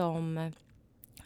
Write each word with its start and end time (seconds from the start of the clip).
som 0.00 0.38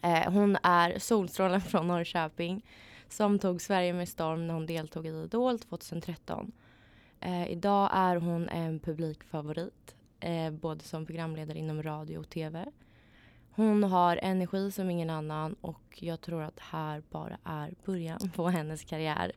eh, 0.02 0.32
hon 0.32 0.56
är 0.62 0.98
solstrålen 0.98 1.60
från 1.70 1.88
Norrköping 1.88 2.64
som 3.08 3.38
tog 3.38 3.60
Sverige 3.60 3.92
med 3.92 4.08
storm 4.08 4.46
när 4.46 4.54
hon 4.54 4.66
deltog 4.66 5.06
i 5.06 5.08
Idol 5.08 5.58
2013. 5.58 6.52
Eh, 7.20 7.50
idag 7.50 7.90
är 7.92 8.16
hon 8.16 8.48
en 8.48 8.80
publikfavorit 8.80 9.94
eh, 10.20 10.50
både 10.50 10.84
som 10.84 11.06
programledare 11.06 11.58
inom 11.58 11.82
radio 11.82 12.18
och 12.18 12.28
tv. 12.28 12.66
Hon 13.50 13.84
har 13.84 14.16
energi 14.16 14.72
som 14.72 14.90
ingen 14.90 15.10
annan 15.10 15.56
och 15.60 15.98
jag 16.00 16.20
tror 16.20 16.42
att 16.42 16.56
det 16.56 16.62
här 16.70 17.02
bara 17.10 17.38
är 17.44 17.74
början 17.84 18.30
på 18.36 18.48
hennes 18.48 18.84
karriär. 18.84 19.32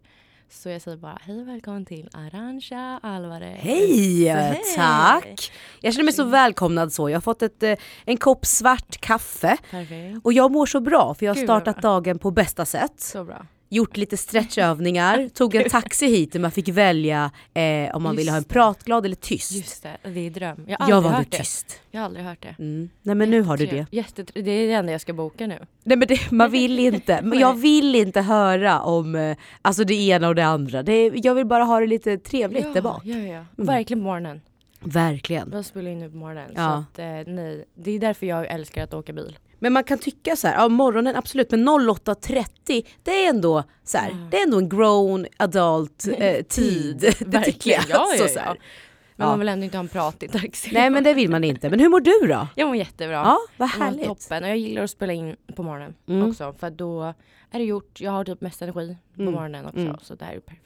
Så 0.49 0.69
jag 0.69 0.81
säger 0.81 0.97
bara 0.97 1.17
hej 1.21 1.41
och 1.41 1.47
välkommen 1.47 1.85
till 1.85 2.09
Arantxa 2.13 2.99
Alvarez. 3.03 3.59
Hej! 3.59 4.27
Hej! 4.27 4.61
Tack! 4.75 5.51
Jag 5.81 5.93
känner 5.93 6.03
mig 6.03 6.13
så 6.13 6.23
välkomnad 6.23 6.93
så. 6.93 7.09
Jag 7.09 7.15
har 7.15 7.21
fått 7.21 7.41
ett, 7.41 7.63
eh, 7.63 7.73
en 8.05 8.17
kopp 8.17 8.45
svart 8.45 8.97
kaffe 8.97 9.57
Perfekt. 9.71 10.19
och 10.23 10.33
jag 10.33 10.51
mår 10.51 10.65
så 10.65 10.79
bra 10.79 11.13
för 11.13 11.25
jag 11.25 11.31
har 11.31 11.35
Gud, 11.35 11.45
startat 11.45 11.81
dagen 11.81 12.19
på 12.19 12.31
bästa 12.31 12.65
sätt. 12.65 12.99
Så 13.01 13.23
bra. 13.23 13.45
Gjort 13.69 13.97
lite 13.97 14.17
stretchövningar, 14.17 15.29
tog 15.33 15.55
en 15.55 15.69
taxi 15.69 16.07
hit 16.07 16.31
där 16.33 16.39
man 16.39 16.51
fick 16.51 16.69
välja 16.69 17.31
eh, 17.53 17.95
om 17.95 18.03
man 18.03 18.15
ville 18.15 18.31
ha 18.31 18.35
en 18.35 18.39
Just 18.41 18.49
det. 18.49 18.53
pratglad 18.53 19.05
eller 19.05 19.15
tyst. 19.15 19.51
Just 19.51 19.83
det, 19.83 19.97
det 20.09 20.19
är 20.19 20.29
dröm. 20.29 20.65
Jag 20.67 20.77
har 20.79 20.89
jag 20.89 21.01
valde 21.01 21.17
hört 21.17 21.31
det. 21.31 21.37
tyst. 21.37 21.81
Jag 21.91 21.99
har 22.01 22.05
aldrig 22.05 22.25
hört 22.25 22.41
det. 22.41 22.55
Mm. 22.59 22.89
Nej 23.01 23.15
men 23.15 23.29
nu 23.29 23.41
har 23.41 23.57
du 23.57 23.65
det. 23.65 23.75
Jättetrevligt. 23.91 24.17
Jättetre- 24.33 24.41
det 24.41 24.51
är 24.51 24.67
det 24.67 24.73
enda 24.73 24.91
jag 24.91 25.01
ska 25.01 25.13
boka 25.13 25.47
nu. 25.47 25.59
Nej 25.83 25.97
men 25.97 26.07
det, 26.07 26.31
man 26.31 26.51
vill 26.51 26.79
inte, 26.79 27.21
men 27.21 27.39
jag 27.39 27.53
vill 27.53 27.95
inte 27.95 28.21
höra 28.21 28.81
om 28.81 29.15
eh, 29.15 29.37
alltså 29.61 29.83
det 29.83 29.93
ena 29.93 30.27
och 30.27 30.35
det 30.35 30.45
andra. 30.45 30.83
Det, 30.83 31.11
jag 31.15 31.35
vill 31.35 31.45
bara 31.45 31.63
ha 31.63 31.79
det 31.79 31.87
lite 31.87 32.17
trevligt 32.17 32.73
där 32.73 32.81
bak. 32.81 33.01
Ja, 33.05 33.17
ja, 33.17 33.33
ja. 33.33 33.45
Verkligen 33.63 33.99
på 33.99 34.03
morgonen. 34.03 34.41
Verkligen. 34.79 35.49
Jag 35.53 35.65
spelar 35.65 35.91
in 35.91 35.99
nu 35.99 36.09
på 36.09 36.17
morgonen. 36.17 36.51
Ja. 36.55 36.83
Så 36.95 37.01
att, 37.01 37.27
eh, 37.27 37.33
nej. 37.33 37.65
Det 37.75 37.91
är 37.91 37.99
därför 37.99 38.25
jag 38.25 38.47
älskar 38.47 38.83
att 38.83 38.93
åka 38.93 39.13
bil. 39.13 39.37
Men 39.59 39.73
man 39.73 39.83
kan 39.83 39.97
tycka 39.97 40.35
så 40.35 40.47
här, 40.47 40.55
ja 40.55 40.69
morgonen 40.69 41.15
absolut, 41.15 41.51
men 41.51 41.69
08.30 41.69 42.85
det 43.03 43.25
är 43.25 43.29
ändå 43.29 43.63
så 43.83 43.97
här, 43.97 44.09
Mm. 44.11 44.29
det 44.29 44.37
är 44.39 44.43
ändå 44.43 44.57
en 44.57 44.69
grown 44.69 45.25
adult 45.37 46.07
eh, 46.17 46.43
tid. 46.43 46.99
det 47.27 47.41
tycker 47.43 47.71
jag. 47.71 47.83
Ja, 47.89 48.07
ja, 48.17 48.27
Så 48.27 48.33
så 48.33 48.39
här. 48.39 48.45
ja. 48.47 48.55
Men 49.15 49.27
man 49.27 49.39
vill 49.39 49.49
ändå 49.49 49.63
inte 49.65 49.77
ha 49.77 49.83
en 49.83 49.87
pratig 49.89 50.31
taxi. 50.31 50.69
Nej 50.73 50.89
men 50.89 51.03
det 51.03 51.13
vill 51.13 51.29
man 51.29 51.43
inte. 51.43 51.69
Men 51.69 51.79
hur 51.79 51.89
mår 51.89 51.99
du 51.99 52.27
då? 52.27 52.47
Jag 52.55 52.67
mår 52.67 52.75
jättebra. 52.75 53.15
Ja, 53.15 53.37
vad 53.57 53.69
Jag 53.69 53.79
mår 53.79 53.85
härligt. 53.85 54.05
Toppen. 54.05 54.43
Och 54.43 54.49
jag 54.49 54.57
gillar 54.57 54.83
att 54.83 54.91
spela 54.91 55.13
in 55.13 55.35
på 55.55 55.63
morgonen 55.63 55.93
Mm. 56.07 56.29
också. 56.29 56.53
För 56.59 56.69
då 56.69 57.03
är 57.51 57.59
det 57.59 57.63
gjort. 57.65 58.01
Jag 58.01 58.11
har 58.11 58.25
typ 58.25 58.41
mest 58.41 58.61
energi 58.61 58.97
på 59.15 59.21
Mm. 59.21 59.33
morgonen 59.33 59.65
också. 59.65 59.79
Mm. 59.79 59.95
Så 60.01 60.15
det 60.15 60.25
här 60.25 60.33
är 60.33 60.39
perfekt. 60.39 60.63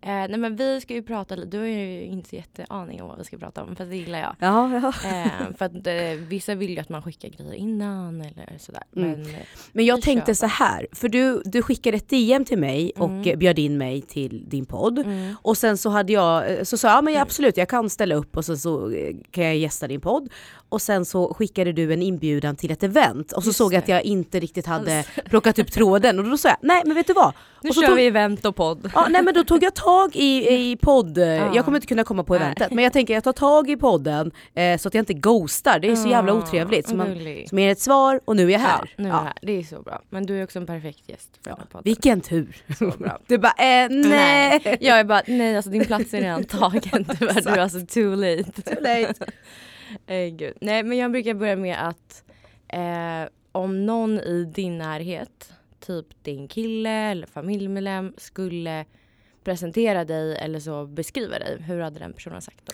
Eh, 0.00 0.08
nej 0.10 0.36
men 0.36 0.56
vi 0.56 0.80
ska 0.80 0.94
ju 0.94 1.02
prata. 1.02 1.36
Du 1.36 1.58
har 1.58 1.66
ju 1.66 2.02
inte 2.04 2.28
så 2.28 2.36
jätteaning 2.36 3.02
om 3.02 3.08
vad 3.08 3.18
vi 3.18 3.24
ska 3.24 3.38
prata 3.38 3.62
om. 3.62 3.76
Fast 3.76 3.90
det 3.90 3.96
gillar 3.96 4.18
jag. 4.18 4.36
Ja, 4.38 4.70
ja. 5.02 5.08
Eh, 5.08 5.56
för 5.58 5.64
att 5.64 5.86
eh, 5.86 5.94
vissa 6.28 6.54
vill 6.54 6.70
ju 6.70 6.78
att 6.78 6.88
man 6.88 7.02
skickar 7.02 7.28
grejer 7.28 7.54
innan 7.54 8.20
eller 8.20 8.56
sådär. 8.58 8.82
Mm. 8.96 9.10
Men 9.10 9.26
eh, 9.34 9.40
Men 9.72 9.84
jag 9.86 10.02
tänkte 10.02 10.34
så 10.34 10.46
här, 10.46 10.86
för 10.92 11.08
du, 11.08 11.42
du 11.44 11.62
skickade 11.62 11.96
ett 11.96 12.08
DM 12.08 12.44
till 12.44 12.58
mig 12.58 12.92
och 12.96 13.08
Mm. 13.08 13.28
eh, 13.28 13.36
bjöd 13.36 13.58
in 13.58 13.78
mig 13.78 14.02
till 14.02 14.48
din 14.48 14.66
podd. 14.66 14.98
mm, 14.98 15.34
Och 15.42 15.56
sen 15.56 15.78
så 15.78 15.90
hade 15.90 16.12
jag, 16.12 16.50
eh, 16.52 16.62
så 16.64 16.76
sa 16.78 16.88
jag 16.88 16.96
ja, 16.96 17.02
men 17.02 17.14
jag, 17.14 17.20
absolut 17.22 17.56
jag 17.56 17.68
kan 17.68 17.90
ställa 17.90 18.14
upp 18.14 18.36
och 18.36 18.44
sen 18.44 18.58
så 18.58 18.90
eh, 18.90 19.14
kan 19.30 19.44
jag 19.44 19.56
gästa 19.56 19.86
din 19.88 20.00
podd. 20.00 20.28
Och 20.68 20.82
sen 20.82 21.04
så 21.04 21.34
skickade 21.34 21.72
du 21.72 21.92
en 21.92 22.02
inbjudan 22.02 22.56
till 22.56 22.70
ett 22.70 22.82
event 22.82 23.32
och 23.32 23.42
så 23.42 23.48
Just 23.48 23.58
såg 23.58 23.72
jag 23.72 23.78
att 23.78 23.88
jag 23.88 24.02
inte 24.02 24.40
riktigt 24.40 24.66
hade 24.66 25.04
plockat 25.24 25.58
upp 25.58 25.72
tråden 25.72 26.18
och 26.18 26.24
då 26.24 26.38
sa 26.38 26.48
jag 26.48 26.56
nej 26.62 26.82
men 26.86 26.94
vet 26.94 27.06
du 27.06 27.12
vad? 27.12 27.32
nu 27.62 27.68
och 27.68 27.74
så 27.74 27.80
kör 27.80 27.88
tog, 27.88 27.96
vi 27.96 28.06
event 28.06 28.44
och 28.44 28.56
podd. 28.56 28.90
ja, 28.94 29.06
nej 29.10 29.22
men 29.22 29.34
då 29.34 29.44
tog 29.44 29.62
jag 29.62 29.74
tag 29.74 29.87
i, 30.14 30.54
i 30.70 30.76
podd, 30.76 31.18
eh, 31.18 31.24
Ja. 31.26 31.52
jag 31.54 31.64
kommer 31.64 31.76
inte 31.78 31.86
kunna 31.86 32.04
komma 32.04 32.24
på 32.24 32.34
Nej. 32.34 32.42
eventet 32.42 32.72
men 32.72 32.84
jag 32.84 32.92
tänker 32.92 33.14
jag 33.14 33.24
tar 33.24 33.32
tag 33.32 33.70
i 33.70 33.76
podden 33.76 34.30
eh, 34.54 34.78
så 34.78 34.88
att 34.88 34.94
jag 34.94 35.02
inte 35.02 35.14
ghostar, 35.14 35.78
det 35.78 35.88
är 35.90 35.96
så 35.96 36.08
jävla 36.08 36.32
Ah, 36.32 36.36
otrevligt. 36.36 36.88
Så 36.88 36.96
man, 36.96 37.06
som 37.48 37.58
ger 37.58 37.68
ett 37.72 37.80
svar 37.80 38.20
och 38.24 38.36
nu 38.36 38.46
är 38.46 38.50
jag 38.50 38.58
här. 38.58 38.94
Ja, 38.96 39.02
nu 39.02 39.08
är 39.08 39.08
Ja. 39.12 39.16
jag 39.16 39.24
här. 39.24 39.32
Det 39.42 39.52
är 39.52 39.62
så 39.62 39.82
bra. 39.82 40.02
Men 40.10 40.26
du 40.26 40.38
är 40.40 40.44
också 40.44 40.58
en 40.58 40.66
perfekt 40.66 41.08
gäst 41.08 41.30
för 41.42 41.50
den 41.50 41.58
här 41.58 41.66
podden. 41.66 41.82
Vilken 41.84 42.20
tur! 42.20 42.56
Så 42.78 42.90
bra. 42.98 43.18
Du 43.26 43.38
bara 43.38 43.52
eh, 43.58 43.88
nej! 43.90 44.76
Jag 44.80 44.98
är 45.00 45.04
bara, 45.04 45.22
nej 45.26 45.56
alltså 45.56 45.70
din 45.70 45.84
plats 45.84 46.14
är 46.14 46.20
redan 46.20 46.44
tagen 46.44 47.04
tyvärr. 47.18 47.40
Du 47.42 47.50
är 47.50 47.58
alltså 47.58 47.86
too 47.86 48.14
late. 48.14 48.62
Too 48.62 48.80
late. 48.82 49.14
Eh, 50.06 50.26
gud. 50.28 50.54
Nej 50.60 50.82
men 50.82 50.98
jag 50.98 51.10
brukar 51.12 51.34
börja 51.34 51.56
med 51.56 51.88
att 51.88 52.22
eh, 52.68 53.30
om 53.52 53.86
någon 53.86 54.18
i 54.20 54.44
din 54.54 54.78
närhet, 54.78 55.52
typ 55.86 56.06
din 56.22 56.48
kille 56.48 56.90
eller 56.90 57.26
familjemedlem 57.26 58.12
skulle 58.16 58.84
presentera 59.48 60.04
dig 60.04 60.36
eller 60.36 60.60
så 60.60 60.86
beskriva 60.86 61.38
dig, 61.38 61.62
hur 61.62 61.80
hade 61.80 61.98
den 61.98 62.12
personen 62.12 62.42
sagt 62.42 62.60
då? 62.64 62.72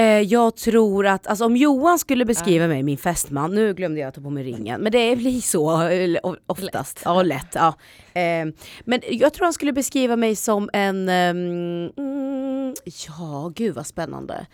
Eh, 0.00 0.20
jag 0.20 0.56
tror 0.56 1.06
att, 1.06 1.26
alltså 1.26 1.44
om 1.44 1.56
Johan 1.56 1.98
skulle 1.98 2.24
beskriva 2.24 2.66
mig, 2.68 2.82
min 2.82 2.98
fästman, 2.98 3.54
nu 3.54 3.74
glömde 3.74 4.00
jag 4.00 4.08
att 4.08 4.14
ta 4.14 4.20
på 4.20 4.30
mig 4.30 4.44
ringen, 4.44 4.80
men 4.80 4.92
det 4.92 5.16
blir 5.16 5.40
så 5.40 5.88
eh, 5.88 6.34
oftast. 6.46 7.02
Ja, 7.04 7.22
lätt. 7.22 7.54
Ja. 7.54 7.74
Eh, 8.20 8.46
men 8.84 9.00
jag 9.10 9.32
tror 9.32 9.44
han 9.44 9.52
skulle 9.52 9.72
beskriva 9.72 10.16
mig 10.16 10.36
som 10.36 10.70
en, 10.72 11.08
ehm, 11.08 11.90
mm, 11.96 12.74
ja 13.06 13.52
gud 13.54 13.74
vad 13.74 13.86
spännande. 13.86 14.46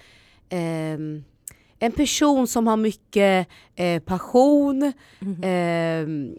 Ehm, 0.51 1.25
en 1.79 1.93
person 1.93 2.47
som 2.47 2.67
har 2.67 2.77
mycket 2.77 3.49
eh, 3.77 4.03
passion, 4.03 4.93
ehm, 5.43 6.33
eh, 6.33 6.37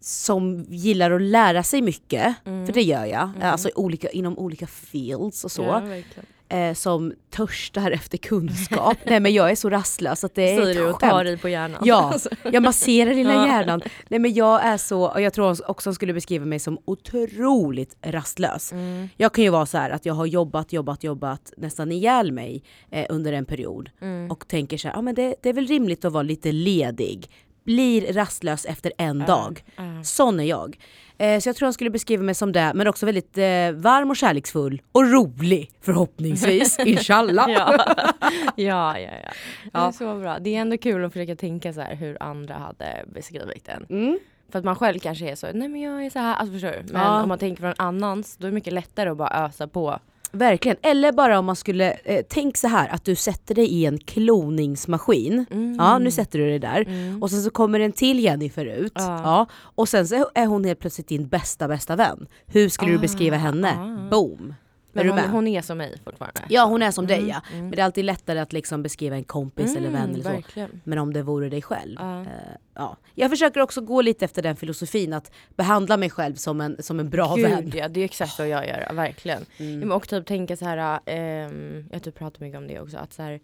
som 0.00 0.64
gillar 0.68 1.10
att 1.10 1.22
lära 1.22 1.62
sig 1.62 1.82
mycket, 1.82 2.34
för 2.44 2.72
det 2.72 2.82
gör 2.82 3.04
jag, 3.04 3.30
alltså 3.42 3.70
olika, 3.74 4.08
inom 4.10 4.38
olika 4.38 4.66
fields 4.66 5.44
och 5.44 5.52
så 5.52 5.62
Ja, 5.62 5.82
eh, 6.52 6.74
som 6.74 7.12
törstar 7.30 7.90
efter 7.90 8.18
kunskap. 8.18 8.98
Nej 9.04 9.20
men 9.20 9.34
jag 9.34 9.50
är 9.50 9.54
så 9.54 9.70
rastlös 9.70 10.24
att 10.24 10.34
det 10.34 10.50
är 10.50 10.60
Säger 10.60 10.74
du 10.74 10.90
och 10.90 11.00
tar 11.00 11.24
i 11.24 11.36
på 11.36 11.48
hjärnan. 11.48 11.82
Ja, 11.84 12.14
jag 12.52 12.62
masserar 12.62 13.14
lilla 13.14 13.34
Ja. 13.34 13.46
hjärnan. 13.46 13.82
Nej 14.08 14.20
men 14.20 14.34
jag 14.34 14.64
är 14.64 14.76
så, 14.76 15.08
och 15.08 15.20
jag 15.20 15.32
tror 15.32 15.70
också 15.70 15.88
han 15.88 15.94
skulle 15.94 16.12
beskriva 16.12 16.44
mig 16.44 16.58
som 16.58 16.78
otroligt 16.84 17.96
rastlös. 18.02 18.72
Mm. 18.72 19.08
Jag 19.16 19.32
kan 19.32 19.44
ju 19.44 19.50
vara 19.50 19.66
så 19.66 19.78
här 19.78 19.90
att 19.90 20.06
jag 20.06 20.14
har 20.14 20.26
jobbat, 20.26 20.72
jobbat, 20.72 21.04
jobbat 21.04 21.52
nästan 21.56 21.92
ihjäl 21.92 22.32
mig 22.32 22.62
eh, 22.90 23.06
under 23.08 23.32
en 23.32 23.44
period. 23.44 23.90
Mm. 24.00 24.30
Och 24.30 24.48
tänker 24.48 24.78
så 24.78 24.88
här, 24.88 24.94
ja 24.94 25.02
men 25.02 25.14
det, 25.14 25.34
det 25.42 25.48
är 25.48 25.52
väl 25.52 25.66
rimligt 25.66 26.04
att 26.04 26.12
vara 26.12 26.22
lite 26.22 26.52
ledig. 26.52 27.30
Blir 27.64 28.12
rastlös 28.12 28.64
efter 28.64 28.92
en 28.98 29.18
dag. 29.18 29.64
Ja. 29.76 29.82
Sån 30.04 30.40
är 30.40 30.44
jag. 30.44 30.78
Eh, 31.18 31.40
så 31.40 31.48
jag 31.48 31.56
tror 31.56 31.66
han 31.66 31.72
skulle 31.72 31.90
beskriva 31.90 32.22
mig 32.22 32.34
som 32.34 32.52
det, 32.52 32.72
men 32.74 32.86
också 32.86 33.06
väldigt 33.06 33.38
eh, 33.38 33.72
varm 33.72 34.10
och 34.10 34.16
kärleksfull. 34.16 34.82
Och 34.92 35.10
rolig 35.12 35.70
förhoppningsvis, 35.80 36.78
inshallah. 36.86 37.50
Ja. 37.50 37.84
ja, 38.56 38.98
ja, 38.98 38.98
ja. 38.98 39.08
Det 39.72 39.78
är 39.78 39.84
Ja. 39.84 39.92
så 39.92 40.18
bra. 40.18 40.38
Det 40.38 40.56
är 40.56 40.60
ändå 40.60 40.76
kul 40.78 41.04
att 41.04 41.12
försöka 41.12 41.36
tänka 41.36 41.72
så 41.72 41.80
här 41.80 41.94
hur 41.94 42.22
andra 42.22 42.54
hade 42.54 43.04
beskrivit 43.14 43.68
en. 43.68 43.86
Mm. 43.90 44.18
För 44.52 44.58
att 44.58 44.64
man 44.64 44.76
själv 44.76 44.98
kanske 44.98 45.30
är 45.30 45.34
så, 45.34 45.46
nej 45.54 45.68
men 45.68 45.80
jag 45.80 46.06
är 46.06 46.10
så 46.10 46.18
här, 46.18 46.34
alltså 46.34 46.52
förstår 46.52 46.70
du? 46.86 46.92
Men 46.92 47.02
Ja. 47.02 47.22
om 47.22 47.28
man 47.28 47.38
tänker 47.38 47.62
från 47.62 47.74
annans, 47.78 48.36
då 48.36 48.46
är 48.46 48.50
det 48.50 48.54
mycket 48.54 48.72
lättare 48.72 49.08
att 49.10 49.16
bara 49.16 49.44
ösa 49.46 49.68
på. 49.68 49.98
Verkligen. 50.32 50.76
Eller 50.82 51.12
bara 51.12 51.38
om 51.38 51.44
man 51.44 51.56
skulle, 51.56 51.92
eh, 52.04 52.24
tänk 52.28 52.56
så 52.56 52.68
här 52.68 52.88
att 52.88 53.04
du 53.04 53.14
sätter 53.14 53.54
dig 53.54 53.66
i 53.66 53.86
en 53.86 53.98
kloningsmaskin. 53.98 55.44
Mm. 55.50 55.76
Ja, 55.78 55.98
nu 55.98 56.10
sätter 56.10 56.38
du 56.38 56.46
dig 56.48 56.58
där. 56.58 56.80
Mm. 56.88 57.22
Och 57.22 57.30
sen 57.30 57.42
så 57.42 57.50
kommer 57.50 57.80
en 57.80 57.92
till 57.92 58.20
Jennifer 58.20 58.64
ut. 58.66 58.92
Ja. 58.94 59.20
Ja. 59.24 59.46
Och 59.54 59.88
sen 59.88 60.08
så 60.08 60.30
är 60.34 60.46
hon 60.46 60.64
helt 60.64 60.78
plötsligt 60.80 61.08
din 61.08 61.28
bästa 61.28 61.68
bästa 61.68 61.96
vän. 61.96 62.26
Hur 62.46 62.68
skulle 62.68 62.90
du 62.92 62.98
Ah, 62.98 63.00
beskriva 63.00 63.36
henne? 63.36 63.72
ah. 63.78 64.10
Boom! 64.10 64.54
Men 64.92 65.08
hon, 65.08 65.18
hon 65.18 65.46
är 65.46 65.62
som 65.62 65.78
mig 65.78 65.98
fortfarande. 66.04 66.40
Ja 66.48 66.64
hon 66.64 66.82
är 66.82 66.90
som 66.90 67.06
dig 67.06 67.28
ja. 67.28 67.42
mm. 67.52 67.64
Men 67.64 67.70
det 67.70 67.80
är 67.80 67.84
alltid 67.84 68.04
lättare 68.04 68.38
att 68.38 68.52
liksom 68.52 68.82
beskriva 68.82 69.16
en 69.16 69.24
kompis 69.24 69.76
eller 69.76 69.90
vän 69.90 70.10
eller 70.10 70.22
så. 70.22 70.28
Verkligen. 70.30 70.80
Men 70.84 70.98
om 70.98 71.12
det 71.12 71.22
vore 71.22 71.48
dig 71.48 71.62
själv. 71.62 71.96
Ja. 72.00 72.20
Eh, 72.20 72.26
ja. 72.74 72.96
Jag 73.14 73.30
försöker 73.30 73.60
också 73.60 73.80
gå 73.80 74.02
lite 74.02 74.24
efter 74.24 74.42
den 74.42 74.56
filosofin 74.56 75.12
att 75.12 75.32
behandla 75.56 75.96
mig 75.96 76.10
själv 76.10 76.34
som 76.34 76.60
en, 76.60 76.82
som 76.82 77.00
en 77.00 77.10
bra 77.10 77.36
vän. 77.36 77.64
Gud 77.64 77.74
ja, 77.74 77.88
det 77.88 78.00
är 78.00 78.04
exakt 78.04 78.38
vad 78.38 78.48
jag 78.48 78.68
gör, 78.68 78.94
verkligen. 78.94 79.44
Mm. 79.58 79.92
Och 79.92 80.08
typ 80.08 80.26
tänka 80.26 80.56
så 80.56 80.64
här, 80.64 81.00
ehm, 81.06 81.88
jag 81.92 82.02
typ 82.02 82.18
pratar 82.18 82.40
mycket 82.40 82.58
om 82.58 82.66
det 82.66 82.80
också, 82.80 82.96
att 82.96 83.12
så 83.12 83.22
här, 83.22 83.40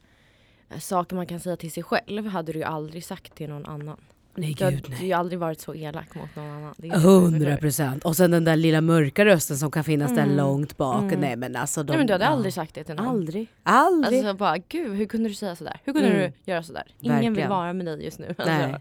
saker 0.79 1.17
man 1.17 1.27
kan 1.27 1.41
säga 1.41 1.57
till 1.57 1.73
sig 1.73 1.83
själv 1.83 2.27
hade 2.27 2.53
du 2.53 2.59
ju 2.59 2.65
aldrig 2.65 3.05
sagt 3.05 3.35
till 3.35 3.49
någon 3.49 3.67
annan. 3.67 4.01
Nej 4.39 4.55
Du 4.59 4.65
har 4.65 4.71
gud 4.71 4.87
har 4.87 4.91
nej. 4.95 5.07
ju 5.07 5.13
aldrig 5.13 5.39
varit 5.39 5.61
så 5.61 5.75
elak 5.75 6.15
mot 6.15 6.37
någon 6.37 6.47
annan. 6.47 6.75
Hundra 7.01 7.57
procent. 7.57 8.05
Och 8.05 8.17
sen 8.17 8.31
den 8.31 8.45
där 8.45 8.57
lilla 8.57 8.81
mörka 8.81 9.25
rösten 9.25 9.57
som 9.59 9.71
kan 9.71 9.85
finnas 9.85 10.15
där 10.15 10.23
Mm. 10.23 10.37
långt 10.37 10.77
bak. 10.77 11.03
Mm. 11.03 11.21
Nej 11.21 11.37
men 11.37 11.57
alltså 11.57 11.83
de, 11.83 11.91
Nej 11.91 11.99
men 11.99 12.07
du 12.07 12.13
hade 12.13 12.25
ja. 12.25 12.31
aldrig 12.31 12.55
sagt 12.55 12.75
det 12.75 12.85
till 12.85 12.95
någon. 12.95 13.07
Aldrig. 13.09 13.49
Aldrig. 13.63 14.19
Alltså 14.19 14.35
bara 14.35 14.59
gud 14.59 14.97
hur 14.97 15.07
kunde 15.07 15.29
du 15.29 15.35
säga 15.35 15.57
sådär? 15.57 15.81
Hur 15.85 15.93
kunde 15.93 16.09
Mm. 16.09 16.33
du 16.45 16.53
göra 16.53 16.63
sådär? 16.63 16.85
Ingen 17.01 17.19
vill 17.19 17.25
Verkligen. 17.29 17.51
vara 17.51 17.73
med 17.73 17.87
dig 17.87 18.05
just 18.05 18.19
nu. 18.19 18.35
Nej. 18.39 18.63
Alltså, 18.65 18.81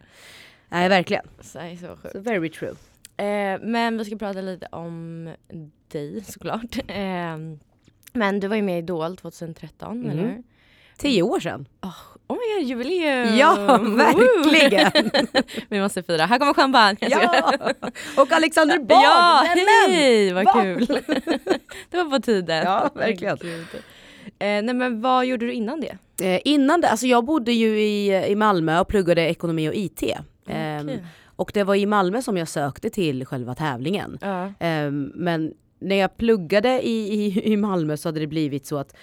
Nej 0.70 0.90
verkligen. 0.90 1.26
så 1.42 1.60
så 1.82 1.96
sjukt. 1.96 2.12
So 2.14 2.20
very 2.20 2.50
true. 2.50 2.74
Eh, 3.18 3.60
men 3.62 3.98
vi 3.98 4.06
ska 4.06 4.16
prata 4.18 4.42
lite 4.42 4.66
om 4.72 5.30
dig 5.92 6.24
såklart. 6.24 6.78
Eh, 6.88 7.38
men 8.14 8.40
du 8.40 8.48
var 8.48 8.56
ju 8.56 8.62
med 8.62 8.76
i 8.76 8.78
Idol 8.78 9.18
2013 9.18 10.00
Mhm. 10.00 10.10
eller 10.10 10.24
hur? 10.24 10.44
Tio 10.98 11.22
år 11.24 11.40
sedan. 11.40 11.68
Oh 11.82 12.17
my 12.36 12.60
god, 12.60 12.70
jubileum! 12.70 13.38
Ja, 13.38 13.78
verkligen. 13.78 15.12
vi 15.70 15.80
måste 15.80 16.04
fira. 16.04 16.26
Här 16.26 16.40
kommer 16.40 16.54
champagne. 16.54 16.98
Ja! 17.00 17.52
Och 18.18 18.32
Alexander 18.32 18.80
Bard! 18.80 19.04
ja 19.04 19.46
hej 19.88 20.34
vad 20.34 20.46
Va? 20.46 20.52
kul! 20.62 20.86
det 21.90 21.98
var 21.98 22.10
på 22.10 22.20
tiden. 22.20 22.64
Ja, 22.64 22.90
verkligen. 22.96 23.38
Eh, 24.40 24.62
nej 24.64 24.74
men 24.74 25.02
vad 25.02 25.26
gjorde 25.26 25.46
du 25.46 25.54
innan 25.54 25.82
det? 25.82 25.98
Eh, 26.22 26.42
innan 26.46 26.82
det, 26.82 26.90
alltså 26.90 27.08
jag 27.08 27.26
bodde 27.26 27.52
ju 27.52 27.80
i, 27.80 28.26
i 28.28 28.36
Malmö 28.36 28.80
och 28.80 28.88
pluggade 28.88 29.22
ekonomi 29.22 29.70
och 29.70 29.76
IT. 29.76 30.04
Ehm, 30.48 30.90
Okej. 30.90 31.06
och 31.36 31.52
det 31.54 31.64
var 31.64 31.76
i 31.76 31.86
Malmö 31.86 32.22
som 32.22 32.38
jag 32.38 32.48
sökte 32.48 32.90
till 32.90 33.26
själva 33.26 33.56
tävlingen. 33.56 34.20
Ehm, 34.60 35.12
men 35.16 35.54
när 35.80 35.96
jag 35.96 36.18
pluggade 36.18 36.88
i, 36.88 37.14
i, 37.14 37.52
i 37.54 37.58
Malmö 37.58 37.98
så 37.98 38.08
hade 38.08 38.20
det 38.20 38.28
blivit 38.28 38.66
så 38.66 38.78
att 38.78 38.96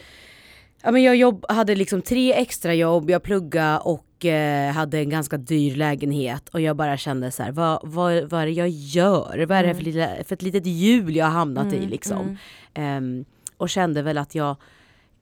ja, 0.84 0.90
men 0.90 1.02
jag 1.02 1.16
jobb, 1.16 1.44
hade 1.48 1.74
liksom 1.74 2.02
tre 2.02 2.32
extra 2.32 2.74
jobb, 2.74 3.10
jag 3.10 3.22
pluggade 3.22 3.78
och 3.78 4.24
eh, 4.24 4.72
hade 4.72 4.98
en 4.98 5.10
ganska 5.10 5.36
dyr 5.36 5.76
lägenhet 5.76 6.48
och 6.48 6.60
jag 6.60 6.76
bara 6.76 6.96
kände 6.96 7.30
så 7.30 7.42
här, 7.42 7.52
vad, 7.52 7.80
vad, 7.82 8.30
vad 8.30 8.42
är 8.42 8.46
det 8.46 8.52
jag 8.52 8.68
gör? 8.68 9.46
Vad 9.46 9.58
är 9.58 9.62
det 9.64 9.74
för, 9.74 9.82
lilla, 9.82 10.08
för 10.24 10.34
ett 10.34 10.42
litet 10.42 10.66
hjul 10.66 11.16
jag 11.16 11.26
har 11.26 11.32
hamnat 11.32 11.72
i 11.72 11.86
liksom? 11.86 12.38
Ehm, 12.74 13.24
och 13.56 13.68
kände 13.68 14.02
väl 14.02 14.18
att 14.18 14.34
jag, 14.34 14.56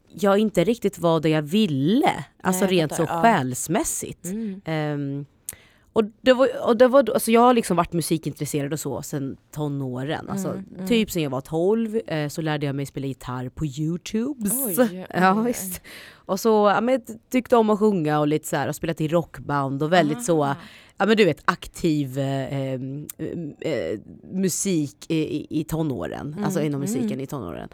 jag 0.09 0.39
inte 0.39 0.65
riktigt 0.65 0.99
var 0.99 1.21
det 1.21 1.29
jag 1.29 1.43
ville, 1.43 2.25
alltså 2.43 2.65
Nej, 2.65 2.75
rent 2.75 2.95
så 2.95 3.03
ja. 3.09 3.23
själsmässigt. 3.23 4.25
Mm. 4.25 4.61
Ehm, 4.65 5.27
och 5.93 6.05
det 6.21 6.33
var, 6.33 6.49
och 6.69 6.77
det 6.77 6.89
var, 6.89 7.11
alltså 7.15 7.31
jag 7.31 7.41
har 7.41 7.55
liksom 7.55 7.77
varit 7.77 7.93
musikintresserad 7.93 8.73
och 8.73 8.81
så 8.81 9.03
sen 9.03 9.37
tonåren. 9.51 10.29
Alltså, 10.29 10.49
Mm, 10.49 10.65
mm. 10.75 10.87
Typ 10.87 11.11
sen 11.11 11.23
jag 11.23 11.31
var 11.31 11.41
12 11.41 12.01
eh, 12.07 12.29
så 12.29 12.43
lärde 12.43 12.67
jag 12.67 12.75
mig 12.75 12.87
spela 12.87 13.07
gitarr 13.07 13.49
på 13.49 13.67
Youtube. 13.67 14.51
Ja, 15.15 15.35
visst. 15.35 15.81
Och 16.15 16.41
så 16.41 16.73
ja, 16.75 16.81
men, 16.81 17.01
tyckte 17.31 17.57
om 17.57 17.71
att 17.71 17.79
sjunga 17.79 18.21
och 18.21 18.29
lite 18.29 18.49
så 18.49 18.57
här, 18.57 18.69
och 18.69 18.77
spelat 18.77 19.01
i 19.01 19.09
rockband 19.09 19.83
och 19.83 19.93
väldigt 19.93 20.25
så, 20.25 20.45
Ah. 20.45 20.57
ja 20.97 21.07
men 21.07 21.17
du 21.17 21.25
vet 21.25 21.43
aktiv 21.45 22.19
eh, 22.19 22.55
eh, 22.55 22.81
eh, 23.61 23.99
musik 24.33 24.97
i, 25.09 25.47
i, 25.61 25.65
tonåren. 25.65 26.37
Alltså 26.45 26.59
Mm, 26.59 26.67
inom 26.67 26.81
musiken 26.81 27.07
mm. 27.07 27.21
i 27.21 27.27
tonåren. 27.27 27.69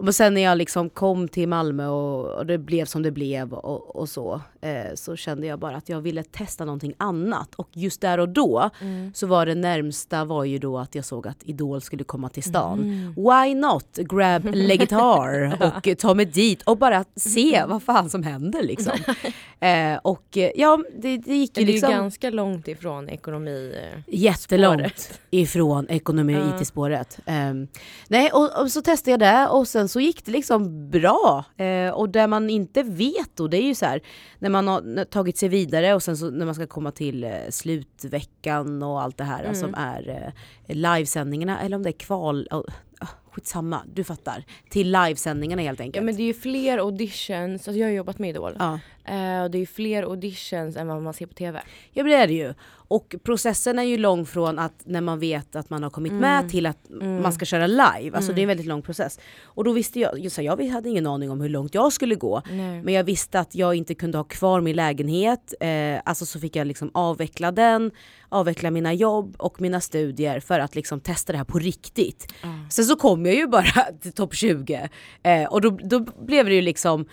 Men 0.00 0.12
sen 0.12 0.34
när 0.34 0.40
jag 0.40 0.58
liksom 0.58 0.90
kom 0.90 1.28
till 1.28 1.48
Malmö 1.48 1.86
och, 1.86 2.26
och 2.38 2.46
det 2.46 2.58
blev 2.58 2.84
som 2.84 3.02
det 3.02 3.10
blev 3.10 3.52
och, 3.52 3.96
och 3.96 4.08
så, 4.08 4.40
eh, 4.60 4.94
så 4.94 5.16
kände 5.16 5.46
jag 5.46 5.58
bara 5.58 5.76
att 5.76 5.88
jag 5.88 6.00
ville 6.00 6.22
testa 6.22 6.64
någonting 6.64 6.94
annat. 6.96 7.54
Och 7.54 7.68
just 7.72 8.00
där 8.00 8.20
och 8.20 8.28
då 8.28 8.70
Mm. 8.80 9.12
så 9.14 9.26
var 9.26 9.46
det 9.46 9.54
närmsta 9.54 10.24
var 10.24 10.44
ju 10.44 10.58
då 10.58 10.78
att 10.78 10.94
jag 10.94 11.04
såg 11.04 11.26
att 11.28 11.42
Idol 11.42 11.80
skulle 11.80 12.04
komma 12.04 12.28
till 12.28 12.42
stan. 12.42 12.78
Mm. 12.80 13.14
Why 13.14 13.54
not 13.54 13.96
grab 13.96 14.46
a 14.48 14.50
guitar 14.52 15.58
och 15.76 15.98
ta 15.98 16.14
mig 16.14 16.26
dit 16.26 16.62
och 16.62 16.76
bara 16.78 17.04
se 17.16 17.64
vad 17.68 17.82
fan 17.82 18.10
som 18.10 18.22
händer 18.22 18.62
liksom. 18.62 18.92
eh, 19.60 19.96
och 20.02 20.36
eh, 20.36 20.50
ja, 20.54 20.84
det, 20.98 21.16
det 21.18 21.34
gick 21.36 21.58
ju 21.58 21.64
Det 21.64 21.70
är 21.70 21.72
liksom 21.72 21.90
ju 21.90 21.96
ganska 21.96 22.30
långt 22.30 22.68
ifrån 22.68 23.08
ekonomi. 23.08 23.74
eh, 23.82 23.98
jättelångt 24.06 24.98
spåret. 24.98 25.20
ifrån 25.30 25.88
ekonomi 25.88 26.36
och. 26.36 26.60
IT-spåret. 26.60 27.18
Ehm, 27.26 27.68
nej, 28.08 28.30
och, 28.32 28.60
och 28.62 28.70
så 28.70 28.82
testade 28.82 29.10
jag 29.10 29.20
det 29.20 29.48
och 29.48 29.68
sen 29.68 29.81
så 29.88 30.00
gick 30.00 30.24
det 30.24 30.32
liksom 30.32 30.90
bra. 30.90 31.44
Eh, 31.56 31.90
och 31.90 32.08
det 32.08 32.26
man 32.26 32.50
inte 32.50 32.82
vet 32.82 33.30
då, 33.36 33.48
det 33.48 33.56
är 33.56 33.62
ju 33.66 33.74
så 33.74 33.86
här 33.86 34.00
när 34.38 34.50
man 34.50 34.68
har 34.68 35.04
tagit 35.04 35.38
sig 35.38 35.48
vidare 35.48 35.94
och 35.94 36.02
sen 36.02 36.16
så 36.16 36.30
när 36.30 36.46
man 36.46 36.54
ska 36.54 36.66
komma 36.66 36.90
till 36.90 37.24
eh, 37.24 37.30
slutveckan 37.50 38.82
och 38.82 39.02
allt 39.02 39.16
det 39.18 39.24
här 39.24 39.42
Mm. 39.42 39.54
som 39.54 39.74
är 39.74 40.32
eh, 40.66 40.74
livesändningarna 40.76 41.60
eller 41.60 41.76
om 41.76 41.82
det 41.82 41.90
är 41.90 41.98
kval... 41.98 42.48
Oh, 42.50 42.62
skitsamma, 43.32 43.82
du 43.94 44.04
fattar. 44.04 44.44
Till 44.70 44.92
livesändningarna 44.92 45.62
helt 45.62 45.80
enkelt. 45.80 45.96
Ja 45.96 46.02
men 46.02 46.16
det 46.16 46.22
är 46.22 46.26
ju 46.26 46.34
fler 46.34 46.78
auditions, 46.78 47.68
alltså 47.68 47.80
jag 47.80 47.86
har 47.86 47.92
jobbat 47.92 48.18
med 48.18 48.30
Idol. 48.30 48.56
ja. 48.58 48.78
Eh, 49.04 49.42
och 49.42 49.50
det 49.50 49.58
är 49.58 49.60
ju 49.60 49.66
fler 49.66 50.02
auditions 50.02 50.76
än 50.76 50.88
vad 50.88 51.02
man 51.02 51.14
ser 51.14 51.26
på 51.26 51.34
TV. 51.34 51.62
Ja 51.92 52.02
men 52.02 52.12
det 52.12 52.18
är 52.18 52.26
det 52.26 52.32
ju. 52.32 52.54
Och 52.92 53.14
processen 53.22 53.78
är 53.78 53.82
ju 53.82 53.96
lång 53.96 54.26
från 54.26 54.58
att 54.58 54.82
när 54.84 55.00
man 55.00 55.18
vet 55.18 55.56
att 55.56 55.70
man 55.70 55.82
har 55.82 55.90
kommit 55.90 56.12
med 56.12 56.50
till 56.50 56.66
att 56.66 56.78
man 57.22 57.32
ska 57.32 57.44
köra 57.44 57.66
live. 57.66 58.16
Alltså 58.16 58.32
det 58.32 58.40
är 58.40 58.42
en 58.42 58.48
väldigt 58.48 58.66
lång 58.66 58.82
process. 58.82 59.20
Och 59.44 59.64
då 59.64 59.72
visste 59.72 60.00
jag, 60.00 60.18
just 60.18 60.36
här, 60.36 60.44
jag 60.44 60.66
hade 60.66 60.88
ingen 60.88 61.06
aning 61.06 61.30
om 61.30 61.40
hur 61.40 61.48
långt 61.48 61.74
jag 61.74 61.92
skulle 61.92 62.14
gå. 62.14 62.42
Nej. 62.50 62.82
Men 62.82 62.94
jag 62.94 63.04
visste 63.04 63.40
att 63.40 63.54
jag 63.54 63.74
inte 63.74 63.94
kunde 63.94 64.18
ha 64.18 64.24
kvar 64.24 64.60
min 64.60 64.76
lägenhet. 64.76 65.54
Eh, 65.60 66.00
alltså 66.04 66.26
så 66.26 66.40
fick 66.40 66.56
jag 66.56 66.66
liksom 66.66 66.90
avveckla 66.94 67.52
den, 67.52 67.90
avveckla 68.28 68.70
mina 68.70 68.92
jobb 68.92 69.34
och 69.38 69.60
mina 69.60 69.80
studier 69.80 70.40
för 70.40 70.60
att 70.60 70.74
liksom 70.74 71.00
testa 71.00 71.32
det 71.32 71.38
här 71.38 71.44
på 71.44 71.58
riktigt. 71.58 72.32
Sen 72.70 72.84
så 72.84 72.96
kom 72.96 73.26
jag 73.26 73.34
ju 73.34 73.46
bara 73.46 73.86
till 74.02 74.12
topp 74.12 74.34
20 74.34 74.88
eh, 75.22 75.44
och 75.44 75.60
då, 75.60 75.70
då 75.70 76.00
blev 76.00 76.46
det 76.46 76.54
ju 76.54 76.62
liksom, 76.62 77.06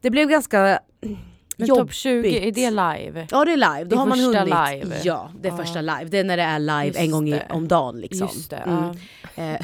det 0.00 0.10
blev 0.10 0.28
ganska 0.28 0.80
Men 1.00 1.68
jobbigt. 1.68 1.82
topp 1.82 1.92
20, 1.94 2.48
är 2.48 2.52
det 2.52 2.70
live? 2.70 3.26
Ja 3.30 3.44
det 3.44 3.52
är 3.52 3.56
live, 3.56 3.84
då 3.84 3.88
Det 3.90 3.96
har 3.96 4.06
man 4.06 4.18
hunnit. 4.20 4.44
live. 4.44 4.96
Ja, 5.04 5.30
det 5.40 5.48
är 5.48 5.52
Ja. 5.52 5.56
första 5.58 5.80
live. 5.80 6.04
Det 6.04 6.18
är 6.18 6.24
när 6.24 6.36
det 6.36 6.42
är 6.42 6.58
live 6.58 6.86
Just 6.86 6.98
en 6.98 7.10
gång 7.10 7.28
i, 7.28 7.40
om 7.50 7.68
dagen 7.68 8.00
liksom. 8.00 8.28
Just 8.34 8.50
det. 8.50 8.56
Mm. 8.56 9.54
Eh, 9.54 9.60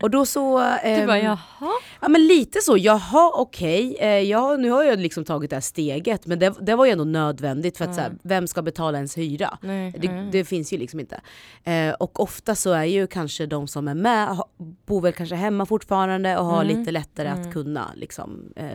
och 0.00 0.10
då 0.10 0.26
så... 0.26 0.58
Du 0.58 0.88
ehm, 0.88 1.06
bara 1.06 1.18
jaha? 1.18 1.38
Ja 2.00 2.08
men 2.08 2.26
lite 2.26 2.58
så, 2.62 2.76
jaha 2.78 3.30
okej, 3.34 3.96
eh, 4.00 4.08
ja, 4.08 4.56
nu 4.56 4.70
har 4.70 4.82
jag 4.84 4.98
liksom 4.98 5.24
tagit 5.24 5.50
det 5.50 5.56
här 5.56 5.60
steget 5.60 6.26
men 6.26 6.38
det, 6.38 6.54
det 6.60 6.74
var 6.74 6.84
ju 6.86 6.90
ändå 6.92 7.04
nödvändigt 7.04 7.78
för 7.78 7.84
att 7.84 7.94
så 7.94 8.00
här, 8.00 8.12
vem 8.22 8.46
ska 8.46 8.62
betala 8.62 8.98
ens 8.98 9.18
hyra? 9.18 9.58
Nej. 9.62 9.94
Det, 9.98 10.12
nej. 10.12 10.28
det 10.32 10.44
finns 10.44 10.72
ju 10.72 10.78
liksom 10.78 11.00
inte. 11.00 11.20
Eh, 11.64 11.90
och 11.94 12.20
ofta 12.20 12.54
så 12.54 12.72
är 12.72 12.84
ju 12.84 13.06
kanske 13.06 13.46
de 13.46 13.68
som 13.68 13.88
är 13.88 13.94
med, 13.94 14.36
bor 14.86 15.00
väl 15.00 15.12
kanske 15.12 15.34
hemma 15.34 15.66
fortfarande 15.66 16.38
och 16.38 16.44
har 16.44 16.62
Mm. 16.64 16.78
lite 16.78 16.90
lättare 16.90 17.28
att 17.28 17.38
Mm. 17.38 17.52
kunna 17.52 17.92
liksom, 17.96 18.52
eh, 18.56 18.66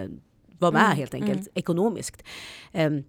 vara 0.61 0.71
med 0.71 0.85
Mm, 0.85 0.97
helt 0.97 1.13
enkelt 1.13 1.39
mm. 1.39 1.47
ekonomiskt. 1.53 2.23
Ehm, 2.71 3.03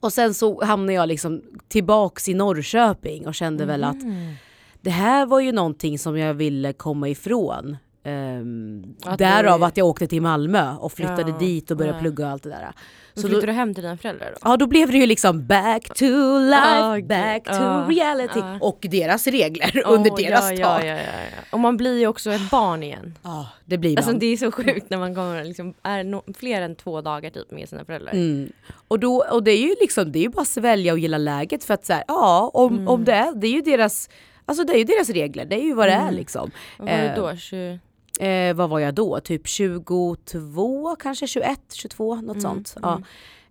och 0.00 0.12
sen 0.12 0.34
så 0.34 0.64
hamnade 0.64 0.92
jag 0.92 1.08
liksom 1.08 1.42
tillbaks 1.68 2.28
i 2.28 2.34
Norrköping 2.34 3.26
och 3.26 3.34
kände 3.34 3.64
väl 3.64 3.84
att 3.84 4.02
Mm. 4.02 4.34
det 4.80 4.90
här 4.90 5.26
var 5.26 5.40
ju 5.40 5.52
någonting 5.52 5.98
som 5.98 6.18
jag 6.18 6.34
ville 6.34 6.72
komma 6.72 7.08
ifrån. 7.08 7.76
Um, 8.04 8.94
Att 9.04 9.18
därav 9.18 9.60
du- 9.60 9.66
att 9.66 9.76
jag 9.76 9.86
åkte 9.86 10.06
till 10.06 10.22
Malmö 10.22 10.76
och 10.76 10.92
flyttade 10.92 11.30
Ja, 11.30 11.38
dit 11.38 11.70
och 11.70 11.76
började 11.76 11.98
ja. 11.98 12.00
plugga 12.02 12.24
och 12.26 12.30
allt 12.32 12.42
det 12.42 12.48
där. 12.48 12.72
Så 13.16 13.20
flyttade 13.20 13.40
då, 13.40 13.46
du 13.46 13.52
hem 13.52 13.74
till 13.74 13.82
dina 13.82 13.96
föräldrar 13.96 14.30
då? 14.34 14.38
ja 14.50 14.56
då 14.56 14.66
blev 14.66 14.90
det 14.90 14.98
ju 14.98 15.06
liksom 15.06 15.46
back 15.46 15.84
to 15.94 16.04
life, 16.38 16.96
gud. 16.96 17.06
back 17.06 17.44
to 17.44 17.50
Ja, 17.52 17.86
reality. 17.90 18.38
ja. 18.38 18.58
Och 18.60 18.78
deras 18.90 19.26
regler 19.26 19.82
under 19.86 20.10
deras 20.16 20.50
ja, 20.52 20.56
tak. 20.66 20.84
ja, 20.84 20.88
ja, 20.94 20.94
ja. 21.02 21.42
Och 21.50 21.60
man 21.60 21.76
blir 21.76 21.98
ju 21.98 22.06
också 22.06 22.30
ett 22.30 22.50
barn 22.50 22.82
igen. 22.82 23.18
Ja, 23.22 23.48
det 23.64 23.78
blir 23.78 23.90
man. 23.90 23.96
Alltså 23.98 24.12
det 24.12 24.26
är 24.26 24.36
så 24.36 24.52
sjukt 24.52 24.90
när 24.90 24.98
man 24.98 25.14
kommer 25.14 25.44
liksom, 25.44 25.74
är 25.82 26.04
no 26.04 26.22
fler 26.38 26.62
än 26.62 26.76
två 26.76 27.00
dagar 27.00 27.30
typ 27.30 27.50
med 27.50 27.68
sina 27.68 27.84
föräldrar. 27.84 28.12
Mm. 28.12 28.52
Och, 28.88 28.98
då, 29.00 29.24
och 29.30 29.42
det 29.42 29.50
är 29.50 29.62
ju 29.62 29.74
liksom, 29.80 30.12
det 30.12 30.18
är 30.18 30.22
ju 30.22 30.28
bara 30.28 30.42
att 30.42 30.48
svälja 30.48 30.92
och 30.92 30.98
gilla 30.98 31.18
läget 31.18 31.64
för 31.64 31.74
att 31.74 31.84
så 31.86 31.92
här, 31.92 32.04
ja 32.08 32.50
om, 32.54 32.74
Mm. 32.74 32.88
om 32.88 33.04
det 33.04 33.12
är, 33.12 33.34
det 33.34 33.46
är 33.46 33.52
ju 33.52 33.60
deras 33.60 34.10
Alltså 34.48 34.64
det 34.64 34.72
är 34.72 34.78
ju 34.78 34.84
deras 34.84 35.10
regler, 35.10 35.44
det 35.44 35.56
är 35.56 35.64
ju 35.64 35.74
vad 35.74 35.88
det 35.88 35.92
är 35.92 36.00
Mm. 36.02 36.14
liksom. 36.14 36.50
Vad 36.78 36.88
var 36.88 36.96
det 36.96 37.08
Eh, 37.08 37.16
då? 37.16 37.36
20... 37.36 37.78
Eh, 38.20 38.54
vad 38.54 38.70
var 38.70 38.78
jag 38.78 38.94
då? 38.94 39.20
Typ 39.20 39.46
22, 39.46 40.96
kanske 40.98 41.26
21, 41.26 41.60
22, 41.72 42.14
något 42.14 42.22
Mm, 42.36 42.40
sånt. 42.40 42.74
mm. 42.76 42.88
Ja. 42.90 43.02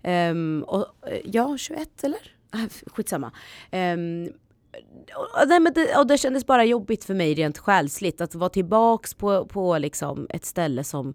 Ehm, 0.09 0.63
och, 0.67 0.85
eh, 1.07 1.19
ja, 1.25 1.57
21 1.57 2.03
eller? 2.03 2.19
Skitsamma. 2.87 3.31
Um, 3.71 4.25
och, 5.15 5.47
nej, 5.47 5.59
men 5.59 5.73
det, 5.73 5.95
och 5.97 6.07
det 6.07 6.17
kändes 6.17 6.45
bara 6.45 6.63
jobbigt 6.65 7.03
för 7.03 7.13
mig 7.13 7.33
rent 7.33 7.57
själsligt 7.57 8.21
att 8.21 8.35
vara 8.35 8.49
tillbaks 8.49 9.13
på, 9.13 9.45
på 9.45 9.77
liksom 9.77 10.27
ett 10.29 10.45
ställe 10.45 10.83
som 10.83 11.13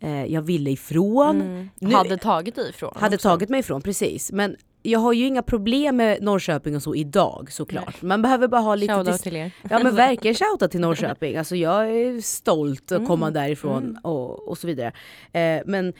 eh, 0.00 0.24
jag 0.24 0.42
ville 0.42 0.70
ifrån. 0.70 1.40
Mm. 1.40 1.68
Nu- 1.78 1.94
Hade 1.94 2.16
tagit 2.16 2.58
ifrån 2.58 2.92
Hade 2.96 3.16
också. 3.16 3.28
tagit 3.28 3.48
mig 3.48 3.60
ifrån, 3.60 3.82
precis. 3.82 4.32
Men 4.32 4.56
jag 4.82 4.98
har 4.98 5.12
ju 5.12 5.26
inga 5.26 5.42
problem 5.42 5.96
med 5.96 6.22
Norrköping 6.22 6.76
och 6.76 6.82
så 6.82 6.94
idag 6.94 7.52
såklart. 7.52 8.02
Man 8.02 8.22
behöver 8.22 8.48
bara 8.48 8.60
ha 8.60 8.74
lite 8.74 8.94
Shoutout 8.94 9.22
till 9.22 9.36
er. 9.36 9.52
Ja 9.70 9.78
men 9.78 9.94
verkligen 9.94 10.34
shoutout 10.34 10.70
till 10.70 10.80
Norrköping. 10.80 11.36
Alltså 11.36 11.56
jag 11.56 11.90
är 11.90 12.20
stolt 12.20 12.92
att 12.92 13.06
komma 13.06 13.26
Mm, 13.26 13.42
därifrån 13.42 13.84
mm. 13.84 13.98
och, 14.02 14.48
och 14.48 14.58
så 14.58 14.66
vidare. 14.66 14.92
Eh, 15.32 15.62
men 15.66 15.92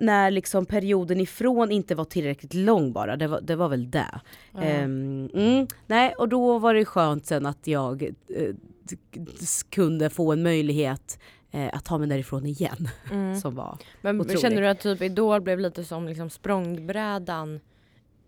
när 0.00 0.30
liksom 0.30 0.66
perioden 0.66 1.20
ifrån 1.20 1.72
inte 1.72 1.94
var 1.94 2.04
tillräckligt 2.04 2.54
lång 2.54 2.92
bara, 2.92 3.16
det 3.16 3.26
var, 3.26 3.40
det 3.40 3.56
var 3.56 3.68
väl 3.68 3.90
det. 3.90 4.20
Ehm, 4.60 5.30
mm, 5.34 5.66
nej, 5.86 6.14
och 6.18 6.28
då 6.28 6.58
var 6.58 6.74
det 6.74 6.84
skönt 6.84 7.26
sen 7.26 7.46
att 7.46 7.66
jag 7.66 8.02
eh, 8.02 8.54
kunde 9.70 10.10
få 10.10 10.32
en 10.32 10.42
möjlighet 10.42 11.18
eh, 11.50 11.68
att 11.72 11.84
ta 11.84 11.98
mig 11.98 12.08
därifrån 12.08 12.46
igen. 12.46 12.88
Mm. 13.10 13.36
Som 13.40 13.54
var. 13.54 13.78
Men 14.00 14.20
otroligt. 14.20 14.40
känner 14.40 14.62
du 14.62 14.68
att 14.68 14.80
typ 14.80 15.02
Idol 15.02 15.40
blev 15.40 15.58
lite 15.58 15.84
som 15.84 16.08
liksom 16.08 16.30
språngbrädan 16.30 17.60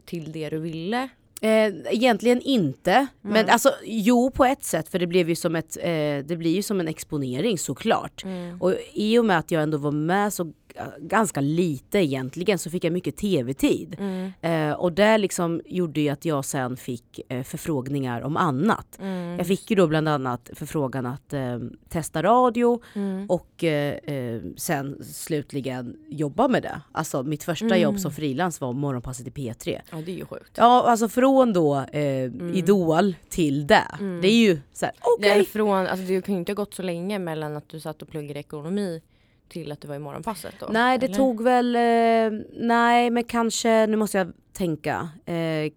till 0.07 0.33
det 0.33 0.49
du 0.51 0.59
ville? 0.59 1.09
Eh, 1.41 1.73
egentligen 1.91 2.41
inte, 2.41 3.07
men 3.21 3.37
Mm. 3.37 3.53
alltså 3.53 3.73
jo 3.85 4.31
på 4.31 4.45
ett 4.45 4.65
sätt 4.65 4.89
för 4.89 4.99
det 4.99 5.07
blev 5.07 5.29
ju 5.29 5.35
som 5.37 5.57
ett, 5.57 5.77
eh, 5.81 6.19
det 6.25 6.37
blir 6.39 6.55
ju 6.55 6.63
som 6.63 6.81
en 6.81 6.89
exponering 6.89 7.59
såklart. 7.59 8.25
Mm. 8.25 8.63
Och 8.63 8.75
i 8.93 9.19
och 9.19 9.25
med 9.25 9.39
att 9.39 9.51
jag 9.51 9.63
ändå 9.63 9.79
var 9.79 9.91
med 9.93 10.33
så 10.33 10.53
ganska 10.99 11.41
lite 11.41 11.99
egentligen 11.99 12.59
så 12.59 12.71
fick 12.71 12.85
jag 12.85 12.93
mycket 12.93 13.17
tv-tid. 13.17 13.97
Mm. 13.99 14.33
Eh, 14.41 14.73
och 14.77 14.93
det 14.93 15.19
liksom 15.19 15.61
gjorde 15.67 16.01
ju 16.01 16.09
att 16.09 16.25
jag 16.25 16.45
sen 16.45 16.77
fick 16.77 17.21
eh, 17.29 17.43
förfrågningar 17.43 18.21
om 18.23 18.37
annat. 18.37 18.99
Mm. 19.01 19.39
Jag 19.39 19.47
fick 19.47 19.71
ju 19.71 19.77
då 19.77 19.87
bland 19.87 20.09
annat 20.09 20.51
förfrågan 20.55 21.07
att 21.07 21.33
eh, 21.33 21.59
testa 21.89 22.23
radio 22.23 22.81
Mm. 22.95 23.27
och 23.31 23.65
eh, 23.65 23.95
eh, 23.95 24.41
sen 24.57 25.05
slutligen 25.05 25.97
jobba 26.09 26.49
med 26.49 26.63
det. 26.63 26.81
Alltså 26.93 27.23
mitt 27.23 27.45
första 27.45 27.67
Mm. 27.67 27.81
jobb 27.81 28.01
som 28.01 28.13
frilans 28.13 28.61
var 28.61 28.73
morgonpasset 28.73 29.27
i 29.27 29.31
P3. 29.31 29.81
Ja 29.91 29.97
det 29.97 30.11
är 30.13 30.17
ju 30.17 30.25
sjukt. 30.27 30.51
Ja 30.57 30.85
alltså 30.91 31.09
från 31.09 31.53
då 31.53 31.77
eh, 31.93 32.25
Idol 32.57 33.15
till 33.29 33.67
det. 33.67 33.87
Mm. 34.01 34.21
Det 34.21 34.29
är 34.29 34.37
ju 34.47 34.59
såhär 34.73 34.95
okej. 35.19 35.45
Från, 35.45 35.87
alltså 35.87 36.07
det 36.07 36.23
kan 36.25 36.35
ju 36.35 36.39
inte 36.39 36.53
ha 36.53 36.55
gått 36.55 36.75
så 36.75 36.83
länge 36.83 37.19
mellan 37.19 37.57
att 37.57 37.69
du 37.69 37.81
satt 37.81 38.03
och 38.03 38.09
pluggade 38.09 38.41
ekonomi 38.41 39.03
till 39.49 39.73
att 39.73 39.81
du 39.81 39.89
var 39.89 39.95
i 39.95 39.99
morgonpasset 39.99 40.55
då? 40.61 40.67
Nej 40.71 40.99
det 40.99 41.07
eller? 41.07 41.17
tog 41.17 41.43
väl, 41.43 41.77
eh, 41.77 42.41
nej 42.53 43.11
men 43.11 43.25
kanske, 43.25 43.87
nu 43.87 43.97
måste 43.97 44.19
jag 44.19 44.33
tänka. 44.53 45.09
Eh, 45.27 45.71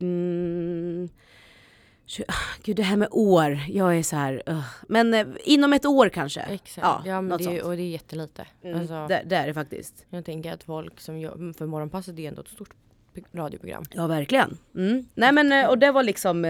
mm, 0.00 1.08
tju- 2.06 2.24
Gud 2.62 2.76
det 2.76 2.82
här 2.82 2.96
med 2.96 3.08
år, 3.10 3.58
jag 3.68 3.96
är 3.98 4.02
så 4.02 4.16
här, 4.16 4.42
ugh. 4.46 4.64
men 4.88 5.14
eh, 5.14 5.26
inom 5.44 5.72
ett 5.72 5.86
år 5.86 6.08
kanske. 6.08 6.40
Exakt, 6.40 6.86
Ja, 6.86 7.02
ja, 7.06 7.20
men 7.20 7.38
det, 7.38 7.44
sånt. 7.44 7.62
och 7.62 7.76
det 7.76 7.82
är 7.82 7.90
jättelite. 7.90 8.46
Mm, 8.62 8.78
Alltså, 8.80 9.06
det, 9.08 9.22
det 9.26 9.36
är 9.36 9.46
det 9.46 9.54
faktiskt. 9.54 10.06
Jag 10.10 10.24
tänker 10.24 10.52
att 10.52 10.64
folk 10.64 11.00
som 11.00 11.18
gör, 11.18 11.52
för 11.58 11.66
morgonpasset 11.66 12.18
är 12.18 12.28
ändå 12.28 12.42
ett 12.42 12.48
stort 12.48 12.70
radioprogram. 13.32 13.84
Ja 13.92 14.06
verkligen. 14.06 14.58
Mm. 14.74 15.06
Nej 15.14 15.32
men 15.32 15.52
eh, 15.52 15.68
och 15.68 15.78
det 15.78 15.92
var 15.92 16.02
liksom 16.02 16.44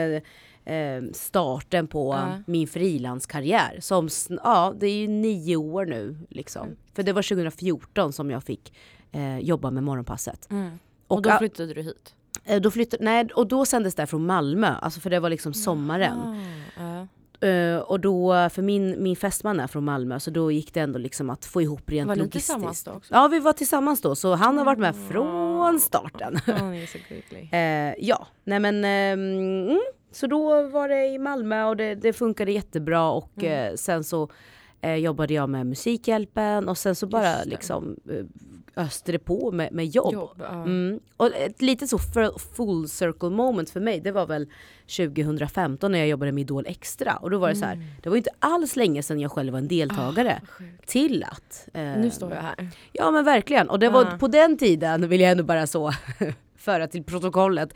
eh, 0.66 1.02
starten 1.12 1.86
på 1.86 2.14
Ja. 2.14 2.42
min 2.46 2.66
frilanskarriär. 2.68 3.78
Som, 3.80 4.08
ja 4.44 4.74
det 4.78 4.86
är 4.86 4.96
ju 4.96 5.08
nio 5.08 5.56
år 5.56 5.86
nu 5.86 6.16
liksom. 6.30 6.62
Mm. 6.66 6.76
För 6.94 7.02
det 7.02 7.12
var 7.12 7.22
2014 7.22 8.12
som 8.12 8.30
jag 8.30 8.44
fick 8.44 8.72
eh, 9.12 9.38
jobba 9.38 9.70
med 9.70 9.82
morgonpasset. 9.82 10.48
Och, 11.08 11.22
då 11.22 11.30
ja, 11.30 11.38
flyttade 11.38 11.74
du 11.74 11.82
hit? 11.82 12.14
eh, 12.44 12.60
då 12.60 12.70
flyttade, 12.70 13.04
nej 13.04 13.28
och 13.34 13.46
då 13.46 13.64
sändes 13.66 13.94
det 13.94 14.06
från 14.06 14.26
Malmö, 14.26 14.66
alltså 14.80 15.00
för 15.00 15.10
det 15.10 15.20
var 15.20 15.30
liksom 15.30 15.54
sommaren. 15.54 16.18
Ja. 16.76 17.06
Eh, 17.48 17.78
och 17.78 18.00
då, 18.00 18.48
för 18.52 18.62
min, 18.62 19.02
min 19.02 19.16
fästman 19.16 19.60
är 19.60 19.66
från 19.66 19.84
Malmö 19.84 20.20
så 20.20 20.30
då 20.30 20.50
gick 20.52 20.74
det 20.74 20.80
ändå 20.80 20.98
liksom 20.98 21.30
att 21.30 21.44
få 21.44 21.62
ihop 21.62 21.90
rent 21.90 22.08
Var 22.08 22.14
ni 22.14 22.18
logistiskt. 22.22 22.46
tillsammans 22.46 22.84
då 22.84 22.90
också? 22.92 23.14
Ja 23.14 23.28
vi 23.28 23.38
var 23.40 23.52
tillsammans 23.52 24.00
då 24.00 24.14
så 24.14 24.34
han 24.34 24.58
har 24.58 24.64
varit 24.64 24.78
med 24.78 24.94
Mm. 24.94 25.08
från 25.08 25.80
starten. 25.80 26.36
Är 26.36 26.86
så. 26.86 26.98
Eh, 27.56 27.94
ja, 28.08 28.26
nej 28.44 28.60
men 28.60 28.84
mm, 28.84 29.80
så 30.12 30.26
då 30.26 30.62
var 30.68 30.88
det 30.88 31.06
i 31.06 31.18
Malmö 31.18 31.64
och 31.64 31.76
det, 31.76 31.94
det 31.94 32.12
funkade 32.12 32.52
jättebra 32.52 33.10
och 33.10 33.30
Mm. 33.42 33.70
eh, 33.70 33.74
sen 33.76 34.04
så 34.04 34.28
eh, 34.80 34.94
jobbade 34.94 35.34
jag 35.34 35.48
med 35.48 35.66
Musikhjälpen 35.66 36.68
och 36.68 36.78
sen 36.78 36.94
så 36.94 37.06
bara 37.06 37.44
liksom 37.44 37.96
eh, 38.10 38.24
öste 38.84 39.12
det 39.12 39.18
på 39.18 39.52
med, 39.52 39.72
med 39.72 39.86
jobb. 39.86 40.12
Jobb, 40.12 40.36
ja. 40.38 40.48
Mm. 40.62 41.00
Och 41.16 41.26
ett 41.34 41.62
litet 41.62 41.90
så 41.90 41.98
full- 41.98 42.86
circle 42.86 43.30
moment 43.30 43.70
för 43.70 43.80
mig 43.80 44.00
det 44.00 44.12
var 44.12 44.26
väl 44.26 44.48
2015 44.96 45.92
när 45.92 45.98
jag 45.98 46.08
jobbade 46.08 46.32
med 46.32 46.42
Idol 46.42 46.64
Extra 46.66 47.16
och 47.16 47.30
då 47.30 47.38
var 47.38 47.48
det 47.48 47.56
så 47.56 47.64
här, 47.64 47.82
det 48.02 48.08
var 48.08 48.16
inte 48.16 48.30
alls 48.38 48.76
länge 48.76 49.02
sedan 49.02 49.20
jag 49.20 49.32
själv 49.32 49.52
var 49.52 49.58
en 49.58 49.68
deltagare 49.68 50.40
Mm. 50.60 50.72
Ah, 50.78 50.82
till 50.86 51.24
att 51.24 51.68
eh, 51.74 51.82
Nu 51.82 52.10
står 52.10 52.30
jag 52.32 52.42
här. 52.42 52.68
Ja 52.92 53.10
men 53.10 53.24
verkligen. 53.24 53.70
Och 53.70 53.78
det 53.78 53.88
var 53.88 54.04
Ja. 54.04 54.18
på 54.18 54.28
den 54.28 54.58
tiden, 54.58 55.08
vill 55.08 55.20
jag 55.20 55.30
ändå 55.30 55.44
bara 55.44 55.66
så 55.66 55.92
föra 56.66 56.86
till 56.88 57.04
protokollet. 57.04 57.70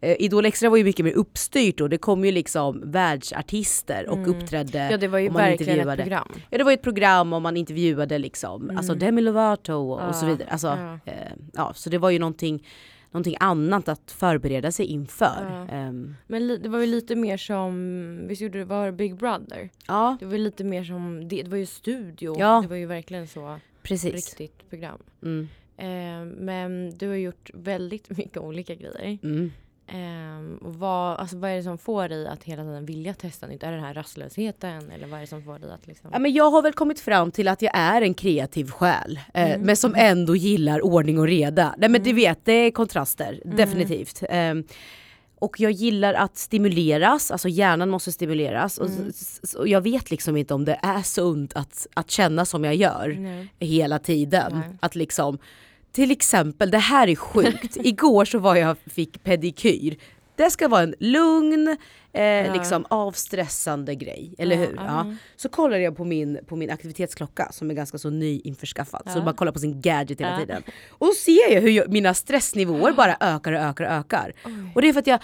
Eh, 0.00 0.16
Idol 0.18 0.44
Extra 0.46 0.70
var 0.70 0.76
ju 0.76 0.84
mycket 0.84 1.04
mer 1.04 1.12
uppstyrt 1.12 1.80
och 1.80 1.88
det 1.90 1.98
kom 1.98 2.24
ju 2.24 2.32
liksom 2.32 2.82
världsartister 2.90 4.08
och 4.08 4.28
uppträdde. 4.28 4.78
Mm. 4.78 4.90
Ja 4.90 4.96
det 4.96 5.08
var 5.08 5.18
ju 5.18 5.28
verkligen 5.28 5.88
ett 5.88 5.98
program. 5.98 6.28
Ja 6.50 6.58
det 6.58 6.64
var 6.64 6.70
ju 6.70 6.74
ett 6.74 6.82
program 6.82 7.32
och 7.32 7.42
man 7.42 7.56
intervjuade 7.56 8.18
liksom, 8.18 8.70
alltså 8.76 8.94
Demi 8.94 9.20
Lovato 9.20 9.72
och, 9.74 10.08
och 10.08 10.14
så 10.14 10.26
Ja, 10.26 10.30
vidare. 10.30 10.48
Alltså, 10.50 10.66
ja. 10.66 10.98
ja. 11.04 11.12
Eh, 11.12 11.32
ja, 11.52 11.72
så 11.74 11.90
det 11.90 11.98
var 11.98 12.10
ju 12.10 12.18
någonting, 12.18 12.66
någonting 13.10 13.36
annat 13.40 13.88
att 13.88 14.10
förbereda 14.10 14.72
sig 14.72 14.86
inför. 14.86 15.66
Ja. 15.68 15.74
Ehm, 15.76 16.14
Men 16.26 16.46
li- 16.46 16.56
det 16.62 16.68
var 16.68 16.80
ju 16.80 16.86
lite 16.86 17.16
mer 17.16 17.36
som, 17.36 18.26
visst 18.28 18.42
gjorde 18.42 18.58
det, 18.58 18.64
var 18.64 18.90
Big 18.90 19.16
Brother? 19.16 19.70
ja 19.88 20.16
Det 20.20 20.26
var 20.26 20.32
ju 20.32 20.38
lite 20.38 20.64
mer 20.64 20.84
som, 20.84 21.28
det, 21.28 21.42
det 21.42 21.50
var 21.50 21.56
ju 21.58 21.66
studio. 21.66 22.36
Ja. 22.38 22.60
Det 22.62 22.68
var 22.68 22.76
ju 22.76 22.86
verkligen 22.86 23.28
så 23.28 23.58
precis. 23.82 24.12
riktigt 24.14 24.70
program. 24.70 24.98
Mm, 25.22 25.48
Eh, 25.76 26.24
men 26.36 26.98
du 26.98 27.08
har 27.08 27.14
gjort 27.16 27.50
väldigt 27.54 28.10
mycket 28.18 28.36
olika 28.36 28.74
grejer. 28.74 29.18
mm. 29.22 29.52
Eh, 29.86 30.64
och 30.66 30.74
vad, 30.74 31.18
alltså, 31.20 31.36
vad 31.36 31.50
är 31.50 31.56
det 31.56 31.62
som 31.62 31.78
får 31.78 32.08
dig 32.08 32.26
att 32.28 32.44
hela 32.44 32.62
tiden 32.62 32.86
vilja 32.86 33.14
testa 33.14 33.46
nytt? 33.46 33.62
Är 33.62 33.70
det 33.70 33.76
den 33.76 33.84
här 33.84 33.94
rastlösheten 33.94 34.90
eller 34.90 35.06
vad 35.06 35.16
är 35.16 35.20
det 35.20 35.26
som 35.26 35.42
får 35.42 35.58
dig 35.58 35.70
att 35.72 35.86
liksom... 35.86 36.10
Ja, 36.12 36.18
men 36.18 36.32
jag 36.32 36.50
har 36.50 36.62
väl 36.62 36.72
kommit 36.72 37.00
fram 37.00 37.30
till 37.30 37.48
att 37.48 37.62
jag 37.62 37.72
är 37.78 38.02
en 38.02 38.14
kreativ 38.14 38.70
själ, 38.70 39.20
eh, 39.34 39.50
Mm. 39.50 39.60
men 39.66 39.76
som 39.76 39.94
ändå 39.94 40.36
gillar 40.36 40.84
ordning 40.84 41.18
och 41.18 41.26
reda. 41.26 41.74
Nej 41.78 41.88
men 41.88 42.02
du 42.02 42.12
vet, 42.12 42.44
det 42.44 42.52
är 42.52 42.70
kontraster, 42.70 43.40
Mm. 43.44 43.56
definitivt. 43.56 44.22
Och 45.42 45.60
jag 45.60 45.72
gillar 45.72 46.14
att 46.14 46.36
stimuleras, 46.36 47.30
alltså 47.30 47.48
hjärnan 47.48 47.90
måste 47.90 48.12
stimuleras. 48.12 48.78
Mm. 48.78 49.12
och 49.58 49.68
jag 49.68 49.80
vet 49.80 50.10
liksom 50.10 50.36
inte 50.36 50.54
om 50.54 50.64
det 50.64 50.78
är 50.82 51.02
sunt 51.02 51.52
att, 51.56 51.86
att 51.94 52.10
känna 52.10 52.44
som 52.44 52.64
jag 52.64 52.74
gör 52.74 53.16
Nej. 53.18 53.48
hela 53.58 53.98
tiden. 53.98 54.52
Nej. 54.54 54.76
Att 54.80 54.94
liksom, 54.94 55.38
till 55.92 56.10
exempel, 56.10 56.70
det 56.70 56.78
här 56.78 57.08
är 57.08 57.16
sjukt. 57.16 57.76
Igår 57.84 58.24
så 58.24 58.38
var 58.38 58.56
jag 58.56 58.76
fick 58.86 59.22
pedikyr. 59.22 59.96
Det 60.42 60.50
ska 60.50 60.68
vara 60.68 60.82
en 60.82 60.94
lugn, 60.98 61.76
eh, 62.12 62.52
liksom 62.52 62.86
avstressande 62.90 63.94
grej, 63.94 64.34
eller 64.38 64.56
Ja, 64.56 64.62
hur? 64.62 64.74
ja. 64.76 64.82
Ja. 64.86 65.14
Så 65.36 65.48
kollar 65.48 65.76
jag 65.78 65.96
på 65.96 66.04
min, 66.04 66.38
på 66.46 66.56
min 66.56 66.70
aktivitetsklocka 66.70 67.48
som 67.52 67.70
är 67.70 67.74
ganska 67.74 67.98
så 67.98 68.10
nyinförskaffad. 68.10 69.02
Så 69.12 69.18
Ja. 69.18 69.24
man 69.24 69.34
kollar 69.34 69.52
på 69.52 69.58
sin 69.58 69.80
gadget 69.80 70.20
hela 70.20 70.30
Ja. 70.32 70.38
tiden. 70.38 70.62
Och 70.90 71.06
då 71.06 71.12
ser 71.12 71.52
jag 71.54 71.60
hur 71.60 71.70
jag, 71.70 71.88
mina 71.92 72.14
stressnivåer 72.14 72.92
bara 72.96 73.16
ökar 73.20 73.52
och 73.52 73.60
ökar 73.60 73.84
och 73.84 73.90
ökar. 73.92 74.32
Och 74.74 74.82
det 74.82 74.88
är 74.88 74.92
för 74.92 75.00
att 75.00 75.06
jag 75.06 75.20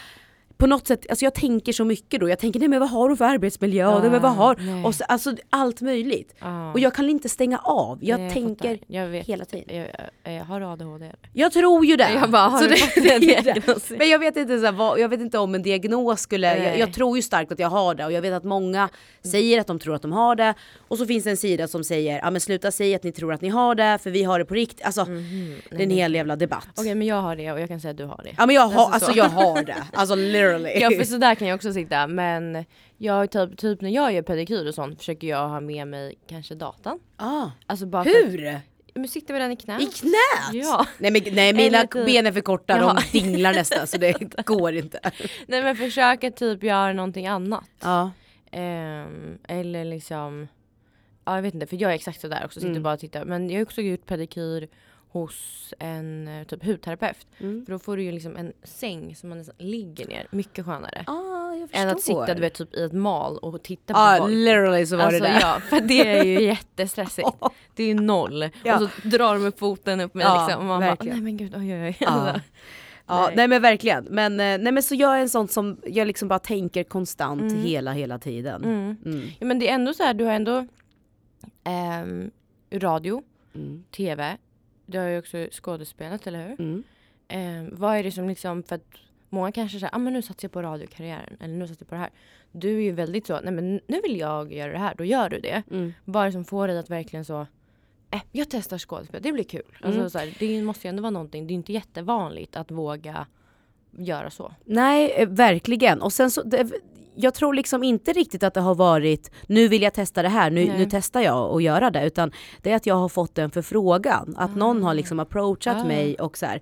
på 0.58 0.66
något 0.66 0.86
sätt, 0.86 1.06
alltså 1.10 1.24
jag 1.24 1.34
tänker 1.34 1.72
så 1.72 1.84
mycket 1.84 2.20
då. 2.20 2.28
Jag 2.28 2.38
tänker 2.38 2.60
nej 2.60 2.68
men 2.68 2.80
vad 2.80 2.90
har 2.90 3.08
du 3.08 3.16
för 3.16 3.24
arbetsmiljö? 3.24 3.82
Ja, 3.82 3.98
nej, 4.00 4.10
men 4.10 4.22
vad 4.22 4.32
har, 4.34 4.56
nej. 4.58 4.84
och 4.84 4.94
så, 4.94 5.04
alltså 5.04 5.32
allt 5.50 5.80
möjligt. 5.80 6.34
Ja. 6.40 6.72
Och 6.72 6.80
jag 6.80 6.94
kan 6.94 7.10
inte 7.10 7.28
stänga 7.28 7.58
av. 7.58 7.98
Jag 8.04 8.20
Nej, 8.20 8.30
tänker 8.32 8.74
fattar. 8.76 8.84
jag 8.94 9.06
vet, 9.06 9.26
hela 9.26 9.44
tiden. 9.44 9.76
Jag, 9.76 9.86
jag, 10.24 10.34
jag 10.34 10.44
har 10.44 10.60
ADHD. 10.72 11.12
Jag 11.32 11.52
tror 11.52 11.84
ju 11.86 11.96
det. 11.96 12.10
Jag 12.12 12.30
bara, 12.30 12.42
har 12.48 12.58
Så 12.58 12.64
du 12.64 12.74
det- 13.02 13.42
det? 13.88 13.98
Men 13.98 14.08
jag 14.08 14.18
vet 14.18 14.36
inte 14.36 14.58
så 14.58 14.64
här, 14.64 14.72
vad, 14.72 15.00
jag 15.00 15.08
vet 15.08 15.20
inte 15.20 15.38
om 15.38 15.54
en 15.54 15.62
diagnos 15.62 16.20
skulle, 16.20 16.56
jag, 16.64 16.78
jag 16.78 16.92
tror 16.92 17.16
ju 17.16 17.22
starkt 17.22 17.52
att 17.52 17.58
jag 17.58 17.68
har 17.70 17.94
det 17.94 18.04
och 18.04 18.12
jag 18.12 18.22
vet 18.22 18.32
att 18.32 18.44
många 18.44 18.88
säger 19.22 19.60
att 19.60 19.66
de 19.66 19.78
tror 19.78 19.94
att 19.94 20.02
de 20.02 20.12
har 20.12 20.36
det 20.36 20.54
och 20.88 20.98
så 20.98 21.06
finns 21.06 21.24
det 21.24 21.30
en 21.30 21.36
sida 21.36 21.68
som 21.68 21.84
säger 21.84 22.18
ja 22.24 22.30
men 22.30 22.40
sluta 22.40 22.70
säga 22.70 22.96
att 22.96 23.02
ni 23.02 23.12
tror 23.12 23.32
att 23.32 23.40
ni 23.40 23.48
har 23.48 23.74
det 23.74 23.98
för 24.02 24.10
vi 24.10 24.22
har 24.24 24.38
det 24.38 24.44
på 24.44 24.54
riktigt. 24.54 24.86
Alltså 24.86 25.04
det 25.70 25.76
är 25.76 25.80
en 25.80 25.90
hel 25.90 26.14
jävla 26.14 26.36
debatt. 26.36 26.68
Okej 26.76 26.94
men 26.94 27.06
jag 27.06 27.22
har 27.22 27.36
det 27.36 27.52
och 27.52 27.60
jag 27.60 27.68
kan 27.68 27.80
säga 27.80 27.90
att 27.90 27.96
du 27.96 28.04
har 28.04 28.20
det. 28.24 28.30
Ja 28.36 28.46
men 28.46 28.54
jag 28.54 28.62
har, 28.62 28.68
Alltså 28.84 28.94
alltså 28.94 29.12
så. 29.12 29.18
jag 29.18 29.24
har 29.28 29.62
det. 29.62 29.76
Alltså 29.92 30.14
literally. 30.58 30.80
Ja 30.80 30.90
för 30.90 31.04
sådär 31.04 31.34
kan 31.34 31.48
jag 31.48 31.54
också 31.56 31.72
sitta 31.72 32.06
men 32.06 32.64
jag 32.96 33.30
typ, 33.30 33.58
typ 33.58 33.80
när 33.80 33.90
jag 33.90 34.12
gör 34.12 34.22
pedikyr 34.22 34.66
och 34.68 34.74
sånt 34.74 34.98
försöker 34.98 35.26
jag 35.26 35.48
ha 35.48 35.60
med 35.60 35.88
mig 35.88 36.14
kanske 36.28 36.54
datan. 36.54 36.98
ah, 37.16 37.50
Alltså 37.66 37.86
bara 37.86 38.04
för 38.04 38.10
hur? 38.30 38.60
men 38.94 39.08
sitter 39.08 39.34
vi 39.34 39.40
den 39.40 39.52
i 39.52 39.56
knät? 39.56 39.80
I 39.82 39.86
knät? 39.86 40.52
Ja. 40.64 40.86
Nej, 40.98 41.10
men, 41.10 41.22
nej 41.32 41.52
mina 41.52 41.82
typ- 41.82 42.06
ben 42.06 42.26
är 42.26 42.32
för 42.32 42.40
korta, 42.40 42.78
Ja. 42.80 42.96
de 43.12 43.18
dinglar 43.18 43.52
nästan 43.54 43.86
så 43.86 43.98
det 43.98 44.12
går 44.46 44.74
inte. 44.74 45.00
Nej 45.46 45.62
men 45.62 45.76
försöka 45.76 46.30
typ 46.30 46.62
göra 46.62 46.92
någonting 46.92 47.26
annat. 47.26 47.64
Ja. 47.82 48.10
Ehm, 48.52 49.38
eller 49.48 49.84
liksom, 49.84 50.48
ja 51.24 51.34
jag 51.34 51.42
vet 51.42 51.54
inte 51.54 51.66
för 51.66 51.76
jag 51.82 51.90
är 51.90 51.94
exakt 51.94 52.20
sådär 52.20 52.42
också, 52.44 52.60
sitter 52.60 52.70
Mm. 52.70 52.82
bara 52.82 52.94
och 52.94 53.00
tittar. 53.00 53.24
Men 53.24 53.50
jag 53.50 53.56
har 53.58 53.62
också 53.62 53.80
gjort 53.80 54.06
pedikyr 54.06 54.68
hos 55.10 55.74
en 55.78 56.28
eh, 56.28 56.44
typ 56.46 56.64
hudterapeut. 56.64 57.26
Mm. 57.38 57.64
För 57.64 57.72
då 57.72 57.78
får 57.78 57.96
du 57.96 58.02
ju 58.02 58.12
liksom 58.12 58.36
en 58.36 58.52
säng 58.62 59.16
som 59.16 59.28
man 59.28 59.38
nästan 59.38 59.54
ligger 59.58 60.06
ner, 60.08 60.26
mycket 60.30 60.64
skönare. 60.64 61.04
Ah. 61.06 61.38
Än 61.72 61.88
att 61.88 62.00
sitta 62.00 62.34
du 62.34 62.40
vet, 62.40 62.54
typ 62.54 62.74
i 62.74 62.82
ett 62.84 62.92
mal 62.92 63.38
och 63.38 63.62
titta 63.62 63.94
på 63.94 64.00
Ja, 64.00 64.16
folk. 64.18 64.30
literally 64.34 64.86
så 64.86 64.96
var 64.96 65.04
Alltså 65.04 65.22
det 65.22 65.28
där. 65.28 65.40
ja, 65.40 65.60
för 65.60 65.80
det 65.80 66.06
är 66.18 66.24
ju 66.24 66.42
jättestressigt. 66.46 67.28
Det 67.74 67.82
är 67.82 67.86
ju 67.86 67.94
noll. 67.94 68.48
Ja. 68.64 68.74
Och 68.74 68.90
så 69.02 69.08
drar 69.08 69.34
de 69.34 69.44
upp 69.46 69.58
foten 69.58 70.00
upp 70.00 70.14
mig 70.14 70.24
Ja, 70.26 70.46
liksom. 70.46 70.60
Och 70.62 70.66
man 70.68 70.80
verkligen. 70.80 71.16
bara, 71.16 71.22
nej 71.22 71.24
men 71.24 71.36
gud, 71.36 71.54
oj 71.56 71.74
oj 71.74 71.82
oj. 71.82 71.96
Ja. 72.00 72.06
Alltså, 72.08 72.40
Ja, 73.06 73.26
Nej. 73.26 73.36
nej. 73.36 73.48
men 73.48 73.62
verkligen. 73.62 74.04
Men, 74.04 74.32
eh, 74.32 74.58
nej 74.58 74.72
men 74.72 74.82
så 74.82 74.94
jag 74.94 75.16
är 75.16 75.20
en 75.20 75.28
sån 75.28 75.48
som, 75.48 75.76
jag 75.86 76.06
liksom 76.06 76.28
bara 76.28 76.38
tänker 76.38 76.84
konstant 76.84 77.52
hela 77.52 77.92
hela 77.92 78.18
tiden. 78.18 78.64
mm. 78.64 78.96
Mm. 79.04 79.28
Ja, 79.38 79.46
men 79.46 79.58
det 79.58 79.68
är 79.68 79.74
ändå 79.74 79.94
så 79.94 80.02
här, 80.02 80.14
du 80.14 80.24
har 80.24 80.32
ändå 80.32 80.66
ehm, 81.64 82.30
radio, 82.72 83.22
Mm. 83.54 83.84
tv, 83.90 84.36
du 84.88 84.98
har 84.98 85.06
ju 85.06 85.18
också 85.18 85.46
skådespelat, 85.50 86.26
eller 86.26 86.48
hur? 86.48 86.60
Mm. 86.60 86.82
Ehm, 87.28 87.68
vad 87.72 87.96
är 87.96 88.02
det 88.02 88.12
som 88.12 88.28
liksom, 88.28 88.62
för 88.62 88.74
att 88.76 88.84
många 89.28 89.52
kanske 89.52 89.78
säger, 89.80 89.94
ah, 89.94 89.98
men 89.98 90.12
nu 90.12 90.22
satsar 90.22 90.46
jag 90.46 90.52
på 90.52 90.62
radiokarriären, 90.62 91.36
eller 91.40 91.54
nu 91.54 91.66
satsar 91.68 91.82
jag 91.84 91.88
på 91.88 91.94
det 91.94 92.00
här. 92.00 92.10
Du 92.52 92.76
är 92.76 92.80
ju 92.82 92.92
väldigt 92.92 93.26
så, 93.26 93.40
nej 93.40 93.52
men 93.52 93.80
nu 93.86 94.00
vill 94.02 94.18
jag 94.18 94.52
göra 94.52 94.72
det 94.72 94.78
här, 94.78 94.94
då 94.98 95.04
gör 95.04 95.28
du 95.28 95.40
det. 95.40 95.62
Mm. 95.70 95.92
Vad 96.04 96.22
är 96.22 96.26
det 96.26 96.32
som 96.32 96.44
får 96.44 96.68
dig 96.68 96.78
att 96.78 96.90
verkligen 96.90 97.24
så, 97.24 97.46
eh, 98.10 98.22
jag 98.32 98.50
testar 98.50 98.78
skådespel, 98.78 99.22
det 99.22 99.32
blir 99.32 99.44
kul. 99.44 99.62
Alltså, 99.82 99.98
Mm. 100.00 100.10
så 100.10 100.18
här, 100.18 100.34
det 100.38 100.62
måste 100.62 100.86
ju 100.86 100.88
ändå 100.88 101.02
vara 101.02 101.10
någonting, 101.10 101.46
det 101.46 101.52
är 101.52 101.54
inte 101.54 101.72
jättevanligt 101.72 102.56
att 102.56 102.70
våga 102.70 103.26
göra 103.98 104.30
så. 104.30 104.54
Nej, 104.64 105.10
eh, 105.10 105.28
verkligen. 105.28 106.02
Och 106.02 106.12
sen 106.12 106.30
så, 106.30 106.42
det, 106.42 106.70
jag 107.20 107.34
tror 107.34 107.54
liksom 107.54 107.82
inte 107.82 108.12
riktigt 108.12 108.42
att 108.42 108.54
det 108.54 108.60
har 108.60 108.74
varit, 108.74 109.30
nu 109.46 109.68
vill 109.68 109.82
jag 109.82 109.94
testa 109.94 110.22
det 110.22 110.28
här, 110.28 110.50
nu, 110.50 110.64
nu 110.78 110.86
testar 110.90 111.20
jag 111.20 111.56
att 111.56 111.62
göra 111.62 111.90
det. 111.90 112.06
Utan 112.06 112.32
det 112.62 112.70
är 112.72 112.76
att 112.76 112.86
jag 112.86 112.94
har 112.94 113.08
fått 113.08 113.34
den 113.34 113.50
förfrågan. 113.50 114.34
Att 114.38 114.56
någon 114.56 114.82
har 114.82 114.94
liksom 114.94 115.20
approachat 115.20 115.76
Ah. 115.76 115.84
mig 115.84 116.14
och 116.14 116.38
så 116.38 116.46
här. 116.46 116.60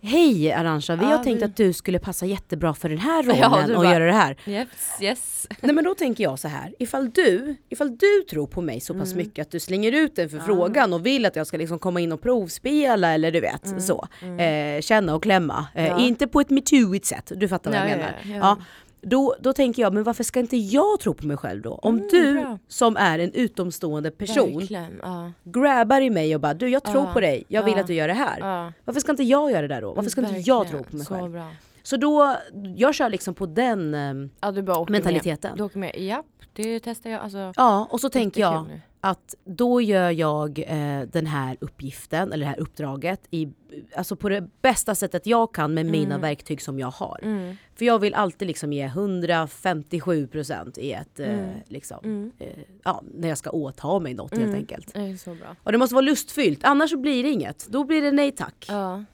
Hej 0.00 0.52
Arantxa, 0.52 0.96
vi 0.96 1.02
Ja, 1.04 1.08
har 1.16 1.24
tänkt 1.24 1.40
vi- 1.40 1.44
att 1.44 1.56
du 1.56 1.72
skulle 1.72 1.98
passa 1.98 2.26
jättebra 2.26 2.74
för 2.74 2.88
den 2.88 2.98
här 2.98 3.24
Ja, 3.26 3.48
rollen 3.48 3.68
du 3.68 3.74
och 3.74 3.82
bara- 3.82 3.92
göra 3.92 4.06
det 4.06 4.12
här. 4.12 4.36
Yes, 4.46 4.68
yes. 5.00 5.46
Nej 5.60 5.74
men 5.74 5.84
då 5.84 5.94
tänker 5.94 6.24
jag 6.24 6.38
så 6.38 6.48
här, 6.48 6.74
ifall 6.78 7.10
du, 7.10 7.56
ifall 7.68 7.96
du 7.96 8.22
tror 8.30 8.46
på 8.46 8.60
mig 8.60 8.80
så 8.80 8.94
pass 8.94 9.12
Mm. 9.12 9.16
mycket 9.26 9.42
att 9.46 9.50
du 9.50 9.60
slänger 9.60 9.92
ut 9.92 10.18
en 10.18 10.28
förfrågan 10.30 10.92
och 10.92 11.06
vill 11.06 11.26
att 11.26 11.36
jag 11.36 11.46
ska 11.46 11.56
liksom 11.56 11.78
komma 11.78 12.00
in 12.00 12.12
och 12.12 12.22
provspela 12.22 13.14
eller 13.14 13.32
du 13.32 13.40
vet 13.40 13.82
så. 13.82 14.08
Eh, 14.42 14.80
känna 14.80 15.14
och 15.14 15.22
klämma. 15.22 15.66
Eh, 15.74 15.84
Mm. 15.86 15.98
Ja. 15.98 16.06
Inte 16.06 16.26
på 16.26 16.40
ett 16.40 16.50
metooigt 16.50 17.06
sätt, 17.06 17.32
du 17.36 17.48
fattar 17.48 17.70
vad 17.70 17.80
jag 17.80 17.86
Ja, 17.86 17.90
ja, 17.90 17.96
menar. 17.96 18.14
ja, 18.24 18.56
ja. 18.58 18.64
Då, 19.00 19.36
då 19.40 19.52
tänker 19.52 19.82
jag, 19.82 19.92
men 19.94 20.02
varför 20.02 20.24
ska 20.24 20.40
inte 20.40 20.56
jag 20.56 21.00
tro 21.00 21.14
på 21.14 21.26
mig 21.26 21.36
själv 21.36 21.62
då? 21.62 21.70
Om 21.74 21.94
Mm, 21.96 22.08
du 22.10 22.32
bra. 22.40 22.58
som 22.68 22.96
är 22.96 23.18
en 23.18 23.32
utomstående 23.32 24.10
person 24.10 24.58
Verkligen. 24.58 25.00
Ja. 25.02 25.32
grabbar 25.44 26.00
i 26.00 26.10
mig 26.10 26.34
och 26.34 26.40
bara 26.40 26.54
du 26.54 26.68
jag 26.68 26.84
tror 26.84 27.04
Ja, 27.06 27.12
på 27.12 27.20
dig, 27.20 27.44
jag 27.48 27.62
vill 27.62 27.74
ja, 27.74 27.80
att 27.80 27.86
du 27.86 27.94
gör 27.94 28.08
det 28.08 28.14
här. 28.14 28.72
Varför 28.84 29.00
ska 29.00 29.10
inte 29.12 29.22
jag 29.22 29.50
göra 29.50 29.62
det 29.62 29.68
där 29.68 29.80
då? 29.80 29.92
Varför 29.94 30.10
ska 30.10 30.20
inte 30.20 30.34
jag 30.40 30.68
tro 30.68 30.78
Verkligen. 30.78 30.84
på 31.06 31.14
mig 31.14 31.30
själv? 31.32 31.44
Så 31.88 31.96
då, 31.96 32.36
jag 32.76 32.94
kör 32.94 33.08
liksom 33.08 33.34
på 33.34 33.46
den 33.46 33.94
eh, 33.94 34.28
Ja, 34.40 34.52
du 34.52 34.62
bara 34.62 34.78
åker 34.78 34.92
mentaliteten. 34.92 35.50
Med. 35.50 35.58
Du 35.58 35.62
åker 35.64 35.78
med. 35.78 35.96
Japp, 35.98 36.26
det 36.52 36.80
testar 36.80 37.10
jag. 37.10 37.20
Alltså, 37.20 37.52
Ja, 37.56 37.88
och 37.90 38.00
så 38.00 38.08
tänker 38.08 38.40
jag 38.40 38.66
nu. 38.68 38.80
att 39.00 39.34
då 39.44 39.80
gör 39.80 40.10
jag 40.10 40.58
eh, 40.58 41.00
den 41.12 41.26
här 41.26 41.56
uppgiften, 41.60 42.32
eller 42.32 42.46
det 42.46 42.50
här 42.50 42.60
uppdraget, 42.60 43.20
i, 43.30 43.48
alltså 43.96 44.16
på 44.16 44.28
det 44.28 44.48
bästa 44.62 44.94
sättet 44.94 45.26
jag 45.26 45.54
kan 45.54 45.74
med 45.74 45.86
mina 45.86 46.18
verktyg 46.18 46.62
som 46.62 46.78
jag 46.78 46.90
har. 46.90 47.20
Mm. 47.22 47.56
För 47.74 47.84
jag 47.84 47.98
vill 47.98 48.14
alltid 48.14 48.48
liksom 48.48 48.72
ge 48.72 48.88
157% 48.88 50.78
i 50.78 50.92
ett, 50.92 51.20
eh, 51.20 51.48
liksom, 51.66 51.98
Mm. 52.04 52.32
eh, 52.38 52.46
ja, 52.84 53.02
när 53.14 53.28
jag 53.28 53.38
ska 53.38 53.50
åta 53.50 53.98
mig 53.98 54.14
något 54.14 54.30
helt 54.30 54.42
Mm. 54.42 54.54
enkelt. 54.54 54.94
Det 54.94 55.18
så 55.20 55.34
bra. 55.34 55.56
Och 55.62 55.72
det 55.72 55.78
måste 55.78 55.94
vara 55.94 56.02
lustfyllt, 56.04 56.64
annars 56.64 56.94
blir 56.94 57.22
det 57.22 57.30
inget. 57.30 57.66
Då 57.68 57.84
blir 57.84 58.02
det 58.02 58.12
nej 58.12 58.32
tack. 58.32 58.66
Ja. 58.68 59.04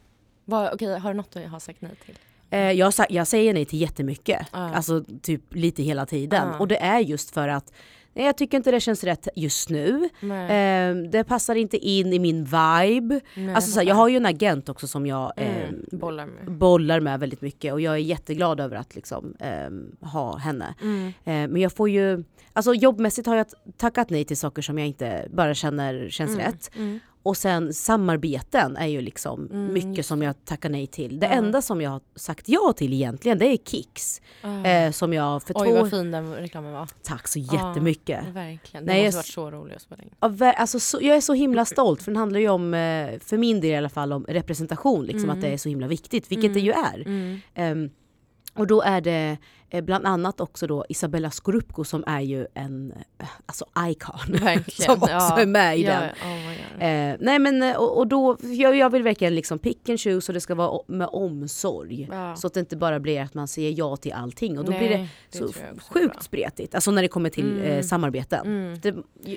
Vad, 0.44 0.72
okej, 0.74 0.98
har 0.98 1.10
du 1.12 1.16
något 1.16 1.30
du 1.30 1.46
har 1.46 1.58
sagt 1.58 1.80
nej 1.80 1.92
till? 2.06 2.14
Eh, 2.50 2.72
jag, 2.72 2.92
jag 3.08 3.26
säger 3.26 3.54
nej 3.54 3.64
till 3.64 3.80
jättemycket, 3.80 4.46
Ja. 4.52 4.58
alltså 4.74 5.04
typ 5.22 5.54
lite 5.54 5.82
hela 5.82 6.06
tiden. 6.06 6.48
Ja. 6.52 6.58
Och 6.58 6.68
det 6.68 6.76
är 6.82 6.98
just 7.00 7.30
för 7.30 7.48
att 7.48 7.72
nej, 8.16 8.26
jag 8.26 8.36
tycker 8.36 8.56
inte 8.56 8.70
det 8.70 8.80
känns 8.80 9.04
rätt 9.04 9.28
just 9.36 9.70
nu. 9.70 10.08
Eh, 10.22 10.94
det 11.10 11.24
passar 11.28 11.54
inte 11.54 11.76
in 11.76 12.12
i 12.12 12.18
min 12.18 12.44
vibe. 12.44 13.20
Nej, 13.34 13.54
Alltså, 13.54 13.70
så 13.70 13.80
här, 13.80 13.86
jag 13.86 13.94
har 13.94 14.08
ju 14.08 14.16
en 14.16 14.26
agent 14.26 14.68
också 14.68 14.86
som 14.86 15.06
jag 15.06 15.32
eh, 15.36 15.68
mm. 15.68 15.84
Bollar 15.92 16.26
med. 16.26 16.52
bollar 16.58 17.00
med 17.00 17.20
väldigt 17.20 17.40
mycket 17.40 17.72
och 17.72 17.80
jag 17.80 17.94
är 17.94 17.98
jätteglad 17.98 18.60
över 18.60 18.76
att 18.76 18.94
liksom, 18.94 19.34
eh, 19.40 20.08
ha 20.08 20.36
henne. 20.36 20.74
Mm. 20.82 21.06
Eh, 21.06 21.12
men 21.24 21.56
jag 21.56 21.72
får 21.72 21.88
ju, 21.90 22.24
alltså 22.52 22.74
jobbmässigt 22.74 23.26
har 23.26 23.36
jag 23.36 23.46
tackat 23.76 24.10
nej 24.10 24.24
till 24.24 24.36
saker 24.36 24.62
som 24.62 24.78
jag 24.78 24.86
inte 24.88 25.28
bara 25.32 25.54
känner 25.54 26.08
känns 26.10 26.30
Mm. 26.34 26.46
rätt. 26.46 26.70
Mm. 27.24 27.30
Och 27.30 27.36
sen 27.36 27.72
samarbeten 27.74 28.76
är 28.76 28.86
ju 28.86 29.00
liksom 29.00 29.48
Mm, 29.52 29.72
mycket 29.72 30.06
som 30.06 30.22
jag 30.22 30.44
tackar 30.44 30.68
nej 30.68 30.86
till. 30.86 31.20
Det 31.20 31.26
Ja. 31.26 31.32
enda 31.32 31.62
som 31.62 31.80
jag 31.80 31.90
har 31.90 32.00
sagt 32.16 32.48
ja 32.48 32.72
till 32.76 32.92
egentligen 32.92 33.38
det 33.38 33.46
är 33.46 33.56
Kicks. 33.56 34.20
Ah. 34.42 34.64
Eh, 34.66 34.90
som 34.92 35.12
jag 35.12 35.42
för 35.42 35.54
Oj 35.56 35.66
två... 35.68 35.74
vad 35.80 35.90
fin 35.90 36.10
den 36.10 36.34
reklamen 36.34 36.72
var. 36.72 36.88
Tack 37.02 37.28
så 37.28 37.38
jättemycket. 37.38 38.20
Ja, 38.26 38.32
verkligen. 38.32 38.84
Nej, 38.84 38.94
Den 38.94 39.04
jag 39.04 39.04
måste 39.14 39.20
s- 39.20 39.36
varit 39.36 39.50
så 39.50 39.50
rolig 39.50 39.74
att 39.74 39.82
spela 39.82 40.02
in. 40.02 40.10
Ja, 40.20 40.52
alltså, 40.52 40.80
så, 40.80 40.98
jag 41.02 41.16
är 41.16 41.20
så 41.20 41.32
himla 41.34 41.64
stolt 41.64 42.02
för 42.02 42.10
den 42.10 42.16
handlar 42.16 42.40
ju 42.40 42.48
om, 42.48 42.74
eh, 42.74 43.18
för 43.20 43.36
min 43.38 43.60
del 43.60 43.70
i 43.70 43.76
alla 43.76 43.88
fall, 43.88 44.12
om 44.12 44.24
representation. 44.28 45.04
Liksom, 45.04 45.24
Mm. 45.24 45.36
Att 45.36 45.42
det 45.42 45.48
är 45.48 45.56
så 45.58 45.68
himla 45.68 45.86
viktigt, 45.86 46.30
vilket 46.32 46.54
det 46.54 46.60
ju 46.60 46.70
är. 46.72 47.00
Mm. 47.06 47.38
Ehm, 47.54 47.90
och 48.54 48.66
då 48.66 48.82
är 48.82 49.00
det 49.00 49.36
bland 49.82 50.06
annat 50.06 50.40
också 50.40 50.66
då 50.66 50.84
Isabella 50.88 51.30
Scorupco 51.30 51.84
som 51.84 52.04
är 52.06 52.20
ju 52.20 52.46
en 52.54 52.92
eh, 53.18 53.26
alltså 53.46 53.64
icon. 53.88 54.20
Verkligen. 54.28 54.62
som 54.68 55.02
också 55.02 55.10
ja. 55.10 55.40
är 55.40 55.46
med 55.46 55.78
i 55.78 55.82
ja, 55.82 56.00
den. 56.00 56.10
Oh. 56.10 56.84
Eh, 56.84 57.16
nej 57.20 57.38
men 57.38 57.62
eh, 57.62 57.76
och, 57.76 57.98
och 57.98 58.06
då, 58.06 58.36
jag, 58.40 58.76
jag 58.76 58.90
vill 58.90 59.02
verkligen 59.02 59.34
liksom 59.34 59.58
pick 59.58 59.88
and 59.88 60.00
choose 60.00 60.32
och 60.32 60.34
det 60.34 60.40
ska 60.40 60.54
vara 60.54 60.82
med 60.86 61.08
omsorg. 61.12 62.08
Ja. 62.12 62.36
Så 62.36 62.46
att 62.46 62.54
det 62.54 62.60
inte 62.60 62.76
bara 62.76 63.00
blir 63.00 63.20
att 63.20 63.34
man 63.34 63.48
säger 63.48 63.74
ja 63.78 63.96
till 63.96 64.12
allting 64.12 64.58
och 64.58 64.64
då 64.64 64.70
blir 64.70 64.88
det 64.88 64.98
Nej, 64.98 65.08
så 65.30 65.52
sjukt 65.92 66.12
bra. 66.12 66.20
spretigt. 66.20 66.74
Alltså 66.74 66.90
när 66.90 67.02
det 67.02 67.08
kommer 67.08 67.30
till 67.30 67.58
eh, 67.60 67.64
Mm. 67.74 67.82
samarbeten. 67.82 68.46
Mm. 68.46 68.78
Det, 68.80 68.94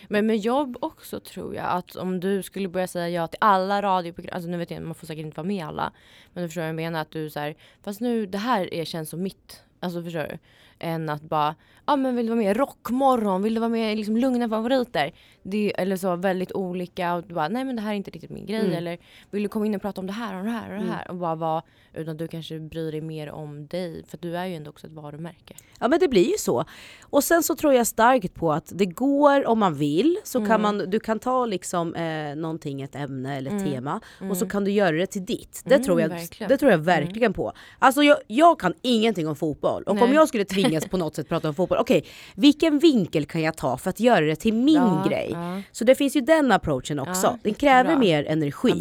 Men 0.07 0.25
med 0.27 0.37
jobb 0.37 0.77
också 0.81 1.19
tror 1.19 1.55
jag 1.55 1.65
att 1.65 1.95
om 1.95 2.19
du 2.19 2.43
skulle 2.43 2.67
börja 2.67 2.87
säga 2.87 3.09
ja 3.09 3.27
till 3.27 3.37
alla 3.41 3.81
radioprogram, 3.81 4.35
alltså 4.35 4.49
nu 4.49 4.57
vet 4.57 4.71
jag 4.71 4.81
man 4.81 4.95
får 4.95 5.07
säkert 5.07 5.25
inte 5.25 5.37
vara 5.37 5.47
med 5.47 5.65
alla. 5.65 5.91
Men 6.33 6.43
du 6.43 6.49
förstår 6.49 6.61
vad 6.61 6.69
jag 6.69 6.75
menar 6.75 7.01
att 7.01 7.11
du 7.11 7.29
så 7.29 7.39
här, 7.39 7.55
fast 7.83 8.01
nu 8.01 8.25
det 8.25 8.37
här 8.37 8.73
är, 8.73 8.85
känns 8.85 9.09
som 9.09 9.23
mitt. 9.23 9.63
Alltså 9.79 10.03
förstår 10.03 10.23
du? 10.23 10.37
Än 10.79 11.09
att 11.09 11.21
bara, 11.21 11.55
ja 11.85 11.95
men 11.95 12.15
vill 12.15 12.25
du 12.25 12.29
vara 12.29 12.41
med 12.43 12.51
i 12.51 12.53
Rockmorgon, 12.53 13.41
vill 13.43 13.53
du 13.53 13.59
vara 13.59 13.69
med 13.69 13.97
liksom 13.97 14.17
lugna 14.17 14.49
favoriter? 14.49 15.11
Det, 15.43 15.73
eller 15.79 15.95
så 15.95 16.15
väldigt 16.15 16.51
olika 16.51 17.13
och 17.15 17.23
du 17.27 17.33
bara, 17.33 17.47
nej 17.47 17.63
men 17.65 17.75
det 17.75 17.81
här 17.81 17.91
är 17.91 17.95
inte 17.95 18.11
riktigt 18.11 18.29
min 18.31 18.45
grej. 18.45 18.59
Mm. 18.59 18.73
Eller 18.73 18.97
vill 19.31 19.43
du 19.43 19.49
komma 19.49 19.65
in 19.65 19.75
och 19.75 19.81
prata 19.81 20.01
om 20.01 20.07
det 20.07 20.13
här 20.13 20.37
och 20.39 20.43
det 20.45 20.51
här 20.51 20.77
och 20.77 20.83
det 20.83 20.91
här? 20.91 21.11
Och 21.11 21.15
bara 21.15 21.35
vara, 21.35 21.61
utan 21.93 22.17
du 22.17 22.27
kanske 22.27 22.59
bryr 22.59 22.91
dig 22.91 23.01
mer 23.01 23.31
om 23.31 23.67
dig. 23.67 24.03
För 24.07 24.17
du 24.17 24.37
är 24.37 24.45
ju 24.45 24.55
ändå 24.55 24.69
också 24.69 24.87
ett 24.87 24.93
varumärke. 24.93 25.53
Ja 25.79 25.87
men 25.87 25.99
det 25.99 26.07
blir 26.07 26.25
ju 26.31 26.37
så. 26.37 26.63
Och 27.03 27.23
sen 27.23 27.43
så 27.43 27.55
tror 27.55 27.73
jag 27.73 27.87
starkt 27.87 28.33
på 28.35 28.53
att 28.53 28.71
det 28.75 28.85
går 28.85 29.47
om 29.47 29.59
man 29.59 29.73
vill 29.75 30.17
så 30.23 30.45
kan 30.45 30.61
man, 30.61 30.77
du 30.77 30.99
kan 30.99 31.19
ta 31.19 31.45
liksom 31.45 31.95
eh, 31.95 32.35
någonting, 32.35 32.81
ett 32.81 32.95
ämne 32.95 33.37
eller 33.37 33.51
ett 33.51 33.57
Mm. 33.57 33.71
tema 33.73 34.01
och 34.29 34.37
så 34.37 34.47
kan 34.49 34.63
du 34.63 34.71
göra 34.71 34.91
det 34.95 35.07
till 35.07 35.25
ditt. 35.25 35.61
Det, 35.65 35.75
Mm, 35.75 35.85
tror, 35.85 36.01
jag, 36.01 36.09
verkligen. 36.09 36.49
det 36.49 36.57
tror 36.57 36.71
jag 36.71 36.77
verkligen 36.77 37.33
på. 37.33 37.51
Alltså 37.79 38.03
jag, 38.03 38.17
jag 38.27 38.59
kan 38.59 38.73
ingenting 38.81 39.27
om 39.27 39.35
fotboll 39.35 39.83
och 39.83 39.91
om 39.91 39.97
Nej. 39.97 40.13
jag 40.13 40.27
skulle 40.27 40.45
tvingas 40.67 40.85
på 40.85 40.97
något 40.97 41.15
sätt 41.15 41.29
prata 41.29 41.47
om 41.47 41.53
fotboll, 41.55 41.77
okej 41.77 42.05
vilken 42.35 42.79
vinkel 42.79 43.25
kan 43.25 43.41
jag 43.41 43.57
ta 43.57 43.77
för 43.77 43.89
att 43.89 43.99
göra 43.99 44.25
det 44.25 44.35
till 44.35 44.53
min 44.53 44.75
Ja, 44.75 45.05
grej? 45.09 45.29
ja. 45.31 45.61
Så 45.71 45.83
det 45.83 45.95
finns 45.95 46.15
ju 46.15 46.21
den 46.21 46.51
approachen 46.51 46.99
också. 46.99 47.27
Ja, 47.27 47.37
den 47.43 47.53
kräver 47.53 47.77
jättebra. 47.89 47.99
mer 47.99 48.23
energi 48.27 48.71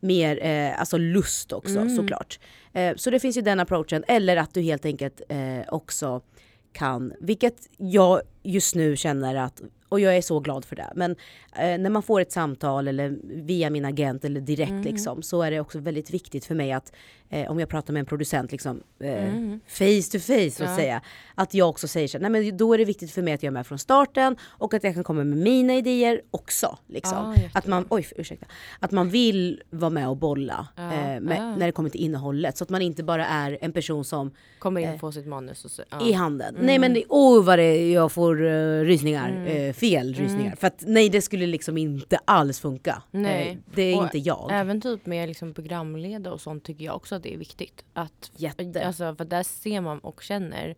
mer 0.00 0.44
eh, 0.46 0.80
alltså 0.80 0.96
lust 0.98 1.52
också 1.52 1.78
Mm. 1.78 1.96
såklart. 1.96 2.38
Eh, 2.72 2.96
så 2.96 3.10
det 3.10 3.20
finns 3.20 3.36
ju 3.36 3.40
den 3.42 3.60
approachen, 3.60 4.04
eller 4.08 4.36
att 4.36 4.54
du 4.54 4.60
helt 4.62 4.84
enkelt 4.84 5.20
eh, 5.28 5.38
också 5.68 6.20
kan, 6.72 7.12
vilket 7.20 7.56
jag 7.76 8.20
just 8.42 8.74
nu 8.74 8.96
känner 8.96 9.34
att, 9.34 9.62
och 9.90 10.00
jag 10.00 10.16
är 10.16 10.22
så 10.22 10.40
glad 10.40 10.64
för 10.64 10.76
det, 10.76 10.92
men 10.94 11.10
eh, 11.56 11.78
när 11.78 11.90
man 11.90 12.02
får 12.02 12.20
ett 12.20 12.32
samtal 12.32 12.88
eller 12.88 13.16
via 13.24 13.70
min 13.70 13.84
agent 13.84 14.24
eller 14.24 14.40
direkt 14.40 14.70
Mm. 14.70 14.82
liksom, 14.82 15.22
så 15.22 15.42
är 15.42 15.50
det 15.50 15.60
också 15.60 15.78
väldigt 15.78 16.10
viktigt 16.10 16.44
för 16.44 16.54
mig 16.54 16.72
att 16.72 16.92
eh, 17.30 17.50
om 17.50 17.60
jag 17.60 17.68
pratar 17.68 17.92
med 17.92 18.00
en 18.00 18.06
producent 18.06 18.52
liksom, 18.52 18.82
eh, 19.00 19.24
Mm. 19.28 19.60
face 19.66 20.10
to 20.12 20.18
face 20.18 20.50
så 20.50 20.64
att 20.64 20.70
Ja. 20.70 20.76
säga, 20.76 21.00
att 21.34 21.54
jag 21.54 21.68
också 21.68 21.88
säger 21.88 22.08
så 22.08 22.18
nej 22.18 22.30
men 22.30 22.56
då 22.56 22.74
är 22.74 22.78
det 22.78 22.84
viktigt 22.84 23.10
för 23.10 23.22
mig 23.22 23.34
att 23.34 23.42
jag 23.42 23.50
är 23.50 23.54
med 23.54 23.66
från 23.66 23.78
starten 23.78 24.36
och 24.42 24.74
att 24.74 24.84
jag 24.84 24.94
kan 24.94 25.04
komma 25.04 25.24
med 25.24 25.36
mina 25.38 25.74
idéer 25.74 26.20
också. 26.30 26.78
Liksom. 26.86 27.34
Jättebra. 27.36 27.58
att 27.58 27.66
man, 27.66 27.86
oj 27.88 28.06
ursäkta, 28.16 28.46
att 28.80 28.90
man 28.90 29.08
vill 29.08 29.62
vara 29.70 29.90
med 29.90 30.08
och 30.08 30.16
bolla 30.16 30.68
Ja, 30.76 30.82
eh, 30.92 31.20
med, 31.20 31.38
ja. 31.38 31.56
när 31.56 31.66
det 31.66 31.72
kommer 31.72 31.90
till 31.90 32.00
innehållet. 32.04 32.56
Så 32.56 32.64
att 32.64 32.70
man 32.70 32.82
inte 32.82 33.02
bara 33.02 33.26
är 33.26 33.58
en 33.60 33.72
person 33.72 34.04
som 34.04 34.30
Kommer 34.58 34.80
in 34.80 34.88
Eh, 34.88 34.94
och 34.94 35.00
får 35.00 35.12
sitt 35.12 35.26
manus 35.26 35.66
så. 35.74 35.82
I 36.06 36.12
handen. 36.12 36.56
Nej 36.60 36.78
men 36.78 36.94
det- 36.94 37.04
åh 37.08 37.44
vad 37.44 37.58
det, 37.58 37.90
jag 37.90 38.12
får 38.12 38.42
uh, 38.42 38.84
rysningar, 38.84 39.30
Mm. 39.30 39.74
Fel 39.80 40.14
rysningar. 40.14 40.56
För 40.56 40.66
att 40.66 40.84
nej 40.86 41.08
det 41.08 41.22
skulle 41.22 41.46
liksom 41.46 41.78
inte 41.78 42.18
alls 42.24 42.60
funka. 42.60 43.02
Nej. 43.10 43.48
Eh, 43.48 43.56
det 43.74 43.82
är 43.82 43.96
Och 43.98 44.02
inte 44.02 44.18
jag. 44.18 44.48
Även 44.52 44.80
typ 44.80 45.06
med 45.06 45.28
liksom 45.28 45.54
programledare 45.54 46.34
och 46.34 46.40
sånt 46.40 46.64
tycker 46.64 46.84
jag 46.84 46.96
också 46.96 47.14
att 47.14 47.22
det 47.22 47.34
är 47.34 47.38
viktigt. 47.38 47.84
Att, 47.92 48.30
Jätte. 48.36 48.86
alltså, 48.86 49.14
för 49.14 49.24
där 49.24 49.42
ser 49.42 49.80
man 49.80 49.98
och 49.98 50.22
känner 50.22 50.76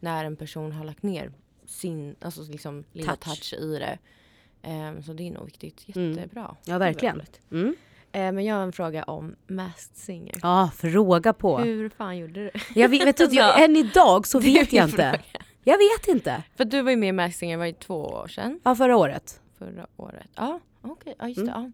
när 0.00 0.24
en 0.24 0.36
person 0.36 0.72
har 0.72 0.84
lagt 0.84 1.02
ner 1.02 1.32
sin 1.66 2.16
alltså 2.20 2.42
liksom, 2.42 2.84
lilla 2.92 3.16
Touch. 3.16 3.50
touch. 3.50 3.60
i 3.60 3.78
det. 3.78 3.98
Ehm, 4.62 5.02
så 5.02 5.12
det 5.12 5.28
är 5.28 5.30
nog 5.30 5.44
viktigt. 5.44 5.96
Mm. 5.96 6.12
Jättebra. 6.12 6.56
Ja 6.64 6.78
verkligen. 6.78 7.22
Mm. 7.50 7.76
Eh, 8.12 8.32
men 8.32 8.44
jag 8.44 8.54
har 8.54 8.62
en 8.62 8.72
fråga 8.72 9.02
om 9.02 9.36
Masked 9.46 9.96
Singer. 9.96 10.34
Ja, 10.42 10.70
fråga 10.76 11.32
på. 11.32 11.58
Hur 11.58 11.88
fan 11.88 12.18
gjorde 12.18 12.44
du? 12.44 12.50
Jag 12.74 12.88
vet, 12.88 13.06
vet 13.06 13.16
du, 13.16 13.28
jag, 13.36 13.62
än 13.64 13.76
idag 13.76 14.26
så 14.26 14.40
vet 14.40 14.72
jag 14.72 14.84
inte. 14.88 14.96
fråga. 14.96 15.44
Jag 15.64 15.78
vet 15.78 16.08
inte. 16.08 16.42
För 16.56 16.64
du 16.64 16.82
var 16.82 16.90
ju 16.90 16.96
med 16.96 17.08
i 17.08 17.12
Masked 17.12 17.34
Singer 17.38 17.56
var 17.56 17.66
ju 17.66 17.72
två 17.72 17.94
år 18.04 18.28
sedan. 18.28 18.60
Ja 18.64 18.74
förra 18.74 18.96
året. 18.96 19.40
Förra 19.58 19.86
året. 19.96 20.26
Ja, 20.34 20.60
okej. 20.82 21.14
Ja, 21.18 21.28
just 21.28 21.40
Mm. 21.40 21.52
det. 21.52 21.72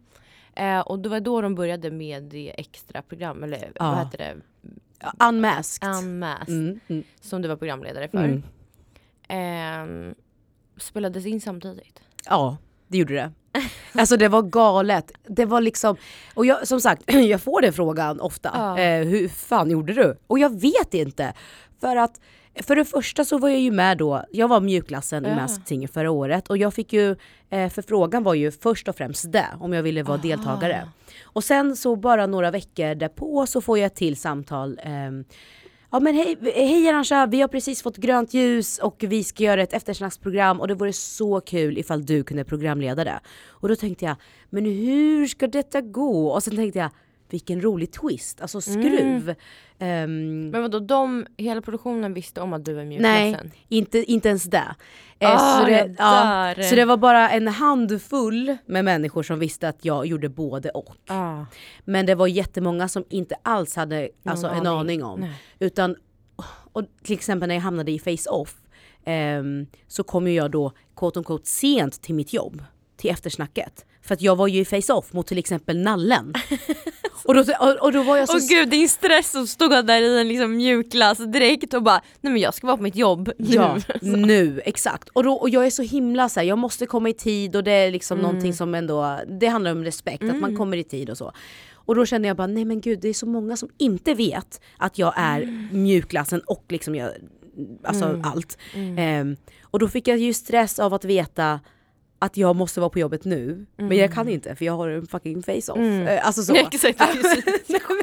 Ja. 0.55 0.79
Eh, 0.79 0.81
och 0.81 0.99
det 0.99 1.09
var 1.09 1.21
då 1.21 1.41
de 1.41 1.55
började 1.55 1.91
med 1.91 2.23
det 2.23 2.61
extra 2.61 3.03
program, 3.03 3.43
eller 3.45 3.73
Ja. 3.75 3.91
vad 3.91 3.99
heter 4.05 4.19
det? 4.19 4.37
Unmasked. 5.29 5.89
Unmasked. 5.89 6.49
Mm, 6.55 6.81
mm, 6.89 7.03
Som 7.21 7.43
du 7.43 7.49
var 7.49 7.57
programledare 7.57 8.09
för. 8.09 8.19
mm. 8.25 8.43
Ehm, 9.29 10.15
spelades 10.77 11.27
in 11.27 11.41
samtidigt. 11.41 12.01
Ja, 12.29 12.57
det 12.89 12.99
gjorde 12.99 13.15
det. 13.15 13.33
Alltså 13.95 14.17
det 14.17 14.29
var 14.29 14.43
galet. 14.43 15.13
Det 15.27 15.45
var 15.45 15.61
liksom, 15.61 15.97
och 16.35 16.47
jag, 16.47 16.69
som 16.69 16.81
sagt, 16.81 17.03
jag 17.13 17.43
får 17.43 17.61
den 17.63 17.73
frågan 17.73 18.21
ofta. 18.21 18.51
Ja. 18.55 18.79
Eh, 18.79 19.05
hur 19.07 19.29
fan 19.29 19.71
gjorde 19.71 19.93
du? 19.93 20.17
Och 20.27 20.39
jag 20.39 20.61
vet 20.61 20.95
inte. 20.95 21.33
För 21.81 21.97
att 21.97 22.21
för 22.63 22.77
det 22.77 22.85
första 22.85 23.25
så 23.25 23.39
var 23.39 23.49
jag 23.49 23.61
ju 23.61 23.71
med 23.71 23.99
då, 23.99 24.25
jag 24.31 24.49
var 24.49 24.61
mjukklassen 24.61 25.27
i. 25.27 25.35
Masked 25.35 25.67
Singer 25.69 25.89
förra 25.89 26.11
året 26.11 26.49
och 26.51 26.57
jag 26.57 26.75
fick 26.75 26.93
ju, 26.93 27.17
eh, 27.51 27.69
förfrågan 27.71 28.23
var 28.23 28.35
ju 28.35 28.51
först 28.51 28.89
och 28.89 28.97
främst 28.97 29.33
det, 29.33 29.47
om 29.61 29.73
jag 29.73 29.83
ville 29.83 30.03
vara 30.03 30.15
Aha. 30.19 30.23
deltagare. 30.29 30.89
Och 31.23 31.45
sen 31.45 31.77
så 31.77 31.97
bara 31.97 32.27
några 32.27 32.51
veckor 32.51 32.95
därpå 32.95 33.47
så 33.47 33.61
får 33.61 33.79
jag 33.79 33.87
ett 33.87 33.95
till 33.95 34.17
samtal. 34.17 34.81
ehm, 34.83 35.25
Ja 35.91 36.01
men 36.01 36.15
hej, 36.15 36.37
hej 36.55 36.89
Arantxa, 36.89 37.27
vi 37.27 37.41
har 37.41 37.49
precis 37.49 37.83
fått 37.83 37.97
grönt 37.97 38.35
ljus 38.35 38.79
och 38.79 38.97
vi 39.09 39.25
ska 39.25 39.43
göra 39.45 39.63
ett 39.63 39.73
eftersnacksprogram 39.73 40.61
och 40.61 40.69
det 40.69 40.75
vore 40.75 40.93
så 40.93 41.41
kul 41.41 41.79
ifall 41.79 42.07
du 42.07 42.23
kunde 42.25 42.45
programleda 42.45 43.05
det. 43.05 43.21
Och 43.49 43.69
då 43.69 43.77
tänkte 43.77 44.05
jag, 44.05 44.17
men 44.51 44.65
hur 44.65 45.27
ska 45.27 45.47
detta 45.47 45.81
gå? 45.81 46.29
Och 46.29 46.43
sen 46.43 46.57
tänkte 46.57 46.79
jag, 46.79 46.91
vilken 47.31 47.61
rolig 47.61 47.93
twist, 47.93 48.41
alltså 48.41 48.61
skruv. 48.61 49.35
Ehm, 49.79 50.51
Men 50.51 50.63
vadå, 50.63 50.79
de, 50.79 51.27
hela 51.37 51.61
produktionen 51.63 52.15
visste 52.15 52.41
om 52.41 52.53
att 52.53 52.65
du 52.65 52.75
var 52.75 52.83
i 52.83 52.99
Nej, 52.99 53.37
inte, 53.69 54.13
inte 54.13 54.29
ens 54.29 54.45
det. 54.45 54.75
Eh, 55.19 55.31
Ah, 55.35 55.61
så, 55.61 55.67
det 55.67 55.95
ja, 55.99 56.55
så 56.63 56.75
det 56.75 56.85
var 56.85 56.97
bara 56.97 57.31
en 57.31 57.49
handfull 57.49 58.57
med 58.67 58.85
människor 58.85 59.23
som 59.23 59.39
visste 59.39 59.69
att 59.69 59.85
jag 59.85 60.07
gjorde 60.07 60.29
både 60.29 60.71
och. 60.71 60.97
Ah. 61.07 61.45
Men 61.85 62.07
det 62.07 62.15
var 62.15 62.27
jättemånga 62.27 62.89
som 62.89 63.05
inte 63.09 63.35
alls 63.43 63.77
hade 63.77 64.09
alltså, 64.25 64.47
en 64.47 64.53
aning. 64.53 64.67
aning 64.67 65.05
om. 65.05 65.21
Nej. 65.21 65.43
Utan 65.59 65.97
och 66.73 66.85
till 67.03 67.15
exempel 67.15 67.49
när 67.49 67.55
jag 67.55 67.63
hamnade 67.63 67.93
i 67.93 67.99
face-off 67.99 68.57
ehm, 69.05 69.67
så 69.87 70.03
kom 70.03 70.29
ju 70.29 70.35
jag 70.35 70.51
då 70.51 70.73
quote 70.97 71.19
on 71.19 71.25
quote 71.25 71.47
sent 71.49 72.03
till 72.03 72.15
mitt 72.15 72.33
jobb, 72.33 72.63
till 72.97 73.11
eftersnacket. 73.11 73.85
För 74.03 74.15
att 74.15 74.23
jag 74.23 74.37
var 74.37 74.47
ju 74.47 74.61
i 74.61 74.65
face-off 74.65 75.13
mot 75.13 75.27
till 75.27 75.39
exempel 75.39 75.79
nallen. 75.79 76.35
och, 77.25 77.35
då, 77.35 77.41
och, 77.61 77.83
och 77.83 77.93
då 77.93 78.03
var 78.03 78.17
jag 78.17 78.29
så... 78.29 78.37
Åh 78.37 78.43
gud 78.49 78.69
din 78.71 78.89
stress 78.89 79.31
som 79.31 79.47
stod 79.47 79.71
där 79.87 80.03
i 80.03 80.21
en 80.21 80.29
liksom 80.29 80.57
mjukglass 80.57 81.19
direkt 81.19 81.75
och 81.75 81.83
bara 81.83 82.03
nej 82.21 82.33
men 82.33 82.43
jag 82.43 82.55
ska 82.55 82.67
vara 82.67 82.77
på 82.77 82.83
mitt 82.83 82.97
jobb 82.97 83.31
nu. 83.39 83.55
Ja, 83.55 83.79
nu, 84.03 84.61
exakt. 84.65 85.09
Och, 85.09 85.25
då, 85.25 85.33
och 85.33 85.51
jag 85.51 85.67
är 85.67 85.71
så 85.71 85.83
himla 85.83 86.29
så 86.29 86.41
här, 86.41 86.47
jag 86.47 86.59
måste 86.59 86.87
komma 86.87 87.09
i 87.09 87.13
tid 87.15 87.57
och 87.57 87.65
det 87.65 87.73
är 87.73 87.91
liksom 87.91 88.19
Mm. 88.19 88.31
någonting 88.31 88.55
som 88.55 88.75
ändå, 88.75 89.19
det 89.41 89.47
handlar 89.47 89.73
om 89.73 89.85
respekt, 89.85 90.23
att 90.23 90.37
man 90.41 90.57
kommer 90.57 90.77
i 90.77 90.85
tid 90.85 91.11
och 91.11 91.19
så. 91.19 91.33
Och 91.75 91.95
då 91.95 92.07
kände 92.07 92.29
jag 92.29 92.37
bara, 92.37 92.47
nej 92.47 92.65
men 92.65 92.81
gud 92.81 92.99
det 93.01 93.09
är 93.09 93.15
så 93.15 93.27
många 93.27 93.57
som 93.57 93.69
inte 93.79 94.15
vet 94.15 94.61
att 94.77 94.99
jag 94.99 95.13
är 95.17 95.41
Mm. 95.43 95.69
mjukglassen 95.73 96.41
och 96.41 96.65
liksom 96.69 96.95
jag, 96.95 97.11
alltså 97.85 98.21
allt. 98.25 98.59
Ehm, 98.99 99.37
och 99.63 99.79
då 99.79 99.89
fick 99.89 100.09
jag 100.09 100.19
ju 100.19 100.33
stress 100.35 100.79
av 100.79 100.95
att 100.95 101.05
veta 101.05 101.61
att 102.19 102.37
jag 102.37 102.57
måste 102.57 102.81
vara 102.81 102.91
på 102.91 102.99
jobbet 102.99 103.25
nu, 103.25 103.67
men 103.77 103.97
jag 103.99 104.13
kan 104.13 104.29
inte 104.29 104.57
för 104.57 104.65
jag 104.65 104.77
har 104.77 104.89
en 104.89 105.07
fucking 105.07 105.43
face-off. 105.43 105.79
Eh, 105.79 106.27
Alltså 106.27 106.43
så. 106.43 106.55
Exakt. 106.73 106.99
Nej, 107.09 107.43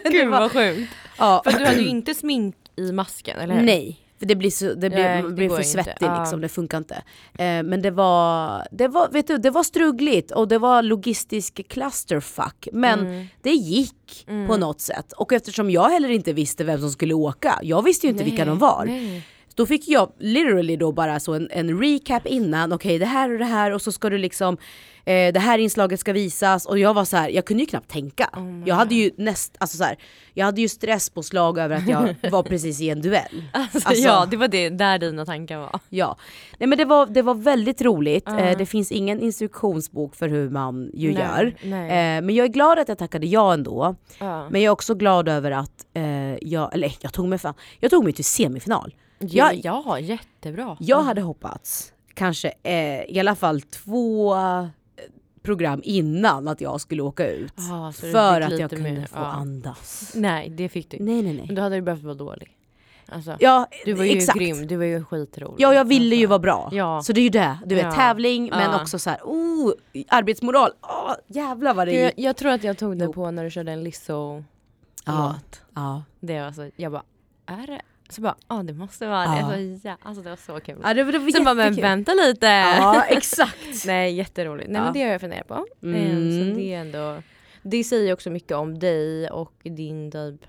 det 0.03 0.09
Gud 0.09 0.29
var- 0.29 0.39
vad 0.39 0.51
sjukt. 0.51 0.91
ja. 1.17 1.41
För 1.45 1.51
du 1.59 1.65
hade 1.65 1.81
ju 1.81 1.87
inte 1.87 2.13
smink 2.15 2.55
i 2.75 2.91
masken 2.91 3.39
eller 3.39 3.55
hur? 3.55 3.61
Nej, 3.63 3.99
för 4.19 4.25
det 4.25 4.35
blir, 4.35 4.49
så, 4.51 4.65
det 4.65 4.89
blir, 4.89 5.03
Nej, 5.03 5.23
det 5.23 5.29
blir 5.29 5.49
för 5.49 5.55
inte. 5.57 5.67
svettig 5.69 6.05
Ja. 6.05 6.19
liksom, 6.19 6.41
det 6.41 6.49
funkar 6.49 6.77
inte. 6.77 6.95
Eh, 7.37 7.63
men 7.63 7.81
det 7.81 7.91
var, 7.91 8.67
det 8.71 8.87
var, 8.87 9.09
vet 9.09 9.27
du, 9.27 9.37
det 9.37 9.49
var 9.49 9.63
struggligt 9.63 10.31
och 10.31 10.47
det 10.47 10.57
var 10.57 10.81
logistisk 10.83 11.67
clusterfuck. 11.67 12.67
Men 12.73 12.99
Mm. 12.99 13.25
det 13.41 13.49
gick 13.51 14.25
på 14.47 14.57
något 14.57 14.81
sätt. 14.81 15.11
Och 15.11 15.33
eftersom 15.33 15.69
jag 15.71 15.89
heller 15.89 16.09
inte 16.09 16.33
visste 16.33 16.63
vem 16.63 16.79
som 16.79 16.89
skulle 16.91 17.13
åka, 17.13 17.59
jag 17.63 17.81
visste 17.83 18.07
ju 18.07 18.11
inte 18.11 18.23
vilka 18.23 18.45
de 18.45 18.57
var. 18.59 18.83
Nej. 18.85 19.27
Då 19.55 19.65
fick 19.65 19.87
jag 19.87 20.11
literally 20.19 20.75
då 20.77 20.91
bara 20.91 21.19
så 21.19 21.33
en, 21.33 21.49
en 21.51 21.81
recap 21.81 22.25
innan, 22.27 22.73
okej 22.73 22.99
det 22.99 23.05
här 23.05 23.31
och 23.33 23.39
det 23.39 23.45
här 23.45 23.71
och 23.71 23.81
så 23.81 23.91
ska 23.91 24.09
du 24.09 24.17
liksom 24.17 24.57
eh, 25.05 25.33
det 25.33 25.39
här 25.39 25.57
inslaget 25.57 25.99
ska 25.99 26.13
visas 26.13 26.65
och 26.65 26.79
jag 26.79 26.93
var 26.93 27.05
så 27.05 27.17
här, 27.17 27.29
jag 27.29 27.45
kunde 27.45 27.63
ju 27.63 27.67
knappt 27.67 27.89
tänka. 27.89 28.29
jag 28.65 28.75
hade 28.75 28.95
ju 28.95 29.11
näst, 29.17 29.55
alltså 29.57 29.77
så 29.77 29.83
här, 29.83 29.97
jag 30.33 30.45
hade 30.45 30.61
ju 30.61 30.67
stresspåslag 30.69 31.57
över 31.57 31.75
att 31.75 31.87
jag 31.89 32.15
var 32.31 32.43
precis 32.43 32.81
i 32.81 32.89
en 32.89 33.01
duell. 33.01 33.43
Alltså, 33.53 33.87
Alltså- 33.89 34.03
ja 34.03 34.27
det 34.31 34.37
var 34.37 34.47
det 34.47 34.69
där 34.69 34.99
dina 34.99 35.25
tankar 35.25 35.57
var. 35.57 35.79
Ja, 35.89 36.17
nej 36.59 36.67
men 36.69 36.77
det 36.77 36.85
var, 36.85 37.05
det 37.05 37.21
var 37.21 37.33
väldigt 37.35 37.81
roligt. 37.81 38.27
Eh, 38.27 38.57
det 38.57 38.65
finns 38.65 38.91
ingen 38.91 39.19
instruktionsbok 39.19 40.15
för 40.15 40.29
hur 40.29 40.49
man 40.49 40.91
ju 40.93 41.13
Nej, 41.13 41.21
gör. 41.23 41.55
nej. 41.63 42.17
Eh, 42.17 42.21
men 42.21 42.35
jag 42.35 42.43
är 42.43 42.49
glad 42.49 42.79
att 42.79 42.87
jag 42.89 42.97
tackade 42.97 43.27
ja 43.27 43.53
ändå. 43.53 43.95
Ja. 44.19 44.49
Men 44.49 44.61
jag 44.61 44.69
är 44.69 44.73
också 44.73 44.95
glad 44.95 45.29
över 45.29 45.51
att 45.51 45.85
eh, 45.93 46.35
jag, 46.41 46.73
eller 46.73 46.95
jag 46.99 47.13
tog 47.13 47.27
mig 47.27 47.39
fan, 47.39 47.53
jag 47.79 47.91
tog 47.91 48.03
mig 48.03 48.13
till 48.13 48.25
semifinal. 48.25 48.93
Ja, 49.19 49.53
Jag, 49.53 49.85
ja 49.85 49.99
jättebra. 49.99 50.77
jag 50.79 51.03
hade 51.03 51.21
hoppats 51.21 51.93
kanske 52.13 52.53
eh, 52.63 53.01
i 53.03 53.19
alla 53.19 53.35
fall 53.35 53.61
två 53.61 54.35
eh, 54.35 54.65
program 55.41 55.81
innan 55.83 56.47
att 56.47 56.61
jag 56.61 56.81
skulle 56.81 57.01
åka 57.01 57.27
ut. 57.31 57.53
Du 58.01 58.11
för 58.11 58.41
att 58.41 58.59
jag 58.59 58.69
kunde 58.69 58.91
mer- 58.91 59.05
få 59.07 59.15
ja. 59.19 59.25
andas. 59.25 60.11
Nej 60.15 60.49
det 60.49 60.69
fick 60.69 60.89
du. 60.91 60.97
Nej 60.99 61.21
nej 61.21 61.33
nej. 61.33 61.43
Men 61.45 61.55
då 61.55 61.61
hade 61.61 61.75
du 61.75 61.81
behövt 61.81 62.03
vara 62.03 62.13
dålig. 62.15 62.51
Alltså, 63.09 63.37
Ja, 63.39 63.67
du 63.85 63.93
var 63.93 64.03
ju 64.03 64.11
exakt. 64.17 64.39
grym, 64.39 64.67
du 64.67 64.75
var 64.75 64.85
ju 64.85 65.03
skitrolig. 65.03 65.55
Ja 65.63 65.73
jag 65.73 65.85
ville 65.85 66.15
ju 66.15 66.21
Alltså. 66.21 66.29
vara 66.29 66.39
bra. 66.39 66.69
Ja. 66.71 67.01
Så 67.03 67.13
det 67.13 67.19
är 67.19 67.23
ju 67.23 67.29
det, 67.29 67.57
du 67.65 67.75
vet 67.75 67.83
Ja. 67.83 67.91
tävling 67.91 68.49
men 68.49 68.71
Ja. 68.71 68.81
också 68.81 68.99
så 68.99 69.09
här, 69.09 69.19
oh, 69.23 69.71
arbetsmoral, 70.07 70.71
oh, 70.81 71.13
jävlar 71.27 71.73
vad 71.73 71.87
det 71.87 71.95
är. 71.99 72.03
jag, 72.03 72.13
jag 72.17 72.35
tror 72.37 72.51
att 72.51 72.63
jag 72.63 72.77
tog 72.77 72.97
det 72.97 73.07
på 73.07 73.31
när 73.31 73.43
du 73.43 73.49
körde 73.51 73.71
en 73.71 73.83
Lizzo 73.83 74.43
Ja. 75.05 75.35
Ja. 75.75 76.03
Det 76.19 76.41
var 76.41 76.51
så, 76.51 76.69
jag 76.75 76.91
bara, 76.91 77.03
är 77.45 77.67
det? 77.67 77.81
Så 78.09 78.21
bara, 78.21 78.35
ja 78.47 78.63
det 78.63 78.73
måste 78.73 79.07
vara 79.07 79.23
Ja. 79.25 79.31
det. 79.31 79.55
Alltså, 79.71 79.87
ja, 79.87 79.97
alltså 80.01 80.23
det 80.23 80.29
var 80.29 80.35
så 80.37 80.59
kul. 80.59 80.79
ja 80.83 80.93
det, 80.93 81.03
det 81.03 81.19
var 81.19 81.31
Sen 81.31 81.43
bara, 81.43 81.53
men 81.55 81.75
vänta 81.75 82.13
lite. 82.13 82.45
Ja 82.45 83.03
exakt. 83.09 83.85
Nej 83.85 84.13
jätteroligt. 84.15 84.69
Nej 84.69 84.79
Ja. 84.79 84.83
men 84.83 84.93
det 84.93 85.01
har 85.03 85.09
jag 85.11 85.21
funderat 85.21 85.47
på. 85.47 85.65
Mm. 85.83 85.95
Eh, 85.95 86.49
Så 86.51 86.55
det 86.59 86.73
är 86.73 86.81
ändå, 86.81 87.21
det 87.63 87.83
säger 87.83 88.13
också 88.13 88.29
mycket 88.29 88.51
om 88.57 88.79
dig 88.79 89.29
och 89.29 89.53
din 89.63 90.11
typ 90.11 90.45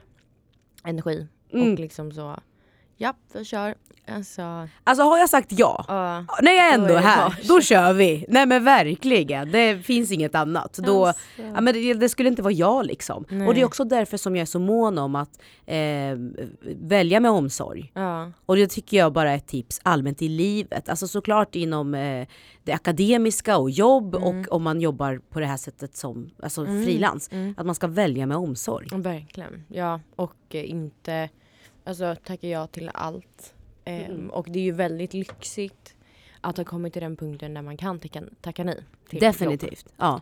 energi. 0.85 1.27
Mm. 1.53 1.73
Och 1.73 1.79
liksom 1.79 2.12
så, 2.12 2.40
ja 2.97 3.15
vi 3.33 3.45
kör. 3.45 3.75
Alltså, 4.09 4.69
Alltså 4.85 5.05
har 5.05 5.19
jag 5.19 5.31
sagt 5.31 5.53
ja, 5.53 5.85
ja. 5.89 6.25
när 6.43 6.53
jag 6.53 6.71
Då 6.71 6.75
ändå 6.83 6.95
är 6.95 6.99
här, 6.99 7.35
då 7.49 7.61
kör 7.61 7.93
vi. 7.93 8.25
Nej 8.29 8.47
men 8.47 8.65
verkligen, 8.65 9.51
det 9.53 9.79
finns 9.87 10.13
inget 10.13 10.35
annat. 10.35 10.73
Då, 10.83 11.07
Alltså. 11.07 11.23
ja, 11.37 11.61
men 11.61 11.75
det, 11.75 11.95
det 11.95 12.09
skulle 12.09 12.29
inte 12.29 12.43
vara 12.43 12.53
jag 12.53 12.87
liksom. 12.87 13.25
Nej. 13.29 13.49
Och 13.49 13.55
det 13.55 13.61
är 13.61 13.65
också 13.65 13.85
därför 13.85 14.17
som 14.17 14.37
jag 14.37 14.43
är 14.43 14.47
så 14.47 14.59
mån 14.59 14.99
om 14.99 15.15
att 15.15 15.41
eh, 15.67 15.77
välja 16.81 17.21
med 17.21 17.31
omsorg. 17.31 17.93
Ja. 17.95 18.33
Och 18.47 18.57
det 18.57 18.67
tycker 18.67 18.97
jag 18.97 19.13
bara 19.13 19.31
är 19.33 19.37
ett 19.37 19.47
tips 19.47 19.81
allmänt 19.83 20.23
i 20.23 20.29
livet. 20.29 20.89
Alltså 20.89 21.09
såklart 21.09 21.55
inom 21.57 21.95
eh, 21.95 22.27
det 22.65 22.73
akademiska 22.73 23.59
och 23.59 23.71
jobb 23.71 24.15
Mm. 24.15 24.29
och 24.29 24.53
om 24.53 24.63
man 24.63 24.81
jobbar 24.81 25.21
på 25.31 25.41
det 25.41 25.47
här 25.47 25.57
sättet 25.57 25.97
som 25.97 26.31
alltså 26.43 26.65
frilans. 26.67 27.29
Mm. 27.33 27.55
Att 27.57 27.67
man 27.67 27.75
ska 27.75 27.87
välja 27.87 28.27
med 28.27 28.37
omsorg. 28.37 28.89
Verkligen. 28.93 29.65
Ja, 29.69 30.01
och 30.17 30.35
eh, 30.51 30.71
inte 30.71 31.29
alltså, 31.87 32.16
tacka 32.25 32.49
ja 32.49 32.66
till 32.66 32.90
allt. 32.94 33.55
Mm. 33.85 34.31
Och 34.31 34.46
det 34.51 34.59
är 34.59 34.62
ju 34.62 34.72
väldigt 34.72 35.14
lyxigt 35.14 35.94
att 36.40 36.57
ha 36.57 36.64
kommit 36.64 36.92
till 36.92 37.03
den 37.03 37.16
punkten 37.16 37.55
där 37.55 37.62
man 37.62 37.77
kan 37.77 37.99
tacka, 38.01 38.22
tacka 38.40 38.64
nej. 38.64 38.75
Till 39.09 39.16
jobb. 39.22 39.33
Definitivt. 39.33 39.87
Ja. 39.96 40.20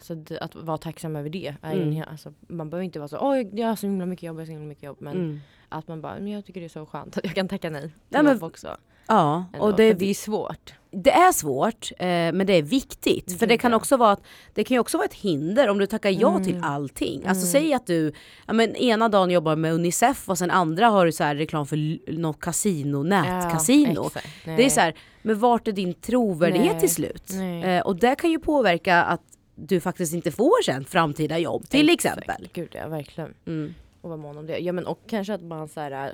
Så 0.00 0.14
det, 0.14 0.38
att 0.40 0.54
vara 0.54 0.78
tacksam 0.78 1.16
över 1.16 1.28
det. 1.30 1.54
Mm. 1.62 2.02
alltså, 2.10 2.34
man 2.40 2.70
behöver 2.70 2.84
inte 2.84 2.98
vara 2.98 3.08
så 3.08 3.18
oj 3.30 3.50
jag 3.52 3.68
har 3.68 3.76
så 3.76 3.86
himla 3.86 4.06
mycket 4.06 4.22
jobb, 4.22 4.36
jag 4.36 4.40
har 4.40 4.46
så 4.46 4.52
himla 4.52 4.66
mycket 4.66 4.82
jobb. 4.84 4.96
Men 5.00 5.16
Mm. 5.16 5.40
att 5.68 5.88
man 5.88 6.00
bara, 6.00 6.14
men 6.14 6.28
jag 6.28 6.44
tycker 6.44 6.60
det 6.60 6.66
är 6.66 6.68
så 6.68 6.86
skönt 6.86 7.18
att 7.18 7.24
jag 7.24 7.34
kan 7.34 7.48
tacka 7.48 7.70
nej 7.70 7.82
till 7.82 7.90
Nej, 8.08 8.22
men- 8.22 8.32
jobb 8.32 8.42
också. 8.42 8.76
Ja. 9.08 9.44
Ändå. 9.52 9.64
Och 9.66 9.76
det, 9.76 9.92
För 9.92 9.98
det 9.98 10.10
är 10.10 10.14
svårt. 10.14 10.74
det 10.90 11.10
är 11.10 11.32
svårt 11.32 11.90
eh, 11.98 12.06
men 12.06 12.46
det 12.46 12.52
är 12.52 12.62
viktigt. 12.62 13.38
För 13.38 13.46
det 13.46 13.58
kan 13.58 13.70
ja. 13.70 13.76
också 13.76 13.96
vara 13.96 14.10
att, 14.12 14.22
det 14.54 14.64
kan 14.64 14.74
ju 14.74 14.78
också 14.78 14.96
vara 14.98 15.06
ett 15.06 15.14
hinder 15.14 15.68
om 15.68 15.78
du 15.78 15.86
tackar 15.86 16.10
ja 16.10 16.30
Mm. 16.30 16.44
till 16.44 16.60
allting. 16.62 17.26
Alltså 17.26 17.46
säg 17.46 17.74
att 17.74 17.86
du 17.86 18.12
ja, 18.46 18.52
men 18.52 18.76
ena 18.76 19.08
dagen 19.08 19.30
jobbar 19.30 19.56
med 19.56 19.72
Unicef 19.74 20.28
och 20.28 20.38
sen 20.38 20.50
andra 20.50 20.86
har 20.88 21.06
du 21.06 21.12
så 21.12 21.24
här 21.24 21.34
reklam 21.36 21.66
för 21.66 21.98
något 22.18 22.40
kasino, 22.40 23.02
nätkasino. 23.02 24.06
exakt. 24.06 24.28
det 24.44 24.64
är 24.64 24.70
så 24.70 24.80
här, 24.80 24.94
men 25.22 25.38
vart 25.38 25.68
är 25.68 25.72
din 25.72 25.94
trovärdighet 25.94 26.72
Nej. 26.72 26.80
till 26.80 26.94
slut? 26.94 27.30
Eh, 27.64 27.80
och 27.80 27.96
det 27.96 28.14
kan 28.14 28.30
ju 28.30 28.38
påverka 28.38 29.02
att 29.02 29.20
du 29.56 29.80
faktiskt 29.80 30.14
inte 30.14 30.30
får 30.30 30.62
sen 30.64 30.84
framtida 30.84 31.38
jobb 31.38 31.68
till 31.68 31.90
Exakt. 31.90 32.18
exempel. 32.18 32.48
Gud 32.52 32.68
ja, 32.72 32.88
verkligen. 32.88 33.34
Mm. 33.46 33.74
Och 34.00 34.08
vara 34.10 34.20
mån 34.20 34.38
om 34.38 34.46
det. 34.46 34.58
Ja 34.58 34.72
men 34.72 34.86
och 34.86 35.00
kanske 35.06 35.34
att 35.34 35.42
man 35.42 35.68
så 35.68 35.80
här, 35.80 36.12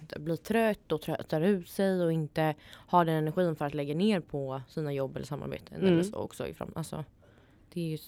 inte, 0.00 0.18
blir 0.18 0.36
trött 0.36 0.92
och 0.92 1.00
tröttar 1.02 1.40
ut 1.40 1.68
sig 1.70 2.02
och 2.02 2.12
inte 2.12 2.54
har 2.72 3.04
den 3.04 3.14
energin 3.14 3.56
för 3.56 3.64
att 3.64 3.74
lägga 3.74 3.94
ner 3.94 4.20
på 4.20 4.62
sina 4.68 4.92
jobb 4.92 5.16
eller 5.16 5.26
samarbeten. 5.26 5.76
Mm. 5.80 5.92
Eller 5.92 6.02
så 6.02 6.16
också 6.16 6.46
ifrån. 6.48 6.72
Alltså, 6.74 7.04
det 7.72 7.80
är 7.80 7.88
ju 7.90 7.98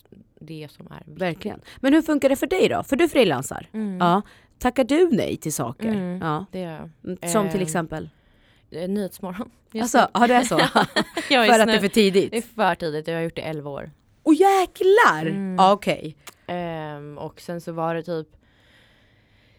det 0.41 0.69
som 0.71 0.87
är 0.87 0.99
viktigt. 0.99 1.23
Verkligen. 1.23 1.61
Men 1.81 1.93
hur 1.95 2.03
funkar 2.03 2.29
det 2.29 2.37
för 2.37 2.47
dig 2.47 2.69
då? 2.69 2.83
För 2.83 2.97
du 2.97 3.09
frilansar. 3.09 3.67
Mm. 3.73 3.99
Ja. 3.99 4.23
Tackar 4.59 4.85
du 4.85 5.09
nej 5.13 5.37
till 5.37 5.53
saker? 5.53 5.89
Mm. 5.89 6.21
Ja. 6.23 6.47
Det 6.51 6.63
är 6.63 6.91
Mm, 7.05 7.19
Som 7.33 7.49
till 7.51 7.61
Ehm, 7.61 7.67
exempel? 7.67 8.09
eh, 8.71 8.89
Nyhetsmorgon. 8.89 9.51
Just 9.73 9.95
Alltså, 9.95 10.11
ja 10.21 10.27
det 10.27 10.35
är 10.35 10.43
så? 10.43 10.59
Jag 11.35 11.47
för 11.49 11.61
att 11.61 11.67
det 11.67 11.73
är 11.75 11.81
för 11.81 11.89
tidigt? 11.89 12.31
det 12.31 12.37
är 12.37 12.43
för 12.43 12.75
tidigt, 12.75 13.09
jag 13.09 13.15
har 13.15 13.23
gjort 13.23 13.35
det 13.37 13.43
i 13.43 13.45
11 13.45 13.71
år. 13.71 13.91
Åh 14.23 14.35
jäklar! 14.35 15.27
Mm. 15.27 15.55
Ja 15.59 15.73
okej. 15.73 16.17
Ehm, 16.47 17.19
och 17.19 17.41
sen 17.41 17.61
så 17.61 17.73
var 17.73 17.95
det 17.95 18.03
typ 18.03 18.29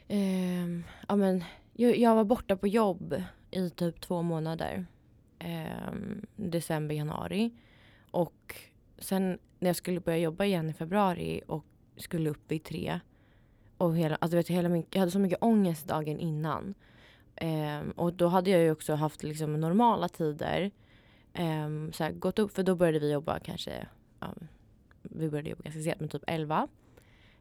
ehm, 0.07 0.83
ja, 1.07 1.15
men, 1.15 1.43
jag, 1.77 1.97
jag 1.97 2.15
var 2.15 2.23
borta 2.23 2.55
på 2.55 2.67
jobb 2.67 3.23
i 3.51 3.69
typ 3.69 4.01
två 4.01 4.21
månader. 4.21 4.85
Eh, 5.39 5.93
december, 6.35 6.95
januari. 6.95 7.51
Och 8.11 8.55
sen 8.97 9.38
när 9.59 9.69
jag 9.69 9.75
skulle 9.75 9.99
börja 9.99 10.17
jobba 10.17 10.45
igen 10.45 10.69
i 10.69 10.73
februari 10.73 11.41
och 11.47 11.65
skulle 11.97 12.29
upp 12.29 12.51
vid 12.51 12.63
tre. 12.63 12.99
Och 13.77 13.97
hela, 13.97 14.15
alltså 14.15 14.38
vet, 14.38 14.47
du, 14.47 14.53
hela 14.53 14.69
min, 14.69 14.85
jag 14.91 14.99
hade 14.99 15.11
så 15.11 15.19
mycket 15.19 15.43
ångest 15.43 15.88
dagen 15.88 16.19
innan. 16.19 16.73
Eh, 17.35 17.81
och 17.95 18.13
då 18.13 18.27
hade 18.27 18.49
jag 18.49 18.61
ju 18.61 18.71
också 18.71 18.93
haft 18.93 19.23
liksom 19.23 19.53
normala 19.53 20.09
tider. 20.09 20.71
Eh, 21.33 21.91
så 21.91 22.03
här, 22.03 22.11
gått 22.11 22.39
upp, 22.39 22.51
för 22.51 22.63
då 22.63 22.75
började 22.75 22.99
vi 22.99 23.11
jobba 23.11 23.39
kanske 23.39 23.88
ja, 24.19 24.27
vi 25.01 25.29
började 25.29 25.49
jobba 25.49 25.63
ganska 25.63 25.81
sent, 25.81 25.99
men 25.99 26.09
typ 26.09 26.23
11. 26.27 26.67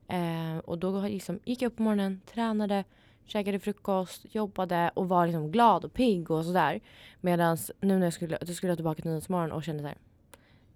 Eh, 0.09 0.59
och 0.59 0.79
då 0.79 1.01
liksom, 1.01 1.41
gick 1.45 1.63
jag 1.63 1.71
upp 1.71 1.77
på 1.77 1.83
morgonen, 1.83 2.21
tränade, 2.27 2.85
käkade 3.27 3.59
frukost, 3.59 4.27
jobbade 4.35 4.91
och 4.95 5.09
var 5.09 5.27
liksom 5.27 5.51
glad 5.53 5.85
och 5.85 5.93
pigg 5.93 6.31
och 6.31 6.45
sådär. 6.45 6.81
Medan 7.21 7.57
nu 7.81 7.99
när 7.99 8.07
jag 8.07 8.13
skulle, 8.13 8.39
då 8.41 8.53
skulle 8.53 8.71
jag 8.71 8.79
tillbaka 8.79 9.03
till 9.03 9.11
Nyhetsmorgon 9.11 9.53
och 9.53 9.65
kände 9.65 9.83
så 9.83 9.87
här. 9.89 9.99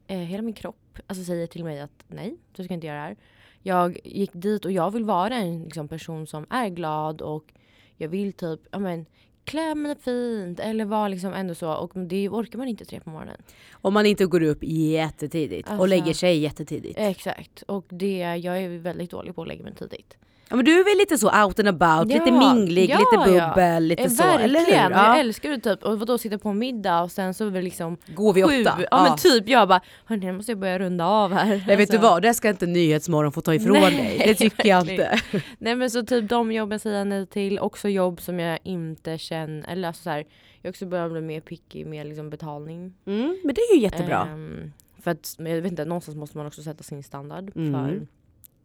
Eh, 0.06 0.18
hela 0.18 0.42
min 0.42 0.54
kropp 0.54 0.98
alltså, 1.06 1.24
säger 1.24 1.46
till 1.46 1.64
mig 1.64 1.80
att 1.80 2.04
nej, 2.08 2.36
du 2.52 2.64
ska 2.64 2.74
inte 2.74 2.86
göra 2.86 2.96
det 2.96 3.02
här. 3.04 3.16
Jag 3.62 3.98
gick 4.04 4.30
dit 4.32 4.64
och 4.64 4.72
jag 4.72 4.90
vill 4.90 5.04
vara 5.04 5.34
en 5.34 5.62
liksom, 5.62 5.88
person 5.88 6.26
som 6.26 6.46
är 6.50 6.68
glad 6.68 7.22
och 7.22 7.52
jag 7.96 8.08
vill 8.08 8.32
typ, 8.32 8.60
ja 8.70 8.78
men 8.78 9.06
klä 9.44 9.74
mig 9.74 9.96
fint 9.96 10.60
eller 10.60 10.84
vara 10.84 11.08
liksom 11.08 11.32
ändå 11.32 11.54
så 11.54 11.72
och 11.72 11.92
det 11.94 12.28
orkar 12.28 12.58
man 12.58 12.68
inte 12.68 12.84
tre 12.84 13.00
på 13.00 13.10
morgonen. 13.10 13.42
Om 13.72 13.94
man 13.94 14.06
inte 14.06 14.26
går 14.26 14.42
upp 14.42 14.58
jättetidigt 14.62 15.68
och 15.68 15.72
Alltså- 15.72 15.86
lägger 15.86 16.12
sig 16.14 16.38
jättetidigt. 16.38 16.98
Exakt. 16.98 17.62
Och 17.62 17.84
det, 17.88 18.18
jag 18.18 18.62
är 18.62 18.78
väldigt 18.78 19.10
dålig 19.10 19.34
på 19.34 19.42
att 19.42 19.48
lägga 19.48 19.64
mig 19.64 19.74
tidigt. 19.74 20.16
Ja 20.50 20.56
men 20.56 20.64
du 20.64 20.80
är 20.80 20.84
väl 20.84 20.98
lite 20.98 21.18
så 21.18 21.44
out 21.44 21.58
and 21.58 21.68
about, 21.68 22.08
lite 22.12 22.32
minglig, 22.32 22.90
ja, 22.90 22.98
lite 22.98 23.30
ja. 23.36 23.48
bubbel, 23.48 23.84
lite 23.84 24.02
Eh, 24.02 24.08
så, 24.08 24.22
eller 24.22 24.58
hur? 24.58 24.66
Verkligen, 24.66 24.92
Ja. 24.92 25.06
jag 25.06 25.20
älskar 25.20 25.50
det 25.50 25.58
typ. 25.60 25.82
Och 25.84 25.98
vadå 26.00 26.18
sitta 26.18 26.38
på 26.38 26.52
middag 26.52 27.02
och 27.02 27.10
sen 27.12 27.34
så 27.34 27.46
är 27.46 27.50
vi 27.50 27.62
liksom 27.62 27.96
Går 28.06 28.32
vi 28.32 28.42
sju. 28.42 28.62
åtta? 28.62 28.74
Ja, 28.80 28.86
Ja. 28.90 29.02
men 29.08 29.18
typ 29.18 29.48
jag 29.48 29.68
bara, 29.68 29.80
hörni 30.04 30.26
nu 30.26 30.32
måste 30.32 30.52
jag 30.52 30.58
börja 30.58 30.78
runda 30.78 31.06
av 31.06 31.32
här. 31.32 31.64
Nej 31.66 31.76
vet 31.76 31.90
du 31.90 31.96
Alltså. 31.96 31.98
vad, 32.10 32.22
det 32.22 32.34
ska 32.34 32.48
inte 32.50 32.66
Nyhetsmorgon 32.66 33.32
få 33.32 33.40
ta 33.40 33.54
ifrån 33.54 33.72
Nej, 33.72 33.96
dig. 33.96 34.22
Det 34.26 34.34
tycker 34.34 34.68
jag 34.68 34.84
verkligen. 34.84 35.12
inte. 35.12 35.42
Nej 35.58 35.74
men 35.76 35.90
så 35.90 36.02
typ 36.02 36.28
de 36.28 36.52
jobben 36.52 36.80
säger 36.80 36.98
jag 36.98 37.06
nej 37.06 37.26
till, 37.26 37.58
också 37.58 37.88
jobb 37.88 38.20
som 38.20 38.40
jag 38.40 38.58
inte 38.62 39.18
känner, 39.18 39.68
eller 39.72 39.88
alltså 39.88 40.02
så 40.02 40.10
här, 40.10 40.24
jag 40.62 40.70
också 40.70 40.86
börjar 40.86 41.08
bli 41.08 41.20
mer 41.20 41.40
picky 41.40 41.84
med 41.84 42.06
liksom 42.06 42.30
betalning. 42.30 42.94
Mm, 43.06 43.38
men 43.44 43.54
det 43.54 43.60
är 43.60 43.74
ju 43.74 43.80
jättebra. 43.82 44.28
Ehm, 44.32 44.72
för 45.02 45.10
att, 45.10 45.34
jag 45.38 45.44
vet 45.62 45.70
inte, 45.70 45.84
någonstans 45.84 46.16
måste 46.16 46.36
man 46.36 46.46
också 46.46 46.62
sätta 46.62 46.82
sin 46.82 47.02
standard 47.02 47.52
Mm. 47.56 47.72
för 47.72 48.06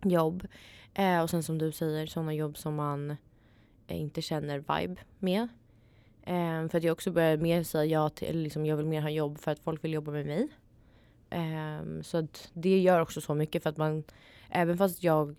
jobb. 0.10 0.48
Eh, 0.94 1.22
och 1.22 1.30
sen 1.30 1.44
som 1.44 1.58
du 1.58 1.72
säger, 1.72 2.06
sådana 2.06 2.34
jobb 2.34 2.58
som 2.58 2.76
man 2.76 3.12
eh, 3.88 4.02
inte 4.02 4.22
känner 4.22 4.58
vibe 4.58 5.02
med. 5.20 5.48
Eh, 6.24 6.70
för 6.70 6.78
att 6.78 6.84
jag 6.84 6.92
också 6.92 7.12
börjar 7.12 7.38
mer 7.38 7.64
säga 7.64 7.86
ja 7.86 8.10
till, 8.10 8.28
eller 8.28 8.42
liksom 8.42 8.66
jag 8.66 8.78
vill 8.78 8.86
mer 8.86 9.02
ha 9.02 9.10
jobb 9.10 9.40
för 9.40 9.52
att 9.52 9.60
folk 9.60 9.84
vill 9.84 9.94
jobba 9.94 10.12
med 10.12 10.26
mig. 10.26 10.48
Ehm, 11.30 12.04
så 12.04 12.18
att 12.18 12.50
det 12.54 12.80
gör 12.80 13.00
också 13.00 13.22
så 13.22 13.36
mycket 13.36 13.64
för 13.64 13.70
att 13.70 13.78
man, 13.78 14.04
även 14.50 14.78
fast 14.78 15.04
jag, 15.04 15.36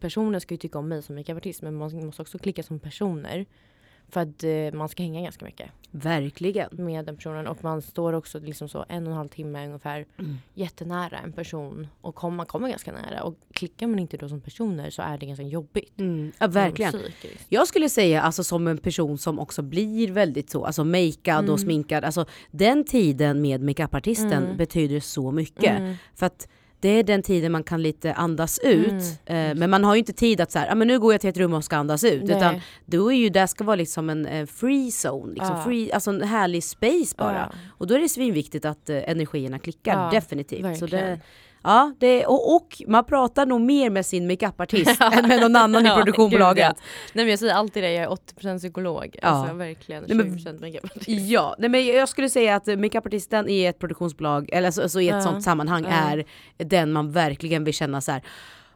personer 0.00 0.38
ska 0.38 0.54
ju 0.54 0.58
tycka 0.58 0.78
om 0.78 0.88
mig 0.88 1.02
som 1.02 1.14
makeupartist 1.14 1.62
men 1.62 1.74
man 1.74 2.06
måste 2.06 2.22
också 2.22 2.38
klicka 2.38 2.62
som 2.62 2.78
personer. 2.78 3.46
För 4.08 4.20
att 4.20 4.44
eh, 4.44 4.78
man 4.78 4.88
ska 4.88 5.02
hänga 5.02 5.20
ganska 5.22 5.44
mycket 5.44 5.70
Verkligen. 5.90 6.68
med 6.72 7.04
den 7.04 7.16
personen 7.16 7.46
och 7.46 7.64
man 7.64 7.82
står 7.82 8.12
också 8.12 8.38
liksom 8.40 8.68
så 8.68 8.84
en 8.88 9.06
och 9.06 9.12
en 9.12 9.16
halv 9.18 9.28
timme 9.28 9.66
ungefär 9.66 10.06
Mm. 10.18 10.36
jättenära 10.54 11.18
en 11.18 11.32
person 11.32 11.86
och 12.00 12.14
kom, 12.14 12.36
man 12.36 12.46
kommer 12.46 12.68
ganska 12.68 12.92
nära 12.92 13.22
och 13.22 13.34
klickar 13.52 13.86
man 13.86 13.98
inte 13.98 14.16
då 14.16 14.28
som 14.28 14.40
personer 14.40 14.90
så 14.90 15.02
är 15.02 15.18
det 15.18 15.26
ganska 15.26 15.44
jobbigt. 15.44 16.00
Mm. 16.00 16.32
Ja 16.38 16.46
verkligen. 16.46 16.92
Psykiskt. 16.92 17.46
Jag 17.48 17.68
skulle 17.68 17.88
säga 17.88 18.22
alltså 18.22 18.44
som 18.44 18.66
en 18.66 18.78
person 18.78 19.18
som 19.18 19.38
också 19.38 19.62
blir 19.62 20.12
väldigt 20.12 20.50
så, 20.50 20.64
alltså 20.64 20.84
makead 20.84 21.38
Mm. 21.38 21.50
och 21.52 21.60
sminkad. 21.60 22.04
Alltså 22.04 22.26
den 22.50 22.84
tiden 22.84 23.42
med 23.42 23.60
makeupartisten 23.62 24.44
Mm. 24.44 24.56
betyder 24.56 25.00
så 25.00 25.30
mycket. 25.30 25.78
Mm. 25.78 25.94
För 26.14 26.26
att 26.26 26.48
det 26.84 26.88
är 26.98 27.02
den 27.02 27.22
tiden 27.22 27.52
man 27.52 27.64
kan 27.64 27.82
lite 27.82 28.12
andas 28.12 28.58
ut. 28.58 29.02
Mm. 29.26 29.50
Eh, 29.50 29.54
men 29.58 29.70
man 29.70 29.84
har 29.84 29.94
ju 29.94 29.98
inte 29.98 30.12
tid 30.12 30.40
att 30.40 30.50
så 30.52 30.58
här, 30.58 30.72
ah, 30.72 30.74
men 30.74 30.88
nu 30.88 30.98
går 30.98 31.12
jag 31.14 31.20
till 31.20 31.30
ett 31.30 31.36
rum 31.36 31.54
och 31.54 31.64
ska 31.64 31.76
andas 31.76 32.04
ut. 32.04 32.22
Nej. 32.24 32.36
Utan 32.36 32.60
då 32.86 33.12
är 33.12 33.16
ju, 33.16 33.28
det 33.28 33.46
ska 33.48 33.64
vara 33.64 33.76
liksom 33.76 34.10
en 34.10 34.26
eh, 34.26 34.46
free 34.46 34.90
zone, 35.04 35.34
liksom 35.34 35.56
Ja. 35.56 35.64
free, 35.64 35.92
alltså 35.92 36.10
en 36.10 36.22
härlig 36.22 36.64
space 36.64 37.14
bara. 37.18 37.48
Ja, 37.52 37.58
Och 37.68 37.86
då 37.86 37.94
är 37.94 37.98
det 37.98 38.08
svinviktigt 38.08 38.64
att 38.64 38.90
eh, 38.90 39.10
energierna 39.10 39.58
klickar, 39.58 40.10
definitivt. 40.10 40.60
Så 40.78 40.86
verkligen. 40.86 41.04
det, 41.10 41.20
ja, 41.64 41.94
det, 41.98 42.26
och, 42.26 42.56
och 42.56 42.82
man 42.88 43.04
pratar 43.04 43.46
nog 43.46 43.60
mer 43.60 43.90
med 43.90 44.06
sin 44.06 44.26
makeupartist 44.26 45.00
än 45.12 45.28
med 45.28 45.40
någon 45.40 45.56
annan 45.56 45.86
i 45.86 45.88
Ja, 45.88 45.96
produktionsbolaget. 45.96 46.68
gud, 46.68 46.76
Nej 47.12 47.24
men 47.24 47.30
jag 47.30 47.38
säger 47.38 47.54
alltid 47.54 47.82
det, 47.82 47.92
jag 47.92 48.04
är 48.04 48.08
80% 48.08 48.58
psykolog. 48.58 49.16
Ja. 49.22 49.28
Alltså 49.28 49.54
verkligen 49.54 50.04
Nej, 50.08 50.16
men- 50.16 50.38
20% 50.38 50.60
makeup. 50.60 51.02
Ja, 51.06 51.54
nej 51.58 51.68
men 51.70 51.86
jag 51.86 52.08
skulle 52.08 52.28
säga 52.28 52.56
att 52.56 52.66
makeupartisten 52.66 53.48
i 53.48 53.64
ett 53.64 53.78
produktionsbolag, 53.78 54.48
eller 54.52 54.66
alltså, 54.68 54.82
alltså 54.82 55.00
i 55.00 55.08
ett 55.08 55.14
Ja, 55.14 55.20
sånt 55.20 55.42
sammanhang 55.42 55.84
ja. 55.84 55.90
är 55.90 56.24
den 56.56 56.92
man 56.92 57.12
verkligen 57.12 57.64
vill 57.64 57.74
känna 57.74 58.00
så 58.00 58.12
här. 58.12 58.22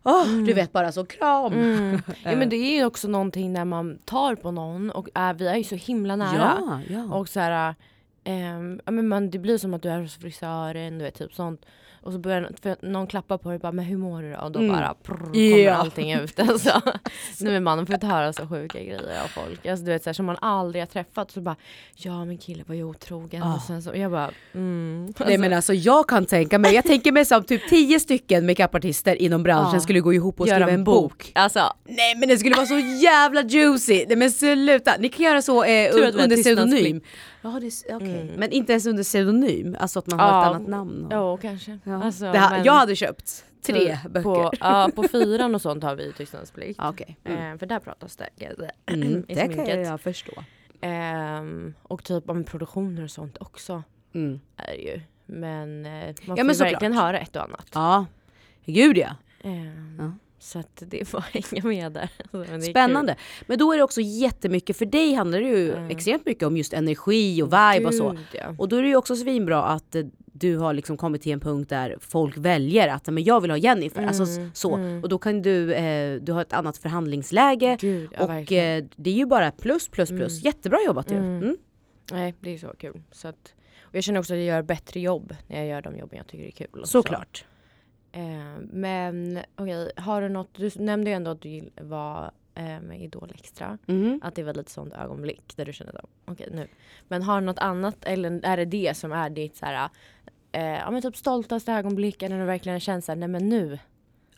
Åh, 0.03 0.27
du 0.46 0.53
vet 0.53 0.72
bara 0.72 0.92
så 0.92 1.07
kram. 1.07 1.53
Mm. 1.53 2.03
Ja, 2.24 2.37
men 2.37 2.48
det 2.48 2.57
är 2.57 2.77
ju 2.79 2.85
också 2.85 3.09
någonting 3.09 3.53
när 3.53 3.64
man 3.64 3.98
tar 4.05 4.35
på 4.35 4.51
någon 4.51 4.90
och 4.90 5.09
är, 5.14 5.35
vi 5.35 5.46
är 5.48 5.57
ju 5.57 5.64
så 5.64 5.74
himla 5.74 6.16
nära. 6.16 6.83
Ja. 6.88 7.14
Och 7.14 7.29
så 7.29 7.40
här, 7.40 7.74
ehm, 8.24 8.81
ja, 8.85 8.92
men 8.92 9.09
man, 9.09 9.31
det 9.31 9.38
blir 9.38 9.59
som 9.59 9.74
att 9.74 9.83
du 9.83 9.88
är 9.88 10.01
hos 10.01 10.16
frisören, 10.16 10.98
du 10.98 11.05
vet 11.05 11.14
typ 11.18 11.35
sånt. 11.35 11.66
Och 12.09 12.14
så 12.14 12.18
börjar 12.18 12.51
för 12.62 12.77
någon 12.83 13.07
klappa 13.07 13.38
på 13.38 13.51
dig 13.51 13.59
bara, 13.59 13.73
men 13.73 13.85
hur 13.85 13.97
mår 13.97 14.23
du 14.23 14.33
då? 14.33 14.38
Och 14.38 14.53
då 14.53 14.59
Mm. 14.59 14.73
bara 14.73 14.94
prr, 15.03 15.16
kommer 15.16 15.59
Ja. 15.59 15.75
allting 15.75 16.12
ut. 16.12 16.40
Alltså. 16.49 16.83
Nu 17.40 17.57
är 17.57 17.61
man 17.61 17.87
får 17.87 17.94
inte 17.94 18.07
höra 18.07 18.33
så 18.33 18.47
sjuka 18.47 18.79
grejer 18.79 19.23
av 19.25 19.29
folk. 19.29 19.66
Alltså, 19.66 19.85
du 19.85 19.92
vet 19.92 20.03
så 20.05 20.09
här, 20.11 20.14
som 20.14 20.27
man 20.27 20.37
aldrig 20.40 20.83
har 20.83 20.87
träffat. 20.87 21.31
Så 21.31 21.40
bara, 21.40 21.57
ja 21.97 22.25
min 22.25 22.38
kille 22.38 22.64
var 22.66 22.75
ju 22.75 22.85
otrogen. 22.85 23.42
Ah. 23.42 23.55
Och 23.55 23.62
sen 23.62 23.83
så, 23.83 23.90
jag 23.94 24.11
bara, 24.11 24.31
mm. 24.55 25.12
Nej 25.27 25.38
men 25.38 25.53
alltså 25.53 25.75
jag 25.75 26.09
kan 26.09 26.27
tänka 26.27 26.59
mig, 26.59 26.75
jag 26.75 26.85
tänker 26.85 27.12
mig 27.12 27.25
som 27.25 27.44
typ 27.44 27.68
tio 27.68 28.01
stycken 28.01 28.47
makeupartister 28.47 29.23
inom 29.23 29.42
branschen 29.42 29.71
Ja. 29.75 29.81
skulle 29.81 30.01
gå 30.01 30.12
ihop 30.14 30.40
och 30.40 30.49
Göra 30.49 30.57
skriva 30.57 30.71
en 30.71 30.85
bok. 30.85 31.33
Alltså, 31.35 31.73
Nej 31.85 32.14
men 32.16 32.29
det 32.29 32.38
skulle 32.38 32.55
vara 32.57 32.66
så 32.66 32.79
jävla 32.79 33.42
juicy! 33.42 34.05
Nej 34.09 34.16
men 34.16 34.31
sluta, 34.31 34.92
ni 34.99 35.09
kan 35.09 35.25
göra 35.27 35.42
så 35.42 35.64
eh, 35.64 35.94
under 35.94 36.37
pseudonym. 36.42 37.01
Tystnadsplikt. 37.42 37.85
Ja, 37.88 37.88
det 37.88 37.92
är, 37.92 37.96
okej. 37.96 38.20
Mm. 38.22 38.35
Men 38.35 38.51
inte 38.53 38.72
ens 38.72 38.87
under 38.87 39.03
pseudonym, 39.03 39.77
alltså 39.81 39.98
att 39.98 40.07
man 40.07 40.20
har 40.20 40.29
Ja. 40.29 40.40
ett 40.42 40.57
annat 40.57 40.68
namn. 40.68 41.05
och- 41.07 41.12
ja 41.12 41.37
kanske. 41.37 41.79
Ja. 41.85 42.03
Alltså, 42.05 42.24
det 42.33 42.38
här, 42.38 42.51
men 42.57 42.64
jag 42.64 42.72
hade 42.72 42.96
köpt 42.96 43.44
tre 43.66 43.96
typ 43.96 44.11
böcker. 44.12 44.22
På, 44.22 44.51
ja, 44.61 44.90
på 44.96 45.03
fyran 45.09 45.55
och 45.55 45.62
sånt 45.62 45.83
har 45.85 45.94
vi 45.96 46.12
tystnadsplikt. 46.12 46.81
Okej. 46.83 47.16
Mm. 47.24 47.53
Eh, 47.53 47.59
för 47.59 47.66
där 47.66 47.79
pratas 47.79 48.16
det. 48.16 48.70
Mm, 48.94 49.24
det 49.29 49.35
kan 49.35 49.53
sminket. 49.53 49.87
jag 49.87 50.01
förstå. 50.01 50.33
Ehm, 50.81 51.74
och 51.83 52.05
typ 52.05 52.31
om 52.31 52.44
produktioner 52.44 53.03
och 53.05 53.11
sånt 53.11 53.37
också 53.40 53.83
Mm. 54.14 54.40
är 54.57 54.66
det 54.77 54.83
ju. 54.83 55.01
Men 55.27 55.87
eh, 55.87 55.92
man 55.92 56.07
Ja, 56.07 56.37
får 56.37 56.44
men 56.44 56.55
ju 56.55 56.59
verkligen 56.64 56.92
höra 56.92 57.18
ett 57.20 57.37
och 57.37 57.42
annat. 57.42 57.66
Ja, 57.74 58.07
gud 58.64 58.98
ja. 58.98 59.09
Ehm, 59.42 59.96
Ja. 60.01 60.12
Så 60.40 60.59
att 60.59 60.83
det 60.87 61.05
får 61.09 61.20
hänga 61.20 61.66
med 61.68 61.92
där. 61.92 62.11
Alltså, 62.33 62.53
men 62.53 62.62
Spännande. 62.62 63.16
Men 63.46 63.59
då 63.59 63.72
är 63.72 63.77
det 63.77 63.83
också 63.83 64.01
jättemycket, 64.01 64.77
för 64.77 64.87
dig 64.87 65.14
handlar 65.14 65.40
det 65.40 65.48
ju 65.48 65.72
Mm. 65.74 65.90
extremt 65.90 66.27
mycket 66.27 66.42
om 66.46 66.57
just 66.57 66.72
energi 66.72 67.42
och 67.42 67.51
kul. 67.51 67.59
vibe 67.74 67.87
och 67.87 67.94
så. 67.94 68.11
Gud, 68.11 68.20
ja. 68.33 68.55
Och 68.59 68.68
då 68.68 68.77
är 68.77 68.83
det 68.83 68.88
ju 68.88 68.96
också 68.96 69.16
svinbra 69.16 69.62
att 69.64 69.94
eh, 69.94 70.05
du 70.33 70.57
har 70.57 70.72
liksom 70.74 70.96
kommit 70.96 71.22
till 71.22 71.33
en 71.33 71.40
punkt 71.40 71.68
där 71.70 71.96
folk 72.01 72.37
väljer 72.37 72.88
att 72.88 73.07
men 73.07 73.24
jag 73.24 73.40
vill 73.40 73.51
ha 73.51 73.59
Jennifer. 73.59 74.03
Alltså 74.07 74.22
Mm, 74.22 74.51
så. 74.55 74.74
mm. 74.74 75.03
Och 75.03 75.09
då 75.09 75.18
kan 75.18 75.42
du, 75.42 75.74
eh, 75.74 76.20
du 76.20 76.33
har 76.33 76.42
ett 76.42 76.53
annat 76.53 76.79
förhandlingsläge. 76.79 77.77
Gud, 77.81 78.11
ja, 78.18 78.24
och 78.24 78.53
eh, 78.53 78.85
det 78.96 79.11
är 79.11 79.14
ju 79.14 79.27
bara 79.27 79.51
plus 79.51 79.88
plus 79.88 80.09
plus. 80.09 80.33
Mm. 80.33 80.42
Jättebra 80.44 80.79
jobbat 80.87 81.11
ju. 81.11 81.16
Mm. 81.16 81.37
Mm. 81.42 81.57
Nej, 82.12 82.35
det 82.40 82.55
är 82.55 82.59
så 82.59 82.68
kul. 82.79 83.03
Så 83.12 83.29
att, 83.29 83.55
och 83.83 83.94
jag 83.96 84.05
känner 84.05 84.20
också 84.20 84.33
att 84.35 84.38
jag 84.38 84.46
gör 84.46 84.62
bättre 84.62 85.01
jobb 85.01 85.37
när 85.46 85.57
jag 85.59 85.66
gör 85.66 85.83
de 85.83 85.96
jobben 85.98 86.16
jag 86.18 86.27
tycker 86.27 86.44
är 86.46 86.51
kul. 86.51 86.83
Såklart. 86.85 87.44
Eh, 88.12 88.62
men 88.71 89.38
okej, 89.57 89.90
har 89.97 90.23
du 90.23 90.29
något, 90.29 90.55
du 90.55 90.71
nämnde 90.77 91.11
ju 91.11 91.16
ändå 91.16 91.31
att 91.31 91.40
du 91.42 91.71
var 91.81 92.31
eh, 92.55 92.81
med 92.81 93.01
Idol 93.03 93.33
Extra. 93.35 93.79
Mm. 93.87 94.21
Att 94.25 94.35
det 94.35 94.42
var 94.42 94.55
lite 94.55 94.71
sånt 94.71 94.94
ögonblick 94.94 95.57
där 95.57 95.64
du 95.64 95.73
kände 95.73 95.92
att 95.99 96.11
okej 96.25 96.49
nu. 96.53 96.68
Men 97.09 97.23
har 97.23 97.40
du 97.40 97.47
något 97.47 97.59
annat 97.59 97.97
eller 98.05 98.40
är 98.42 98.57
det 98.57 98.64
det 98.64 98.97
som 98.97 99.12
är 99.12 99.31
ditt 99.31 99.57
så 99.57 99.66
här, 99.66 99.88
eh, 100.53 100.62
ja, 100.62 100.90
men 100.90 101.03
typ 101.03 101.16
stoltaste 101.16 101.73
ögonblick 101.73 102.23
eller 102.23 102.37
när 102.37 102.42
du 102.42 102.47
verkligen 102.47 102.81
känner 102.81 103.01
såhär, 103.01 103.16
nej 103.16 103.29
men 103.29 103.49
nu. 103.49 103.79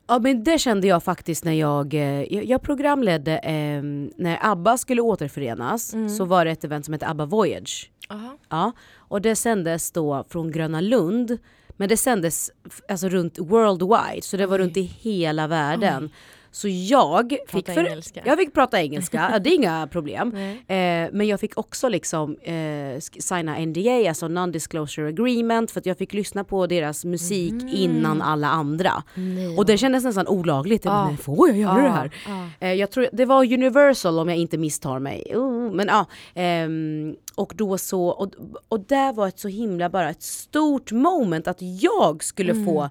Ja 0.06 0.18
men 0.18 0.44
det 0.44 0.58
kände 0.58 0.86
jag 0.86 1.02
faktiskt 1.02 1.44
när 1.44 1.52
jag, 1.52 1.94
eh, 1.94 2.22
jag, 2.34 2.44
jag 2.44 2.62
programledde 2.62 3.38
eh, 3.38 3.82
när 4.16 4.38
ABBA 4.42 4.78
skulle 4.78 5.02
återförenas 5.02 5.94
Mm. 5.94 6.08
så 6.08 6.24
var 6.24 6.44
det 6.44 6.50
ett 6.50 6.64
event 6.64 6.84
som 6.84 6.92
hette 6.94 7.08
ABBA 7.08 7.24
Voyage. 7.26 7.90
Aha. 8.08 8.38
Ja, 8.48 8.72
och 8.96 9.22
det 9.22 9.36
sändes 9.36 9.92
då 9.92 10.24
från 10.28 10.50
Gröna 10.50 10.80
Lund. 10.80 11.38
Men 11.80 11.88
det 11.88 11.96
sändes 11.96 12.50
alltså 12.88 13.08
runt 13.08 13.38
worldwide, 13.38 14.22
så 14.22 14.36
det 14.36 14.46
var 14.46 14.58
runt 14.58 14.76
i 14.76 14.82
hela 14.82 15.46
världen. 15.46 16.10
Så 16.52 16.68
jag 16.68 17.30
fick, 17.30 17.46
Prata 17.66 17.72
för, 17.74 17.84
engelska. 17.86 18.20
jag 18.24 18.38
fick 18.38 18.54
prata 18.54 18.80
engelska, 18.82 19.28
ja, 19.32 19.38
det 19.38 19.50
är 19.50 19.54
inga 19.54 19.86
problem. 19.92 20.34
Eh, 20.36 21.08
men 21.12 21.26
jag 21.26 21.40
fick 21.40 21.58
också 21.58 21.88
liksom 21.88 22.36
eh, 22.36 23.00
signa 23.00 23.58
NDA, 23.58 24.08
alltså 24.08 24.26
non-disclosure 24.28 25.08
agreement, 25.08 25.70
för 25.70 25.80
att 25.80 25.86
jag 25.86 25.98
fick 25.98 26.12
lyssna 26.12 26.44
på 26.44 26.66
deras 26.66 27.04
musik 27.04 27.52
Mhm. 27.52 27.68
innan 27.68 28.22
alla 28.22 28.48
andra. 28.48 29.02
Nej, 29.14 29.56
Och 29.56 29.66
det 29.66 29.78
kändes 29.78 30.04
nästan 30.04 30.26
olagligt. 30.28 30.84
Ja. 30.84 30.90
bara, 30.90 31.06
"Nej, 31.06 31.16
får 31.16 31.48
jag 31.48 31.58
göra 31.58 31.82
det 31.82 31.90
här? 31.90 32.10
Ja. 32.28 32.66
Eh, 32.66 32.72
jag 32.74 32.90
tror 32.90 33.08
det 33.12 33.24
var 33.24 33.44
Universal 33.52 34.18
om 34.18 34.28
jag 34.28 34.38
inte 34.38 34.58
misstar 34.58 34.98
mig. 34.98 35.32
Oh, 35.36 35.72
men 35.72 35.86
ja. 35.88 36.06
ehm, 36.34 37.14
och 37.34 37.52
då 37.56 37.78
så, 37.78 38.06
och, 38.08 38.30
och 38.68 38.80
det 38.80 39.12
var 39.16 39.28
ett 39.28 39.38
så 39.38 39.48
himla 39.48 39.88
bara 39.90 40.10
ett 40.10 40.22
stort 40.22 40.92
moment 40.92 41.48
att 41.48 41.58
jag 41.60 42.24
skulle 42.24 42.64
få 42.64 42.90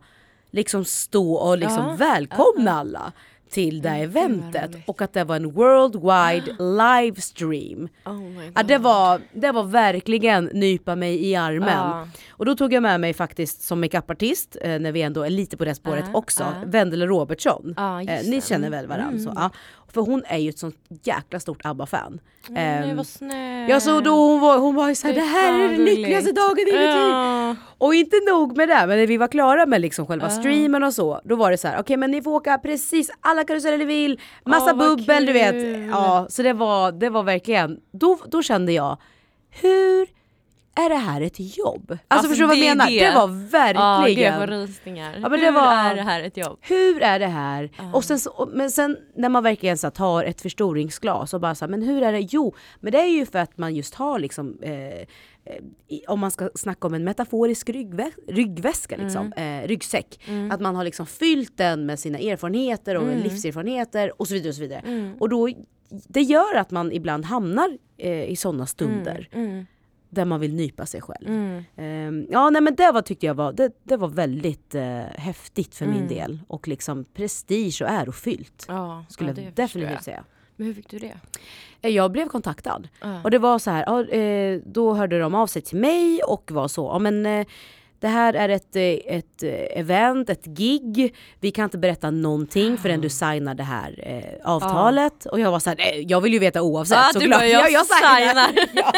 liksom 0.51 0.85
stå 0.85 1.33
och 1.33 1.57
liksom 1.57 1.77
Mm. 1.83 1.89
Ja. 1.89 1.95
välkomna 1.95 2.71
alla 2.71 3.11
till 3.49 3.81
det 3.81 3.89
vad 3.89 3.99
eventet. 3.99 4.71
roligt. 4.73 4.83
Och 4.89 5.01
att 5.01 5.13
det 5.13 5.23
var 5.23 5.35
en 5.35 5.51
worldwide 5.51 6.55
livestream. 6.59 7.89
Oh. 8.05 8.43
Ja, 8.55 8.63
det, 8.63 8.77
var, 8.77 9.21
det 9.33 9.51
var 9.51 9.63
verkligen 9.63 10.45
nypa 10.45 10.95
mig 10.95 11.25
i 11.25 11.35
armen. 11.35 11.69
Ja. 11.69 12.07
Och 12.29 12.45
då 12.45 12.55
tog 12.55 12.73
jag 12.73 12.83
med 12.83 12.99
mig 13.01 13.13
faktiskt 13.13 13.61
som 13.61 13.79
makeupartist, 13.81 14.57
eh, 14.61 14.79
när 14.79 14.91
vi 14.91 15.01
ändå 15.01 15.23
är 15.23 15.29
lite 15.29 15.57
på 15.57 15.65
det 15.65 15.75
spåret 15.75 16.05
Ja, 16.13 16.17
också, 16.19 16.43
ja. 16.43 16.53
Vendela 16.65 17.05
Robertsson. 17.05 17.63
Just 17.67 17.79
eh, 18.25 18.29
ni 18.29 18.35
det. 18.35 18.45
känner 18.47 18.69
väl 18.69 18.87
varandra 18.87 19.09
Mm. 19.09 19.23
så? 19.23 19.31
Ja. 19.35 19.49
För 19.93 20.01
hon 20.01 20.23
är 20.25 20.37
ju 20.37 20.49
ett 20.49 20.59
sånt 20.59 20.75
jäkla 21.03 21.39
stort 21.39 21.65
ABBA-fan. 21.65 22.19
Nej 22.49 22.89
Ehm, 22.89 22.97
vad 22.97 23.07
snäll. 23.07 23.69
Ja 23.69 23.79
så 23.79 24.01
då 24.01 24.11
hon 24.27 24.39
var, 24.39 24.57
hon 24.57 24.75
var 24.75 24.89
ju 24.89 24.95
såhär, 24.95 25.13
Fy 25.13 25.19
det 25.19 25.25
här 25.25 25.53
är 25.53 25.67
den 25.67 25.77
gulligt." 25.77 25.97
lyckligaste 25.97 26.31
dagen 26.31 26.59
i 26.59 26.65
mitt 26.65 26.73
liv. 26.73 27.55
Och 27.77 27.95
inte 27.95 28.15
nog 28.29 28.57
med 28.57 28.69
det, 28.69 28.85
men 28.87 28.97
när 28.97 29.07
vi 29.07 29.17
var 29.17 29.27
klara 29.27 29.65
med 29.65 29.81
liksom 29.81 30.07
själva 30.07 30.29
streamen 30.29 30.83
och 30.83 30.93
så, 30.93 31.21
då 31.23 31.35
var 31.35 31.51
det 31.51 31.57
så 31.57 31.67
här: 31.67 31.79
okej 31.79 31.97
men 31.97 32.11
ni 32.11 32.21
får 32.21 32.31
åka 32.31 32.57
precis 32.57 33.11
alla 33.21 33.38
karuseller 33.43 33.77
ni 33.77 33.85
vill, 33.85 34.19
massa 34.45 34.73
vad 34.73 34.97
bubbel 34.97 35.25
du 35.25 35.33
vet. 35.33 35.87
Ja, 35.91 36.27
så 36.29 36.43
det 36.43 36.53
var, 36.53 36.91
det 36.91 37.09
var 37.09 37.23
verkligen, 37.23 37.79
då, 37.91 38.17
då 38.27 38.41
kände 38.41 38.71
jag, 38.71 38.97
hur 39.49 40.07
är 40.75 40.89
det 40.89 40.95
här 40.95 41.21
ett 41.21 41.57
jobb? 41.57 41.91
Alltså, 41.91 42.03
Alltså, 42.07 42.29
förstår 42.29 42.43
du 42.43 42.47
vad 42.47 42.57
jag 42.57 42.77
menar? 42.77 42.87
Det, 42.87 42.99
det. 42.99 43.11
var 43.15 43.21
Ja, 43.21 43.27
verkligen. 43.51 44.33
det 44.33 44.39
var 44.39 44.47
rysningar. 44.47 45.13
Ja, 45.21 45.29
men 45.29 45.39
det 45.39 45.45
Hur 45.45 45.51
var- 45.53 45.73
är 45.73 45.95
det 45.95 46.01
här 46.01 46.21
ett 46.23 46.37
jobb? 46.37 46.57
hur 46.61 47.01
är 47.01 47.19
det 47.19 47.27
här? 47.27 47.69
Ja. 47.77 47.83
Och 47.93 48.03
sen 48.03 48.19
så, 48.19 48.49
men 48.53 48.71
sen 48.71 48.97
när 49.15 49.29
man 49.29 49.43
verkligen 49.43 49.77
så 49.77 49.87
här, 49.87 49.91
tar 49.91 50.23
ett 50.23 50.41
förstoringsglas 50.41 51.33
och 51.33 51.41
bara 51.41 51.55
så 51.55 51.65
här, 51.65 51.69
men 51.69 51.81
hur 51.81 52.03
är 52.03 52.11
det? 52.11 52.19
Jo, 52.19 52.55
men 52.79 52.91
det 52.91 52.99
är 53.01 53.07
ju 53.07 53.25
för 53.25 53.39
att 53.39 53.57
man 53.57 53.75
just 53.75 53.95
har 53.95 54.19
liksom 54.19 54.57
eh, 54.61 55.07
om 56.07 56.19
man 56.19 56.31
ska 56.31 56.49
snacka 56.55 56.87
om 56.87 56.93
en 56.93 57.03
metaforisk 57.03 57.69
ryggvä 57.69 58.11
ryggväska, 58.27 58.97
liksom, 58.97 59.33
eh, 59.33 59.67
ryggsäck. 59.67 60.19
Mm. 60.27 60.51
Att 60.51 60.61
man 60.61 60.75
har 60.75 60.83
liksom 60.83 61.05
fyllt 61.05 61.57
den 61.57 61.85
med 61.85 61.99
sina 61.99 62.19
erfarenheter 62.19 62.95
och 62.97 63.03
Mm. 63.03 63.19
livserfarenheter 63.23 64.21
och 64.21 64.27
så 64.27 64.33
vidare. 64.33 64.49
Och 64.49 64.55
så 64.55 64.61
vidare. 64.61 64.79
Mm. 64.85 65.15
Och 65.19 65.29
då, 65.29 65.49
det 66.07 66.21
gör 66.21 66.55
att 66.55 66.71
man 66.71 66.91
ibland 66.91 67.25
hamnar 67.25 67.77
eh, 67.97 68.23
i 68.23 68.35
sådana 68.35 68.65
stunder 68.65 69.29
Mm. 69.31 69.65
där 70.09 70.25
man 70.25 70.39
vill 70.39 70.55
nypa 70.55 70.85
sig 70.85 71.01
själv. 71.01 71.27
Mm. 71.27 71.63
Ehm, 71.75 72.27
ja 72.31 72.49
nej 72.49 72.61
men 72.61 72.75
det 72.75 72.91
var, 72.91 73.01
tyckte 73.01 73.25
jag 73.25 73.33
var, 73.33 73.53
det, 73.53 73.71
det 73.83 73.97
var 73.97 74.07
väldigt 74.07 74.75
eh, 74.75 74.99
häftigt 75.15 75.75
för 75.75 75.85
min 75.85 75.95
Mm. 75.95 76.07
del. 76.07 76.39
Och 76.47 76.67
liksom 76.67 77.05
prestige 77.13 77.81
och 77.81 77.89
ärofyllt. 77.89 78.65
Ja, 78.67 79.05
Skulle 79.09 79.29
ja, 79.29 79.33
det 79.35 79.41
jag 79.41 79.53
definitivt 79.53 79.93
jag. 79.93 80.03
säga. 80.03 80.23
Men 80.59 80.67
hur 80.67 80.73
fick 80.73 80.89
du 80.89 80.99
det? 80.99 81.17
Eh, 81.81 81.91
Jag 81.91 82.11
blev 82.11 82.27
kontaktad. 82.27 82.87
Ja. 83.01 83.21
Och 83.23 83.31
det 83.31 83.37
var 83.39 83.59
så 83.59 83.71
här, 83.71 84.13
eh, 84.15 84.59
då 84.65 84.93
hörde 84.93 85.19
de 85.19 85.35
av 85.35 85.47
sig 85.47 85.61
till 85.61 85.77
mig 85.77 86.21
och 86.23 86.51
var 86.51 86.67
så, 86.67 86.81
ja 86.93 86.99
men 86.99 87.25
eh, 87.25 87.47
det 87.99 88.07
här 88.07 88.33
är 88.33 88.49
ett, 88.49 88.75
eh, 88.75 88.83
ett 88.83 89.43
eh, 89.43 89.79
event, 89.79 90.29
ett 90.29 90.45
gig. 90.45 91.15
Vi 91.39 91.51
kan 91.51 91.63
inte 91.63 91.77
berätta 91.77 92.11
någonting 92.11 92.77
förrän 92.77 93.01
du 93.01 93.09
signar 93.09 93.55
det 93.55 93.63
här 93.63 93.95
eh, 93.97 94.51
avtalet. 94.51 95.25
Och 95.25 95.39
jag 95.39 95.51
var 95.51 95.59
så 95.59 95.69
här, 95.69 95.77
jag 96.11 96.21
vill 96.21 96.33
ju 96.33 96.39
veta 96.39 96.61
oavsett 96.61 96.97
Ja, 96.97 97.09
du 97.13 97.19
såklart. 97.19 97.39
bara, 97.39 97.69
jag 97.69 97.85
signar. 97.85 98.49
ja. 98.73 98.91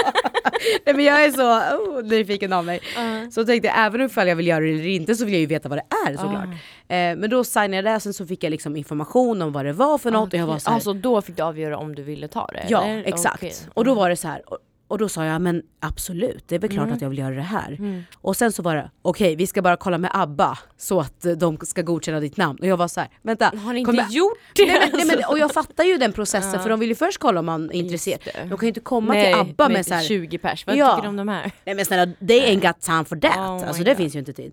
nej, 0.86 0.96
men 0.96 1.06
jag 1.06 1.26
är 1.26 1.32
så 1.32 1.76
oh, 1.78 2.04
nyfiken 2.04 2.54
av 2.54 2.66
mig. 2.66 2.80
Ja. 2.96 3.32
Så 3.32 3.46
tänkte 3.46 3.68
jag, 3.68 3.86
även 3.86 4.02
ifall 4.02 4.28
jag 4.28 4.36
vill 4.36 4.48
göra 4.48 4.60
det 4.60 4.72
eller 4.72 4.88
inte 4.88 5.16
så 5.16 5.26
vill 5.26 5.34
jag 5.34 5.42
ju 5.42 5.46
veta 5.46 5.70
vad 5.70 5.78
det 5.78 5.86
är 6.08 6.18
såklart. 6.18 6.50
Ah. 6.90 6.94
Eh, 6.96 7.16
men 7.16 7.30
då 7.30 7.44
signade 7.44 7.76
jag 7.76 7.86
det 7.86 7.96
och 7.96 8.02
sen 8.02 8.14
så 8.14 8.26
fick 8.26 8.44
jag 8.44 8.52
liksom 8.52 8.76
information 8.76 9.42
om 9.42 9.52
vad 9.52 9.66
det 9.66 9.74
var 9.74 9.98
för 9.98 10.12
något 10.12 10.34
och 10.34 10.40
jag 10.40 10.48
var 10.48 10.58
så 10.58 10.70
här, 10.70 10.76
Alltså 10.76 10.94
då 10.94 11.22
fick 11.22 11.38
du 11.38 11.44
avgöra 11.44 11.78
om 11.78 11.96
du 11.96 12.04
ville 12.04 12.28
ta 12.28 12.48
det? 12.48 12.66
Ja, 12.70 12.84
eller? 12.84 13.04
exakt. 13.04 13.36
Okej. 13.36 13.54
Och 13.74 13.86
då 13.86 13.94
var 13.94 14.10
det 14.10 14.16
så 14.16 14.28
här. 14.28 14.42
Och, 14.92 14.98
då 14.98 15.10
sa 15.10 15.26
jag, 15.26 15.42
men 15.42 15.62
absolut, 15.80 16.44
det 16.48 16.56
är 16.56 16.60
väl 16.60 16.70
klart 16.70 16.84
Mm. 16.84 16.96
att 16.96 17.02
jag 17.02 17.10
vill 17.10 17.20
göra 17.20 17.36
det 17.36 17.42
här. 17.42 17.72
Mm. 17.80 18.04
Och 18.16 18.38
sen 18.38 18.52
så 18.52 18.64
var 18.64 18.76
det, 18.76 18.92
okej 19.02 19.36
vi 19.36 19.48
ska 19.48 19.62
bara 19.62 19.78
kolla 19.78 19.98
med 19.98 20.12
ABBA 20.14 20.60
så 20.78 21.00
att 21.00 21.26
eh, 21.26 21.32
de 21.32 21.58
ska 21.62 21.82
godkänna 21.82 22.20
ditt 22.20 22.38
namn. 22.38 22.60
Och 22.62 22.68
jag 22.68 22.78
var 22.78 22.88
så 22.88 23.00
här, 23.00 23.10
vänta. 23.22 23.46
Har 23.66 23.74
ni 23.74 23.80
inte 23.80 23.92
kommer- 23.92 24.10
gjort 24.12 24.38
det? 24.56 24.66
Nej, 24.66 24.80
men, 24.92 25.08
nej, 25.08 25.16
men, 25.18 25.26
och 25.30 25.40
jag 25.40 25.52
fattar 25.52 25.84
ju 25.84 25.98
den 25.98 26.12
processen 26.14 26.52
Ja. 26.54 26.60
för 26.60 26.70
de 26.70 26.80
vill 26.80 26.90
ju 26.90 26.96
först 26.96 27.18
kolla 27.18 27.40
om 27.40 27.46
man 27.46 27.70
är 27.72 27.74
intresserad. 27.74 28.20
De 28.36 28.50
kan 28.50 28.60
ju 28.62 28.68
inte 28.68 28.80
komma 28.80 29.14
Nej, 29.14 29.34
till 29.34 29.42
ABBA 29.42 29.70
med, 29.70 29.86
så 29.86 29.94
här, 29.94 30.04
20 30.04 30.38
pers, 30.38 30.68
vad 30.68 30.76
Ja. 30.76 30.90
tycker 30.96 31.02
du 31.04 31.10
om 31.10 31.16
de 31.16 31.28
här? 31.28 31.52
nej 31.66 31.76
men 31.76 31.86
snälla 31.86 32.12
they 32.28 32.42
ain't 32.42 32.68
got 32.68 32.80
time 32.82 33.06
for 33.06 33.16
that. 33.16 33.38
Oh 33.38 33.68
alltså 33.68 33.84
det 33.84 33.90
God. 33.92 33.98
finns 33.98 34.16
ju 34.16 34.20
inte 34.20 34.34
tid. 34.34 34.52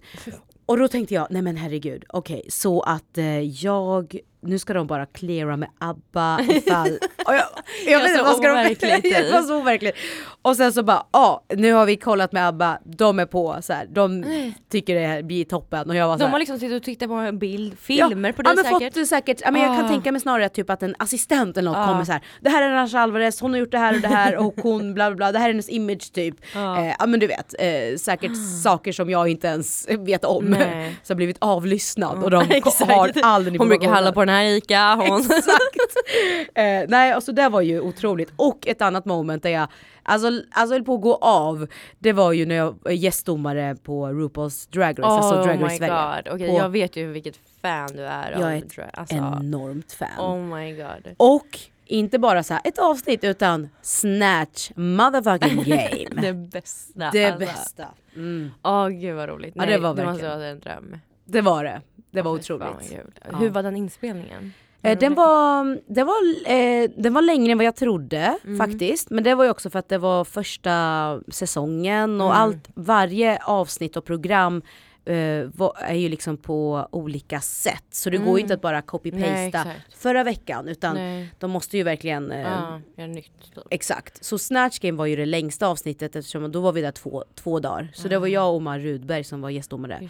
Och 0.66 0.78
då 0.78 0.88
tänkte 0.88 1.14
jag, 1.14 1.26
nej 1.30 1.42
men 1.42 1.56
herregud, 1.56 2.04
okej 2.08 2.42
så 2.48 2.80
att 2.80 3.18
eh, 3.18 3.40
jag, 3.40 4.18
nu 4.48 4.58
ska 4.58 4.72
de 4.74 4.86
bara 4.86 5.06
cleara 5.06 5.56
med 5.56 5.68
ABBA 5.78 6.40
ifall... 6.48 6.88
Och 7.26 7.34
jag, 7.34 7.44
jag 7.86 7.92
Ja, 7.92 7.98
vet 7.98 8.10
inte, 8.10 8.22
vad 8.22 8.36
ska 8.36 8.46
de... 8.48 8.52
overkligt. 8.60 9.02
det 9.02 9.32
var 9.32 9.42
så 9.42 9.56
overkligt. 9.60 9.96
Och 10.42 10.56
sen 10.56 10.72
så 10.72 10.82
bara, 10.82 11.06
ja 11.12 11.44
nu 11.56 11.72
har 11.72 11.86
vi 11.86 11.96
kollat 11.96 12.32
med 12.32 12.48
ABBA, 12.48 12.78
de 12.84 13.18
är 13.18 13.26
på 13.26 13.56
så 13.60 13.72
här, 13.72 13.86
de 13.90 14.24
tycker 14.70 14.94
det 14.94 15.06
här 15.06 15.22
blir 15.22 15.44
toppen 15.44 15.90
och 15.90 15.96
jag 15.96 16.06
var 16.06 16.14
så 16.14 16.18
De 16.18 16.24
här, 16.24 16.32
har 16.32 16.38
liksom 16.38 16.58
suttit 16.58 16.76
och 16.76 16.82
tittat 16.82 17.08
på 17.08 17.14
en 17.14 17.38
bild, 17.38 17.78
filmer 17.78 18.32
på 18.32 18.42
dig 18.42 18.52
ja, 18.56 18.62
men 18.62 18.72
säkert? 18.80 18.94
Fått, 18.98 19.08
säkert 19.08 19.40
ja, 19.44 19.50
men 19.50 19.62
jag 19.62 19.76
kan 19.76 19.84
Ah. 19.84 19.88
tänka 19.88 20.12
mig 20.12 20.20
snarare 20.20 20.48
typ 20.48 20.70
att 20.70 20.82
en 20.82 20.94
assistent 20.98 21.56
eller 21.56 21.70
något 21.70 21.78
Ah. 21.78 21.86
kommer 21.86 22.04
så 22.04 22.12
här. 22.12 22.22
Det 22.40 22.50
här 22.50 22.62
är 22.62 22.70
Arantxa 22.70 23.00
Alvarez, 23.00 23.40
hon 23.40 23.50
har 23.52 23.58
gjort 23.58 23.70
det 23.70 23.78
här 23.78 23.94
och 23.94 24.00
det 24.00 24.08
här 24.08 24.36
och 24.36 24.54
hon 24.62 24.94
bla 24.94 25.10
bla 25.10 25.16
bla, 25.16 25.32
det 25.32 25.38
här 25.38 25.48
är 25.48 25.52
hennes 25.52 25.68
image 25.68 26.12
typ. 26.12 26.34
Ja. 26.54 26.78
Eh, 26.84 26.94
ja 26.98 27.06
men 27.06 27.20
du 27.20 27.26
vet, 27.26 27.54
eh, 27.58 27.96
säkert 27.98 28.32
saker 28.62 28.92
som 28.92 29.10
jag 29.10 29.28
inte 29.28 29.46
ens 29.46 29.88
vet 29.98 30.24
om. 30.24 30.44
Nej. 30.44 30.96
Har 31.08 31.14
blivit 31.14 31.36
avlyssnad 31.40 32.24
och 32.24 32.30
de 32.30 32.36
har 32.88 33.42
den 33.44 33.56
Hon 33.58 33.68
brukar 33.68 33.88
handla 33.88 34.12
på 34.12 34.20
den 34.20 34.34
här 34.34 34.37
ICA, 34.44 34.94
hon... 34.94 35.20
Exakt! 35.20 35.96
eh, 36.54 36.84
nej, 36.88 37.12
alltså 37.12 37.32
det 37.32 37.48
var 37.48 37.60
ju 37.60 37.80
otroligt. 37.80 38.32
Och 38.36 38.66
ett 38.68 38.82
annat 38.82 39.04
moment 39.04 39.42
där 39.42 39.50
jag 39.50 39.68
alltså, 40.02 40.28
alltså 40.50 40.74
höll 40.74 40.84
på 40.84 40.94
att 40.94 41.00
gå 41.00 41.14
av, 41.16 41.66
det 41.98 42.12
var 42.12 42.32
ju 42.32 42.46
när 42.46 42.54
jag 42.54 42.78
var 42.82 42.90
gästdomare 42.92 43.76
på 43.82 44.06
RuPaul's 44.06 44.68
Drag 44.72 44.98
Race, 44.98 45.08
alltså 45.08 45.34
oh 45.34 45.46
Drag 45.46 45.58
my 45.58 45.64
Race 45.64 45.76
Sverige. 45.76 46.22
god, 46.30 46.38
På- 46.48 46.54
jag 46.62 46.68
vet 46.68 46.96
ju 46.96 47.06
vilket 47.12 47.34
fan 47.62 47.88
du 47.92 48.02
är 48.06 48.30
Jag 48.30 48.42
av 48.42 48.48
är 48.48 48.56
ett 48.56 48.74
drag. 48.76 48.90
Alltså, 48.92 49.14
Enormt 49.16 49.92
fan. 49.92 50.08
oh 50.18 50.56
my 50.58 50.72
god. 50.72 51.14
Och 51.16 51.58
inte 51.86 52.18
bara 52.18 52.42
så 52.42 52.54
här 52.54 52.60
ett 52.64 52.78
avsnitt 52.78 53.24
utan 53.24 53.68
Snatch 53.82 54.70
motherfucking 54.74 55.62
game. 55.66 56.22
Det 56.22 56.32
bästa. 56.32 57.10
det 57.12 57.24
alltså. 57.24 57.38
bästa. 57.38 57.86
Mm. 58.16 58.50
Åh 58.62 58.88
gud 58.88 59.16
vad 59.16 59.28
roligt. 59.28 59.52
Ja, 59.56 59.62
Nej, 59.62 59.72
det 59.74 59.78
var 59.78 59.94
det 59.94 60.04
måste 60.04 60.22
verkligen. 60.22 60.38
vara 60.38 60.48
en 60.48 60.60
dröm. 60.60 61.00
Det 61.24 61.40
var 61.40 61.64
det. 61.64 61.80
Det 62.10 62.22
var 62.22 62.30
otroligt. 62.32 62.92
Ja. 63.30 63.36
Hur 63.38 63.48
var 63.50 63.62
den 63.62 63.76
inspelningen? 63.76 64.52
Eh, 64.82 64.98
den, 64.98 65.14
var, 65.14 65.64
den, 65.86 66.06
var, 66.06 66.50
eh, 66.52 66.90
den 66.96 67.14
var 67.14 67.22
längre 67.22 67.52
än 67.52 67.58
vad 67.58 67.64
jag 67.66 67.76
trodde 67.76 68.38
Mm. 68.44 68.58
faktiskt. 68.58 69.10
Men 69.10 69.24
det 69.24 69.34
var 69.34 69.44
ju 69.44 69.50
också 69.50 69.70
för 69.70 69.78
att 69.78 69.88
det 69.88 69.98
var 69.98 70.24
första 70.24 71.20
säsongen 71.28 72.20
och 72.20 72.26
Mm. 72.26 72.42
allt, 72.42 72.68
varje 72.74 73.38
avsnitt 73.44 73.96
och 73.96 74.04
program 74.04 74.62
eh, 75.04 75.44
var, 75.54 75.76
är 75.80 75.94
ju 75.94 76.08
liksom 76.08 76.36
på 76.36 76.88
olika 76.92 77.40
sätt. 77.40 77.84
Så 77.90 78.10
det 78.10 78.16
går 78.16 78.26
ju 78.26 78.30
Mm. 78.30 78.40
inte 78.40 78.54
att 78.54 78.60
bara 78.60 78.80
copy-pasta 78.82 79.64
förra 79.96 80.24
veckan 80.24 80.68
utan 80.68 80.94
Nej. 80.94 81.28
de 81.38 81.50
måste 81.50 81.76
ju 81.76 81.82
verkligen 81.82 82.30
Ja, 82.30 82.80
göra 82.96 83.06
nytt. 83.06 83.54
Typ. 83.54 83.64
Exakt, 83.70 84.24
så 84.24 84.38
Snatch 84.38 84.78
Game 84.78 84.98
var 84.98 85.06
ju 85.06 85.16
det 85.16 85.26
längsta 85.26 85.66
avsnittet 85.66 86.16
eftersom 86.16 86.52
då 86.52 86.60
var 86.60 86.72
vi 86.72 86.80
där 86.80 86.90
två, 86.92 87.24
två 87.34 87.60
dagar. 87.60 87.88
Så 87.94 88.08
det 88.08 88.18
var 88.18 88.26
jag 88.26 88.48
och 88.50 88.56
Omar 88.56 88.78
Rudberg 88.78 89.24
som 89.24 89.40
var 89.40 89.50
gästdomare. 89.50 90.08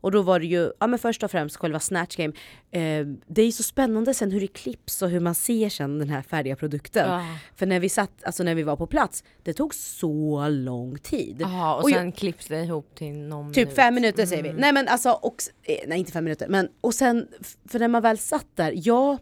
Och 0.00 0.10
då 0.12 0.22
var 0.22 0.40
det 0.40 0.46
ju, 0.46 0.72
ja 0.80 0.86
men 0.86 0.98
först 0.98 1.22
och 1.22 1.30
främst 1.30 1.56
själva 1.56 1.80
Snatch 1.80 2.16
Game. 2.16 2.32
Ehm, 2.70 3.20
det 3.26 3.42
är 3.42 3.46
ju 3.46 3.52
så 3.52 3.62
spännande 3.62 4.14
sen 4.14 4.30
hur 4.30 4.40
det 4.40 4.46
klipps 4.46 5.02
och 5.02 5.10
hur 5.10 5.20
man 5.20 5.34
ser 5.34 5.68
sen 5.68 5.98
den 5.98 6.08
här 6.10 6.22
färdiga 6.22 6.56
produkten. 6.56 7.08
Ja. 7.10 7.26
För 7.56 7.66
när 7.66 7.80
vi 7.80 7.88
satt, 7.88 8.10
alltså 8.24 8.42
när 8.42 8.54
vi 8.54 8.62
var 8.62 8.76
på 8.76 8.86
plats, 8.86 9.24
det 9.42 9.52
tog 9.52 9.74
så 9.74 10.48
lång 10.48 10.98
tid. 10.98 11.36
Jaha, 11.40 11.74
och 11.74 11.82
Och 11.84 11.90
sen 11.90 12.12
klipps 12.12 12.46
det 12.46 12.60
ihop 12.64 12.94
till 12.94 13.12
någon 13.14 13.52
Typ 13.52 13.56
minut. 13.66 13.76
fem 13.76 13.94
minuter 13.94 14.26
säger 14.26 14.42
vi. 14.42 14.48
Mm. 14.48 14.60
Nej 14.60 14.72
men 14.72 14.88
alltså, 14.88 15.10
och, 15.10 15.34
eh, 15.62 15.76
nej 15.86 15.98
inte 15.98 16.12
fem 16.12 16.24
minuter. 16.24 16.48
Men, 16.48 16.68
och 16.80 16.94
sen, 16.94 17.28
för 17.68 17.78
när 17.78 17.88
man 17.88 18.02
väl 18.02 18.18
satt 18.18 18.46
där, 18.54 18.72
ja, 18.76 19.18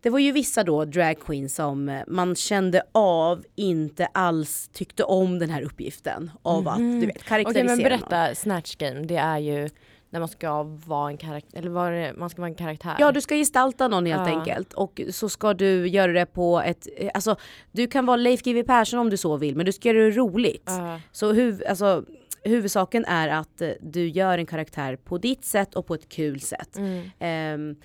det 0.00 0.10
var 0.10 0.18
ju 0.18 0.32
vissa 0.32 0.64
då 0.64 0.84
drag 0.84 1.20
queens 1.20 1.54
som 1.54 1.88
eh, 1.88 2.02
man 2.06 2.34
kände 2.36 2.82
av 2.92 3.44
inte 3.54 4.06
alls 4.06 4.70
tyckte 4.72 5.04
om 5.04 5.38
den 5.38 5.50
här 5.50 5.62
uppgiften 5.62 6.30
av 6.42 6.68
att 6.68 6.78
du 6.78 7.00
vet 7.00 7.10
Okej 7.10 7.22
karaktärisera 7.28 7.64
men 7.64 7.78
någon. 7.78 8.08
berätta, 8.08 8.34
Snatch 8.34 8.76
Game, 8.76 9.00
det 9.00 9.16
är 9.16 9.38
ju 9.38 9.68
när 10.10 10.20
man 10.20 10.28
ska 10.28 10.62
vara 10.62 11.10
en 11.10 11.16
karaktär, 11.16 11.58
eller 11.58 11.70
var 11.70 12.18
man 12.18 12.30
ska 12.30 12.42
vara 12.42 12.48
en 12.48 12.54
karaktär? 12.54 12.96
Ja 12.98 13.12
du 13.12 13.20
ska 13.20 13.34
gestalta 13.34 13.88
någon 13.88 14.06
helt 14.06 14.28
Ja. 14.28 14.38
enkelt 14.38 14.72
och 14.72 15.00
så 15.10 15.28
ska 15.28 15.54
du 15.54 15.88
göra 15.88 16.12
det 16.12 16.26
på 16.26 16.60
ett, 16.60 16.86
eh, 16.96 17.10
alltså 17.14 17.36
du 17.72 17.86
kan 17.86 18.06
vara 18.06 18.16
Leif 18.16 18.42
GW 18.42 18.62
Persson 18.62 18.98
om 19.00 19.10
du 19.10 19.16
så 19.16 19.36
vill 19.36 19.56
men 19.56 19.66
du 19.66 19.72
ska 19.72 19.88
göra 19.88 19.98
det 20.04 20.10
roligt. 20.10 20.64
Ja. 20.66 21.00
Så 21.12 21.32
huv, 21.32 21.62
alltså, 21.68 22.04
huvudsaken 22.42 23.04
är 23.04 23.28
att 23.28 23.60
eh, 23.60 23.70
du 23.80 24.08
gör 24.08 24.38
en 24.38 24.46
karaktär 24.46 24.96
på 24.96 25.18
ditt 25.18 25.44
sätt 25.44 25.74
och 25.74 25.86
på 25.86 25.94
ett 25.94 26.08
kul 26.08 26.40
sätt. 26.40 26.76
Mm. 26.76 27.10
Ehm, 27.18 27.76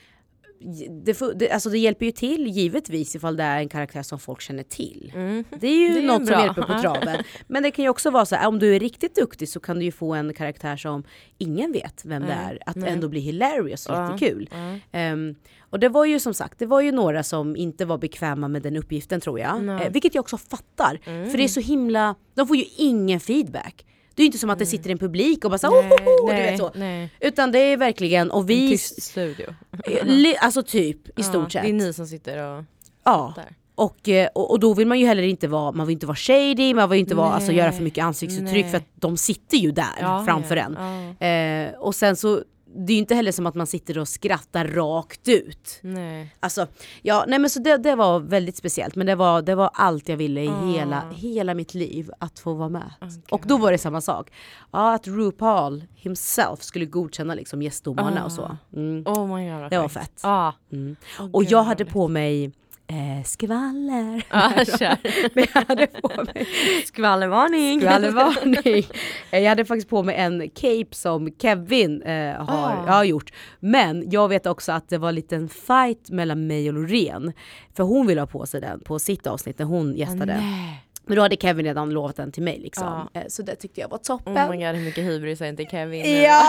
det, 1.04 1.20
det, 1.36 1.50
alltså 1.52 1.70
det 1.70 1.78
hjälper 1.78 2.06
ju 2.06 2.12
till 2.12 2.48
givetvis 2.48 3.16
ifall 3.16 3.38
det 3.38 3.44
är 3.44 3.58
en 3.60 3.70
karaktär 3.70 4.04
som 4.04 4.20
folk 4.20 4.42
känner 4.42 4.64
till. 4.64 5.12
Mm. 5.16 5.44
Det 5.60 5.68
är 5.68 5.88
ju 5.88 5.94
Det 5.94 6.00
är 6.00 6.08
något 6.08 6.26
bra. 6.26 6.36
som 6.36 6.46
hjälper 6.46 6.62
på 6.62 6.82
traven. 6.82 7.24
Men 7.48 7.64
det 7.64 7.72
kan 7.72 7.84
ju 7.86 7.90
också 7.90 8.10
vara 8.12 8.26
så 8.26 8.36
här, 8.36 8.48
om 8.48 8.60
du 8.60 8.76
är 8.76 8.80
riktigt 8.80 9.16
duktig 9.16 9.50
så 9.50 9.60
kan 9.60 9.80
du 9.80 9.86
ju 9.86 9.92
få 9.92 10.14
en 10.14 10.34
karaktär 10.34 10.78
som 10.78 11.04
ingen 11.38 11.72
vet 11.72 12.06
vem 12.06 12.22
det 12.22 12.28
Nej, 12.28 12.38
är. 12.56 12.70
Att 12.70 12.76
nej. 12.76 12.90
ändå 12.90 13.08
bli 13.10 13.20
hilarious 13.20 13.86
och 13.86 13.96
Ja, 13.96 14.12
jättekul. 14.12 14.50
Ehm, 14.92 15.36
och 15.70 15.80
det 15.80 15.90
var 15.90 16.06
ju 16.06 16.20
som 16.20 16.34
sagt, 16.34 16.60
det 16.60 16.66
var 16.66 16.82
ju 16.82 16.92
några 16.92 17.24
som 17.24 17.56
inte 17.56 17.86
var 17.86 17.98
bekväma 17.98 18.48
med 18.48 18.62
den 18.62 18.78
uppgiften 18.78 19.22
tror 19.22 19.40
jag. 19.40 19.68
Eh, 19.82 19.90
vilket 19.92 20.16
jag 20.16 20.22
också 20.22 20.38
fattar. 20.38 21.00
Mm. 21.06 21.30
För 21.30 21.38
det 21.38 21.44
är 21.44 21.48
så 21.48 21.60
himla, 21.60 22.16
de 22.34 22.48
får 22.48 22.58
ju 22.58 22.66
ingen 22.78 23.20
feedback. 23.20 23.86
Det 24.16 24.22
är 24.24 24.26
inte 24.26 24.38
som 24.38 24.50
att 24.50 24.60
det 24.60 24.66
sitter 24.66 24.90
en 24.90 24.98
publik 24.98 25.44
och 25.46 25.52
bara 25.52 25.58
så, 25.58 25.70
Nej, 25.82 25.92
oh, 25.92 25.96
oh, 25.98 26.28
du 26.28 26.34
nej, 26.34 26.52
vet 26.52 26.60
så. 26.60 26.72
nej. 26.76 27.10
Utan 27.20 27.52
det 27.52 27.60
är 27.60 27.78
verkligen, 27.78 28.32
och 28.32 28.40
En 28.42 28.46
vi, 28.46 28.70
tyst 28.70 29.02
studio. 29.02 29.46
eh, 29.88 30.46
alltså 30.46 30.64
typ 30.64 31.08
i 31.08 31.12
Ja, 31.16 31.24
stort 31.24 31.52
sett. 31.52 31.64
Det 31.64 31.70
är 31.70 31.74
ni 31.74 31.94
som 31.94 32.08
sitter 32.08 32.38
och 32.58 32.64
Ja. 33.04 33.34
där. 33.36 33.56
Och, 33.76 34.10
eh, 34.10 34.28
och, 34.36 34.52
och 34.52 34.60
då 34.60 34.74
vill 34.74 34.88
man 34.88 35.00
ju 35.00 35.06
heller 35.06 35.24
inte 35.24 35.48
vara, 35.48 35.72
man 35.72 35.88
vill 35.88 35.94
inte 35.94 36.06
vara 36.06 36.16
shady, 36.18 36.74
man 36.74 36.90
vill 36.90 37.00
inte 37.00 37.16
vara, 37.16 37.32
alltså, 37.32 37.48
Nej. 37.52 37.58
göra 37.58 37.72
för 37.72 37.84
mycket 37.84 38.04
ansiktsuttryck 38.06 38.64
Nej. 38.64 38.70
för 38.72 38.78
att 38.78 38.88
de 38.96 39.18
sitter 39.18 39.58
ju 39.58 39.72
där 39.72 39.86
Ja, 40.02 40.24
framför 40.26 40.56
en. 40.58 40.78
ja. 41.20 41.28
Eh, 41.28 41.72
och 41.80 41.96
sen 41.96 42.16
så, 42.16 42.42
det 42.76 42.94
är 42.94 42.96
ju 42.96 43.00
inte 43.00 43.16
heller 43.16 43.32
som 43.32 43.46
att 43.48 43.56
man 43.56 43.68
sitter 43.68 43.98
och 43.98 44.08
skrattar 44.08 44.68
rakt 44.68 45.28
ut. 45.28 45.80
Nej. 45.82 46.36
Alltså, 46.40 46.68
ja, 47.02 47.26
nej 47.28 47.40
men 47.40 47.50
så 47.50 47.60
det, 47.60 47.78
det 47.78 47.96
var 47.96 48.20
väldigt 48.20 48.58
speciellt 48.58 48.96
men 48.96 49.08
det 49.08 49.16
var, 49.16 49.42
det 49.42 49.56
var 49.56 49.70
allt 49.74 50.10
jag 50.10 50.18
ville 50.18 50.42
i 50.44 50.48
Ah. 50.48 50.66
hela, 50.66 51.10
hela 51.16 51.54
mitt 51.54 51.74
liv 51.74 52.12
att 52.20 52.40
få 52.40 52.54
vara 52.54 52.70
med. 52.70 52.94
Okej. 53.02 53.22
Och 53.32 53.42
då 53.46 53.58
var 53.58 53.72
det 53.72 53.78
samma 53.78 54.02
sak. 54.02 54.32
Ja, 54.72 54.94
att 54.94 55.08
RuPaul 55.08 55.84
himself 55.96 56.62
skulle 56.62 56.86
godkänna 56.86 57.36
liksom 57.36 57.62
gästdomarna 57.62 58.22
Ah. 58.22 58.26
och 58.26 58.32
så. 58.32 58.58
Mm. 58.76 59.04
Oh 59.08 59.28
god 59.62 59.70
Det 59.72 59.78
var 59.78 59.88
fett. 59.90 60.20
Ja. 60.24 60.54
Mm. 60.72 60.96
Åh, 61.20 61.30
Och 61.34 61.44
jag 61.44 61.64
hade 61.64 61.86
på 61.86 62.08
mig 62.08 62.52
eh, 62.88 63.24
skvaller. 63.26 64.24
Ja, 64.30 64.52
kör. 64.66 64.98
Men 65.36 65.46
jag 65.54 65.62
hade 65.68 65.88
på 65.88 66.24
mig 66.24 66.48
Skvallervarning! 66.86 67.82
skvallervarning. 67.82 68.88
Jag 69.32 69.50
hade 69.50 69.66
faktiskt 69.66 69.90
på 69.90 70.04
mig 70.04 70.16
en 70.16 70.50
cape 70.50 70.88
som 70.92 71.32
Kevin 71.42 72.02
eh, 72.02 72.36
har, 72.36 72.72
Ah. 72.88 72.92
har 72.92 73.04
gjort. 73.04 73.32
Men 73.60 74.12
jag 74.12 74.28
vet 74.30 74.46
också 74.46 74.72
att 74.72 74.90
det 74.90 74.98
var 74.98 75.10
en 75.10 75.16
liten 75.16 75.50
fight 75.50 76.10
mellan 76.10 76.48
mig 76.48 76.68
och 76.68 76.74
Loreen. 76.74 77.34
För 77.76 77.84
hon 77.84 78.08
ville 78.08 78.22
ha 78.22 78.28
på 78.28 78.46
sig 78.46 78.62
den 78.62 78.80
på 78.80 79.00
sitt 79.00 79.28
avsnitt 79.28 79.60
när 79.60 79.66
hon 79.66 79.96
gästade. 79.96 80.38
Nej. 80.38 80.84
Men 81.12 81.16
då 81.16 81.22
hade 81.22 81.36
Kevin 81.36 81.66
redan 81.66 81.90
lovat 81.90 82.16
den 82.16 82.32
till 82.32 82.44
mig 82.44 82.60
liksom. 82.60 83.10
Ja. 83.14 83.20
Eh, 83.22 83.28
Så 83.28 83.42
det 83.42 83.56
tyckte 83.56 83.82
jag 83.82 83.90
var 83.90 83.98
toppen. 83.98 84.38
Oh 84.38 84.50
my 84.50 84.58
god 84.58 84.76
hur 84.76 84.86
mycket 84.86 85.04
hybris 85.04 85.42
är 85.42 85.46
inte 85.46 85.66
Kevin? 85.66 86.22
Ja! 86.24 86.44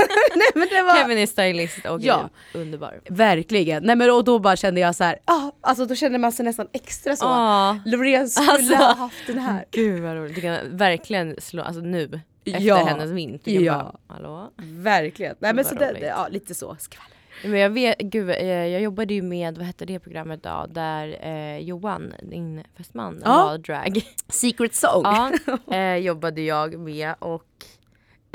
Nej 0.34 0.46
men 0.54 0.68
det 0.70 0.82
var... 0.82 0.94
Kevin 0.96 1.18
är 1.18 1.26
stylist 1.26 1.86
och 1.86 2.00
Ja. 2.00 2.28
underbar. 2.54 3.00
Verkligen. 3.08 3.82
Nej 3.84 3.96
men 3.96 4.10
och 4.10 4.24
då 4.24 4.38
bara 4.38 4.56
kände 4.56 4.80
jag 4.80 4.94
så 4.94 5.04
här, 5.04 5.18
ah, 5.24 5.50
alltså 5.60 5.86
då 5.86 5.94
kände 5.94 6.18
man 6.18 6.32
sig 6.32 6.44
nästan 6.44 6.66
extra 6.72 7.16
så. 7.16 7.26
Ah. 7.26 7.78
Loreen 7.84 8.28
skulle 8.28 8.50
Alltså. 8.52 8.74
ha 8.74 8.94
haft 8.94 9.26
den 9.26 9.38
här. 9.38 9.64
Gud 9.70 10.02
vad 10.02 10.16
roligt. 10.16 10.34
Du 10.34 10.40
kan 10.40 10.76
verkligen 10.76 11.34
slå, 11.40 11.62
alltså 11.62 11.80
nu, 11.80 12.20
efter 12.44 12.60
Ja. 12.60 12.76
hennes 12.84 13.10
vint. 13.10 13.42
Ja. 13.46 13.72
bara, 13.72 13.94
hallå? 14.14 14.50
Verkligen. 14.62 15.34
Nej 15.38 15.54
men 15.54 15.64
så 15.64 15.74
det, 15.74 15.98
ja 16.00 16.28
lite 16.30 16.54
så. 16.54 16.76
Skvaller. 16.80 17.11
Men 17.44 17.58
jag 17.60 17.70
vet, 17.70 17.98
gud, 17.98 18.30
eh, 18.30 18.46
jag 18.46 18.80
jobbade 18.82 19.14
ju 19.14 19.22
med, 19.22 19.58
vad 19.58 19.66
hette 19.66 19.84
det 19.84 19.98
programmet 19.98 20.42
då, 20.42 20.66
där 20.70 21.18
eh, 21.26 21.58
Johan, 21.58 22.12
din 22.22 22.62
fästman, 22.76 23.22
Ja. 23.24 23.44
var 23.44 23.58
drag. 23.58 24.00
Secret 24.28 24.74
song. 24.74 25.02
ja, 25.04 25.32
eh, 25.76 25.96
jobbade 25.96 26.40
jag 26.42 26.78
med 26.78 27.14
och 27.18 27.46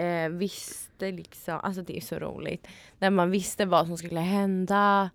eh, 0.03 0.30
visste 0.30 1.12
liksom, 1.12 1.60
alltså 1.64 1.82
det 1.82 1.97
är 1.97 2.01
så 2.01 2.16
roligt. 2.16 2.68
När 2.99 3.10
man 3.10 3.32
visste 3.32 3.66
vad 3.66 3.88
som 3.88 3.97
skulle 3.97 4.20
hända 4.20 5.10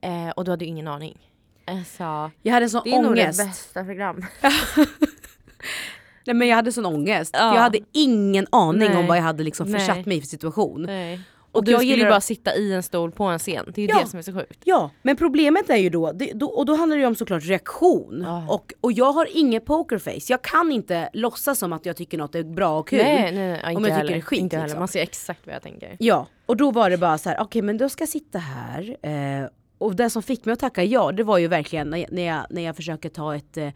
eh, 0.00 0.28
och 0.30 0.44
du 0.44 0.50
hade 0.50 0.64
ju 0.64 0.68
ingen 0.70 0.88
aning. 0.88 1.18
Alltså, 1.64 2.30
Jag 2.42 2.52
hade 2.52 2.68
sån 2.68 2.80
det 2.84 2.90
är 2.92 3.02
nog 3.02 3.14
det 3.16 3.22
ångest. 3.22 3.44
bästa 3.44 3.84
programmet. 3.84 4.24
Nej 6.26 6.34
men 6.36 6.48
jag 6.48 6.56
hade 6.56 6.72
sån 6.72 6.86
ångest. 6.86 7.34
Ja. 7.38 7.54
Jag 7.54 7.60
hade 7.60 7.78
ingen 7.92 8.46
aning 8.52 8.88
Nej. 8.88 8.96
om 8.96 9.06
vad 9.06 9.16
jag 9.16 9.22
hade 9.22 9.44
liksom 9.44 9.70
Nej. 9.70 9.80
försatt 9.80 10.06
mig 10.06 10.16
i 10.16 10.20
för 10.20 10.28
situation. 10.28 10.82
Nej. 10.82 11.20
Och 11.54 11.58
Och 11.58 11.64
du 11.64 11.70
jag 11.72 11.80
skulle 11.80 11.92
ju 11.92 11.96
gillar- 11.98 12.10
bara 12.10 12.20
sitta 12.20 12.54
i 12.54 12.72
en 12.72 12.82
stol 12.82 13.10
på 13.12 13.24
en 13.24 13.38
scen, 13.38 13.72
det 13.74 13.80
är 13.82 13.86
ju 13.86 13.92
Ja. 13.92 14.00
det 14.00 14.06
som 14.10 14.18
är 14.18 14.22
så 14.22 14.32
sjukt. 14.32 14.60
Ja, 14.64 14.90
men 15.02 15.16
problemet 15.16 15.70
är 15.70 15.76
ju 15.76 15.90
då, 15.90 16.12
det, 16.12 16.32
då 16.34 16.46
och 16.46 16.66
då 16.66 16.74
handlar 16.74 16.96
det 16.96 17.00
ju 17.00 17.06
om 17.06 17.14
såklart 17.14 17.44
reaktion. 17.44 18.22
Ja. 18.26 18.46
Och, 18.54 18.72
och 18.80 18.92
jag 18.92 19.12
har 19.12 19.28
inget 19.36 19.64
pokerface. 19.66 20.32
Jag 20.32 20.42
kan 20.42 20.72
inte 20.72 21.08
låtsas 21.12 21.58
som 21.58 21.72
att 21.72 21.86
jag 21.86 21.96
tycker 21.96 22.18
något 22.18 22.34
är 22.34 22.42
bra 22.44 22.78
och 22.78 22.88
kul. 22.88 22.98
Nej, 22.98 23.32
nej, 23.32 23.32
nej, 23.32 23.60
Om 23.64 23.70
inte 23.70 23.80
jag 23.80 23.84
tycker 23.84 23.96
heller. 23.96 24.12
det 24.12 24.18
är 24.18 24.20
skit, 24.20 24.40
Inte 24.40 24.56
heller. 24.56 24.66
liksom. 24.66 24.78
Man 24.78 24.88
ser 24.88 25.00
exakt 25.02 25.40
vad 25.46 25.54
jag 25.54 25.62
tänker. 25.62 25.96
Ja, 25.98 26.26
och 26.46 26.56
då 26.56 26.70
var 26.70 26.90
det 26.90 26.98
bara 26.98 27.18
så 27.18 27.28
här: 27.28 27.38
okej 27.40 27.62
men 27.62 27.78
då 27.78 27.88
ska 27.88 28.02
jag 28.02 28.08
sitta 28.08 28.38
här. 28.38 28.96
Eh, 29.02 29.48
och 29.78 29.96
det 29.96 30.10
som 30.10 30.22
fick 30.22 30.44
mig 30.44 30.52
att 30.52 30.58
tacka 30.60 30.84
ja, 30.84 31.12
det 31.12 31.22
var 31.22 31.38
ju 31.38 31.48
verkligen 31.48 31.90
när 31.90 31.98
jag, 31.98 32.12
när 32.12 32.22
jag, 32.26 32.46
när 32.50 32.62
jag 32.62 32.76
försöker 32.76 33.08
ta 33.08 33.34
ett 33.36 33.56
eh, 33.56 33.68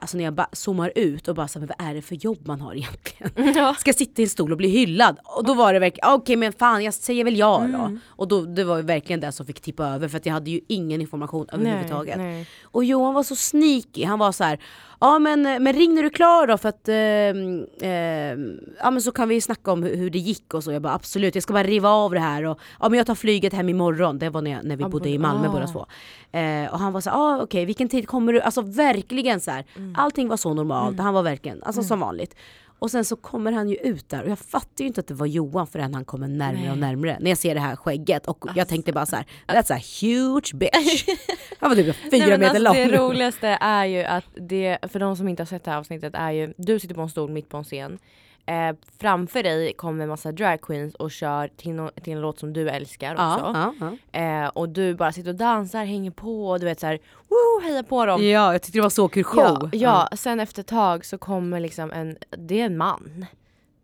Alltså 0.00 0.16
när 0.16 0.24
jag 0.24 0.34
bara 0.34 0.48
zoomar 0.52 0.92
ut 0.94 1.28
och 1.28 1.34
bara 1.34 1.48
så 1.48 1.58
här, 1.58 1.66
men 1.66 1.74
vad 1.78 1.88
är 1.88 1.94
det 1.94 2.02
för 2.02 2.14
jobb 2.14 2.46
man 2.46 2.60
har 2.60 2.74
egentligen? 2.74 3.54
Ja. 3.56 3.74
Ska 3.74 3.88
jag 3.88 3.96
sitta 3.96 4.22
i 4.22 4.24
en 4.24 4.30
stol 4.30 4.52
och 4.52 4.58
bli 4.58 4.68
hyllad? 4.68 5.16
Och 5.24 5.44
då 5.44 5.54
var 5.54 5.72
det 5.72 5.78
verkligen, 5.78 6.10
okej 6.12 6.36
men 6.36 6.52
fan 6.52 6.84
jag 6.84 6.94
säger 6.94 7.24
väl 7.24 7.36
ja 7.36 7.58
då. 7.58 7.78
Mm. 7.78 8.00
Och 8.06 8.28
då, 8.28 8.40
det 8.40 8.64
var 8.64 8.82
verkligen 8.82 9.20
det 9.20 9.32
som 9.32 9.46
fick 9.46 9.60
tippa 9.60 9.86
över 9.86 10.08
för 10.08 10.16
att 10.16 10.26
jag 10.26 10.32
hade 10.32 10.50
ju 10.50 10.60
ingen 10.68 11.00
information 11.00 11.46
överhuvudtaget. 11.52 12.16
Nej, 12.16 12.32
nej. 12.32 12.48
Och 12.62 12.84
Johan 12.84 13.14
var 13.14 13.22
så 13.22 13.36
sneaky, 13.36 14.04
han 14.04 14.18
var 14.18 14.32
så 14.32 14.44
här. 14.44 14.58
Ja 15.00 15.18
men, 15.18 15.42
men 15.42 15.72
ring 15.72 15.94
när 15.94 16.02
du 16.02 16.08
är 16.08 16.12
klar 16.12 16.46
då 16.46 16.58
för 16.58 16.68
att 16.68 16.88
ehm, 16.88 17.66
ehm, 17.80 18.60
ja 18.82 18.90
men 18.90 19.02
så 19.02 19.12
kan 19.12 19.28
vi 19.28 19.40
snacka 19.40 19.72
om 19.72 19.82
hur, 19.82 19.96
hur 19.96 20.10
det 20.10 20.18
gick 20.18 20.54
och 20.54 20.64
så. 20.64 20.72
Jag 20.72 20.82
bara 20.82 20.94
absolut, 20.94 21.34
jag 21.34 21.42
ska 21.42 21.52
bara 21.52 21.62
riva 21.62 21.88
av 21.88 22.12
det 22.12 22.20
här 22.20 22.44
och 22.44 22.58
ja 22.80 22.88
men 22.88 22.96
jag 22.98 23.06
tar 23.06 23.14
flyget 23.14 23.52
hem 23.52 23.68
imorgon. 23.68 24.18
Det 24.18 24.30
var 24.30 24.42
när, 24.42 24.50
jag, 24.50 24.64
när 24.64 24.76
vi 24.76 24.82
Ja, 24.82 24.88
bodde 24.88 25.08
i 25.08 25.18
Malmö 25.18 25.48
ah. 25.48 25.52
båda 25.52 25.66
två. 25.66 25.86
Eh, 26.38 26.72
och 26.72 26.78
han 26.78 26.92
var 26.92 27.00
så 27.00 27.10
här, 27.10 27.16
ah, 27.16 27.42
okej 27.42 27.64
vilken 27.64 27.88
tid 27.88 28.08
kommer 28.08 28.32
du? 28.32 28.40
Alltså 28.40 28.60
verkligen 28.62 29.40
så 29.40 29.50
här. 29.50 29.64
Mm. 29.76 29.94
allting 29.98 30.28
var 30.28 30.36
så 30.36 30.54
normalt. 30.54 30.98
Han 30.98 31.14
var 31.14 31.22
verkligen, 31.22 31.62
alltså 31.62 31.82
som 31.82 32.00
vanligt. 32.00 32.36
Och 32.84 32.90
sen 32.90 33.04
så 33.04 33.16
kommer 33.16 33.52
han 33.52 33.68
ju 33.68 33.76
ut 33.76 34.08
där 34.08 34.22
och 34.22 34.30
jag 34.30 34.38
fattar 34.38 34.82
ju 34.82 34.86
inte 34.86 35.00
att 35.00 35.06
det 35.06 35.14
var 35.14 35.26
Johan 35.26 35.66
förrän 35.66 35.94
han 35.94 36.04
kommer 36.04 36.28
närmare 36.28 36.70
och 36.70 36.78
närmare. 36.78 37.18
När 37.20 37.30
jag 37.30 37.38
ser 37.38 37.54
det 37.54 37.60
här 37.60 37.76
skägget 37.76 38.26
och 38.26 38.46
jag 38.54 38.68
tänkte 38.68 38.92
bara 38.92 39.06
så 39.06 39.16
här: 39.16 39.26
that's 39.46 39.74
a 39.74 39.80
huge 40.00 40.54
bitch. 40.54 41.04
Han 41.58 41.70
var 41.70 41.76
typ 41.76 41.96
fyra 42.10 42.26
Nej, 42.26 42.38
meter 42.38 42.44
alltså, 42.44 42.62
lång. 42.62 42.74
Det 42.74 42.98
roligaste 42.98 43.48
är 43.60 43.84
ju 43.84 44.04
att 44.04 44.24
det, 44.34 44.78
för 44.92 44.98
de 44.98 45.16
som 45.16 45.28
inte 45.28 45.42
har 45.42 45.46
sett 45.46 45.64
det 45.64 45.70
här 45.70 45.78
avsnittet, 45.78 46.14
är 46.14 46.30
ju 46.30 46.54
du 46.56 46.80
sitter 46.80 46.94
på 46.94 47.00
en 47.00 47.08
stol 47.08 47.30
mitt 47.30 47.48
på 47.48 47.56
en 47.56 47.64
scen. 47.64 47.98
Eh, 48.46 48.76
framför 49.00 49.42
dig 49.42 49.72
kommer 49.72 50.02
en 50.02 50.08
massa 50.08 50.32
drag 50.32 50.60
queens 50.60 50.94
och 50.94 51.10
kör 51.10 51.48
till, 51.48 51.72
no, 51.72 51.90
till 52.02 52.12
en 52.12 52.20
låt 52.20 52.38
som 52.38 52.52
du 52.52 52.68
älskar 52.70 53.12
också. 53.12 53.52
Ja, 53.54 53.74
ja, 53.80 53.92
ja. 54.12 54.44
Eh, 54.44 54.48
och 54.48 54.68
du 54.68 54.94
bara 54.94 55.12
sitter 55.12 55.30
och 55.30 55.36
dansar, 55.36 55.84
hänger 55.84 56.10
på 56.10 56.48
och 56.48 56.60
du 56.60 56.66
vet 56.66 56.80
såhär, 56.80 56.98
woo, 57.28 57.68
heja 57.68 57.82
på 57.82 58.06
dem. 58.06 58.22
Ja, 58.22 58.52
jag 58.52 58.62
tyckte 58.62 58.78
det 58.78 58.82
var 58.82 58.90
så 58.90 59.08
kul 59.08 59.24
show. 59.24 59.70
Ja, 59.72 60.08
sen 60.12 60.40
efter 60.40 60.60
ett 60.60 60.66
tag 60.66 61.04
så 61.04 61.18
kommer 61.18 61.60
liksom 61.60 61.92
en, 61.92 62.16
det 62.30 62.60
är 62.60 62.64
en 62.66 62.76
man. 62.76 63.26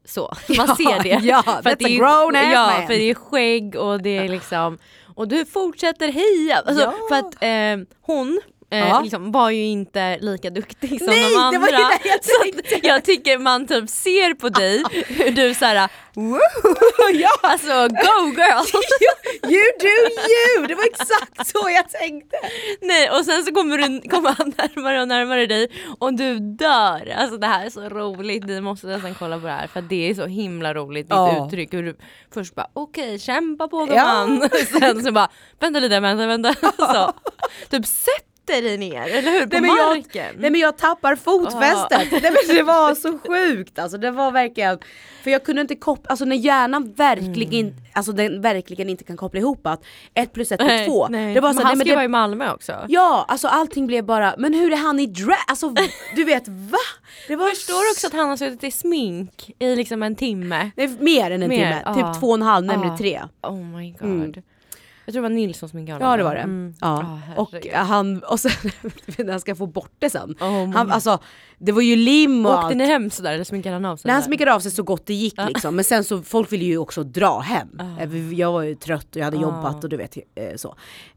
Så, 0.04 0.34
man 0.56 0.76
ser 0.76 1.02
det. 1.02 1.26
ja, 1.26 1.42
för 1.42 1.76
det 1.78 1.84
är, 1.84 1.98
grown 1.98 2.36
ass 2.36 2.52
Ja, 2.52 2.72
man. 2.78 2.86
för 2.86 2.94
det 2.94 3.10
är 3.10 3.14
skägg 3.14 3.76
och 3.76 4.02
det 4.02 4.16
är 4.16 4.28
liksom, 4.38 4.78
och 5.14 5.28
du 5.28 5.44
fortsätter 5.44 6.08
heja. 6.12 6.56
Alltså. 6.66 6.92
För 7.08 7.16
att 7.16 7.42
eh, 7.42 7.86
hon 8.00 8.40
eh, 8.70 8.78
Ja. 8.88 9.00
liksom, 9.00 9.32
var 9.32 9.50
ju 9.50 9.62
inte 9.66 10.18
lika 10.18 10.50
duktig 10.50 10.98
som 10.98 11.06
Nej, 11.06 11.30
de 11.30 11.36
andra. 11.36 11.50
det 11.50 11.58
var 11.58 11.72
det 11.72 12.08
jag 12.08 12.24
så 12.24 12.76
att 12.76 12.84
jag 12.84 13.04
tycker 13.04 13.38
man 13.38 13.66
typ 13.66 13.90
ser 13.90 14.34
på 14.34 14.48
dig 14.48 14.82
hur 15.08 15.30
du 15.30 15.54
såhär, 15.54 15.74
ja, 17.12 17.30
alltså 17.42 17.88
go 17.88 18.26
girl! 18.36 18.64
you 19.52 19.62
do 19.80 19.88
you! 20.58 20.66
Det 20.66 20.74
var 20.74 20.84
exakt 20.84 21.46
så 21.46 21.68
jag 21.74 21.88
tänkte. 21.90 22.36
Nej 22.80 23.10
och 23.10 23.24
sen 23.24 23.44
så 23.44 23.54
kommer, 23.54 23.78
du, 23.78 24.08
kommer 24.08 24.30
han 24.38 24.52
närmare 24.58 25.00
och 25.02 25.08
närmare 25.08 25.46
dig 25.46 25.68
och 25.98 26.14
du 26.14 26.38
dör. 26.38 27.14
Alltså 27.16 27.36
det 27.36 27.46
här 27.46 27.66
är 27.66 27.70
så 27.70 27.88
roligt, 27.88 28.44
ni 28.44 28.60
måste 28.60 28.86
nästan 28.86 29.14
kolla 29.14 29.38
på 29.38 29.46
det 29.46 29.52
här 29.52 29.66
för 29.66 29.82
det 29.82 30.10
är 30.10 30.14
så 30.14 30.26
himla 30.26 30.74
roligt 30.74 31.06
ditt 31.06 31.10
Ja. 31.16 31.46
uttryck. 31.46 31.74
Hur 31.74 31.82
du 31.82 31.96
först 32.34 32.54
bara 32.54 32.66
okej 32.72 33.18
kämpa 33.18 33.68
på 33.68 33.88
Ja. 33.90 34.24
gumman. 34.26 34.48
Sen 34.80 35.04
så 35.04 35.12
bara 35.12 35.28
vänta 35.60 35.80
lite, 35.80 36.00
vänta, 36.00 36.26
vänta. 36.26 36.54
Så, 36.78 37.12
typ 37.70 37.86
sätter 38.50 38.62
dig 38.62 38.78
ner, 38.78 39.02
eller 39.02 39.30
hur? 39.30 39.40
På 39.46 39.48
Nej 39.52 39.60
men, 39.60 39.70
jag, 39.76 39.96
marken. 39.96 40.34
nej 40.38 40.50
men 40.50 40.60
jag 40.60 40.78
tappar 40.78 41.16
fotfästet. 41.16 42.22
Nej 42.22 42.32
men 42.46 42.56
det 42.56 42.62
var 42.62 42.94
så 42.94 43.18
sjukt 43.18 43.78
alltså. 43.78 43.98
Det 43.98 44.10
var 44.10 44.30
verkligen, 44.32 44.78
för 45.22 45.30
jag 45.30 45.44
kunde 45.44 45.60
inte 45.62 45.74
koppla, 45.76 46.10
alltså 46.10 46.24
när 46.24 46.36
hjärnan 46.36 46.92
verkligen, 46.92 47.66
Mm. 47.66 47.74
alltså 47.92 48.12
den 48.12 48.40
verkligen 48.42 48.88
inte 48.88 49.04
kan 49.04 49.16
koppla 49.16 49.40
ihop 49.40 49.66
att 49.66 49.84
ett 50.14 50.32
plus 50.32 50.52
ett 50.52 50.60
är 50.60 50.64
nej, 50.64 50.86
två. 50.86 51.08
nej. 51.08 51.34
Det 51.34 51.40
var 51.40 51.48
så, 51.52 51.54
men 51.54 51.62
nej, 51.64 51.68
han 51.70 51.78
men 51.78 51.86
ska 51.86 51.94
vara 51.94 52.04
i 52.04 52.08
Malmö 52.08 52.52
också. 52.52 52.72
Ja, 52.88 53.24
alltså 53.28 53.48
allting 53.48 53.86
blev 53.86 54.04
bara, 54.04 54.34
men 54.38 54.54
hur 54.54 54.72
är 54.72 54.76
han 54.76 55.00
i 55.00 55.06
drag? 55.06 55.36
Alltså 55.46 55.74
du 56.16 56.24
vet 56.24 56.48
va? 56.48 56.78
Det 57.28 57.36
var 57.36 57.48
Förstår 57.48 57.90
också 57.92 58.06
att 58.06 58.12
han 58.12 58.28
har 58.28 58.36
suttit 58.36 58.64
i 58.64 58.70
smink 58.70 59.50
i 59.58 59.76
liksom 59.76 60.02
en 60.02 60.16
timme? 60.16 60.70
Nej, 60.76 60.90
mer 61.00 61.30
än 61.30 61.42
en 61.42 61.48
Mer, 61.48 61.56
timme, 61.56 61.82
ja. 61.84 61.94
typ 61.94 62.20
två 62.20 62.26
och 62.28 62.34
en 62.34 62.42
halv, 62.42 62.66
nämligen 62.66 62.92
Ja. 62.92 62.98
tre. 62.98 63.20
Oh 63.42 63.64
my 63.64 63.90
god. 63.90 64.02
Mm. 64.02 64.32
Jag 65.10 65.14
tror 65.14 65.22
det 65.22 65.28
var 65.28 65.34
Nils 65.36 65.58
som 65.58 65.68
sminkade 65.68 65.94
honom. 65.94 66.10
Ja 66.10 66.16
det 66.16 66.22
var 66.22 66.34
det. 66.34 66.40
Mm. 66.40 66.74
Ja. 66.80 67.18
Ah, 67.36 67.40
och 67.40 67.66
han, 67.74 68.22
och 68.22 68.40
sen 68.40 68.52
när 69.18 69.30
han 69.30 69.40
ska 69.40 69.54
få 69.54 69.66
bort 69.66 69.92
det 69.98 70.10
sen. 70.10 70.36
Oh 70.40 70.70
Han, 70.70 70.90
alltså, 70.90 71.18
det 71.60 71.72
var 71.72 71.82
ju 71.82 71.96
lim 71.96 72.46
och 72.46 72.52
Åkte 72.52 72.66
allt. 72.66 72.76
ni 72.76 72.84
hem 72.86 73.10
sådär 73.10 73.32
eller 73.32 73.44
sminkade 73.44 73.74
han 73.74 73.84
av 73.84 73.96
sig? 73.96 74.08
Nej, 74.08 74.14
han 74.14 74.22
sminkade 74.22 74.54
av 74.54 74.60
sig 74.60 74.70
så 74.70 74.82
gott 74.82 75.06
det 75.06 75.14
gick 75.14 75.34
liksom. 75.48 75.76
Men 75.76 75.84
sen 75.84 76.04
så 76.04 76.22
folk 76.22 76.52
ville 76.52 76.64
ju 76.64 76.78
också 76.78 77.02
dra 77.02 77.38
hem. 77.38 77.68
Ah. 77.78 78.02
Eh, 78.02 78.32
Jag 78.34 78.52
var 78.52 78.62
ju 78.62 78.74
trött 78.74 79.06
och 79.10 79.16
jag 79.16 79.24
hade 79.24 79.36
Ah. 79.36 79.40
jobbat 79.42 79.84
och 79.84 79.90
du 79.90 79.96
vet 79.96 80.16
eh, 80.16 80.22
så. 80.56 80.68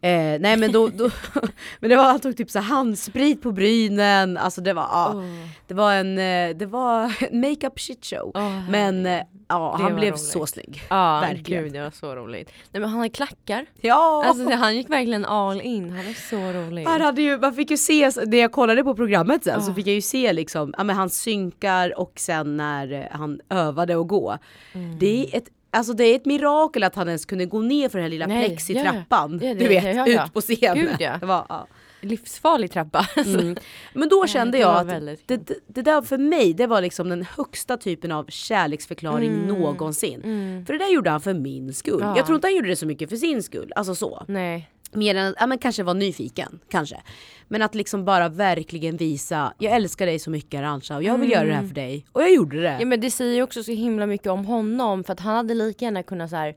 Eh, 0.01 0.09
nej 0.39 0.57
men 0.57 0.71
då, 0.71 0.87
då 0.87 1.09
men 1.79 1.89
det 1.89 1.95
var, 1.95 2.03
han 2.03 2.19
tog 2.19 2.37
typ 2.37 2.49
så 2.51 2.59
handsprit 2.59 3.41
på 3.41 3.51
brynen, 3.51 4.37
alltså 4.37 4.61
det 4.61 4.73
var, 4.73 4.83
ja. 4.91 5.11
Oh. 5.13 5.23
Det 5.67 5.73
var 5.73 5.93
en, 5.93 6.17
eh, 6.17 6.55
det 6.57 6.65
var 6.65 7.07
makeup 7.49 7.79
shit 7.79 8.05
show. 8.05 8.31
Åh, 8.35 8.69
men 8.69 9.05
ja, 9.47 9.75
han 9.81 9.83
var 9.83 9.99
blev 9.99 10.09
roligt. 10.11 10.21
så 10.21 10.45
snygg. 10.45 10.83
Ja, 10.89 11.19
verkligen. 11.19 11.63
gud 11.63 11.73
det 11.73 11.81
var 11.83 11.91
så 11.91 12.15
roligt. 12.15 12.49
Nej 12.71 12.81
men 12.81 12.89
han 12.89 12.99
har 12.99 13.07
klackar. 13.07 13.65
Ja! 13.81 14.23
Alltså 14.27 14.49
han 14.51 14.75
gick 14.75 14.89
verkligen 14.89 15.25
all 15.25 15.61
in, 15.61 15.89
han 15.89 15.99
är 16.05 16.29
så 16.29 16.59
rolig. 16.59 16.83
Han 16.85 17.01
hade 17.01 17.21
ju, 17.21 17.37
man 17.39 17.53
fick 17.53 17.71
ju 17.71 17.77
se, 17.77 18.11
när 18.25 18.37
jag 18.37 18.51
kollade 18.51 18.83
på 18.83 18.95
programmet 18.95 19.43
sen 19.43 19.61
så 19.61 19.71
Ah. 19.71 19.73
fick 19.73 19.87
jag 19.87 19.95
ju 19.95 20.01
se 20.01 20.32
liksom, 20.33 20.73
ja 20.77 20.83
men 20.83 20.95
han 20.95 21.09
synkar 21.09 21.99
och 21.99 22.13
sen 22.15 22.57
när 22.57 22.91
eh, 22.91 23.05
han 23.11 23.41
övade 23.49 23.99
att 23.99 24.07
gå. 24.07 24.37
Mm. 24.73 24.99
Det 24.99 25.23
är 25.33 25.37
ett 25.37 25.49
Alltså 25.75 25.93
det 25.93 26.03
är 26.03 26.15
ett 26.15 26.25
mirakel 26.25 26.83
att 26.83 26.95
han 26.95 27.07
ens 27.07 27.25
kunde 27.25 27.45
gå 27.45 27.59
ner 27.59 27.89
för 27.89 27.97
den 27.97 28.03
här 28.03 28.09
lilla 28.09 28.27
Nej, 28.27 28.47
plexitrappan. 28.47 29.39
ja, 29.41 29.47
ja. 29.47 29.53
du 29.53 29.67
vet, 29.67 29.95
ja, 29.95 30.25
ut 30.25 30.33
på 30.33 30.41
scenen. 30.41 30.77
Gud, 30.77 30.95
ja. 30.99 31.17
Det 31.19 31.25
var. 31.25 31.65
Livsfarlig 32.01 32.71
trappa. 32.71 33.07
Mm. 33.15 33.55
Men 33.93 34.09
då 34.09 34.27
kände 34.27 34.57
jag 34.57 34.75
att 34.75 34.87
väldigt 34.87 35.27
det, 35.27 35.51
det, 35.67 35.81
där 35.81 36.01
för 36.01 36.17
mig, 36.17 36.53
det 36.53 36.67
var 36.67 36.81
liksom 36.81 37.09
den 37.09 37.23
högsta 37.37 37.77
typen 37.77 38.11
av 38.11 38.25
kärleksförklaring 38.29 39.33
Mm. 39.33 39.47
någonsin. 39.47 40.21
Mm. 40.23 40.65
För 40.65 40.73
det 40.73 40.79
där 40.79 40.93
gjorde 40.93 41.09
han 41.09 41.21
för 41.21 41.33
min 41.33 41.73
skull. 41.73 41.99
Ja. 42.01 42.17
Jag 42.17 42.25
tror 42.25 42.35
inte 42.35 42.47
han 42.47 42.55
gjorde 42.55 42.67
det 42.69 42.75
så 42.75 42.85
mycket 42.85 43.09
för 43.09 43.17
sin 43.17 43.43
skull. 43.43 43.71
Alltså 43.75 43.95
så. 43.95 44.23
Nej. 44.27 44.69
Mer 44.95 45.15
än 45.15 45.27
att, 45.27 45.35
ja 45.39 45.47
men 45.47 45.57
kanske 45.57 45.83
var 45.83 45.93
nyfiken, 45.93 46.59
kanske. 46.69 47.01
Men 47.47 47.61
att 47.61 47.75
liksom 47.75 48.05
bara 48.05 48.29
verkligen 48.29 48.97
visa, 48.97 49.53
jag 49.59 49.73
älskar 49.75 50.05
dig 50.05 50.19
så 50.19 50.29
mycket 50.29 50.59
Arantxa 50.59 50.95
och 50.95 51.03
jag 51.03 51.17
vill 51.17 51.31
göra 51.31 51.45
det 51.45 51.53
här 51.53 51.67
för 51.67 51.75
dig. 51.75 52.05
Och 52.11 52.21
jag 52.21 52.33
gjorde 52.33 52.61
det. 52.61 52.67
Mm. 52.69 52.79
Ja 52.79 52.85
men 52.85 52.99
det 53.01 53.11
säger 53.11 53.35
ju 53.35 53.43
också 53.43 53.63
så 53.63 53.71
himla 53.71 54.05
mycket 54.05 54.27
om 54.27 54.45
honom 54.45 55.03
för 55.03 55.13
att 55.13 55.19
han 55.19 55.35
hade 55.35 55.53
lika 55.53 55.85
gärna 55.85 56.03
kunnat 56.03 56.29
så 56.29 56.35
här. 56.35 56.55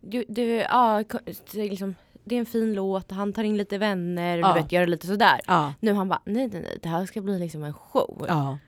Du, 0.00 0.24
du, 0.28 0.44
ja, 0.44 1.02
liksom, 1.52 1.94
det 2.24 2.34
är 2.34 2.38
en 2.38 2.46
fin 2.46 2.74
låt, 2.74 3.10
han 3.10 3.32
tar 3.32 3.44
in 3.44 3.56
lite 3.56 3.78
vänner, 3.78 4.38
Ja. 4.38 4.48
du 4.54 4.60
vet 4.62 4.72
gör 4.72 4.86
lite 4.86 5.06
sådär. 5.06 5.40
Ja. 5.46 5.72
Nu 5.80 5.92
han 5.92 6.08
bara, 6.08 6.22
nej 6.24 6.48
nej 6.48 6.60
nej, 6.62 6.78
det 6.82 6.88
här 6.88 7.06
ska 7.06 7.20
bli 7.20 7.38
liksom 7.38 7.64
en 7.64 7.72
show. 7.72 8.24
ja. 8.28 8.58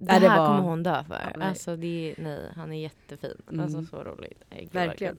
Det 0.00 0.12
Ja, 0.14 0.20
det 0.20 0.28
här 0.28 0.38
var- 0.38 0.46
kommer 0.46 0.60
hon 0.68 0.82
dö 0.82 1.04
för. 1.04 1.32
Ja, 1.38 1.44
alltså 1.44 1.76
det 1.76 2.14
nej, 2.18 2.40
han 2.56 2.72
är 2.72 2.82
jättefin. 2.82 3.42
Mm. 3.50 3.64
Alltså 3.64 3.84
så 3.84 4.02
roligt. 4.04 4.42
Verkligen. 4.72 5.18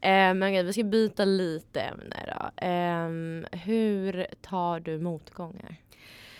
Men 0.00 0.42
okej, 0.42 0.62
vi 0.62 0.72
ska 0.72 0.82
byta 0.84 1.24
lite 1.24 1.80
ämne 1.80 2.16
då. 2.36 2.50
Ehm, 2.66 3.46
hur 3.52 4.26
tar 4.42 4.80
du 4.80 4.98
motgångar? 4.98 5.76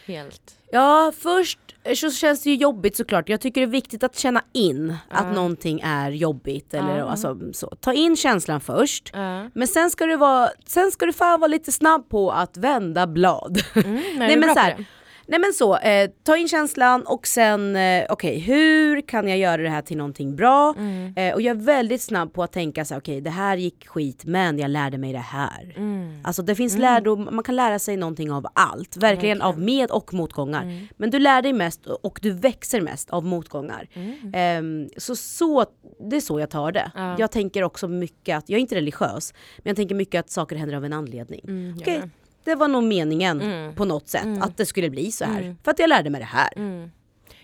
Helt. 0.07 0.59
Ja, 0.73 1.13
först 1.19 1.59
så 1.97 2.11
känns 2.11 2.43
det 2.43 2.51
ju 2.51 2.57
jobbigt 2.57 2.97
såklart. 2.97 3.29
Jag 3.29 3.41
tycker 3.41 3.61
det 3.61 3.65
är 3.65 3.71
viktigt 3.71 4.03
att 4.03 4.19
känna 4.19 4.43
in 4.53 4.97
Ja. 5.11 5.17
att 5.17 5.35
någonting 5.35 5.81
är 5.85 6.11
jobbigt. 6.11 6.75
Eller, 6.75 6.99
Ja. 6.99 7.05
alltså, 7.11 7.39
så. 7.53 7.67
Ta 7.81 7.93
in 7.93 8.17
känslan 8.17 8.61
först. 8.61 9.11
Ja. 9.15 9.51
Men 9.55 9.69
sen 9.69 9.91
ska 9.91 10.07
du 10.07 10.17
vara, 10.17 10.51
sen 10.67 10.91
ska 10.91 11.07
du 11.07 11.13
fan 11.13 11.41
vara 11.41 11.49
lite 11.49 11.73
snabb 11.73 12.09
på 12.09 12.31
att 12.33 12.57
vända 12.57 13.07
blad. 13.07 13.59
Mm, 13.75 13.95
Nej, 14.19 14.35
du 14.35 14.41
men 14.41 14.55
så 14.55 14.61
här? 14.61 14.85
Nej 15.31 15.41
men 15.41 15.53
så, 15.53 15.77
eh, 15.77 16.11
ta 16.23 16.37
in 16.37 16.49
känslan 16.49 17.03
och 17.07 17.27
sen, 17.27 17.77
eh, 17.77 18.05
okej 18.09 18.39
hur 18.39 19.01
kan 19.01 19.29
jag 19.29 19.39
göra 19.39 19.63
det 19.63 19.69
här 19.69 19.83
till 19.83 19.97
någonting 19.97 20.37
bra? 20.37 20.75
Mm. 20.79 21.15
Eh, 21.17 21.35
och 21.35 21.43
jag 21.43 21.57
är 21.57 21.61
väldigt 21.61 22.03
snabb 22.03 22.33
på 22.33 22.43
att 22.43 22.53
tänka 22.53 22.85
så 22.85 22.95
här, 22.95 23.01
okej 23.01 23.21
det 23.21 23.31
här 23.31 23.57
gick 23.57 23.89
skit 23.89 24.25
men 24.25 24.59
jag 24.59 24.71
lärde 24.71 24.99
mig 24.99 25.13
det 25.13 25.19
här. 25.19 25.75
Mm. 25.77 26.21
Alltså 26.25 26.43
det 26.43 26.55
finns 26.55 26.79
lärdom, 26.79 27.29
man 27.33 27.45
kan 27.45 27.57
lära 27.57 27.79
sig 27.79 27.97
någonting 27.97 28.33
av 28.33 28.47
allt. 28.53 28.97
Verkligen 28.97 29.43
av 29.43 29.61
med 29.61 29.91
och 29.91 30.15
motgångar. 30.15 30.63
Mm. 30.63 30.87
Men 30.97 31.11
du 31.11 31.19
lär 31.19 31.43
dig 31.43 31.53
mest 31.53 31.87
och 31.87 32.19
du 32.23 32.31
växer 32.31 32.81
mest 32.81 33.11
av 33.11 33.25
motgångar. 33.25 33.89
Mm. 33.93 34.33
Ehm, 34.35 34.89
så, 34.97 35.17
så 35.17 35.65
det 36.11 36.17
är 36.17 36.21
så 36.21 36.41
jag 36.41 36.51
tar 36.51 36.73
det. 36.73 36.91
Ja. 36.95 37.17
Jag 37.19 37.31
tänker 37.31 37.63
också 37.63 37.89
mycket 37.89 38.39
att, 38.39 38.49
jag 38.49 38.57
är 38.57 38.61
inte 38.61 38.75
religiös, 38.75 39.35
men 39.57 39.71
jag 39.71 39.77
tänker 39.77 39.95
mycket 39.95 40.21
att 40.21 40.31
saker 40.31 40.57
händer 40.57 40.77
av 40.77 40.85
en 40.85 40.93
anledning. 40.93 41.41
Mm, 41.45 41.77
med. 41.87 42.11
Det 42.49 42.55
var 42.55 42.69
nog 42.69 42.83
meningen 42.85 43.41
Mm. 43.41 43.75
på 43.75 43.85
något 43.85 44.09
sätt 44.09 44.25
Mm. 44.25 44.43
att 44.43 44.57
det 44.57 44.67
skulle 44.67 44.91
bli 44.91 45.13
så 45.13 45.25
här. 45.25 45.41
Mm. 45.43 45.57
För 45.63 45.71
att 45.71 45.79
jag 45.79 45.89
lärde 45.89 46.11
mig 46.11 46.21
det 46.21 46.25
här. 46.25 46.49
Mm. 46.57 46.91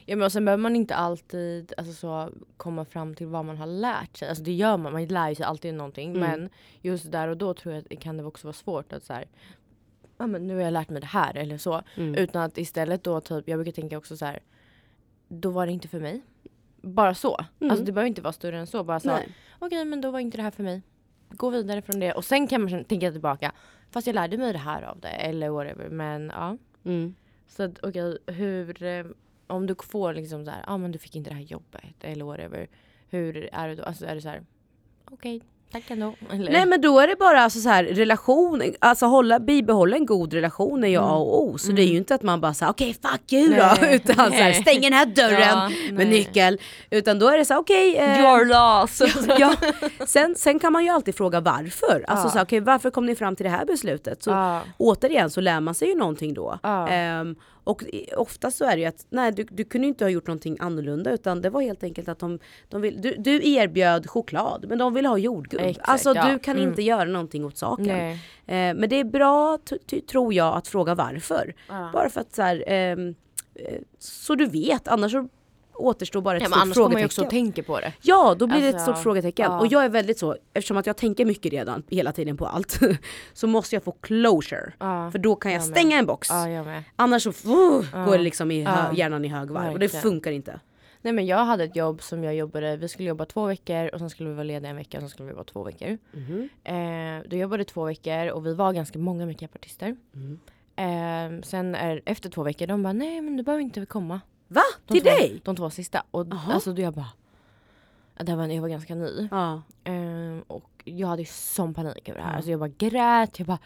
Ja 0.07 0.17
men 0.17 0.27
och 0.27 0.33
sen 0.33 0.45
behöver 0.45 0.63
man 0.63 0.77
inte 0.77 0.95
alltid 0.95 1.73
alltså, 1.77 1.93
så, 1.93 2.31
komma 2.57 2.85
fram 2.85 3.15
till 3.15 3.27
vad 3.27 3.45
man 3.45 3.57
har 3.57 3.67
lärt 3.67 4.17
sig. 4.17 4.29
Alltså 4.29 4.45
det 4.45 4.53
gör 4.53 4.77
man, 4.77 4.93
man 4.93 5.07
lär 5.07 5.35
sig 5.35 5.45
alltid 5.47 5.75
någonting. 5.75 6.17
Mm. 6.17 6.21
Men 6.31 6.49
just 6.81 7.13
där 7.13 7.29
och 7.29 7.37
då 7.37 7.55
tror 7.55 7.75
jag 7.75 7.83
att 7.83 7.89
det 7.91 7.97
kan 7.97 8.17
det 8.17 8.25
också 8.25 8.47
vara 8.47 8.53
svårt 8.53 8.93
att 8.93 9.03
så 9.05 9.13
här, 9.13 9.25
ja 10.19 10.27
men 10.27 10.47
nu 10.47 10.55
har 10.55 10.63
jag 10.63 10.73
lärt 10.73 10.89
mig 10.91 11.01
det 11.01 11.07
här 11.07 11.37
eller 11.37 11.59
så. 11.59 11.83
Utan 11.97 12.43
att 12.43 12.59
istället 12.59 13.05
då 13.05 13.21
typ, 13.21 13.49
jag 13.49 13.59
brukar 13.59 13.73
tänka 13.73 13.99
också 13.99 14.17
så 14.17 14.25
här, 14.25 14.41
då 15.29 15.51
var 15.51 15.67
det 15.67 15.73
inte 15.73 15.89
för 15.89 16.01
mig. 16.01 16.23
Bara 16.83 17.15
så. 17.15 17.45
Mm. 17.61 17.71
Alltså 17.71 17.85
det 17.85 17.93
behöver 17.93 18.09
inte 18.09 18.23
vara 18.23 18.33
större 18.33 18.59
än 18.59 18.67
så. 18.67 18.85
Bara 18.85 19.01
så, 19.01 19.19
okej 19.59 19.85
men 19.85 20.01
då 20.01 20.11
var 20.11 20.19
inte 20.19 20.37
det 20.37 20.43
här 20.43 20.51
för 20.51 20.63
mig. 20.63 20.83
Gå 21.37 21.51
vidare 21.51 21.83
från 21.83 22.01
det. 22.01 22.13
Och 22.13 22.25
sen 22.25 22.47
kan 22.49 22.63
man 22.71 22.85
tänka 22.85 23.13
tillbaka, 23.13 23.53
fast 23.91 24.07
jag 24.07 24.15
lärde 24.15 24.39
mig 24.39 24.53
det 24.53 24.59
här 24.59 24.83
av 24.83 25.01
det. 25.01 25.09
Eller 25.09 25.49
whatever. 25.51 25.89
Men 25.89 26.33
ja. 26.35 26.57
Mm. 26.85 27.15
Så 27.47 27.63
att 27.63 27.79
okej, 27.83 28.19
hur... 28.27 28.83
eh, 28.83 29.07
Om 29.47 29.67
du 29.67 29.75
får 29.75 30.15
liksom 30.15 30.45
så 30.45 30.51
här, 30.51 30.65
ja 30.67 30.73
ah, 30.73 30.79
men 30.79 30.93
du 30.93 30.99
fick 30.99 31.17
inte 31.17 31.31
det 31.31 31.37
här 31.37 31.43
jobbet 31.43 31.95
eller 32.01 32.25
whatever. 32.25 32.69
Hur 33.11 33.49
är 33.53 33.69
det 33.69 33.75
då? 33.75 33.83
Alltså 33.83 34.07
är 34.07 34.15
det 34.15 34.21
så 34.21 34.29
här, 34.29 34.43
okej, 35.05 35.43
tack 35.75 35.91
ändå. 35.91 36.15
Eller? 36.33 36.53
Nej 36.53 36.67
men 36.67 36.81
då 36.81 37.01
är 37.01 37.07
det 37.09 37.17
bara 37.19 37.41
alltså 37.41 37.61
så 37.61 37.69
här, 37.69 37.85
relation, 37.85 38.63
alltså 38.79 39.07
hålla, 39.07 39.41
bibehålla 39.41 39.97
en 39.97 40.07
god 40.07 40.33
relation 40.33 40.85
är 40.85 40.89
ju 40.89 40.95
Mm. 40.95 41.07
A 41.11 41.15
och 41.17 41.43
O. 41.45 41.59
Så 41.59 41.73
det 41.73 41.83
är 41.83 41.87
ju 41.87 41.97
inte 41.97 42.15
att 42.15 42.23
man 42.23 42.41
bara 42.41 42.55
säger 42.55 42.73
okej 42.73 42.97
fuck 43.03 43.33
you 43.33 43.49
då, 43.49 43.73
Nej. 43.81 43.95
utan 44.07 44.17
så 44.17 44.37
här, 44.37 44.45
Nej. 44.45 44.63
stäng 44.63 44.81
den 44.81 44.93
här 44.93 45.07
dörren 45.07 45.41
Ja, 45.41 45.69
med 45.69 45.95
nej. 45.95 46.07
nyckel. 46.07 46.59
Utan 46.91 47.19
då 47.19 47.29
är 47.29 47.39
det 47.39 47.45
så 47.45 47.57
okej. 47.57 47.97
eh, 47.97 48.21
Your 48.21 48.45
loss! 48.45 49.03
ja, 49.39 49.55
sen, 50.07 50.35
sen 50.37 50.59
kan 50.59 50.73
man 50.73 50.85
ju 50.85 50.91
alltid 50.91 51.15
fråga 51.15 51.41
varför. 51.41 52.05
Alltså 52.09 52.27
Ja. 52.27 52.31
så 52.31 52.39
här, 52.39 52.45
okej, 52.45 52.61
varför 52.61 52.91
kom 52.91 53.07
ni 53.07 53.15
fram 53.17 53.37
till 53.37 53.45
det 53.45 53.51
här 53.51 53.65
beslutet? 53.65 54.23
Så, 54.23 54.31
ja. 54.31 54.61
Återigen 54.79 55.31
så 55.31 55.41
lär 55.41 55.61
man 55.61 55.75
sig 55.75 55.89
ju 55.89 55.95
någonting 55.95 56.35
då. 56.35 56.59
Ja. 56.63 56.89
Ehm, 56.89 57.37
och 57.65 57.85
ofta 58.17 58.51
så 58.51 58.65
är 58.65 58.77
det 58.77 58.81
ju 58.83 58.87
att 58.89 59.07
nej, 59.11 59.33
du, 59.33 59.45
du 59.51 59.65
kunde 59.65 59.87
inte 59.87 60.05
ha 60.05 60.11
gjort 60.11 60.27
någonting 60.27 60.57
annorlunda 60.61 61.11
utan 61.11 61.43
det 61.43 61.51
var 61.51 61.61
helt 61.61 61.83
enkelt 61.85 62.09
att 62.09 62.19
de, 62.19 62.39
de 62.69 62.81
vill, 62.81 63.03
du, 63.03 63.15
du 63.19 63.49
erbjöd 63.49 64.11
choklad 64.11 64.65
men 64.69 64.79
de 64.79 64.95
vill 64.95 65.07
ha 65.07 65.19
jordgubb. 65.19 65.61
Exakt, 65.61 65.89
alltså 65.89 66.15
ja. 66.15 66.29
du 66.31 66.39
kan 66.39 66.57
Mm. 66.57 66.69
inte 66.69 66.83
göra 66.83 67.05
någonting 67.05 67.45
åt 67.45 67.57
saken. 67.57 67.89
Eh, 67.91 68.17
men 68.47 68.89
det 68.89 68.97
är 69.01 69.05
bra 69.05 69.59
tror 70.09 70.35
jag 70.35 70.57
att 70.57 70.69
fråga 70.69 70.95
varför. 70.95 71.55
Ja. 71.69 71.91
Bara 71.93 72.11
för 72.11 72.21
att 72.21 72.35
så 72.35 72.43
här, 72.43 72.65
ehm, 72.67 73.15
eh, 73.55 73.81
så 73.99 74.35
du 74.35 74.47
vet 74.47 74.89
annars 74.89 75.13
så 75.13 75.29
återstår 75.75 76.21
bara 76.21 76.37
ett 76.37 76.43
Ja, 76.43 76.49
stort 76.49 76.59
annars 76.63 76.75
kommer 76.75 76.89
man 76.89 77.03
ju 77.03 77.09
frågetecken. 77.09 77.25
också 77.27 77.31
tänka 77.31 77.63
på 77.63 77.81
det. 77.81 77.93
Ja, 78.03 78.35
då 78.39 78.47
blir 78.47 78.61
det 78.61 78.69
ett 78.69 78.75
Alltså, 78.75 78.93
stort 78.93 79.03
frågetecken. 79.03 79.53
ja. 79.53 79.61
Och 79.61 79.67
jag 79.67 79.85
är 79.85 79.89
väldigt 79.89 80.19
så, 80.19 80.37
eftersom 80.55 80.77
att 80.77 80.87
jag 80.87 80.97
tänker 80.97 81.25
mycket 81.25 81.53
redan 81.53 81.83
hela 81.91 82.13
tiden 82.13 82.37
på 82.37 82.47
allt, 82.47 82.81
så 83.33 83.47
måste 83.47 83.77
jag 83.77 83.83
få 83.85 83.93
closure. 83.93 84.73
Ja. 84.79 85.11
För 85.11 85.19
då 85.19 85.37
kan 85.37 85.53
jag 85.53 85.59
jag 85.61 85.67
stänga 85.69 85.99
en 85.99 86.07
box. 86.07 86.29
Annars 86.97 87.23
så 87.23 87.33
Ja. 87.93 88.05
går 88.05 88.13
det 88.17 88.23
liksom 88.25 88.51
i 88.51 88.61
hjärnan 88.95 89.25
i 89.25 89.29
högvarv 89.29 89.73
och 89.73 89.79
det 89.79 89.89
funkar 89.89 90.31
inte. 90.33 90.61
Nej 91.03 91.13
men 91.13 91.27
jag 91.27 91.45
hade 91.45 91.65
ett 91.65 91.77
jobb 91.77 92.03
som 92.03 92.25
jag 92.25 92.35
jobbade, 92.35 92.77
vi 92.77 92.89
skulle 92.89 93.09
jobba 93.09 93.25
två 93.25 93.47
veckor 93.47 93.91
och 93.93 93.99
sen 93.99 94.11
skulle 94.11 94.29
vi 94.29 94.35
vara 94.35 94.45
lediga 94.45 94.71
en 94.71 94.77
vecka 94.77 94.97
och 94.99 95.03
sen 95.03 95.11
skulle 95.11 95.29
vi 95.29 95.35
vara 95.35 95.45
två 95.45 95.63
veckor. 95.65 95.99
Mhm. 96.13 96.49
Eh, 96.65 97.29
då 97.31 97.37
jobbade 97.37 97.65
två 97.65 97.85
veckor 97.85 98.29
och 98.29 98.47
vi 98.47 98.55
var 98.55 98.73
ganska 98.73 98.99
många 98.99 99.27
makeupartister. 99.27 99.97
Mm. 100.15 100.39
Eh, 100.77 101.43
sen 101.43 101.75
är, 101.75 102.03
efter 102.07 102.31
två 102.31 102.43
veckor, 102.43 102.67
de 102.67 102.83
bara 102.83 102.93
nej 102.93 103.21
men 103.21 103.37
du 103.37 103.43
behöver 103.43 103.63
inte 103.63 103.87
komma. 103.87 104.21
Va? 104.55 104.63
De 104.87 104.93
Till 104.95 105.03
två, 105.03 105.11
dig? 105.11 105.41
De 105.45 105.57
två 105.57 105.71
sista. 105.71 106.03
Och 106.11 106.27
Jaha. 106.31 106.53
alltså 106.55 106.73
då 106.73 106.83
jag 106.83 106.95
bara, 106.95 107.11
det 108.19 108.35
var, 108.37 108.47
jag 108.49 108.61
var 108.63 108.69
ganska 108.69 108.95
ny. 108.95 109.29
Ja. 109.31 109.63
Eh, 109.85 110.39
och 110.47 110.71
jag 110.85 111.09
hade 111.09 111.23
ju 111.23 111.27
sån 111.27 111.75
panik 111.75 112.09
över 112.09 112.19
det 112.19 112.25
här. 112.25 112.31
Ja. 112.33 112.37
Alltså 112.37 112.51
jag 112.51 112.61
bara 112.61 112.73
grät, 112.79 113.39
jag 113.39 113.47
bara 113.49 113.59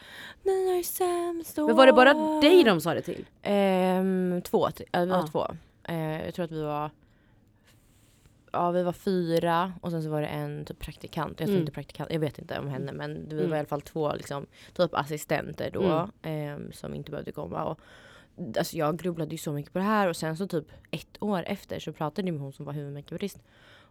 nej 0.43 0.69
jag 0.69 0.79
är 0.79 0.83
sämst. 0.83 1.57
Men 1.57 1.77
var 1.77 1.87
det 1.87 1.93
bara 1.93 2.41
dig 2.41 2.65
de 2.65 2.81
sa 2.81 2.95
det 2.95 3.03
till? 3.03 3.27
Ehm, 3.43 4.43
två, 4.45 4.69
ja, 4.93 5.01
vi 5.01 5.07
var 5.11 5.17
Ja. 5.19 5.27
två. 5.27 5.47
Eh, 5.85 6.25
jag 6.25 6.35
tror 6.35 6.45
att 6.45 6.51
vi 6.53 6.63
var 6.63 6.91
Ja 8.53 8.71
vi 8.71 8.83
var 8.83 8.93
fyra 8.93 9.73
och 9.81 9.91
sen 9.91 10.03
så 10.03 10.09
var 10.11 10.21
det 10.21 10.27
en 10.27 10.65
typ 10.65 10.79
praktikant. 10.79 11.29
Jag 11.41 11.47
tror 11.47 11.49
Mm. 11.49 11.61
inte 11.61 11.73
praktikant, 11.73 12.13
jag 12.13 12.21
vet 12.21 12.39
inte 12.39 12.59
om 12.59 12.69
henne 12.69 12.93
men 12.93 13.29
vi 13.29 13.39
Mm. 13.39 13.51
var 13.51 13.57
i 13.57 13.59
alla 13.59 13.69
fall 13.69 13.81
två 13.81 14.13
liksom, 14.15 14.47
typ 14.77 14.95
assistenter 14.95 15.71
då 15.71 15.83
Mm. 15.83 16.11
ehm, 16.23 16.73
som 16.73 16.95
inte 16.95 17.11
behövde 17.11 17.33
komma. 17.33 17.65
Och, 17.65 17.81
alltså 18.59 18.77
jag 18.77 18.99
grubblade 18.99 19.31
ju 19.31 19.39
så 19.39 19.53
mycket 19.53 19.73
på 19.73 19.79
det 19.79 19.85
här 19.85 20.09
och 20.09 20.17
sen 20.17 20.37
så 20.37 20.47
typ 20.47 20.65
ett 20.91 21.23
år 21.23 21.45
efter 21.47 21.81
så 21.81 21.93
pratade 21.93 22.29
jag 22.29 22.33
med 22.35 22.43
hon 22.43 22.53
som 22.53 22.65
var 22.65 22.73
huvudmakeupartist. 22.73 23.39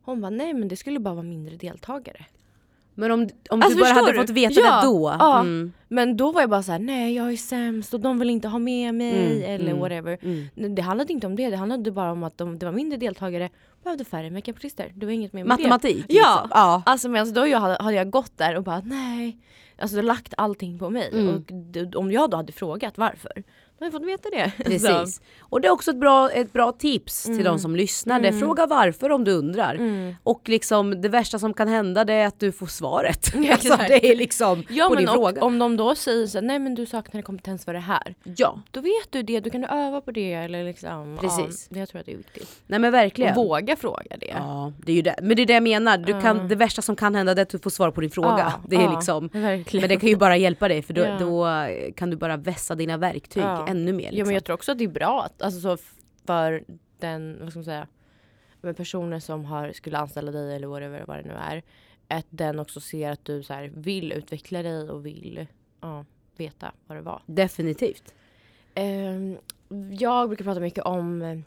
Hon 0.02 0.22
bara 0.22 0.30
nej 0.30 0.54
men 0.54 0.68
det 0.68 0.76
skulle 0.76 1.00
bara 1.00 1.14
vara 1.14 1.24
mindre 1.24 1.56
deltagare. 1.56 2.26
Men 3.00 3.12
om, 3.12 3.30
om 3.50 3.62
Alltså, 3.62 3.78
du 3.78 3.84
bara 3.84 3.94
hade 3.94 4.12
du? 4.12 4.18
fått 4.18 4.30
veta 4.30 4.54
Ja, 4.60 4.82
det 4.82 4.88
då? 4.88 5.16
ja. 5.20 5.40
Mm. 5.40 5.74
Men 5.88 6.18
då 6.18 6.32
var 6.32 6.42
jag 6.42 6.50
bara 6.50 6.64
så 6.64 6.72
här: 6.72 6.80
nej 6.80 7.16
jag 7.16 7.32
är 7.34 7.38
sämst 7.38 7.94
och 7.94 8.00
de 8.00 8.20
vill 8.20 8.30
inte 8.30 8.48
ha 8.48 8.60
med 8.60 8.94
mig 8.96 9.44
Mm, 9.44 9.56
eller 9.56 9.72
mm. 9.72 9.80
whatever. 9.80 10.18
Mm. 10.22 10.76
Det 10.76 10.82
handlade 10.82 11.14
inte 11.14 11.28
om 11.28 11.36
det, 11.36 11.50
det 11.50 11.58
handlade 11.58 11.92
bara 11.92 12.12
om 12.12 12.24
att 12.24 12.38
de, 12.38 12.60
det 12.60 12.66
var 12.66 12.74
mindre 12.74 12.98
deltagare, 12.98 13.50
behövde 13.84 14.06
färre 14.06 14.30
makeupartister. 14.32 14.92
Det 14.96 15.06
var 15.06 15.14
inget 15.14 15.34
mer 15.34 15.44
med 15.44 15.58
det. 15.58 15.64
Matematik? 15.64 16.06
Ja. 16.10 16.14
Liksom. 16.44 16.50
ja. 16.52 16.84
Alltså 16.86 17.10
men 17.10 17.20
alltså, 17.22 17.36
då 17.36 17.48
jag 17.48 17.60
hade, 17.60 17.84
hade 17.84 17.96
jag 17.98 18.10
gått 18.10 18.38
där 18.38 18.56
och 18.56 18.64
bara 18.64 18.82
nej. 18.86 19.38
Alltså 19.80 20.02
lagt 20.02 20.34
allting 20.38 20.80
på 20.80 20.90
mig. 20.90 21.10
Mm. 21.14 21.36
Och 21.36 21.52
om 22.00 22.12
jag 22.12 22.30
då 22.30 22.38
hade 22.38 22.52
frågat 22.52 22.98
varför, 22.98 23.44
jag 23.86 23.92
fått 23.92 24.06
veta 24.08 24.30
det. 24.30 24.52
Precis. 24.64 25.22
Och 25.40 25.62
det 25.62 25.68
är 25.68 25.72
också 25.72 25.92
ett 25.92 25.98
bra, 25.98 26.30
ett 26.32 26.54
bra 26.54 26.72
tips 26.72 27.24
till 27.24 27.32
Mm. 27.34 27.44
de 27.46 27.60
som 27.60 27.76
lyssnar. 27.76 28.20
Mm. 28.20 28.40
Fråga 28.40 28.66
varför 28.66 29.10
om 29.12 29.24
du 29.24 29.32
undrar. 29.32 29.76
Så, 29.76 29.82
mm. 29.82 30.16
Och 30.24 30.42
liksom 30.50 31.02
det 31.02 31.10
värsta 31.10 31.40
som 31.40 31.54
kan 31.54 31.68
hända 31.68 32.06
det 32.06 32.14
är 32.14 32.28
att 32.28 32.40
du 32.40 32.52
får 32.52 32.68
svaret. 32.68 33.34
Ja, 33.36 33.52
alltså, 33.54 33.78
det 33.88 34.12
är 34.12 34.16
liksom 34.16 34.64
Ja 34.70 34.86
på 34.88 34.94
men 34.94 34.98
din 35.00 35.10
och, 35.10 35.16
fråga. 35.16 35.42
om 35.44 35.60
de 35.60 35.78
då 35.78 35.96
säger 35.96 36.28
så 36.28 36.42
nej 36.42 36.60
men 36.60 36.76
du 36.76 36.86
saknar 36.86 37.22
kompetens 37.22 37.66
för 37.66 37.74
det 37.74 37.80
här. 37.80 38.16
Ja, 38.24 38.60
Då 38.72 38.82
vet 38.82 39.12
du 39.12 39.24
det, 39.24 39.40
då 39.40 39.50
kan 39.50 39.62
du 39.62 39.68
öva 39.68 40.02
på 40.02 40.12
det 40.12 40.34
eller 40.34 40.64
liksom. 40.64 41.18
Precis. 41.22 41.68
Ja, 41.72 41.78
jag 41.80 41.90
tror 41.90 42.00
att 42.00 42.06
det 42.06 42.14
är 42.14 42.18
viktigt. 42.18 42.62
nej 42.68 42.80
men 42.80 42.92
verkligen. 42.92 43.38
Och 43.38 43.46
våga 43.46 43.76
fråga 43.76 44.18
det. 44.20 44.34
Ja, 44.38 44.72
det 44.86 44.92
är 44.92 44.96
ju 44.96 45.02
det. 45.02 45.16
Men 45.22 45.36
det 45.36 45.42
är 45.42 45.46
det 45.46 45.54
jag 45.54 45.64
menar. 45.64 45.98
Du 45.98 46.22
kan, 46.22 46.38
Ja. 46.38 46.44
Det 46.44 46.56
värsta 46.56 46.82
som 46.82 46.96
kan 46.96 47.16
hända 47.16 47.36
det 47.36 47.42
är 47.42 47.44
att 47.44 47.50
du 47.50 47.60
får 47.60 47.70
svar 47.70 47.92
på 47.92 48.02
din 48.02 48.10
fråga. 48.12 48.38
Ja, 48.40 48.54
det 48.68 48.76
är 48.76 48.82
ja, 48.82 48.92
liksom, 48.96 49.30
Verkligen. 49.34 49.82
men 49.82 49.90
det 49.90 49.96
kan 50.00 50.10
ju 50.10 50.16
bara 50.16 50.38
hjälpa 50.38 50.68
dig 50.68 50.82
för 50.82 50.94
då, 50.94 51.06
då 51.20 51.48
kan 51.96 52.10
du 52.10 52.16
bara 52.18 52.38
vässa 52.38 52.76
dina 52.76 52.98
verktyg 52.98 53.44
Ja. 53.44 53.67
Ännu 53.68 53.94
mer. 53.94 54.04
Liksom. 54.04 54.18
Ja 54.18 54.26
men 54.26 54.34
jag 54.34 54.44
tror 54.44 54.54
också 54.54 54.72
att 54.72 54.78
det 54.78 54.84
är 54.84 54.88
bra 54.88 55.24
att, 55.24 55.42
alltså 55.42 55.62
så 55.62 55.78
för 56.26 56.64
den, 57.00 57.38
vad 57.40 57.50
ska 57.50 57.60
man 57.60 57.66
säga, 57.66 57.88
men 58.62 58.76
personer 58.76 59.20
som 59.20 59.46
har, 59.46 59.72
skulle 59.72 59.98
anställa 59.98 60.32
dig 60.32 60.56
eller 60.56 60.68
whatever, 60.68 61.04
vad 61.08 61.18
det 61.18 61.24
nu 61.24 61.34
är. 61.34 61.64
Att 62.08 62.26
den 62.30 62.60
också 62.60 62.80
ser 62.80 63.12
att 63.12 63.26
du 63.26 63.44
så 63.44 63.54
här, 63.54 63.72
vill 63.76 64.12
utveckla 64.12 64.64
dig 64.64 64.90
och 64.90 65.06
vill 65.06 65.48
ja, 65.82 66.06
veta 66.38 66.72
vad 66.88 66.98
det 66.98 67.02
var. 67.02 67.22
Definitivt. 67.26 68.14
Ehm, 68.76 69.38
jag 69.92 70.30
brukar 70.30 70.46
prata 70.46 70.60
mycket 70.60 70.84
om 70.84 71.44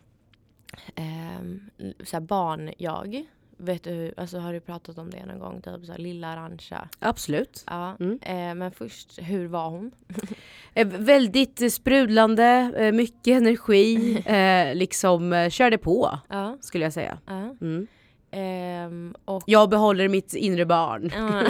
ehm, 0.95 1.71
så 2.05 2.21
barn-jag. 2.21 3.25
Vet 3.57 3.85
du, 3.85 4.15
alltså 4.17 4.39
har 4.39 4.53
du 4.53 4.61
pratat 4.61 4.99
om 4.99 5.11
det 5.11 5.27
någon 5.27 5.39
gång? 5.39 5.63
Typ 5.63 5.87
så 5.87 5.93
här, 5.93 5.99
lilla 5.99 6.29
Arantxa. 6.29 6.89
Absolut. 6.99 7.65
Ja. 7.67 7.97
Mm. 8.01 8.19
Eh, 8.23 8.55
men 8.55 8.73
först, 8.73 9.19
hur 9.23 9.47
var 9.47 9.71
hon? 9.71 9.91
Eh, 10.75 10.87
väldigt 10.87 11.73
sprudlande, 11.73 12.73
eh, 12.77 12.93
mycket 12.93 13.37
energi, 13.37 14.17
eh, 14.27 14.75
liksom 14.75 15.49
körde 15.51 15.79
på 15.79 16.19
Ja. 16.29 16.57
skulle 16.61 16.85
jag 16.85 16.93
säga. 16.93 17.19
ja. 17.27 17.55
Mm. 17.61 17.87
Ehm, 18.33 19.15
och 19.25 19.43
Jag 19.47 19.69
behåller 19.71 20.09
mitt 20.09 20.35
inre 20.35 20.67
barn. 20.67 21.13
Ja. 21.17 21.43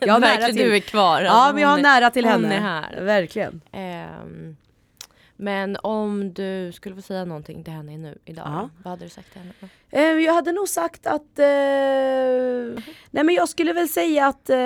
Jag 0.00 0.12
har 0.12 0.20
nära 0.20 0.46
till, 0.46 0.56
du 0.56 0.76
är 0.76 0.80
kvar. 0.80 1.22
ja, 1.22 1.50
men 1.54 1.62
jag 1.62 1.68
har 1.68 1.78
är- 1.78 1.82
nära 1.82 2.10
till 2.10 2.24
hon 2.24 2.32
henne. 2.32 2.54
är 2.56 2.60
här. 2.60 3.00
Verkligen. 3.00 3.60
Ehm, 3.72 4.56
men 5.36 5.76
om 5.82 6.32
du 6.32 6.72
skulle 6.72 6.94
få 6.94 7.02
säga 7.02 7.24
någonting 7.24 7.64
till 7.64 7.72
henne 7.72 7.96
nu 7.98 8.18
idag, 8.24 8.44
Ja. 8.46 8.70
vad 8.82 8.90
hade 8.90 9.04
du 9.04 9.08
sagt 9.08 9.32
till 9.32 9.40
henne? 9.40 9.52
Eh, 10.16 10.24
jag 10.24 10.34
hade 10.34 10.52
nog 10.52 10.68
sagt 10.68 11.06
att... 11.06 11.38
Eh, 11.38 11.46
nej 13.10 13.24
men 13.24 13.34
jag 13.34 13.48
skulle 13.48 13.72
väl 13.72 13.88
säga 13.88 14.26
att 14.26 14.50
eh, 14.50 14.56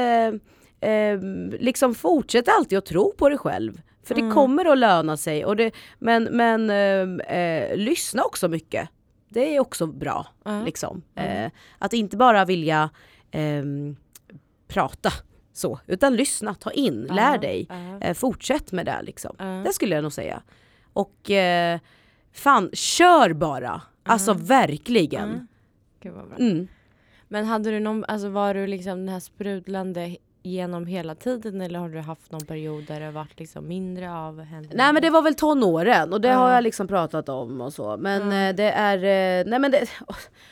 eh, 0.86 1.20
liksom 1.60 1.94
fortsätt 1.94 2.48
alltid 2.48 2.78
att 2.78 2.86
tro 2.86 3.12
på 3.12 3.28
dig 3.28 3.38
själv. 3.38 3.80
För 4.02 4.14
det 4.14 4.20
Mm. 4.20 4.34
kommer 4.34 4.64
att 4.72 4.78
löna 4.78 5.16
sig. 5.16 5.44
Och 5.44 5.56
det, 5.56 5.74
men 5.98 6.24
men 6.24 6.70
eh, 6.70 7.36
eh, 7.38 7.76
lyssna 7.76 8.22
också 8.24 8.48
mycket. 8.48 8.88
Det 9.28 9.56
är 9.56 9.60
också 9.60 9.86
bra. 9.86 10.26
Ja. 10.44 10.62
Liksom. 10.64 11.02
Mm. 11.14 11.50
Att 11.78 11.92
inte 11.92 12.16
bara 12.16 12.44
vilja 12.44 12.90
ehm, 13.30 13.96
prata 14.68 15.10
så, 15.52 15.78
utan 15.86 16.16
lyssna, 16.16 16.54
ta 16.54 16.70
in, 16.70 17.02
lär 17.02 17.38
dig. 17.38 17.68
Eh, 18.00 18.14
fortsätt 18.14 18.72
med 18.72 18.86
det 18.86 19.02
liksom. 19.02 19.36
Det 19.64 19.72
skulle 19.72 19.94
jag 19.94 20.02
nog 20.02 20.12
säga. 20.12 20.42
Och 20.92 21.30
eh, 21.30 21.78
fan, 22.32 22.70
kör 22.72 23.32
bara! 23.32 23.82
Alltså 24.02 24.32
verkligen. 24.32 25.48
Mm. 26.38 26.68
Men 27.28 27.44
hade 27.44 27.70
du 27.70 27.80
någon, 27.80 28.04
alltså 28.08 28.28
var 28.28 28.54
du 28.54 28.66
liksom 28.66 28.98
den 28.98 29.08
här 29.08 29.20
sprudlande 29.20 30.16
genom 30.46 30.86
hela 30.86 31.14
tiden 31.14 31.60
eller 31.60 31.78
har 31.78 31.88
du 31.88 31.98
haft 32.00 32.32
någon 32.32 32.46
period 32.46 32.84
där 32.86 33.00
det 33.00 33.10
varit 33.10 33.38
liksom 33.40 33.68
mindre 33.68 34.12
av 34.14 34.40
henne? 34.42 34.68
Nej 34.74 34.92
men 34.92 35.02
det 35.02 35.10
var 35.10 35.22
väl 35.22 35.34
tonåren 35.34 36.12
och 36.12 36.20
det 36.20 36.28
Ja. 36.28 36.34
har 36.34 36.50
jag 36.50 36.64
liksom 36.64 36.88
pratat 36.88 37.28
om 37.28 37.60
och 37.60 37.72
så. 37.72 37.96
Men 37.96 38.22
eh, 38.22 38.56
det 38.56 38.70
är, 38.70 38.96
eh, 38.98 39.50
nej 39.50 39.58
men 39.58 39.70
det, 39.70 39.86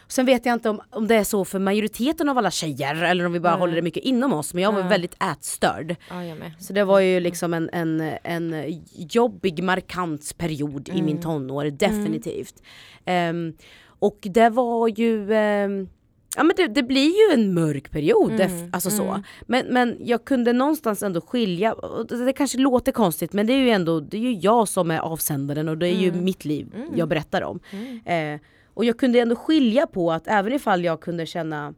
sen 0.09 0.27
vet 0.27 0.47
jag 0.47 0.53
inte 0.53 0.71
om, 0.71 0.81
om 0.91 1.07
det 1.07 1.15
är 1.15 1.25
så 1.25 1.45
för 1.45 1.59
majoriteten 1.59 2.29
av 2.29 2.39
alla 2.39 2.51
tjejer 2.51 3.03
eller 3.03 3.27
om 3.27 3.33
vi 3.33 3.41
bara 3.41 3.53
Nej. 3.53 3.61
håller 3.61 3.75
det 3.75 3.83
mycket 3.83 4.03
inom 4.03 4.33
oss. 4.33 4.55
Men 4.55 4.63
jag 4.63 4.73
var 4.73 4.83
väldigt 4.83 5.23
ätstörd. 5.33 5.97
Ja, 6.11 6.25
jag 6.25 6.39
med. 6.39 6.53
Så 6.61 6.73
det 6.73 6.85
var 6.85 7.01
ju 7.01 7.21
liksom 7.21 7.55
en, 7.55 7.71
en, 7.73 8.01
en 8.23 8.83
jobbig 8.97 9.63
markant 9.63 10.35
period 10.39 10.89
i 10.89 10.93
min 11.03 11.09
Mm. 11.15 11.23
tonår, 11.23 11.65
definitivt. 11.65 12.63
Ehm, 13.05 13.53
och 13.99 14.19
det 14.23 14.49
var 14.51 14.89
ju, 14.89 15.33
ehm, 15.35 15.89
ja 16.37 16.43
men 16.43 16.57
det, 16.57 16.67
det 16.67 16.83
blir 16.83 17.07
ju 17.29 17.35
en 17.35 17.55
mörk 17.55 17.91
period, 17.91 18.41
Mm, 18.41 18.71
alltså 18.73 18.91
så. 18.91 19.03
mm. 19.05 19.23
Men, 19.47 19.67
men 19.67 19.97
jag 20.01 20.25
kunde 20.25 20.53
någonstans 20.53 21.03
ändå 21.03 21.21
skilja, 21.21 21.75
det, 22.09 22.25
det 22.25 22.33
kanske 22.33 22.59
låter 22.59 22.93
konstigt 22.93 23.33
men 23.33 23.47
det 23.47 23.53
är 23.53 23.59
ju 23.59 23.71
ändå, 23.71 24.01
det 24.01 24.17
är 24.17 24.21
ju 24.21 24.33
jag 24.33 24.69
som 24.69 24.91
är 24.91 24.99
avsändaren 24.99 25.69
och 25.69 25.79
det 25.79 25.89
är 25.89 26.01
ju 26.01 26.09
Mm. 26.09 26.25
mitt 26.25 26.45
liv 26.45 26.73
Mm. 26.75 26.89
jag 26.97 27.09
berättar 27.09 27.43
om. 27.43 27.61
Mm. 27.71 28.35
Eh, 28.35 28.41
och 28.75 28.85
jag 28.85 28.99
kunde 28.99 29.19
ändå 29.21 29.37
skilja 29.37 29.87
på 29.87 30.13
att 30.13 30.27
även 30.29 30.53
ifall 30.53 30.85
jag 30.85 31.01
kunde 31.01 31.27
känna 31.27 31.75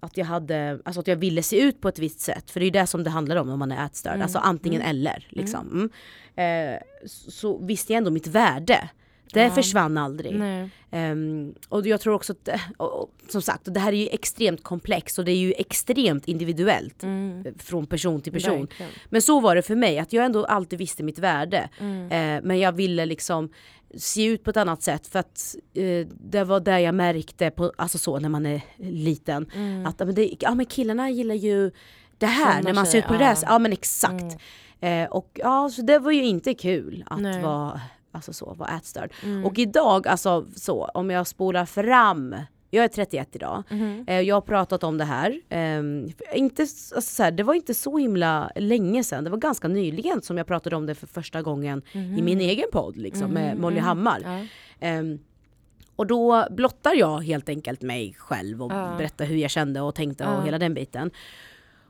att 0.00 0.16
jag 0.16 0.24
hade, 0.26 0.78
alltså 0.84 1.00
att 1.00 1.06
jag 1.06 1.16
ville 1.16 1.42
se 1.42 1.60
ut 1.60 1.80
på 1.80 1.88
ett 1.88 1.98
visst 1.98 2.20
sätt, 2.20 2.50
för 2.50 2.60
det 2.60 2.64
är 2.64 2.66
ju 2.66 2.70
det 2.80 2.86
som 2.86 3.04
det 3.04 3.10
handlar 3.10 3.36
om 3.36 3.48
när 3.48 3.56
man 3.56 3.72
är 3.72 3.86
ätstörd, 3.86 4.12
Mm. 4.12 4.22
alltså 4.22 4.38
antingen 4.38 4.82
eller. 4.82 5.26
Liksom. 5.30 5.90
Eh, 6.36 6.44
så, 7.06 7.30
så 7.30 7.58
visste 7.58 7.92
jag 7.92 7.98
ändå 7.98 8.10
mitt 8.10 8.26
värde. 8.26 8.88
Det 9.32 9.42
Ja. 9.42 9.50
försvann 9.50 9.98
aldrig. 9.98 10.40
Ehm, 10.90 11.54
och 11.68 11.86
jag 11.86 12.00
tror 12.00 12.14
också 12.14 12.32
att, 12.32 12.48
eh, 12.48 12.60
och, 12.76 13.02
och, 13.02 13.10
som 13.28 13.42
sagt, 13.42 13.62
det 13.74 13.80
här 13.80 13.92
är 13.92 13.96
ju 13.96 14.08
extremt 14.08 14.62
komplext 14.62 15.18
och 15.18 15.24
det 15.24 15.32
är 15.32 15.36
ju 15.36 15.52
extremt 15.52 16.28
individuellt 16.28 17.02
Mm. 17.02 17.46
eh, 17.46 17.52
från 17.58 17.86
person 17.86 18.20
till 18.20 18.32
person. 18.32 18.60
Verkligen. 18.60 18.92
Men 19.08 19.22
så 19.22 19.40
var 19.40 19.54
det 19.56 19.62
för 19.62 19.74
mig, 19.76 19.98
att 19.98 20.12
jag 20.12 20.24
ändå 20.24 20.44
alltid 20.44 20.78
visste 20.78 21.02
mitt 21.02 21.18
värde. 21.18 21.68
Mm. 21.80 22.04
Eh, 22.36 22.42
men 22.44 22.58
jag 22.58 22.72
ville 22.72 23.06
liksom 23.06 23.48
se 23.96 24.24
ut 24.24 24.44
på 24.44 24.50
ett 24.50 24.56
annat 24.56 24.82
sätt 24.82 25.06
för 25.06 25.18
att 25.18 25.54
eh, 25.74 26.06
det 26.20 26.44
var 26.44 26.60
där 26.60 26.78
jag 26.78 26.94
märkte, 26.94 27.50
på, 27.50 27.72
alltså 27.78 27.98
så 27.98 28.18
när 28.18 28.28
man 28.28 28.46
är 28.46 28.60
liten, 28.76 29.50
Mm. 29.54 29.86
att 29.86 29.94
ja, 29.98 30.06
men, 30.06 30.14
det, 30.14 30.30
ja, 30.40 30.54
men 30.54 30.66
killarna 30.66 31.10
gillar 31.10 31.34
ju 31.34 31.70
det 32.18 32.26
här, 32.26 32.52
Såna 32.52 32.60
när 32.68 32.74
man 32.74 32.86
ser 32.86 32.98
ut 32.98 33.06
på 33.06 33.12
det 33.12 33.18
där, 33.18 33.34
ja. 33.42 33.46
ja 33.46 33.58
men 33.58 33.72
exakt. 33.72 34.36
Eh, 34.80 35.04
och 35.04 35.30
ja, 35.42 35.70
så 35.70 35.82
det 35.82 35.98
var 35.98 36.12
ju 36.12 36.24
inte 36.26 36.54
kul 36.54 37.04
att 37.06 37.20
Nej. 37.20 37.42
vara, 37.42 37.80
alltså 38.16 38.32
så, 38.32 38.54
vara 38.54 38.70
ätstörd. 38.76 39.12
Mm. 39.22 39.44
Och 39.44 39.58
idag, 39.58 40.08
alltså 40.08 40.46
så, 40.56 40.84
om 40.84 41.10
jag 41.10 41.26
spolar 41.26 41.64
fram, 41.66 42.36
jag 42.70 42.84
är 42.84 42.88
31 42.88 43.28
idag. 43.36 43.62
Eh, 44.06 44.20
Jag 44.20 44.36
har 44.36 44.40
pratat 44.40 44.84
om 44.84 44.98
det 44.98 45.04
här. 45.04 45.40
Ehm, 45.48 46.08
inte, 46.34 46.62
alltså 46.62 47.00
så 47.00 47.22
här, 47.22 47.30
det 47.30 47.42
var 47.42 47.54
inte 47.54 47.74
så 47.74 47.98
himla 47.98 48.50
länge 48.56 49.04
sedan, 49.04 49.24
det 49.24 49.30
var 49.30 49.38
ganska 49.38 49.68
nyligen 49.68 50.22
som 50.22 50.38
jag 50.38 50.46
pratade 50.46 50.76
om 50.76 50.86
det 50.86 50.94
för 50.94 51.06
första 51.06 51.42
gången 51.42 51.82
i 51.92 52.22
min 52.22 52.40
egen 52.40 52.66
podd 52.72 52.96
liksom, 52.96 53.30
med 53.30 53.52
Mhm, 53.52 53.60
Molly 53.62 53.76
mm. 53.78 53.84
Hammar. 53.86 54.20
Ja. 54.24 54.46
Ehm, 54.86 55.18
och 55.96 56.06
då 56.06 56.46
blottar 56.50 56.94
jag 56.94 57.18
helt 57.20 57.48
enkelt 57.48 57.82
mig 57.82 58.14
själv 58.18 58.62
och 58.62 58.72
Ja. 58.72 58.94
berättar 58.98 59.24
hur 59.24 59.36
jag 59.36 59.50
kände 59.50 59.80
och 59.80 59.94
tänkte 59.94 60.24
Ja. 60.24 60.36
och 60.36 60.44
hela 60.46 60.58
den 60.58 60.74
biten. 60.74 61.10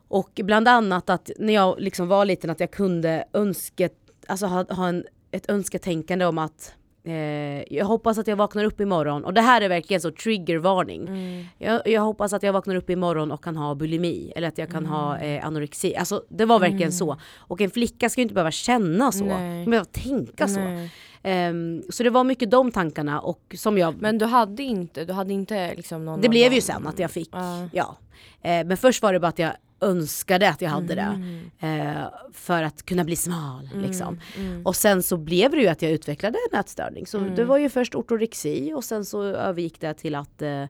Och 0.08 0.40
bland 0.44 0.68
annat 0.68 1.10
att 1.10 1.30
när 1.38 1.52
jag 1.54 1.80
liksom 1.80 2.08
var 2.08 2.24
liten 2.24 2.50
att 2.50 2.60
jag 2.60 2.70
kunde 2.70 3.24
önska, 3.32 3.88
alltså 4.26 4.46
ha, 4.46 4.64
ha 4.74 4.88
en, 4.88 5.04
ett 5.36 5.50
önsketänkande 5.50 6.24
om 6.26 6.38
att 6.38 6.74
eh, 7.04 7.74
jag 7.74 7.84
hoppas 7.84 8.18
att 8.18 8.26
jag 8.26 8.36
vaknar 8.36 8.64
upp 8.64 8.80
imorgon 8.80 9.24
och 9.24 9.34
det 9.34 9.40
här 9.40 9.60
är 9.60 9.68
verkligen 9.68 10.00
så 10.00 10.10
triggervarning. 10.10 11.08
Mm. 11.08 11.44
Jag, 11.58 11.88
jag 11.88 12.02
hoppas 12.02 12.32
att 12.32 12.42
jag 12.42 12.52
vaknar 12.52 12.74
upp 12.76 12.90
imorgon 12.90 13.32
och 13.32 13.44
kan 13.44 13.56
ha 13.56 13.74
bulimi 13.74 14.32
eller 14.36 14.48
att 14.48 14.58
jag 14.58 14.70
kan 14.70 14.86
ha 14.86 15.18
eh, 15.18 15.46
anorexi. 15.46 15.96
Alltså 15.96 16.22
det 16.28 16.44
var 16.44 16.58
verkligen 16.58 16.82
Mm. 16.82 16.92
så. 16.92 17.16
Och 17.36 17.60
en 17.60 17.70
flicka 17.70 18.08
ska 18.08 18.20
ju 18.20 18.22
inte 18.22 18.34
behöva 18.34 18.50
känna 18.50 19.12
så. 19.12 19.24
Nej. 19.24 19.56
Hon 19.62 19.70
behöver 19.70 19.90
tänka 19.90 20.48
så. 20.48 20.60
Nej. 20.60 20.90
Ehm, 21.22 21.82
så 21.90 22.02
det 22.02 22.10
var 22.10 22.24
mycket 22.24 22.50
de 22.50 22.70
tankarna 22.72 23.20
och 23.20 23.54
som 23.58 23.78
jag... 23.78 23.94
Men 24.00 24.18
du 24.18 24.24
hade 24.24 24.62
inte, 24.62 25.04
du 25.04 25.12
hade 25.12 25.32
inte 25.32 25.74
liksom 25.74 26.04
någon 26.04 26.20
det 26.20 26.28
blev 26.28 26.52
ju 26.52 26.58
annan- 26.58 26.62
sen 26.62 26.86
att 26.86 26.98
jag 26.98 27.10
fick, 27.10 27.28
Ja. 27.32 27.68
ja. 27.72 27.96
Eh, 28.42 28.66
men 28.66 28.76
först 28.76 29.02
var 29.02 29.12
det 29.12 29.20
bara 29.20 29.28
att 29.28 29.38
jag 29.38 29.52
önskade 29.80 30.48
att 30.48 30.62
jag 30.62 30.70
hade 30.70 30.94
det. 30.94 31.20
Mm. 31.60 31.60
Eh, 31.60 31.96
för 32.32 32.62
att 32.62 32.86
kunna 32.86 33.04
bli 33.04 33.16
smal 33.16 33.68
liksom. 33.74 34.20
Mm. 34.38 34.66
Och 34.66 34.76
sen 34.76 35.02
så 35.02 35.16
blev 35.16 35.50
det 35.50 35.56
ju 35.56 35.68
att 35.68 35.82
jag 35.82 35.92
utvecklade 35.92 36.38
en 36.52 36.58
ätstörning. 36.60 37.06
Så 37.06 37.18
Mm. 37.18 37.34
det 37.34 37.44
var 37.44 37.58
ju 37.58 37.68
först 37.68 37.94
ortoorexi 37.94 38.72
och 38.72 38.84
sen 38.84 39.04
så 39.04 39.22
övergick 39.22 39.80
det 39.80 39.94
till 39.94 40.14
att 40.14 40.42
eh, 40.42 40.62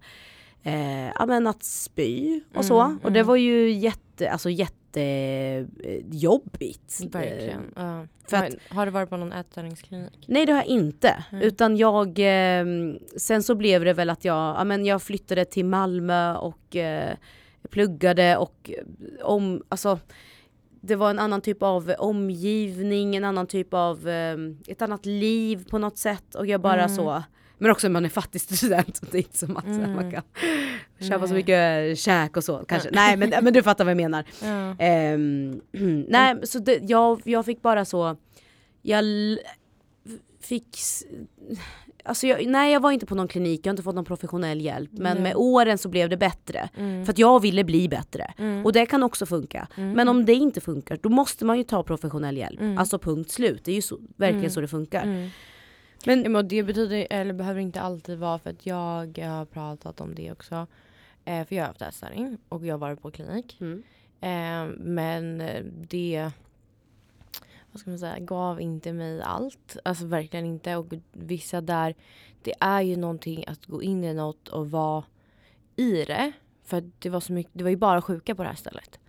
eh, 0.62 1.06
ja, 1.14 1.26
men 1.26 1.46
att 1.46 1.64
spy 1.64 2.40
och 2.54 2.64
så. 2.64 2.80
Mm, 2.80 2.98
Och 3.02 3.12
det 3.12 3.20
mm. 3.20 3.28
var 3.28 3.36
ju 3.36 3.70
jätte, 3.70 4.30
alltså 4.30 4.50
jättejobbigt. 4.50 7.00
Verkligen. 7.10 7.72
Ja. 7.76 8.06
för 8.28 8.38
Men 8.40 8.52
har 8.68 8.86
du 8.86 8.92
varit 8.92 9.10
på 9.10 9.16
någon 9.16 9.32
ätstörningsklinik? 9.32 10.24
Nej 10.28 10.46
det 10.46 10.52
har 10.52 10.58
jag 10.58 10.66
inte. 10.66 11.24
Mm. 11.32 11.42
Utan 11.42 11.76
jag, 11.76 12.18
eh, 12.18 12.64
sen 13.16 13.42
så 13.42 13.54
blev 13.54 13.84
det 13.84 13.92
väl 13.92 14.10
att 14.10 14.24
jag, 14.24 14.56
ja, 14.56 14.64
men 14.64 14.84
jag 14.86 15.02
flyttade 15.02 15.44
till 15.44 15.64
Malmö 15.64 16.34
och 16.36 16.76
eh, 16.76 17.16
pluggade 17.66 18.36
och 18.36 18.70
eh, 18.70 19.26
om, 19.26 19.62
alltså 19.68 19.98
det 20.80 20.96
var 20.96 21.10
en 21.10 21.18
annan 21.18 21.40
typ 21.40 21.62
av 21.62 21.92
omgivning, 21.98 23.16
en 23.16 23.24
annan 23.24 23.46
typ 23.46 23.74
av, 23.74 24.08
eh, 24.08 24.36
ett 24.66 24.82
annat 24.82 25.06
liv 25.06 25.64
på 25.70 25.78
något 25.78 25.98
sätt 25.98 26.34
och 26.34 26.46
jag 26.46 26.60
bara 26.60 26.82
Mm. 26.84 26.96
så 26.96 27.22
men 27.58 27.70
också 27.70 27.88
när 27.88 27.92
man 27.92 28.04
är 28.04 28.08
fattig 28.08 28.40
student, 28.40 28.96
så 28.96 29.06
det 29.10 29.18
är 29.18 29.22
inte 29.22 29.38
som 29.38 29.56
att 29.56 29.64
så 29.64 29.70
Mm. 29.70 29.92
man 29.94 30.10
kan 30.10 30.22
köpa 31.00 31.26
så 31.26 31.32
Nej. 31.34 31.42
mycket 31.42 31.98
käk 31.98 32.36
och 32.36 32.44
så 32.44 32.58
kanske. 32.68 32.88
Nej 32.92 33.16
men, 33.16 33.32
men 33.42 33.52
du 33.52 33.62
fattar 33.62 33.84
vad 33.84 33.90
jag 33.90 33.96
menar. 33.96 34.24
Ja. 34.42 34.76
Ehm, 34.78 35.60
nej, 36.08 36.34
så 36.42 36.58
det, 36.58 36.78
jag, 36.82 37.20
jag 37.24 37.44
fick 37.44 37.62
bara 37.62 37.84
så, 37.84 38.16
jag 38.82 39.04
fick, 40.46 40.78
alltså 42.04 42.26
jag, 42.26 42.46
nej 42.46 42.72
jag 42.72 42.80
var 42.80 42.92
inte 42.92 43.06
på 43.06 43.14
någon 43.14 43.28
klinik, 43.28 43.60
jag 43.66 43.70
har 43.70 43.72
inte 43.72 43.82
fått 43.82 43.94
någon 43.94 44.04
professionell 44.04 44.60
hjälp. 44.60 44.90
Men 44.92 45.14
Nej. 45.14 45.22
med 45.22 45.36
åren 45.36 45.78
så 45.78 45.88
blev 45.88 46.08
det 46.08 46.16
bättre. 46.16 46.68
Mm. 46.76 47.04
För 47.04 47.12
att 47.12 47.18
jag 47.18 47.40
ville 47.40 47.64
bli 47.64 47.88
bättre. 47.88 48.34
Mm. 48.38 48.64
Och 48.64 48.72
det 48.72 48.86
kan 48.86 49.02
också 49.02 49.26
funka. 49.26 49.68
Mm. 49.76 49.92
Men 49.92 50.08
om 50.08 50.24
det 50.24 50.34
inte 50.34 50.60
funkar, 50.60 50.98
då 51.02 51.08
måste 51.08 51.44
man 51.44 51.58
ju 51.58 51.64
ta 51.64 51.82
professionell 51.82 52.36
hjälp. 52.36 52.60
Mm. 52.60 52.78
Alltså 52.78 52.98
punkt 52.98 53.30
slut. 53.30 53.64
Det 53.64 53.70
är 53.70 53.76
ju 53.76 53.82
så, 53.82 53.98
verkligen 54.16 54.40
Mm. 54.40 54.50
så 54.50 54.60
det 54.60 54.68
funkar. 54.68 55.02
Mm. 55.02 55.28
Men 56.06 56.34
Ja, 56.34 56.42
det 56.42 56.62
betyder, 56.62 57.06
eller 57.10 57.34
behöver 57.34 57.60
inte 57.60 57.80
alltid 57.80 58.18
vara 58.18 58.38
för 58.38 58.50
att 58.50 58.66
jag 58.66 59.18
har 59.18 59.44
pratat 59.44 60.00
om 60.00 60.14
det 60.14 60.32
också. 60.32 60.66
Eh, 61.24 61.46
för 61.46 61.56
jag 61.56 61.62
har 61.62 61.68
haft 61.68 61.82
ätstörning 61.82 62.38
och 62.48 62.66
jag 62.66 62.74
har 62.74 62.78
varit 62.78 63.02
på 63.02 63.10
klinik. 63.10 63.58
Mm. 63.60 63.82
Eh, 64.20 64.76
men 64.78 65.42
det 65.88 66.30
vad 67.76 67.80
ska 67.80 67.90
man 67.90 67.98
säga, 67.98 68.18
gav 68.18 68.60
inte 68.60 68.92
mig 68.92 69.22
allt. 69.22 69.76
Alltså 69.84 70.06
verkligen 70.06 70.46
inte. 70.46 70.76
Och 70.76 70.92
vissa 71.12 71.60
där, 71.60 71.94
det 72.42 72.54
är 72.60 72.80
ju 72.80 72.96
någonting 72.96 73.44
att 73.46 73.66
gå 73.66 73.82
in 73.82 74.04
i 74.04 74.14
något 74.14 74.48
och 74.48 74.70
vara 74.70 75.04
i 75.76 76.04
det. 76.04 76.32
För 76.64 76.90
det 76.98 77.10
var 77.10 77.20
så 77.20 77.32
mycket, 77.32 77.52
det 77.54 77.64
var 77.64 77.70
ju 77.70 77.76
bara 77.76 78.02
sjuka 78.02 78.34
på 78.34 78.42
det 78.42 78.48
här 78.48 78.56
stället. 78.56 79.00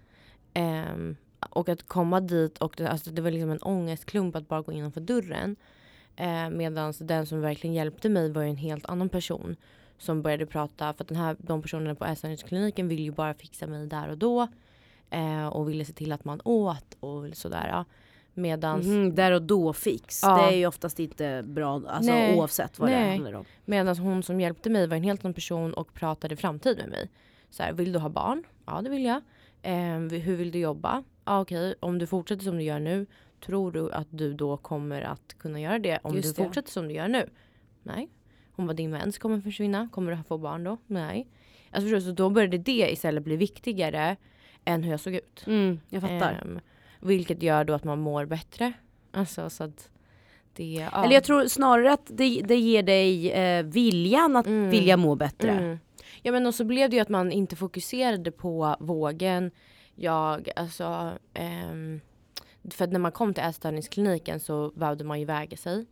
Um, 0.56 1.16
och 1.50 1.70
att 1.70 1.88
komma 1.88 2.20
dit 2.20 2.58
och 2.58 2.74
det, 2.78 2.90
alltså 2.90 3.12
det 3.12 3.22
var 3.22 3.32
liksom 3.32 3.50
en 3.50 3.62
ångestklump 3.62 4.36
att 4.36 4.48
bara 4.48 4.62
gå 4.62 4.72
innanför 4.72 5.02
dörren. 5.02 5.56
Eh, 6.16 6.50
Medan 6.50 6.94
den 7.00 7.26
som 7.26 7.42
verkligen 7.42 7.74
hjälpte 7.74 8.10
mig 8.10 8.32
var 8.32 8.44
en 8.44 8.58
helt 8.58 8.86
annan 8.86 9.10
person. 9.10 9.56
Som 9.98 10.22
började 10.22 10.46
prata, 10.46 10.94
för 10.94 11.04
att 11.04 11.08
den 11.08 11.18
här, 11.18 11.36
de 11.40 11.62
personerna 11.62 11.96
på 11.96 12.06
ätstörningskliniken 12.06 12.88
ville 12.88 13.02
ju 13.02 13.12
bara 13.12 13.34
fixa 13.34 13.68
mig 13.68 13.88
där 13.88 14.10
och 14.10 14.18
då. 14.18 14.48
Eh, 15.10 15.48
och 15.48 15.70
ville 15.70 15.86
se 15.86 15.94
till 15.94 16.12
att 16.12 16.26
man 16.26 16.42
åt 16.44 16.98
och 17.00 17.38
sådär. 17.38 17.86
Medans, 18.38 18.86
Mhm, 18.86 19.16
där 19.16 19.32
och 19.32 19.42
då 19.42 19.74
fix. 19.74 20.20
Ja. 20.24 20.38
Det 20.38 20.54
är 20.54 20.58
ju 20.58 20.66
oftast 20.68 21.00
inte 21.00 21.44
bra 21.48 21.74
alltså, 21.88 22.12
Nej. 22.12 22.38
oavsett 22.38 22.80
vad 22.80 22.90
det 22.90 23.00
Nej. 23.00 23.10
handlar 23.12 23.34
om. 23.34 23.46
medans 23.66 24.00
hon 24.00 24.24
som 24.24 24.40
hjälpte 24.42 24.70
mig 24.70 24.88
var 24.88 24.98
en 24.98 25.04
helt 25.04 25.26
annan 25.26 25.34
person 25.34 25.74
och 25.74 25.94
pratade 25.94 26.36
framtid 26.36 26.78
med 26.78 26.90
mig. 26.90 27.10
så 27.50 27.64
här, 27.64 27.74
vill 27.74 27.92
du 27.92 28.00
ha 28.00 28.10
barn? 28.10 28.44
Ja 28.66 28.82
det 28.82 28.90
vill 28.90 29.06
jag. 29.06 29.22
Eh, 29.62 30.00
hur 30.22 30.36
vill 30.36 30.52
du 30.52 30.60
jobba? 30.60 31.04
Ja 31.26 31.42
okej, 31.42 31.76
om 31.80 31.98
du 32.00 32.08
fortsätter 32.08 32.44
som 32.44 32.58
du 32.58 32.64
gör 32.64 32.80
nu, 32.80 33.06
tror 33.46 33.72
du 33.72 33.92
att 33.92 34.08
du 34.10 34.34
då 34.34 34.58
kommer 34.58 35.02
att 35.02 35.36
kunna 35.40 35.60
göra 35.62 35.80
det 35.80 36.00
om 36.04 36.16
Just 36.16 36.36
du 36.36 36.42
det. 36.42 36.46
fortsätter 36.48 36.72
som 36.72 36.88
du 36.88 36.94
gör 36.94 37.08
nu? 37.08 37.30
Nej. 37.84 38.10
Hon 38.52 38.68
var 38.68 38.74
din 38.74 38.90
mens 38.90 39.18
kommer 39.18 39.42
försvinna, 39.42 39.90
kommer 39.92 40.12
du 40.16 40.24
få 40.24 40.38
barn 40.38 40.64
då? 40.64 40.78
Nej. 40.88 41.28
Alltså 41.72 41.90
förstår 41.90 42.00
så 42.10 42.12
då 42.16 42.30
började 42.30 42.58
det 42.58 42.92
istället 42.92 43.24
bli 43.24 43.36
viktigare 43.38 44.16
än 44.66 44.84
hur 44.84 44.92
jag 44.92 45.00
såg 45.00 45.14
ut. 45.16 45.44
Mm, 45.48 45.80
jag 45.90 46.02
fattar. 46.02 46.42
Ehm, 46.46 46.60
vilket 47.00 47.44
gör 47.44 47.64
då 47.64 47.74
att 47.74 47.84
man 47.84 48.00
mår 48.00 48.26
bättre. 48.26 48.74
Alltså 49.12 49.50
så 49.50 49.64
att 49.64 49.90
det... 50.54 50.64
Ja. 50.94 51.04
Eller 51.04 51.14
jag 51.14 51.24
tror 51.24 51.48
snarare 51.48 51.94
att 51.94 52.06
det, 52.08 52.42
det 52.48 52.56
ger 52.56 52.84
dig 52.84 53.32
eh, 53.32 53.64
viljan 53.64 54.36
att 54.36 54.48
Mm. 54.48 54.70
vilja 54.70 54.98
må 54.98 55.16
bättre. 55.16 55.52
Mm. 55.52 55.80
Ja 56.22 56.32
men 56.32 56.46
och 56.46 56.56
så 56.56 56.64
blev 56.64 56.90
det 56.90 56.96
ju 56.96 57.02
att 57.02 57.10
man 57.10 57.32
inte 57.32 57.56
fokuserade 57.56 58.32
på 58.32 58.76
vågen. 58.80 59.52
Jag, 59.96 60.50
alltså... 60.56 61.12
ehm, 61.34 62.02
för 62.72 62.88
när 62.88 63.00
man 63.00 63.12
kom 63.12 63.34
till 63.34 63.44
ätstörningskliniken 63.44 64.40
så 64.40 64.70
behövde 64.76 65.04
man 65.04 65.20
ju 65.20 65.26
väga 65.26 65.58
sig. 65.58 65.86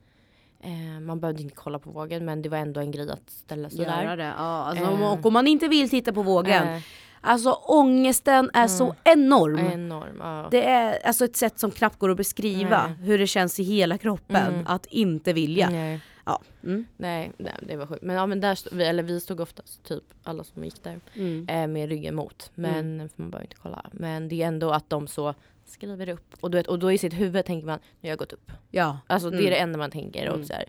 Ehm, 0.62 1.06
man 1.06 1.20
behövde 1.20 1.42
inte 1.44 1.56
kolla 1.56 1.80
på 1.80 1.92
vågen 1.92 2.26
men 2.26 2.42
det 2.42 2.50
var 2.50 2.58
ändå 2.58 2.80
en 2.82 2.92
grej 2.92 3.12
att 3.12 3.30
ställa 3.30 3.70
sig 3.70 3.82
Göra 3.82 3.96
där. 4.10 4.18
det. 4.18 4.24
Ja, 4.24 4.34
alltså, 4.66 4.84
Eh. 4.84 4.94
om, 4.94 5.04
och 5.20 5.26
om 5.26 5.34
man 5.34 5.48
inte 5.48 5.68
vill 5.68 5.90
titta 5.90 6.14
på 6.14 6.22
vågen, 6.24 6.68
Eh, 6.68 6.82
alltså 7.26 7.52
ångesten 7.52 8.50
är 8.54 8.68
så 8.68 8.96
enorm. 9.04 9.60
enorm. 9.60 10.16
Ja. 10.20 10.48
Det 10.52 10.64
är 10.66 11.00
alltså 11.08 11.26
ett 11.26 11.36
sätt 11.36 11.60
som 11.60 11.72
knappt 11.72 12.00
går 12.00 12.12
att 12.12 12.18
beskriva 12.18 12.88
Nej. 12.88 12.96
hur 13.08 13.18
det 13.18 13.28
känns 13.28 13.60
i 13.60 13.64
hela 13.64 13.98
kroppen 13.98 14.54
Mm. 14.54 14.68
att 14.68 14.86
inte 14.86 15.34
vilja. 15.34 15.70
Nej. 15.70 16.00
Ja. 16.26 16.42
Mm. 16.64 16.86
Nej, 16.98 17.32
nej, 17.38 17.54
det 17.62 17.76
var 17.76 17.86
sjukt. 17.88 18.02
Men, 18.04 18.16
ja, 18.16 18.26
men 18.26 18.40
där 18.42 18.56
stod, 18.56 18.74
vi, 18.74 18.84
eller 18.86 19.04
vi 19.04 19.20
stod 19.20 19.40
oftast, 19.40 19.84
typ 19.84 20.04
alla 20.24 20.44
som 20.44 20.64
gick 20.64 20.84
där, 20.84 21.00
Mm. 21.16 21.48
eh, 21.50 21.68
med 21.68 21.90
ryggen 21.90 22.16
mot. 22.16 22.52
Men 22.56 23.10
för 23.10 23.22
man 23.22 23.32
behöver 23.32 23.46
inte 23.46 23.56
kolla. 23.62 23.86
Men 23.92 24.28
det 24.30 24.44
är 24.44 24.48
ändå 24.48 24.72
att 24.72 24.90
de 24.90 25.08
så 25.08 25.34
skriver 25.66 26.10
upp. 26.10 26.36
Och, 26.42 26.52
du 26.52 26.58
vet, 26.58 26.68
och 26.68 26.80
då 26.80 26.92
i 26.92 26.98
sitt 26.98 27.14
huvud 27.14 27.46
tänker 27.46 27.66
man, 27.68 27.80
nu 28.02 28.08
har 28.08 28.12
jag 28.12 28.20
gått 28.20 28.34
upp. 28.34 28.52
Ja. 28.72 29.00
Alltså 29.08 29.30
det 29.30 29.36
Mm. 29.38 29.48
är 29.48 29.52
det 29.52 29.58
enda 29.58 29.78
man 29.78 29.92
tänker. 29.92 30.26
Mm. 30.28 30.40
Och 30.40 30.46
så 30.48 30.54
här. 30.54 30.66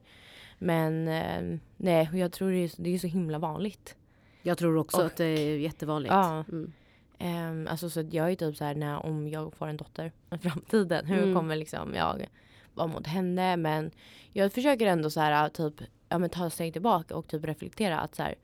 Men 0.58 1.08
eh, 1.08 1.58
nej, 1.76 2.10
jag 2.12 2.32
tror 2.32 2.50
det 2.50 2.56
är, 2.64 2.70
det 2.76 2.94
är 2.94 2.98
så 2.98 3.06
himla 3.06 3.38
vanligt. 3.38 3.94
Jag 4.46 4.58
tror 4.58 4.76
också 4.76 4.96
Och- 4.96 5.06
att 5.06 5.16
det 5.16 5.24
är 5.24 5.56
jättevanligt. 5.58 6.12
Ja. 6.14 6.44
Mm. 6.48 6.72
Ehm, 7.18 7.68
alltså 7.70 7.90
så 7.90 8.04
jag 8.10 8.30
är 8.30 8.34
typ 8.34 8.56
så 8.56 8.64
här, 8.64 8.74
när, 8.74 9.06
om 9.06 9.28
jag 9.28 9.54
får 9.54 9.66
en 9.68 9.76
dotter 9.76 10.12
i 10.34 10.38
framtiden, 10.42 11.06
hur 11.06 11.22
Mm. 11.22 11.34
kommer 11.34 11.56
liksom 11.56 11.94
jag 11.94 12.26
vara 12.74 12.86
mot 12.86 13.06
henne? 13.06 13.56
Men 13.56 13.90
jag 14.32 14.52
försöker 14.52 14.86
ändå 14.86 15.10
så 15.10 15.20
här, 15.20 15.48
typ, 15.48 15.74
ja, 16.08 16.18
men 16.18 16.30
ta 16.30 16.46
ett 16.46 16.52
steg 16.52 16.72
tillbaka 16.72 17.16
och 17.16 17.26
typ 17.28 17.44
reflektera 17.44 17.98
att 18.00 18.14
så 18.14 18.22
här, 18.22 18.34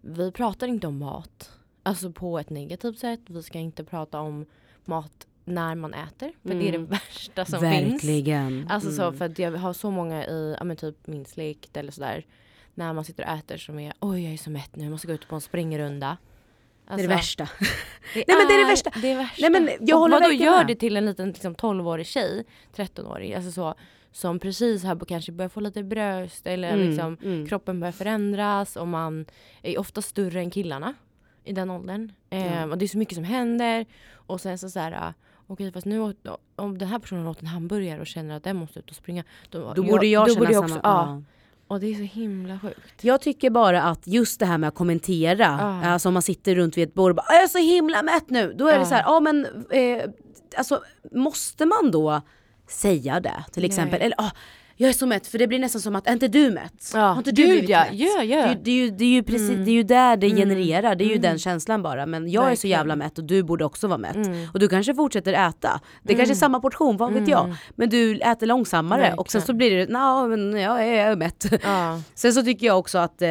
vi 0.00 0.32
pratar 0.32 0.66
inte 0.66 0.86
om 0.86 0.98
mat 0.98 1.50
alltså 1.82 2.12
på 2.12 2.38
ett 2.38 2.50
negativt 2.50 2.98
sätt. 2.98 3.20
Vi 3.26 3.42
ska 3.42 3.58
inte 3.58 3.84
prata 3.84 4.20
om 4.20 4.46
mat 4.84 5.26
när 5.44 5.74
man 5.74 5.94
äter, 5.94 6.32
för 6.42 6.48
det 6.48 6.68
är 6.68 6.72
det 6.72 6.78
Mm. 6.78 6.86
värsta 6.86 7.44
som 7.44 7.60
finns. 7.60 7.92
Verkligen. 7.94 8.66
Alltså 8.70 8.90
så 8.92 9.02
Mm. 9.02 9.16
för 9.18 9.24
att 9.24 9.38
jag 9.38 9.52
har 9.52 9.72
så 9.72 9.90
många 9.90 10.26
i, 10.26 10.56
ja 10.58 10.64
men 10.64 10.76
typ 10.76 11.06
min 11.06 11.24
släkt 11.24 11.76
eller 11.76 11.92
sådär. 11.92 12.26
När 12.74 12.92
man 12.92 13.04
sitter 13.04 13.24
och 13.24 13.30
äter 13.30 13.56
som 13.56 13.78
är, 13.78 13.92
oj 14.00 14.24
jag 14.24 14.32
är 14.32 14.36
så 14.36 14.50
mätt 14.50 14.76
nu, 14.76 14.84
jag 14.84 14.90
måste 14.90 15.06
gå 15.06 15.12
ut 15.12 15.28
på 15.28 15.34
en 15.34 15.40
springrunda. 15.40 16.16
det 16.86 16.92
är 16.94 16.98
det 16.98 17.06
värsta. 17.06 17.44
Det 18.14 18.24
Nej, 18.28 18.36
men 18.38 18.46
det 18.48 18.54
är 18.54 18.58
det 18.64 18.70
värsta. 18.70 18.90
Det 19.02 19.10
är 19.12 19.16
värsta. 19.16 19.48
Nej, 19.48 19.60
men 19.60 19.70
jag 19.80 19.96
och 19.96 20.00
håller 20.00 20.20
vadå 20.20 20.32
gör 20.32 20.56
med. 20.58 20.66
det 20.66 20.74
till 20.74 20.96
en 20.96 21.06
liten 21.06 21.28
liksom, 21.28 21.54
12-årig 21.54 22.06
tjej, 22.06 22.44
13-årig, 22.76 23.34
alltså 23.34 23.52
så, 23.52 23.74
som 24.12 24.38
precis 24.38 24.84
har 24.84 24.96
kanske 24.96 25.32
börjar 25.32 25.48
få 25.48 25.60
lite 25.60 25.82
bröst 25.82 26.46
eller 26.46 26.72
Mm, 26.72 26.86
liksom 26.88 27.16
mm. 27.22 27.46
kroppen 27.46 27.80
börjar 27.80 27.92
förändras 27.92 28.76
och 28.76 28.88
man 28.88 29.26
är 29.62 29.78
ofta 29.78 30.02
större 30.02 30.40
än 30.40 30.50
killarna 30.50 30.94
i 31.44 31.52
den 31.52 31.70
åldern. 31.70 32.12
Ehm, 32.30 32.70
och 32.72 32.78
det 32.78 32.84
är 32.84 32.88
så 32.88 32.98
mycket 32.98 33.14
som 33.14 33.24
händer 33.24 33.86
och 34.12 34.40
sen 34.40 34.58
så, 34.58 34.70
så 34.70 34.78
här, 34.80 34.92
ah, 34.92 35.14
okej 35.46 35.72
fast 35.72 35.86
nu 35.86 36.00
åt- 36.00 36.26
om 36.56 36.78
den 36.78 36.88
här 36.88 36.98
personen 36.98 37.26
åt 37.26 37.40
en 37.40 37.46
hamburgare 37.46 38.00
och 38.00 38.06
känner 38.06 38.36
att 38.36 38.44
den 38.44 38.56
måste 38.56 38.78
ut 38.78 38.90
och 38.90 38.96
springa. 38.96 39.24
Då, 39.50 39.74
Då 39.74 39.82
borde 39.82 40.06
jag 40.06 40.26
då 40.26 40.34
känna 40.34 40.38
borde 40.40 40.52
jag 40.52 40.68
samma. 40.70 40.76
också, 40.78 40.88
ja. 40.88 41.06
ja. 41.06 41.22
Och 41.68 41.80
det 41.80 41.86
är 41.86 41.94
så 41.94 42.02
himla 42.02 42.58
sjukt. 42.58 43.04
Jag 43.04 43.20
tycker 43.20 43.50
bara 43.50 43.82
att 43.82 44.06
just 44.06 44.40
det 44.40 44.46
här 44.46 44.58
med 44.58 44.68
att 44.68 44.74
kommentera, 44.74 45.56
Ja. 45.82 45.84
alltså 45.88 46.08
om 46.08 46.12
man 46.14 46.22
sitter 46.22 46.54
runt 46.54 46.76
vid 46.76 46.88
ett 46.88 46.94
bord 46.94 47.10
och 47.10 47.16
bara 47.16 47.26
“jag 47.28 47.42
är 47.42 47.48
så 47.48 47.58
himla 47.58 48.02
mätt 48.02 48.30
nu”, 48.30 48.54
då 48.58 48.66
är 48.68 48.72
det 48.72 48.78
Ja. 48.78 48.84
så 48.84 48.94
här, 48.94 49.02
ja 49.02 49.20
men 49.20 49.46
eh, 49.70 50.04
alltså 50.56 50.82
måste 51.12 51.66
man 51.66 51.90
då 51.90 52.20
säga 52.68 53.20
det 53.20 53.44
till 53.52 53.64
exempel? 53.64 53.98
Nej. 53.98 54.06
Eller 54.06 54.20
ah, 54.20 54.30
jag 54.76 54.88
är 54.88 54.92
så 54.92 55.06
mätt 55.06 55.26
för 55.26 55.38
det 55.38 55.46
blir 55.46 55.58
nästan 55.58 55.80
som 55.80 55.96
att, 55.96 56.06
är 56.06 56.12
inte 56.12 56.28
du 56.28 56.50
mätt? 56.50 56.90
Ja, 56.94 57.00
Har 57.00 57.18
inte 57.18 57.30
du 57.30 57.42
gud, 57.46 57.70
ja. 57.70 57.78
mätt? 57.84 57.88
Ja, 57.92 58.22
ja. 58.22 58.24
Det, 58.24 58.40
är 58.40 58.48
ju- 58.48 58.60
det, 58.64 58.70
är 58.70 58.74
ju, 58.74 58.90
det, 58.90 59.04
är 59.04 59.08
ju 59.08 59.22
precis, 59.22 59.50
Mm. 59.50 59.64
det 59.64 59.70
är 59.70 59.72
ju 59.74 59.82
där 59.82 60.16
det 60.16 60.26
Mm. 60.26 60.38
genererar, 60.38 60.94
det 60.94 61.04
är 61.04 61.06
ju 61.06 61.12
Mm. 61.12 61.22
den 61.22 61.38
känslan 61.38 61.82
bara. 61.82 62.06
Men 62.06 62.30
jag 62.30 62.42
är 62.42 62.46
så 62.46 62.50
Verkligen. 62.50 62.78
jävla 62.78 62.96
mätt 62.96 63.18
och 63.18 63.24
du 63.24 63.42
borde 63.42 63.64
också 63.64 63.86
vara 63.88 63.98
mätt. 63.98 64.16
Mm. 64.16 64.48
Och 64.52 64.58
du 64.58 64.68
kanske 64.68 64.94
fortsätter 64.94 65.32
äta. 65.32 65.80
Det 66.02 66.08
kanske 66.14 66.22
är 66.22 66.24
Mm. 66.24 66.34
samma 66.36 66.60
portion, 66.60 66.96
vad 66.96 67.12
vet 67.12 67.28
jag. 67.28 67.44
Mm. 67.44 67.56
Men 67.74 67.88
du 67.88 68.18
äter 68.20 68.46
långsammare 68.46 69.14
och 69.16 69.30
sen 69.30 69.40
så 69.40 69.52
Verkligen. 69.52 69.56
blir 69.58 69.86
det, 69.86 69.92
nej 69.92 70.28
men 70.38 70.60
jag 70.60 70.82
är, 70.88 70.92
jag 70.94 71.12
är 71.12 71.16
mätt. 71.16 71.46
Ja. 71.62 72.00
Sen 72.14 72.32
så 72.32 72.42
tycker 72.42 72.66
jag 72.66 72.78
också 72.78 72.98
att, 72.98 73.22
eh, 73.22 73.28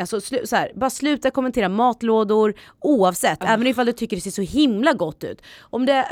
alltså, 0.00 0.16
slu- 0.16 0.46
så 0.46 0.56
här, 0.56 0.72
bara 0.76 0.90
sluta 0.90 1.30
kommentera 1.30 1.68
matlådor 1.68 2.54
oavsett, 2.80 3.44
även 3.44 3.66
ifall 3.66 3.86
du 3.86 3.92
tycker 3.92 4.16
det 4.16 4.20
ser 4.20 4.30
så 4.30 4.42
himla 4.42 4.92
gott 4.92 5.24
ut. 5.24 5.42
Om 5.60 5.86
det, 5.86 5.92
eh, 5.98 6.04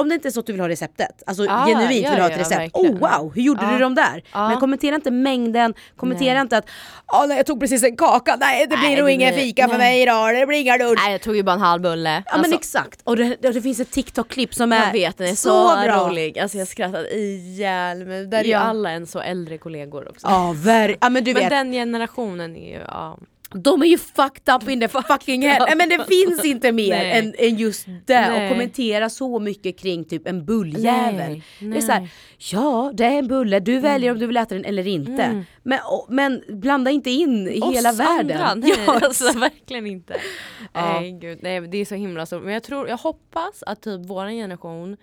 om 0.00 0.08
det 0.08 0.14
inte 0.14 0.28
är 0.28 0.30
så 0.30 0.40
att 0.40 0.46
du 0.46 0.52
vill 0.52 0.60
ha 0.60 0.68
receptet, 0.68 1.22
alltså 1.26 1.44
Ja, 1.44 1.64
genuint 1.66 2.04
ja, 2.06 2.10
vill 2.10 2.20
ha 2.20 2.26
ett 2.28 2.36
ja, 2.36 2.40
recept. 2.42 2.60
verkligen. 2.60 2.94
Oh 2.94 2.98
wow, 3.20 3.32
hur 3.34 3.42
gjorde 3.42 3.64
Ja. 3.64 3.70
du 3.72 3.78
dem 3.78 3.94
där? 3.94 4.22
Ja. 4.32 4.48
Men 4.48 4.60
kommentera 4.60 4.94
inte 4.94 5.10
mängden, 5.10 5.74
kommentera 5.96 6.32
Nej. 6.34 6.40
inte 6.42 6.56
att 6.56 6.68
ah, 7.06 7.26
nej, 7.26 7.36
jag 7.36 7.46
tog 7.46 7.60
precis 7.60 7.82
en 7.84 7.96
kaka, 7.96 8.36
nej 8.40 8.66
det 8.66 8.76
blir 8.76 8.88
Nej, 8.88 8.96
nog 8.96 9.06
det 9.06 9.12
ingen 9.12 9.34
blir- 9.34 9.42
fika 9.42 9.68
för 9.68 9.78
nej. 9.78 9.90
mig 9.92 10.02
idag, 10.02 10.34
det 10.34 10.46
blir 10.46 10.58
inga 10.58 10.76
lunch. 10.76 10.98
Nej 11.02 11.12
jag 11.12 11.20
tog 11.20 11.36
ju 11.36 11.42
bara 11.42 11.52
en 11.52 11.60
halv 11.60 11.82
bulle. 11.82 12.22
Ja 12.26 12.38
men 12.38 12.52
exakt, 12.52 13.00
och 13.04 13.16
det, 13.16 13.36
det, 13.40 13.52
det 13.52 13.62
finns 13.62 13.80
ett 13.80 13.90
TikTok-klipp 13.90 14.54
som 14.54 14.72
är, 14.72 14.84
jag 14.86 14.92
vet 14.92 15.18
den 15.18 15.28
är 15.28 15.34
så, 15.34 15.76
bra. 15.84 16.08
rolig. 16.08 16.38
Alltså 16.38 16.58
jag 16.58 16.68
skrattat 16.68 17.06
ihjäl 17.12 18.04
mig. 18.06 18.26
Där 18.26 18.38
är 18.38 18.44
ju 18.44 18.54
alla 18.54 18.90
en 18.90 19.06
så 19.06 19.20
äldre 19.20 19.58
kollegor 19.58 20.08
också. 20.08 20.26
Ja, 20.30 20.54
ver- 20.56 20.96
ja 21.00 21.08
men 21.08 21.24
du 21.24 21.32
men 21.34 21.42
vet, 21.42 21.50
den 21.50 21.72
generationen 21.72 22.56
är 22.56 22.70
ju, 22.78 22.84
ja. 22.88 23.18
De 23.54 23.82
är 23.82 23.86
ju 23.86 23.98
fucked 23.98 24.54
up 24.54 24.68
in 24.68 24.80
the 24.80 24.88
fucking. 24.88 25.40
Nej 25.40 25.76
men 25.76 25.88
det 25.88 26.04
finns 26.08 26.44
inte 26.44 26.72
mer 26.82 27.04
än, 27.04 27.34
än 27.38 27.56
just 27.56 27.86
det. 27.86 28.20
Nej. 28.20 28.44
Och 28.44 28.50
kommentera 28.50 29.10
så 29.10 29.38
mycket 29.38 29.78
kring 29.78 30.04
typ 30.04 30.26
en 30.26 30.44
bulljävel. 30.44 31.42
Det 31.58 31.76
är 31.76 31.80
så 31.80 31.92
här, 31.92 32.08
ja 32.52 32.92
det 32.94 33.04
är 33.04 33.18
en 33.18 33.28
bulle, 33.28 33.60
du 33.60 33.78
väljer 33.78 34.10
om 34.10 34.18
du 34.18 34.26
vill 34.26 34.36
äta 34.36 34.54
den 34.54 34.64
eller 34.64 34.86
inte. 34.86 35.22
Mm. 35.22 35.44
Men, 35.62 35.78
och, 35.86 36.06
men 36.08 36.42
blanda 36.48 36.90
inte 36.90 37.10
in 37.10 37.48
i 37.48 37.60
Oss 37.60 37.76
hela 37.76 37.92
världen. 37.92 38.40
Andra, 38.40 38.54
nej, 38.68 38.78
Ja, 38.86 39.00
alltså 39.02 39.38
verkligen 39.38 39.86
inte. 39.86 40.16
Ja. 40.72 41.00
Nej 41.00 41.18
gud, 41.20 41.38
nej 41.42 41.60
det 41.60 41.78
är 41.78 41.84
så 41.84 41.94
himla 41.94 42.26
stort. 42.26 42.42
Men 42.42 42.54
jag 42.54 42.62
tror, 42.62 42.88
jag 42.88 42.96
hoppas 42.96 43.62
att 43.66 43.82
typ 43.82 44.06
våran 44.06 44.32
generation 44.32 44.96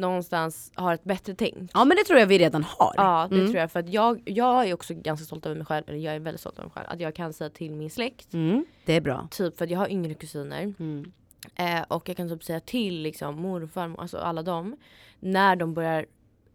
någonstans 0.00 0.72
har 0.74 0.94
ett 0.94 1.04
bättre 1.04 1.34
tänk. 1.34 1.70
ja 1.74 1.84
men 1.84 1.96
det 1.96 2.04
tror 2.04 2.18
jag 2.18 2.26
vi 2.26 2.38
redan 2.38 2.64
har. 2.64 2.94
Ja 2.96 3.26
det 3.30 3.34
Mm. 3.36 3.46
tror 3.46 3.60
jag 3.60 3.72
för 3.72 3.80
att 3.80 3.88
jag, 3.88 4.22
jag 4.24 4.68
är 4.68 4.74
också 4.74 4.94
ganska 4.94 5.24
stolt 5.26 5.46
över 5.46 5.56
mig 5.56 5.66
själv, 5.66 5.84
eller 5.88 5.98
jag 5.98 6.14
är 6.14 6.20
väldigt 6.20 6.40
stolt 6.40 6.58
över 6.58 6.66
mig 6.68 6.72
själv, 6.74 6.86
att 6.88 7.00
jag 7.00 7.14
kan 7.14 7.32
säga 7.32 7.50
till 7.50 7.74
min 7.74 7.90
släkt, 7.90 8.34
Mm, 8.34 8.64
det 8.84 8.92
är 8.96 9.00
bra. 9.00 9.28
typ 9.30 9.56
för 9.58 9.64
att 9.64 9.70
jag 9.70 9.78
har 9.78 9.88
yngre 9.88 10.14
kusiner 10.14 10.74
Mm. 10.78 11.12
eh, 11.54 11.82
och 11.88 12.08
jag 12.08 12.16
kan 12.16 12.28
typ 12.28 12.44
säga 12.44 12.60
till 12.60 13.02
liksom 13.02 13.42
morfar, 13.42 13.94
alltså 13.98 14.18
alla 14.18 14.42
dem, 14.42 14.76
när 15.20 15.56
de 15.56 15.74
börjar 15.74 16.06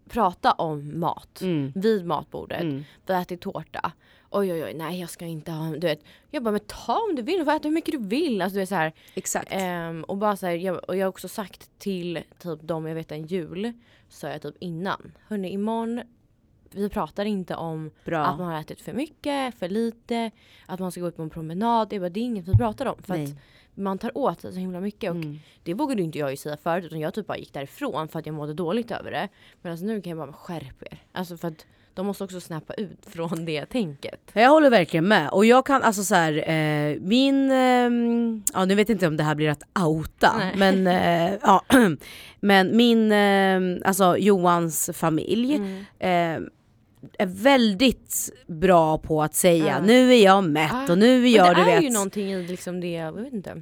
prata 0.10 0.52
om 0.52 1.00
mat 1.00 1.41
Mm. 1.41 1.72
vid 1.76 2.06
matbordet, 2.06 2.62
Mm. 2.62 2.84
vi 3.06 3.14
har 3.14 3.22
ätit 3.22 3.41
tårta. 3.41 3.91
Oj 4.38 4.53
oj 4.53 4.63
oj, 4.63 4.73
nej 4.73 4.99
jag 4.99 5.09
ska 5.09 5.25
inte 5.25 5.51
ha, 5.51 5.71
du 5.71 5.88
vet. 5.88 6.03
Jag 6.31 6.43
bara, 6.43 6.51
men 6.51 6.59
ta 6.67 6.93
om 7.09 7.15
du 7.15 7.21
vill, 7.21 7.39
du 7.39 7.45
får 7.45 7.51
äta 7.51 7.67
hur 7.67 7.75
mycket 7.75 7.91
du 7.91 8.07
vill. 8.07 8.41
Alltså 8.41 8.53
du 8.55 8.59
vet 8.59 8.69
så 8.69 8.75
här, 8.75 8.93
Exakt. 9.13 9.47
ehm, 9.51 10.03
och 10.03 10.17
bara 10.17 10.36
så 10.38 10.45
här, 10.45 10.53
jag, 10.53 10.89
och 10.89 10.95
jag 10.95 11.05
har 11.05 11.09
också 11.09 11.27
sagt 11.27 11.69
till 11.79 12.19
typ 12.39 12.59
de 12.61 12.86
jag 12.88 12.95
vet 12.95 13.11
en 13.11 13.25
jul, 13.25 13.73
sa 14.09 14.27
jag 14.29 14.41
typ 14.41 14.55
innan. 14.59 15.11
Hörni 15.27 15.49
imorgon, 15.51 16.01
vi 16.71 16.89
pratar 16.89 17.25
inte 17.25 17.55
om 17.55 17.91
bra. 18.05 18.25
att 18.25 18.38
man 18.39 18.47
har 18.51 18.59
ätit 18.61 18.81
för 18.81 18.93
mycket, 18.93 19.55
för 19.55 19.69
lite, 19.69 20.31
att 20.65 20.79
man 20.79 20.91
ska 20.91 21.01
gå 21.01 21.07
ut 21.07 21.15
på 21.15 21.23
en 21.23 21.29
promenad. 21.29 21.89
Det 21.89 21.95
är, 21.95 21.99
bara, 21.99 22.09
det 22.09 22.19
är 22.19 22.23
inget 22.23 22.47
vi 22.47 22.57
pratar 22.57 22.86
om. 22.86 22.95
För 23.03 23.13
Nej. 23.13 23.23
att 23.23 23.31
man 23.77 23.97
tar 23.97 24.17
åt 24.17 24.41
sig 24.41 24.53
så 24.53 24.59
himla 24.59 24.79
mycket. 24.79 25.09
Och 25.09 25.15
Mm. 25.15 25.39
det 25.63 25.73
vågade 25.73 26.01
inte 26.01 26.17
jag 26.19 26.31
ju 26.31 26.38
säga 26.38 26.57
förut 26.57 26.86
utan 26.86 26.99
jag 26.99 27.13
typ 27.13 27.27
bara 27.27 27.38
gick 27.38 27.53
därifrån 27.53 28.07
för 28.07 28.19
att 28.19 28.25
jag 28.25 28.36
mådde 28.36 28.53
dåligt 28.53 28.91
över 28.91 29.11
det. 29.11 29.29
Men 29.61 29.71
alltså 29.71 29.86
nu 29.86 30.01
kan 30.01 30.09
jag 30.09 30.17
bara 30.27 30.33
skärpa 30.33 30.86
er. 30.91 31.03
Alltså 31.11 31.38
för 31.38 31.47
att 31.47 31.65
de 31.96 32.06
måste 32.06 32.24
också 32.24 32.39
snappa 32.41 32.74
ut 32.74 33.00
från 33.08 33.46
det 33.46 33.66
tänket. 33.66 34.20
Jag 34.34 34.50
håller 34.50 34.70
verkligen 34.70 35.08
med. 35.08 35.30
Och 35.30 35.46
jag 35.46 35.66
kan 35.66 35.84
alltså 35.84 36.04
så 36.04 36.16
här, 36.16 36.50
eh, 36.50 36.98
min, 37.02 37.52
ehm, 37.52 38.43
ja 38.54 38.66
nu 38.66 38.76
vet 38.76 38.89
jag 38.89 38.96
inte 38.96 39.08
om 39.08 39.18
det 39.18 39.24
här 39.24 39.36
blir 39.36 39.50
att 39.50 39.64
outa, 39.86 40.38
Nej. 40.38 40.54
men, 40.58 40.88
eh, 40.88 41.34
ja, 41.41 41.64
men 42.39 42.78
min, 42.78 43.12
eh, 43.12 43.88
alltså 43.88 44.18
Johans 44.18 44.89
familj 44.93 45.56
eh, 46.00 46.38
är 47.18 47.26
väldigt 47.26 48.30
bra 48.48 48.98
på 48.98 49.24
att 49.24 49.36
säga 49.36 49.66
Ja. 49.66 49.82
nu 49.86 50.14
är 50.14 50.24
jag 50.24 50.43
mätt 50.43 50.72
Ah, 50.74 50.91
och 50.91 50.98
nu 50.98 51.26
är 51.28 51.36
jag, 51.36 51.46
Men 51.48 51.56
det 51.56 51.64
du 51.64 51.72
är 51.72 51.76
vet. 51.76 51.84
ju 51.84 51.89
någonting 51.93 52.34
i 52.34 52.48
liksom 52.48 52.82
det, 52.82 52.91
jag 52.91 53.12
vet 53.12 53.34
inte. 53.34 53.62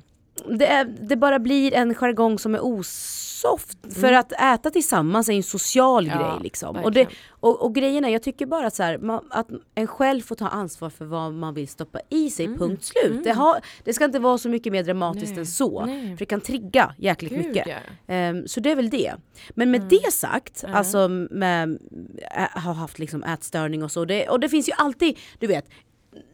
Det, 0.59 0.67
är, 0.67 0.85
det 0.85 1.15
bara 1.15 1.39
blir 1.39 1.73
en 1.73 1.95
jargong 1.95 2.39
som 2.39 2.55
är 2.55 2.65
osoft. 2.65 3.77
För 3.93 4.07
Mm. 4.07 4.19
att 4.19 4.31
äta 4.31 4.69
tillsammans 4.69 5.29
är 5.29 5.33
en 5.33 5.43
social 5.43 6.07
Ja, 6.07 6.13
grej 6.17 6.43
liksom. 6.43 6.75
Och, 6.75 6.91
det, 6.91 7.07
och, 7.29 7.61
och 7.65 7.75
grejen 7.75 8.05
är, 8.05 8.09
jag 8.09 8.23
tycker 8.23 8.45
bara 8.45 8.67
att, 8.67 8.75
så 8.75 8.83
här, 8.83 8.97
man, 8.97 9.25
att 9.29 9.47
en 9.75 9.87
själv 9.87 10.21
får 10.21 10.35
ta 10.35 10.47
ansvar 10.47 10.89
för 10.89 11.05
vad 11.05 11.33
man 11.33 11.53
vill 11.53 11.67
stoppa 11.67 11.99
i 12.09 12.29
sig, 12.29 12.47
punkt 12.57 12.83
slut. 12.83 13.23
Det, 13.23 13.31
har, 13.31 13.59
det 13.83 13.93
ska 13.93 14.05
inte 14.05 14.19
vara 14.19 14.37
så 14.37 14.49
mycket 14.49 14.71
mer 14.73 14.83
dramatiskt 14.83 15.23
Mm. 15.25 15.33
Nej, 15.35 15.39
än 15.39 15.45
så. 15.45 15.85
nej. 15.85 16.09
För 16.09 16.17
det 16.17 16.25
kan 16.25 16.41
trigga 16.41 16.95
jäkligt 16.97 17.31
Gud, 17.33 17.45
mycket. 17.47 17.67
ja. 17.67 18.13
Ehm, 18.13 18.47
så 18.47 18.59
det 18.59 18.71
är 18.71 18.75
väl 18.75 18.89
det. 18.89 19.13
Men 19.49 19.67
Mm. 19.67 19.81
med 19.81 19.89
det 19.89 20.11
sagt, 20.13 20.63
alltså 20.73 21.07
med, 21.31 21.77
ä, 22.31 22.47
har 22.51 22.73
haft 22.73 22.99
liksom 22.99 23.23
ätstörning 23.23 23.83
och 23.83 23.91
så. 23.91 24.05
Det, 24.05 24.29
och 24.29 24.39
det 24.39 24.49
finns 24.49 24.69
ju 24.69 24.73
alltid, 24.77 25.17
du 25.39 25.47
vet, 25.47 25.65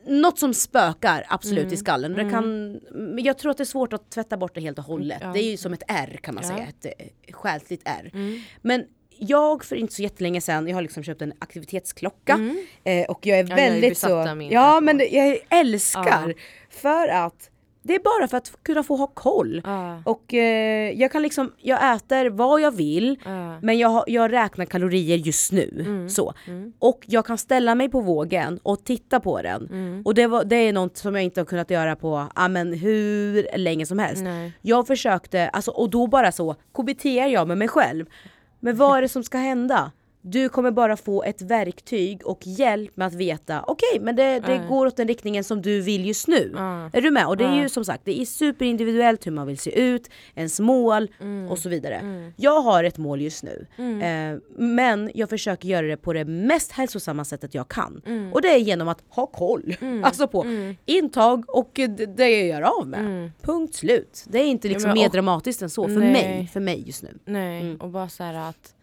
något 0.10 0.40
som 0.40 0.54
spökar 0.54 1.26
absolut 1.30 1.60
Mm. 1.64 1.74
i 1.74 1.78
skallen. 1.78 2.14
Det 2.14 2.30
kan, 2.30 2.72
men 2.92 3.24
jag 3.24 3.38
tror 3.38 3.52
att 3.52 3.58
det 3.58 3.64
är 3.64 3.66
svårt 3.66 3.94
att 3.94 4.10
tvätta 4.12 4.38
bort 4.38 4.56
det 4.56 4.62
helt 4.62 4.78
och 4.80 4.84
hållet. 4.86 5.18
Ja. 5.22 5.32
Det 5.34 5.40
är 5.40 5.52
ju 5.52 5.58
som 5.58 5.74
ett 5.74 5.84
R 5.88 6.20
kan 6.24 6.36
man 6.36 6.44
Ja. 6.48 6.56
säga, 6.56 6.68
ett 6.68 6.86
eh, 6.86 7.34
själsligt 7.34 7.82
R. 7.86 8.10
Mm. 8.14 8.40
Men 8.62 8.84
jag 9.22 9.64
för 9.64 9.76
inte 9.76 9.94
så 9.94 10.02
jättelänge 10.02 10.42
sedan, 10.42 10.68
jag 10.68 10.76
har 10.78 10.82
liksom 10.82 11.04
köpt 11.04 11.22
en 11.22 11.34
aktivitetsklocka 11.40 12.34
Mm. 12.34 12.66
eh, 12.84 13.06
och 13.06 13.26
jag 13.26 13.40
är 13.40 13.44
Ja, 13.44 13.50
jag 13.50 13.60
är 13.60 13.72
väldigt 13.72 13.98
så, 13.98 14.48
ja 14.52 14.80
men 14.82 15.02
jag 15.12 15.38
älskar 15.50 16.34
för 16.70 17.08
att 17.08 17.50
det 17.90 17.96
är 17.96 18.00
bara 18.20 18.28
för 18.28 18.38
att 18.38 18.52
kunna 18.64 18.84
få 18.84 18.96
ha 18.96 19.08
koll. 19.08 19.62
Ja. 19.66 20.02
Och 20.06 20.34
eh, 20.34 20.92
jag 20.92 21.12
kan 21.12 21.22
liksom, 21.22 21.52
jag 21.58 21.96
äter 21.96 22.30
vad 22.30 22.62
jag 22.62 22.72
vill 22.72 23.20
Ja. 23.26 23.60
men 23.62 23.78
jag, 23.78 24.04
jag 24.08 24.32
räknar 24.32 24.66
kalorier 24.66 25.18
just 25.18 25.52
nu. 25.52 25.84
Mm. 25.86 26.10
Så. 26.10 26.34
Och 26.80 27.06
jag 27.08 27.26
kan 27.26 27.38
ställa 27.38 27.76
mig 27.76 27.90
på 27.90 28.02
vågen 28.02 28.60
och 28.64 28.84
titta 28.84 29.20
på 29.20 29.42
den. 29.42 29.68
Mm. 29.72 30.02
Och 30.06 30.14
det, 30.14 30.28
var, 30.28 30.44
det 30.44 30.56
är 30.56 30.74
något 30.74 30.98
som 30.98 31.16
jag 31.16 31.24
inte 31.24 31.40
har 31.40 31.46
kunnat 31.46 31.70
göra 31.70 31.96
på 31.96 32.28
ja, 32.36 32.48
men 32.48 32.74
hur 32.74 33.58
länge 33.58 33.86
som 33.86 34.00
helst. 34.00 34.24
Nej. 34.24 34.54
Jag 34.62 34.88
försökte, 34.88 35.50
alltså, 35.50 35.72
och 35.72 35.90
då 35.90 36.08
bara 36.08 36.32
så 36.32 36.54
KBT 36.54 37.06
jag 37.06 37.48
med 37.48 37.58
mig 37.58 37.68
själv. 37.68 38.06
Men 38.60 38.78
vad 38.78 38.98
är 38.98 39.02
det 39.02 39.10
som 39.10 39.24
ska 39.24 39.38
hända? 39.38 39.92
Du 40.22 40.50
kommer 40.50 40.72
bara 40.72 40.98
få 40.98 41.24
ett 41.24 41.42
verktyg 41.42 42.26
och 42.28 42.40
hjälp 42.48 42.98
med 42.98 43.08
att 43.08 43.14
veta, 43.14 43.64
okej 43.68 44.00
men 44.02 44.16
det, 44.16 44.40
det 44.40 44.56
Ja. 44.56 44.68
går 44.70 44.86
åt 44.86 44.98
den 44.98 45.08
riktningen 45.08 45.44
som 45.44 45.62
du 45.62 45.82
vill 45.82 46.06
just 46.06 46.28
nu. 46.28 46.52
Ja. 46.56 46.90
Är 46.94 47.02
du 47.02 47.12
med? 47.12 47.28
Och 47.28 47.38
det 47.38 47.44
är 47.46 47.56
Ja. 47.56 47.62
ju 47.62 47.70
som 47.70 47.86
sagt, 47.86 48.02
det 48.06 48.22
är 48.22 48.26
superindividuellt 48.26 49.28
hur 49.28 49.32
man 49.32 49.48
vill 49.48 49.58
se 49.58 49.80
ut, 49.82 50.10
ens 50.36 50.60
mål 50.60 51.08
Mm. 51.22 51.52
och 51.52 51.60
så 51.60 51.70
vidare. 51.70 52.32
Jag 52.38 52.62
har 52.62 52.84
ett 52.84 52.98
mål 52.98 53.22
just 53.22 53.44
nu, 53.44 53.68
eh, 53.78 54.40
men 54.58 55.12
jag 55.14 55.30
försöker 55.30 55.68
göra 55.68 55.88
det 55.88 55.98
på 55.98 56.14
det 56.14 56.26
mest 56.26 56.72
hälsosamma 56.72 57.26
sättet 57.26 57.54
jag 57.54 57.68
kan. 57.68 58.02
Mm. 58.06 58.34
Och 58.34 58.42
det 58.42 58.48
är 58.48 58.58
genom 58.58 58.88
att 58.88 59.04
ha 59.10 59.26
koll 59.26 59.76
alltså 60.04 60.28
på 60.28 60.46
intag 60.86 61.44
och 61.48 61.72
det, 62.16 62.30
jag 62.30 62.48
gör 62.48 62.62
av 62.80 62.88
med. 62.88 63.32
Punkt 63.42 63.76
slut. 63.76 64.26
Det 64.28 64.40
är 64.40 64.46
inte 64.46 64.68
liksom 64.68 64.86
Mm. 64.90 64.96
men 64.96 65.02
mer 65.02 65.08
och- 65.08 65.14
dramatiskt 65.14 65.62
än 65.62 65.70
så 65.70 65.84
för 65.88 66.00
Nej. 66.00 66.12
mig, 66.12 66.50
för 66.54 66.60
mig 66.60 66.84
just 66.88 67.04
nu. 67.04 67.18
Nej, 67.26 67.62
Mm. 67.62 67.78
och 67.78 67.90
bara 67.90 68.10
så 68.10 68.24
att 68.24 68.76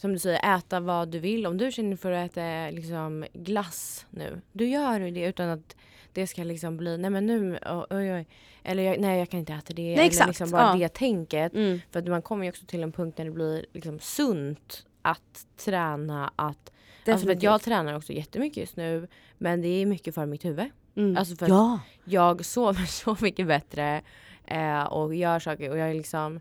som 0.00 0.12
du 0.12 0.18
säger, 0.18 0.56
äta 0.58 0.80
vad 0.80 1.08
du 1.08 1.18
vill. 1.18 1.46
Om 1.46 1.58
du 1.58 1.72
känner 1.72 1.96
för 1.96 2.12
att 2.12 2.30
äta 2.30 2.70
liksom 2.70 3.24
glass 3.32 4.06
nu, 4.10 4.40
du 4.52 4.68
gör 4.68 5.00
ju 5.00 5.10
det 5.10 5.24
utan 5.24 5.48
att 5.48 5.76
det 6.12 6.26
ska 6.26 6.44
liksom 6.44 6.76
bli, 6.76 6.98
nej 6.98 7.10
men 7.10 7.26
nu, 7.26 7.58
oj 7.66 7.86
oj, 7.90 8.12
oj. 8.12 8.26
eller 8.62 8.98
nej 8.98 9.18
jag 9.18 9.30
kan 9.30 9.40
inte 9.40 9.52
äta 9.52 9.74
det. 9.74 9.94
eller 9.94 10.04
exakt, 10.04 10.28
liksom 10.28 10.50
bara 10.50 10.62
ja. 10.62 10.74
det 10.74 10.88
tänket. 10.88 11.54
Mm. 11.54 11.80
För 11.90 11.98
att 11.98 12.06
man 12.06 12.22
kommer 12.22 12.44
ju 12.44 12.50
också 12.50 12.66
till 12.66 12.82
en 12.82 12.92
punkt 12.92 13.18
när 13.18 13.24
det 13.24 13.30
blir 13.30 13.66
liksom 13.72 13.98
sunt 13.98 14.86
att 15.02 15.46
träna, 15.56 16.32
att 16.36 16.72
Alltså 17.06 17.26
för 17.26 17.32
att 17.32 17.42
jag 17.42 17.62
tränar 17.62 17.96
också 17.96 18.12
jättemycket 18.12 18.56
just 18.56 18.76
nu 18.76 19.08
men 19.38 19.62
det 19.62 19.68
är 19.68 19.86
mycket 19.86 20.14
för 20.14 20.26
mitt 20.26 20.44
huvud. 20.44 20.70
Mm. 20.96 21.16
Alltså 21.16 21.36
för 21.36 21.46
att 21.46 21.50
ja. 21.50 21.80
jag 22.04 22.44
sover 22.44 22.84
så 22.86 23.16
mycket 23.20 23.46
bättre 23.46 24.02
eh, 24.46 24.82
och 24.82 25.14
gör 25.14 25.38
saker 25.38 25.70
och 25.70 25.78
jag 25.78 25.90
är 25.90 25.94
liksom 25.94 26.40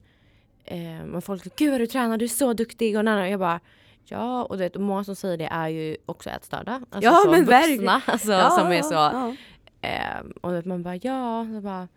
eh, 0.69 1.05
men 1.05 1.21
folk 1.21 1.43
säger 1.43 1.55
gud 1.57 1.71
vad 1.71 1.79
du 1.81 1.87
tränar, 1.87 2.17
du 2.17 2.25
är 2.25 2.29
så 2.29 2.53
duktig 2.53 2.97
och, 2.97 3.03
och 3.07 3.27
jag 3.27 3.39
bara 3.39 3.59
Ja 4.11 4.43
och, 4.43 4.57
det, 4.57 4.75
och 4.75 4.81
många 4.81 5.03
som 5.03 5.15
säger 5.15 5.37
det 5.37 5.45
är 5.51 5.67
ju 5.67 5.97
också 6.05 6.29
ätstörda. 6.29 6.73
Alltså 6.73 7.09
Ja, 7.09 7.21
så 7.25 7.31
men 7.31 7.45
vuxna 7.45 8.01
alltså, 8.05 8.31
ja, 8.31 8.49
som 8.49 8.71
är 8.71 8.81
så. 8.81 8.93
ja. 8.93 9.35
Eh, 9.81 10.19
och 10.41 10.57
att 10.57 10.65
man 10.65 10.83
bara 10.83 10.95
ja, 10.95 11.47
så 11.55 11.61
bara, 11.61 11.87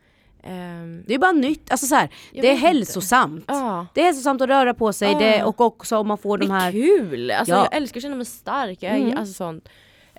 ehm, 0.43 1.05
Det 1.07 1.15
är 1.15 1.19
bara 1.19 1.33
nytt, 1.33 1.71
alltså 1.71 1.87
så 1.87 1.95
här, 1.95 2.09
det 2.33 2.39
är 2.39 2.43
vet 2.43 2.61
hälsosamt. 2.61 3.45
ja. 3.49 3.87
Det 3.95 4.01
är 4.01 4.05
hälsosamt 4.05 4.41
att 4.43 4.49
röra 4.49 4.75
på 4.75 4.93
sig 4.93 5.15
det, 5.19 5.45
och 5.45 5.61
också 5.61 5.97
om 5.97 6.09
man 6.09 6.19
får 6.19 6.39
Det 6.39 6.45
de 6.47 6.51
är 6.53 6.59
här... 6.61 6.73
kul! 6.73 7.31
Alltså, 7.31 7.55
Ja. 7.55 7.59
Jag 7.71 7.77
älskar 7.77 7.99
att 7.99 8.03
känna 8.03 8.17
mig 8.17 8.27
stark. 8.27 8.79
Jag 8.83 8.93
är, 8.93 8.97
Mm. 8.97 9.19
alltså, 9.19 9.35
sånt. 9.35 9.69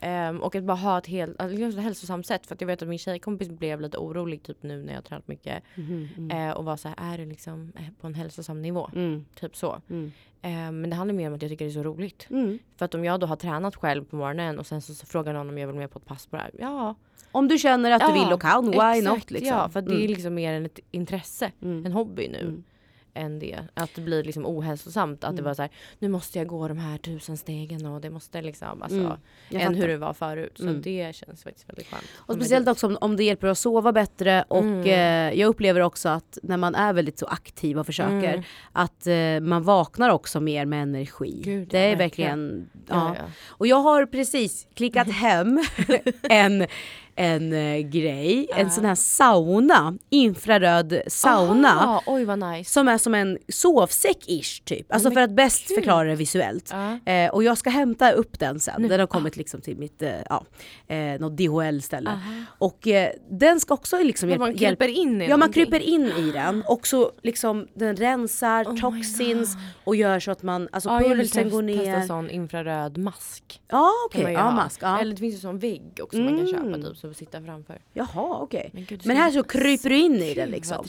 Ehm, 0.03 0.41
och 0.41 0.55
att 0.55 0.63
bara 0.63 0.77
ha 0.77 0.97
ett 0.97 1.07
helt 1.07 1.41
alltså, 1.41 1.57
liksom 1.57 1.83
hälsosamt 1.83 2.27
sätt. 2.27 2.47
För 2.47 2.55
att 2.55 2.61
jag 2.61 2.67
vet 2.67 2.81
att 2.81 2.87
min 2.87 2.99
tjejkompis 2.99 3.49
blev 3.49 3.81
lite 3.81 3.97
orolig 3.97 4.43
typ 4.43 4.63
nu 4.63 4.83
när 4.83 4.93
jag 4.93 5.03
tränat 5.03 5.27
mycket. 5.27 5.63
Mhm, 5.75 6.09
mm, 6.17 6.49
Eh, 6.49 6.53
och 6.55 6.65
var 6.65 6.77
så 6.77 6.87
här, 6.87 7.13
är 7.13 7.17
du 7.17 7.25
liksom 7.25 7.71
eh, 7.75 7.83
på 8.01 8.07
en 8.07 8.13
hälsosam 8.13 8.61
nivå? 8.61 8.89
mm, 8.95 9.25
Typ 9.39 9.55
så. 9.55 9.81
mm, 9.89 10.11
Eh, 10.41 10.51
men 10.51 10.89
det 10.89 10.95
handlar 10.95 11.15
mer 11.15 11.27
om 11.27 11.33
att 11.35 11.41
jag 11.41 11.51
tycker 11.51 11.65
det 11.65 11.71
är 11.71 11.73
så 11.73 11.83
roligt. 11.83 12.27
mm. 12.29 12.59
För 12.77 12.85
att 12.85 12.95
om 12.95 13.05
jag 13.05 13.19
då 13.19 13.27
har 13.27 13.35
tränat 13.35 13.75
själv 13.75 14.05
på 14.05 14.15
morgonen 14.15 14.59
och 14.59 14.67
sen 14.67 14.81
så, 14.81 14.93
så 14.93 15.05
frågar 15.05 15.33
någon 15.33 15.49
om 15.49 15.57
jag 15.57 15.67
vill 15.67 15.75
med 15.75 15.91
på 15.91 15.99
ett 15.99 16.05
pass 16.05 16.27
på 16.27 16.35
det 16.35 16.41
här. 16.41 16.51
Ja, 16.59 16.95
Om 17.31 17.47
du 17.47 17.57
känner 17.57 17.91
att 17.91 17.99
du 18.01 18.07
Ja, 18.07 18.23
vill 18.25 18.33
och 18.33 18.41
kan, 18.41 18.65
why 18.71 18.77
exakt, 18.77 19.03
not 19.05 19.31
liksom. 19.31 19.47
Ja, 19.57 19.69
för 19.69 19.81
det 19.81 19.91
är 19.91 19.95
Mm, 19.95 20.07
liksom 20.07 20.33
mer 20.33 20.53
än 20.53 20.65
ett 20.65 20.79
intresse. 20.91 21.51
mm, 21.61 21.85
En 21.85 21.91
hobby 21.91 22.27
nu. 22.29 22.63
Än 23.15 23.39
det. 23.39 23.59
Att 23.73 23.89
det 23.95 24.01
blir 24.01 24.23
liksom 24.23 24.45
ohälsosamt. 24.45 25.23
Att 25.23 25.29
det 25.35 25.41
Mm. 25.41 25.43
var 25.45 25.53
så 25.53 25.61
här, 25.61 25.71
nu 25.99 26.07
måste 26.07 26.37
jag 26.37 26.47
gå 26.47 26.67
de 26.67 26.77
här 26.77 26.97
tusen 26.97 27.37
stegen 27.37 27.85
och 27.85 28.01
det 28.01 28.09
måste 28.09 28.41
liksom, 28.41 28.81
alltså. 28.81 28.97
Mm, 28.97 29.67
än 29.67 29.75
hur 29.75 29.87
det 29.87 29.97
var 29.97 30.13
förut. 30.13 30.51
Så 30.55 30.63
Mm. 30.63 30.81
det 30.81 31.15
känns 31.15 31.43
faktiskt 31.43 31.69
väldigt 31.69 31.87
skönt. 31.87 32.03
Och 32.15 32.35
speciellt 32.35 32.67
också 32.67 32.87
om, 32.87 32.97
om 33.01 33.15
det 33.15 33.23
hjälper 33.23 33.47
att 33.47 33.57
sova 33.57 33.91
bättre 33.91 34.45
och 34.47 34.57
Mm. 34.63 34.81
eh, 35.33 35.39
jag 35.39 35.47
upplever 35.47 35.81
också 35.81 36.09
att 36.09 36.37
när 36.43 36.57
man 36.57 36.75
är 36.75 36.93
väldigt 36.93 37.19
så 37.19 37.25
aktiv 37.25 37.79
och 37.79 37.85
försöker 37.85 38.33
Mm. 38.33 38.43
att 38.71 39.07
eh, 39.07 39.39
man 39.49 39.63
vaknar 39.63 40.09
också 40.09 40.39
mer 40.39 40.65
med 40.65 40.83
energi. 40.83 41.41
Gud, 41.43 41.67
det 41.67 41.79
är 41.79 41.95
verkligen. 41.95 42.39
verkligen, 42.49 42.69
Ja, 42.89 42.95
ja. 42.95 43.15
ja. 43.19 43.23
Och 43.47 43.67
jag 43.67 43.77
har 43.81 44.05
precis 44.05 44.67
klickat 44.73 45.07
hem 45.11 45.59
en, 46.29 46.67
en 47.15 47.53
eh, 47.53 47.79
grej, 47.79 48.47
en 48.55 48.71
sån 48.71 48.85
här 48.85 48.95
sauna, 48.95 49.93
infraröd 50.09 51.01
sauna. 51.07 51.69
Aha, 51.69 52.03
oj 52.05 52.25
vad 52.25 52.39
nice. 52.39 52.71
Som 52.71 52.87
är 52.87 52.97
som 52.97 53.13
en 53.15 53.37
sovsäck-ish 53.47 54.63
typ. 54.65 54.93
Alltså 54.93 55.09
Men 55.09 55.13
för 55.13 55.21
att 55.21 55.31
bäst 55.31 55.67
kul. 55.67 55.75
förklara 55.75 56.09
det 56.09 56.15
visuellt. 56.15 56.73
Eh, 57.05 57.29
och 57.31 57.43
jag 57.43 57.57
ska 57.57 57.69
hämta 57.69 58.11
upp 58.11 58.39
den 58.39 58.59
sen. 58.59 58.81
Nu. 58.81 58.87
Den 58.87 58.99
har 58.99 59.07
kommit 59.07 59.37
liksom 59.37 59.61
till 59.61 59.77
mitt, 59.77 60.01
eh, 60.01 60.11
ja, 60.29 60.43
eh, 60.87 61.19
något 61.19 61.37
DHL-ställe. 61.37 62.19
Och 62.57 62.87
eh, 62.87 63.09
den 63.29 63.59
ska 63.59 63.73
också 63.73 63.97
liksom 64.03 64.29
Men 64.29 64.39
hjälpa. 64.39 64.45
man 64.45 64.57
kryper 64.57 64.87
in 64.87 65.21
i 65.21 65.25
Ja 65.25 65.29
man 65.29 65.39
någonting. 65.39 65.63
kryper 65.63 65.79
in 65.79 66.05
i 66.05 66.31
den 66.31 66.63
och 66.67 66.87
så 66.87 67.11
liksom 67.23 67.67
den 67.73 67.95
rensar 67.95 68.65
Oh 68.65 68.73
my 68.73 68.79
toxins 68.81 69.53
God. 69.55 69.63
och 69.83 69.95
gör 69.95 70.19
så 70.19 70.31
att 70.31 70.43
man, 70.43 70.69
alltså 70.71 70.89
Ja, 70.89 71.01
jag 71.01 71.09
vill 71.09 71.17
pulsen 71.17 71.43
testa, 71.43 71.55
går 71.61 71.67
testa 71.67 71.99
ner. 71.99 72.07
sån 72.07 72.29
infraröd 72.29 72.97
mask. 72.97 73.61
Ja 73.71 73.89
okej, 74.09 74.23
man 74.23 74.31
ju 74.31 74.37
ja 74.37 74.43
ha. 74.43 74.51
mask. 74.51 74.79
Ja. 74.83 74.99
Eller 74.99 75.11
det 75.11 75.17
finns 75.19 75.35
ju 75.35 75.39
sån 75.39 75.59
vägg 75.59 75.99
också 76.03 76.17
man 76.17 76.27
kan 76.27 76.39
Mm. 76.47 76.51
köpa 76.73 76.87
typ 76.89 76.97
som 77.07 77.13
sitta 77.13 77.41
framför. 77.41 77.81
Jaha 77.93 78.37
okej. 78.41 78.69
Men, 78.73 78.85
gud, 78.85 78.99
det 78.99 79.05
Men 79.07 79.15
ska 79.17 79.23
här 79.23 79.31
så 79.31 79.43
kryper 79.43 79.89
du 79.89 79.95
in 79.97 80.15
i 80.15 80.33
den 80.33 80.49
liksom. 80.49 80.85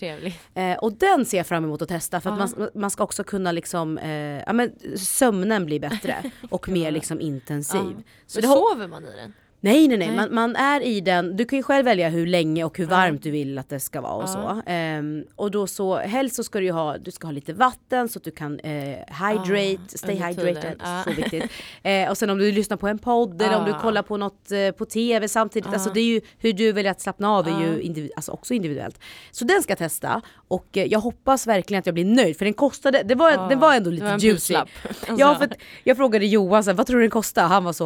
Eh, 0.55 0.77
och 0.79 0.93
den 0.93 1.25
ser 1.27 1.37
jag 1.37 1.47
fram 1.47 1.65
emot 1.65 1.83
att 1.83 1.89
testa 1.89 2.21
för 2.21 2.31
att 2.31 2.39
Ja. 2.51 2.59
man, 2.59 2.71
man 2.75 2.91
ska 2.91 3.05
också 3.05 3.25
kunna 3.25 3.53
liksom, 3.53 3.99
eh, 3.99 4.11
ja 4.47 4.53
men 4.53 4.73
sömnen 4.99 5.67
blir 5.67 5.81
bättre 5.81 6.31
och 6.51 6.69
mer 6.69 6.91
liksom 6.91 7.21
intensiv. 7.21 7.81
Ja. 7.97 8.03
Så 8.27 8.41
Men 8.41 8.51
sover 8.51 8.89
man 8.89 9.05
i 9.05 9.17
den? 9.17 9.33
Nej 9.65 9.89
nej 9.89 9.99
nej, 9.99 10.07
Nej. 10.09 10.17
Man, 10.17 10.35
man 10.35 10.57
är 10.57 10.81
i 10.81 11.01
den, 11.01 11.37
du 11.37 11.45
kan 11.45 11.57
ju 11.57 11.63
själv 11.63 11.85
välja 11.85 12.09
hur 12.09 12.27
länge 12.27 12.65
och 12.65 12.79
hur 12.79 12.87
varmt 12.87 13.23
du 13.23 13.31
vill 13.31 13.59
att 13.59 13.69
det 13.69 13.81
ska 13.81 14.01
vara 14.01 14.13
och 14.15 14.23
Ja. 14.23 14.27
så. 14.27 14.71
Ehm, 14.71 15.25
och 15.37 15.51
då 15.51 15.67
så, 15.67 15.97
helst 15.97 16.37
så 16.37 16.45
ska 16.45 16.59
du 16.59 16.65
ju 16.65 16.73
ha, 16.73 16.99
du 16.99 17.11
ska 17.11 17.27
ha 17.27 17.33
lite 17.33 17.53
vatten 17.53 18.09
så 18.09 18.19
att 18.19 18.25
du 18.25 18.31
kan 18.31 18.61
eh, 18.61 18.73
hydrate, 18.73 19.99
stay 19.99 20.15
hydrated. 20.17 20.77
Ja. 20.85 21.03
så 21.05 21.11
viktigt. 21.11 21.45
Eh, 21.83 22.11
och 22.11 22.19
sen 22.19 22.31
om 22.31 22.39
du 22.39 22.53
lyssnar 22.53 22.77
på 22.77 22.89
en 22.89 22.99
podd 22.99 23.43
eller 23.43 23.57
om 23.59 23.65
du 23.65 23.71
Ja. 23.71 23.79
kollar 23.81 24.03
på 24.03 24.17
något 24.17 24.51
eh, 24.53 24.71
på 24.71 24.85
tv 24.85 25.29
samtidigt, 25.29 25.67
Ja. 25.67 25.73
alltså 25.75 25.91
det 25.91 26.01
är 26.01 26.05
ju 26.05 26.21
hur 26.39 26.53
du 26.53 26.73
väljer 26.73 26.91
att 26.91 27.01
slappna 27.01 27.31
av 27.31 27.47
är 27.47 27.51
Ja. 27.51 27.63
ju 27.63 27.81
individ, 27.81 28.11
alltså 28.17 28.33
också 28.33 28.55
individuellt. 28.55 28.99
Så 29.31 29.45
den 29.45 29.63
ska 29.63 29.71
jag 29.71 29.79
testa 29.79 30.21
och 30.49 30.67
jag 30.73 31.01
hoppas 31.01 31.47
verkligen 31.47 31.79
att 31.79 31.87
jag 31.87 31.95
blir 31.95 32.05
nöjd 32.05 32.39
för 32.39 32.45
den 32.45 32.55
kostade, 32.55 33.03
det 33.05 33.15
var, 33.15 33.31
Ja. 33.31 33.47
den 33.49 33.59
var 33.61 33.75
ändå 33.75 33.91
lite 33.91 34.05
var 34.05 34.13
juicy. 34.19 34.31
prislapp. 34.31 34.69
Alltså, 34.89 35.15
Ja 35.19 35.35
för 35.39 35.49
jag 35.85 35.97
frågade 35.97 36.27
Johan 36.27 36.65
så 36.65 36.71
här, 36.71 36.77
vad 36.77 36.87
tror 36.87 36.97
du 36.97 37.03
den 37.03 37.11
kostar? 37.11 37.43
Han 37.47 37.65
var 37.65 37.73
så, 37.73 37.85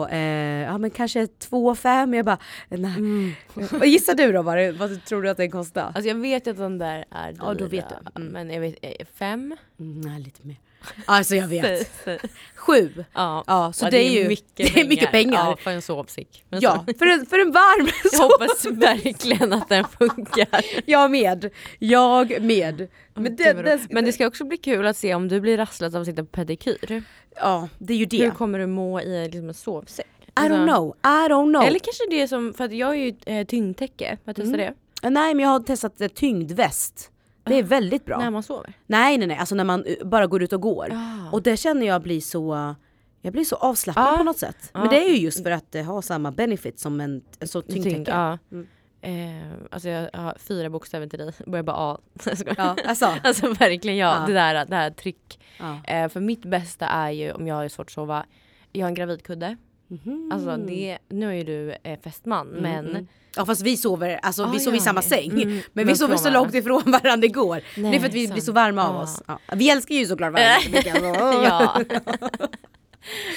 ja 0.72 0.78
men 0.78 0.90
kanske 0.90 1.26
2 1.26 1.67
5 1.74 2.14
Jag 2.14 2.24
bara, 2.24 2.38
nej. 2.68 2.94
Mm. 2.96 3.32
Vad 3.54 3.88
gissar 3.88 4.14
du 4.14 4.32
då? 4.32 4.42
Vad, 4.42 4.74
vad 4.74 5.04
tror 5.04 5.22
du 5.22 5.30
att 5.30 5.36
den 5.36 5.50
kostar? 5.50 5.82
Alltså 5.82 6.08
jag 6.08 6.14
vet 6.14 6.46
att 6.46 6.56
de 6.56 6.78
där 6.78 7.04
är 7.10 7.32
dyra. 7.32 7.44
Ja, 7.46 7.54
då 7.54 7.66
vet 7.66 7.88
du. 7.88 8.20
Mm. 8.20 8.32
Men 8.32 8.50
jag 8.50 8.60
vet, 8.60 8.76
eh, 8.82 9.06
fem? 9.18 9.56
Mm, 9.78 10.00
nej 10.00 10.20
lite 10.20 10.46
mer. 10.46 10.56
Alltså 11.04 11.34
jag 11.36 11.48
vet. 11.48 11.90
Sju. 12.54 13.04
Ja. 13.12 13.44
Ja 13.46 13.72
så 13.72 13.86
Ja, 13.86 13.90
det, 13.90 13.98
är 13.98 14.10
ju 14.10 14.36
det 14.54 14.80
är 14.80 14.88
mycket 14.88 15.10
pengar. 15.10 15.46
Ja, 15.50 15.56
för 15.60 15.70
en 15.70 15.82
sovsäck. 15.82 16.44
Men 16.48 16.60
Ja, 16.60 16.84
för 16.98 17.06
en, 17.06 17.26
för 17.26 17.38
en 17.38 17.52
varm 17.52 17.88
Jag 18.12 18.18
hoppas 18.18 18.64
verkligen 18.64 19.52
att 19.52 19.68
den 19.68 19.84
funkar. 19.84 20.64
Jag 20.86 21.10
med. 21.10 21.50
Jag 21.78 22.42
med. 22.42 22.88
Men 23.14 23.24
Gud, 23.24 23.36
det, 23.36 23.62
det. 23.62 23.80
Men 23.90 24.04
det 24.04 24.12
ska 24.12 24.26
också 24.26 24.44
bli 24.44 24.56
kul 24.56 24.86
att 24.86 24.96
se 24.96 25.14
om 25.14 25.28
du 25.28 25.40
blir 25.40 25.56
rastlad 25.56 25.94
av 25.94 26.00
att 26.00 26.06
sitta 26.06 26.22
på 26.22 26.30
pedikyr. 26.30 27.02
ja, 27.36 27.68
det 27.78 27.92
är 27.92 27.98
ju 27.98 28.06
det. 28.06 28.24
Hur 28.24 28.30
kommer 28.30 28.58
du 28.58 28.66
må 28.66 29.00
i 29.00 29.24
liksom 29.24 29.48
en 29.48 29.54
sovsäck? 29.54 30.06
I 30.46 30.48
don't 30.48 30.66
know. 30.66 30.94
I 31.04 31.28
don't 31.28 31.52
know. 31.52 31.62
Eller 31.62 31.78
kanske 31.78 32.04
det 32.10 32.28
som, 32.28 32.54
för 32.54 32.64
att 32.64 32.72
jag 32.72 32.90
är 32.90 32.94
ju 32.94 33.14
eh, 33.26 33.46
tyngdtäcke, 33.46 34.18
vad 34.24 34.36
testar 34.36 34.54
Mm. 34.58 34.74
det? 35.02 35.10
Nej 35.10 35.34
men 35.34 35.42
jag 35.44 35.50
har 35.50 35.60
testat 35.60 36.00
eh, 36.00 36.08
tyngdväst. 36.08 37.10
Det 37.44 37.54
är 37.54 37.62
väldigt 37.62 38.04
bra. 38.04 38.18
När 38.18 38.30
man 38.30 38.42
sover? 38.42 38.72
Nej 38.86 39.18
nej 39.18 39.28
nej, 39.28 39.36
alltså 39.36 39.54
när 39.54 39.64
man 39.64 39.84
bara 40.04 40.26
går 40.26 40.42
ut 40.42 40.52
och 40.52 40.60
går. 40.60 40.88
Ah. 40.92 41.30
Och 41.32 41.42
det 41.42 41.56
känner 41.56 41.86
jag 41.86 42.02
blir 42.02 42.20
så, 42.20 42.74
jag 43.22 43.32
blir 43.32 43.44
så 43.44 43.56
avslappnad 43.56 44.06
Ja. 44.12 44.16
på 44.16 44.22
något 44.24 44.38
sätt. 44.38 44.70
Men 44.72 44.82
Ja. 44.84 44.90
det 44.90 45.04
är 45.04 45.08
ju 45.08 45.16
just 45.16 45.42
för 45.42 45.50
att 45.50 45.72
det 45.72 45.82
har 45.82 46.02
samma 46.02 46.30
benefit 46.32 46.78
som 46.78 47.00
en, 47.00 47.22
en 47.40 47.48
så 47.48 47.62
tyngdtäcke. 47.62 47.94
Tyngd, 47.94 48.08
ja. 48.08 48.38
Mm. 48.52 48.66
Eh, 49.00 49.52
alltså 49.70 49.88
jag 49.88 50.10
har 50.12 50.36
fyra 50.38 50.70
bokstäver 50.70 51.06
till 51.06 51.18
dig, 51.18 51.32
börjar 51.46 51.62
bara 51.62 51.76
A. 51.76 51.98
Jag 52.24 52.38
skojar. 52.38 52.54
Ja, 52.58 52.76
alltså. 52.86 53.06
Alltså 53.24 53.48
verkligen 53.52 53.96
ja, 53.96 54.16
Ja. 54.20 54.26
det 54.26 54.32
där, 54.32 54.66
det 54.66 54.76
här 54.76 54.90
tryck. 54.90 55.40
Ja. 55.58 55.80
Eh, 55.94 56.08
för 56.08 56.20
mitt 56.20 56.42
bästa 56.44 56.86
är 56.86 57.10
ju 57.10 57.32
om 57.32 57.46
jag 57.46 57.54
har 57.54 57.68
svårt 57.68 57.86
att 57.86 57.92
sova, 57.92 58.24
jag 58.72 58.82
har 58.84 58.88
en 58.88 58.94
gravidkudde. 58.94 59.56
Mhm. 59.88 60.30
Alltså 60.32 60.56
det, 60.56 60.98
nu 61.08 61.28
är 61.28 61.32
ju 61.32 61.44
du 61.44 61.76
eh, 61.82 61.98
fästman 62.00 62.48
Mm, 62.48 62.62
men 62.62 62.86
mm. 62.88 63.06
Ja 63.36 63.46
fast 63.46 63.62
vi 63.62 63.76
sover, 63.76 64.20
alltså 64.22 64.44
Ah, 64.44 64.50
vi 64.52 64.60
sover 64.60 64.76
i 64.76 64.80
ja, 64.80 64.84
samma 64.84 65.00
okej. 65.00 65.10
säng. 65.10 65.30
Mm, 65.42 65.48
Men 65.48 65.62
men 65.72 65.86
vi 65.86 65.94
sover 65.94 66.16
så 66.16 66.30
långt 66.30 66.54
ifrån 66.54 66.82
varandra 66.86 67.16
det 67.16 67.28
går. 67.28 67.54
det 67.74 67.80
är 67.80 67.82
Nej, 67.82 68.00
för 68.00 68.06
att 68.06 68.14
vi 68.14 68.28
blir 68.28 68.42
så 68.42 68.52
varma 68.52 68.88
av 68.88 68.94
Ja. 68.94 69.02
oss. 69.02 69.22
Ja. 69.26 69.38
Vi 69.56 69.70
älskar 69.70 69.94
ju 69.94 70.06
såklart 70.06 70.32
varandra. 70.32 70.54
jättemycket, 70.60 70.94
alltså. 70.94 71.42
ja. 71.44 71.82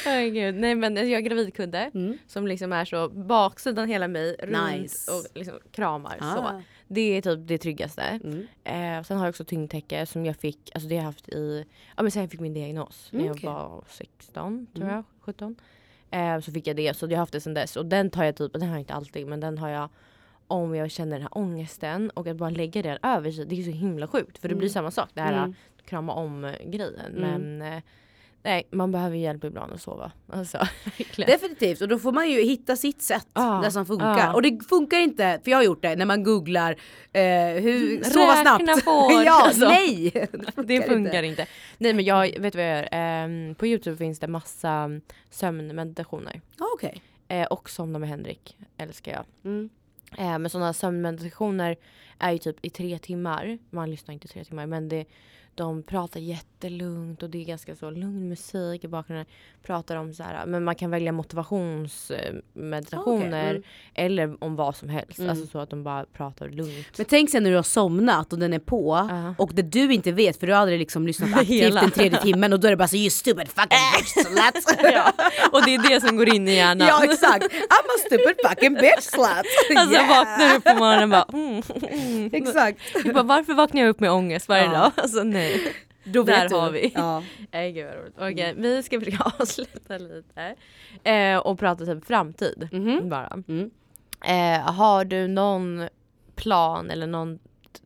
Herregud. 0.06 0.56
Nej 0.56 0.76
men 0.76 0.96
jag 0.96 1.18
har 1.18 1.22
gravidkudde 1.22 1.92
Mm. 1.94 2.18
som 2.28 2.48
liksom 2.48 2.74
är 2.74 2.86
så 2.86 3.10
baksidan 3.10 3.88
hela 3.88 4.08
mig 4.08 4.36
runt 4.44 4.72
Nice. 4.82 5.12
och 5.12 5.26
liksom 5.36 5.60
kramar 5.72 6.18
Ah. 6.22 6.36
så. 6.36 6.62
Det 6.88 7.02
är 7.18 7.22
typ 7.22 7.48
det 7.48 7.58
tryggaste. 7.58 8.02
Mm. 8.24 8.48
Eh, 8.64 9.04
sen 9.04 9.18
har 9.18 9.26
jag 9.26 9.30
också 9.30 9.46
tyngdtäcke 9.46 10.06
som 10.06 10.26
jag 10.26 10.36
fick, 10.36 10.72
alltså 10.74 10.90
det 10.90 10.96
har 10.96 11.02
jag 11.02 11.06
haft 11.06 11.30
i, 11.30 11.66
ja 11.98 12.04
men 12.04 12.12
sen 12.12 12.22
jag 12.22 12.32
fick 12.32 12.40
min 12.40 12.54
diagnos 12.54 13.08
när 13.12 13.20
Mm, 13.20 13.28
jag 13.28 13.36
okej. 13.36 13.50
var 13.50 13.84
16 13.90 14.68
tror 14.74 14.84
Mm. 14.84 14.96
jag, 14.96 15.04
17. 15.22 15.56
Eh, 16.12 16.40
så 16.40 16.52
fick 16.52 16.68
jag 16.68 16.76
det, 16.76 16.94
så 16.98 17.06
jag 17.06 17.12
har 17.12 17.18
haft 17.18 17.34
det 17.34 17.42
sen 17.42 17.54
dess 17.54 17.76
och 17.78 17.86
den 17.86 18.10
tar 18.10 18.24
jag 18.24 18.36
typ, 18.36 18.54
den 18.54 18.62
har 18.62 18.70
jag 18.70 18.80
inte 18.80 18.94
alltid 18.94 19.28
men 19.28 19.40
den 19.40 19.58
har 19.58 19.70
jag 19.70 19.90
om 20.48 20.76
jag 20.76 20.92
känner 20.92 21.12
den 21.12 21.22
här 21.22 21.38
ångesten 21.38 22.10
och 22.10 22.28
att 22.28 22.38
bara 22.38 22.50
lägga 22.50 22.82
den 22.82 22.98
över 23.04 23.32
sig, 23.32 23.46
det 23.46 23.60
är 23.60 23.64
så 23.64 23.70
himla 23.72 24.08
sjukt 24.08 24.38
för 24.38 24.50
det 24.50 24.56
blir 24.56 24.68
Mm. 24.68 24.74
samma 24.74 24.92
sak 24.92 25.10
det 25.14 25.22
här 25.22 25.34
Mm. 25.38 25.54
krama 25.86 26.14
om 26.14 26.54
grejen 26.66 27.16
Mm. 27.18 27.42
men 27.42 27.74
eh, 27.74 27.84
nej 28.44 28.68
man 28.72 28.92
behöver 28.92 29.16
hjälp 29.18 29.44
ibland 29.44 29.74
att 29.74 29.82
sova. 29.82 30.12
Alltså. 30.30 30.58
Definitivt 31.18 31.82
och 31.82 31.88
då 31.88 32.00
får 32.00 32.12
man 32.12 32.30
ju 32.30 32.42
hitta 32.42 32.76
sitt 32.76 33.02
sätt 33.02 33.28
Ja, 33.34 33.62
det 33.64 33.72
som 33.72 33.86
funkar. 33.86 34.18
ja. 34.18 34.34
Och 34.34 34.42
det 34.42 34.60
funkar 34.70 34.98
inte, 35.00 35.40
för 35.44 35.52
jag 35.52 35.58
har 35.58 35.64
gjort 35.64 35.82
det 35.82 35.96
när 35.96 36.06
man 36.06 36.24
googlar 36.24 36.72
eh, 37.14 37.22
hur, 37.62 37.92
Mm, 37.92 38.04
sova 38.04 38.40
räkna 38.40 38.60
snabbt. 38.60 38.84
får, 38.84 39.12
ja, 39.26 39.44
alltså. 39.46 39.68
nej! 39.68 40.28
Det 40.66 40.82
funkar 40.88 41.24
inte. 41.24 41.48
Nej 41.78 41.94
men 41.94 42.06
jag 42.06 42.40
vet 42.40 42.56
vad 42.56 42.64
jag 42.66 42.78
gör. 42.78 42.88
Ehm, 42.92 43.56
på 43.56 43.68
Youtube 43.68 43.98
finns 43.98 44.20
det 44.20 44.28
massa 44.28 44.90
sömnmeditationer. 45.30 46.42
Ja, 46.60 46.66
Okej. 46.74 47.02
Eh, 47.28 47.46
och 47.48 47.70
Somna 47.70 48.00
med 48.00 48.10
Henrik 48.10 48.58
älskar 48.78 49.12
jag. 49.12 49.26
Mm. 49.52 49.70
Eh, 50.18 50.40
men 50.40 50.50
sådana 50.50 50.74
sömnmeditationer 50.74 51.78
är 52.20 52.32
ju 52.32 52.38
typ 52.38 52.66
i 52.66 52.70
tre 52.70 52.98
timmar. 53.00 53.58
Man 53.70 53.92
lyssnar 53.92 54.14
inte 54.14 54.26
i 54.26 54.30
tre 54.30 54.44
timmar 54.44 54.66
men 54.66 54.90
det, 54.90 55.06
de 55.56 55.84
pratar 55.84 56.20
jättelugnt 56.20 57.24
och 57.24 57.30
det 57.30 57.42
är 57.42 57.46
ganska 57.46 57.76
så 57.76 57.90
lugn 57.90 58.30
musik 58.30 58.84
i 58.84 58.88
bakgrunden. 58.88 59.26
Pratar 59.64 59.96
om 59.96 60.14
så 60.14 60.24
här, 60.24 60.46
men 60.46 60.64
man 60.64 60.76
kan 60.76 60.92
välja 60.92 61.12
motivationsmeditationer 61.12 63.50
Okej, 63.50 63.50
mm. 63.50 63.64
eller 63.94 64.44
om 64.44 64.56
vad 64.56 64.76
som 64.76 64.90
helst. 64.90 65.20
Mm. 65.20 65.30
Alltså 65.32 65.48
så 65.48 65.60
att 65.60 65.70
de 65.70 65.84
bara 65.84 66.06
pratar 66.14 66.50
lugnt. 66.50 66.98
Men 66.98 67.06
tänk 67.06 67.30
sen 67.30 67.44
när 67.44 67.50
du 67.50 67.56
har 67.56 67.64
somnat 67.64 68.34
och 68.34 68.40
den 68.40 68.54
är 68.54 68.60
på 68.60 69.08
Ja. 69.10 69.36
och 69.38 69.52
det 69.54 69.62
du 69.62 69.94
inte 69.94 70.12
vet 70.12 70.40
för 70.40 70.48
du 70.48 70.54
har 70.54 70.60
aldrig 70.60 70.80
liksom 70.80 71.08
lyssnat 71.08 71.34
aktivt 71.40 71.74
den 71.74 71.92
tredje 71.92 72.22
timmen 72.22 72.54
och 72.54 72.60
då 72.60 72.68
är 72.68 72.72
det 72.72 72.78
bara 72.78 72.88
så 72.88 72.96
you 72.96 73.10
stupid 73.10 73.48
fucking 73.48 73.70
bitch 73.96 74.12
slut. 74.12 74.66
ja. 74.94 75.14
Och 75.52 75.62
det 75.66 75.76
är 75.76 75.90
det 75.90 76.02
som 76.08 76.18
går 76.18 76.36
in 76.36 76.48
i 76.48 76.56
hjärnan. 76.56 76.88
ja 76.88 77.04
exakt, 77.04 77.44
I'm 77.54 77.88
a 77.96 77.98
stupid 78.06 78.36
fucking 78.50 78.74
bitch 78.74 79.02
slut. 79.02 79.28
Alltså 79.78 79.92
Yeah. 79.92 80.08
vaknar 80.08 80.56
upp 80.56 80.64
på 80.64 80.74
morgonen 80.76 81.04
och 81.04 81.10
bara 81.10 81.26
mm. 81.34 81.62
Exakt. 82.34 82.80
Jag 83.06 83.14
bara, 83.14 83.24
varför 83.24 83.54
vaknar 83.54 83.82
jag 83.82 83.90
upp 83.90 84.00
med 84.00 84.12
ångest 84.12 84.48
varje 84.50 84.64
Ja. 84.64 84.72
dag? 84.72 84.92
Alltså 84.96 85.24
nej. 85.24 85.41
Då 86.04 86.24
Där 86.24 86.50
du. 86.50 86.56
har 86.56 86.72
vi. 86.72 86.92
Ja. 86.96 87.24
Nej 87.52 87.72
gud 87.72 87.86
vad 87.86 87.96
roligt. 87.96 88.14
Okej 88.18 88.54
vi 88.58 88.84
ska 88.84 89.00
försöka 89.00 89.24
avsluta 89.40 89.98
lite. 89.98 90.56
Eh, 91.04 91.38
och 91.38 91.60
prata 91.60 91.86
typ 91.86 92.06
framtid 92.06 92.70
Mhm. 92.72 93.10
bara. 93.10 93.40
Mm. 93.48 93.72
Eh, 94.26 94.72
har 94.74 95.06
du 95.06 95.28
någon 95.28 95.88
plan 96.36 96.92
eller 96.92 97.08
någon 97.08 97.40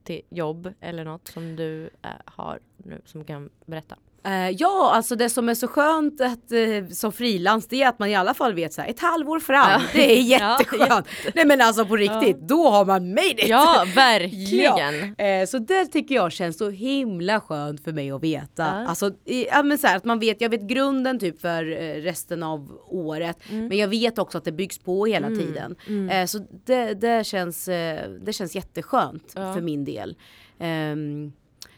till 0.03 0.21
jobb 0.29 0.73
eller 0.81 1.03
något 1.03 1.27
som 1.27 1.55
du 1.55 1.83
eh, 2.01 2.09
har 2.25 2.59
nu 2.77 3.01
som 3.05 3.23
kan 3.25 3.49
berätta? 3.65 3.95
Eh, 4.25 4.49
ja, 4.49 4.91
alltså 4.93 5.15
det 5.15 5.29
som 5.29 5.49
är 5.49 5.53
så 5.53 5.67
skönt 5.67 6.21
att, 6.21 6.51
eh, 6.51 6.87
som 6.91 7.11
frilans 7.11 7.67
det 7.67 7.81
är 7.83 7.87
att 7.89 7.99
man 7.99 8.09
i 8.09 8.15
alla 8.15 8.33
fall 8.33 8.53
vet 8.53 8.73
så 8.73 8.81
här, 8.81 8.89
ett 8.89 8.99
halvår 8.99 9.39
fram. 9.39 9.69
Ja. 9.71 9.81
Det 9.93 10.11
är 10.19 10.21
Ja, 10.39 10.57
jätteskönt. 10.59 11.07
Nej 11.35 11.45
men 11.45 11.61
alltså 11.61 11.85
på 11.85 11.95
riktigt, 11.95 12.39
då 12.39 12.69
har 12.69 12.85
man 12.85 13.09
made 13.09 13.41
it. 13.41 13.47
Ja 13.47 13.85
verkligen! 13.95 15.15
Eh, 15.17 15.45
så 15.47 15.57
det 15.59 15.85
tycker 15.85 16.15
jag 16.15 16.31
känns 16.31 16.57
så 16.57 16.69
himla 16.69 17.39
skönt 17.41 17.83
för 17.83 17.91
mig 17.91 18.11
att 18.11 18.23
veta. 18.23 18.63
Ja. 18.63 18.87
Alltså, 18.87 19.11
i- 19.25 19.47
ja, 19.47 19.63
men 19.63 19.77
så 19.77 19.87
här, 19.87 19.97
att 19.97 20.05
man 20.05 20.19
vet, 20.19 20.41
jag 20.41 20.49
vet 20.49 20.61
grunden 20.61 21.19
typ 21.19 21.41
för 21.41 21.71
eh, 21.81 22.01
resten 22.01 22.43
av 22.43 22.71
året. 22.89 23.37
Men 23.49 23.77
jag 23.77 23.87
vet 23.87 24.17
också 24.19 24.37
att 24.37 24.45
det 24.45 24.51
byggs 24.51 24.79
på 24.79 25.05
hela 25.05 25.27
Mm. 25.27 25.39
tiden. 25.39 25.75
Eh, 26.09 26.25
så 26.25 26.39
det, 26.65 26.93
det, 26.93 27.25
känns, 27.27 27.67
eh, 27.67 28.09
det 28.25 28.33
känns 28.33 28.55
jätteskönt 28.55 29.33
Ja. 29.35 29.53
för 29.53 29.61
min 29.61 29.85
del. 29.85 30.15
Ehm, 30.59 31.31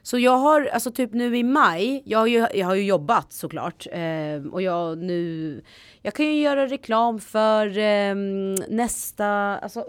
så 0.07 0.19
jag 0.19 0.37
har, 0.37 0.65
alltså 0.65 0.91
typ 0.91 1.13
nu 1.13 1.37
i 1.37 1.43
maj, 1.43 2.01
jag 2.05 2.19
har 2.19 2.27
ju, 2.27 2.47
jag 2.53 2.67
har 2.67 2.75
ju 2.75 2.83
jobbat 2.83 3.33
såklart. 3.33 3.87
ehm, 3.91 4.53
och 4.53 4.61
jag 4.61 4.97
nu, 4.97 5.61
jag 6.01 6.13
kan 6.13 6.25
ju 6.25 6.41
göra 6.41 6.67
reklam 6.67 7.19
för 7.19 7.77
ehm, 7.77 8.55
nästa, 8.55 9.27
alltså 9.57 9.79
eh, 9.79 9.85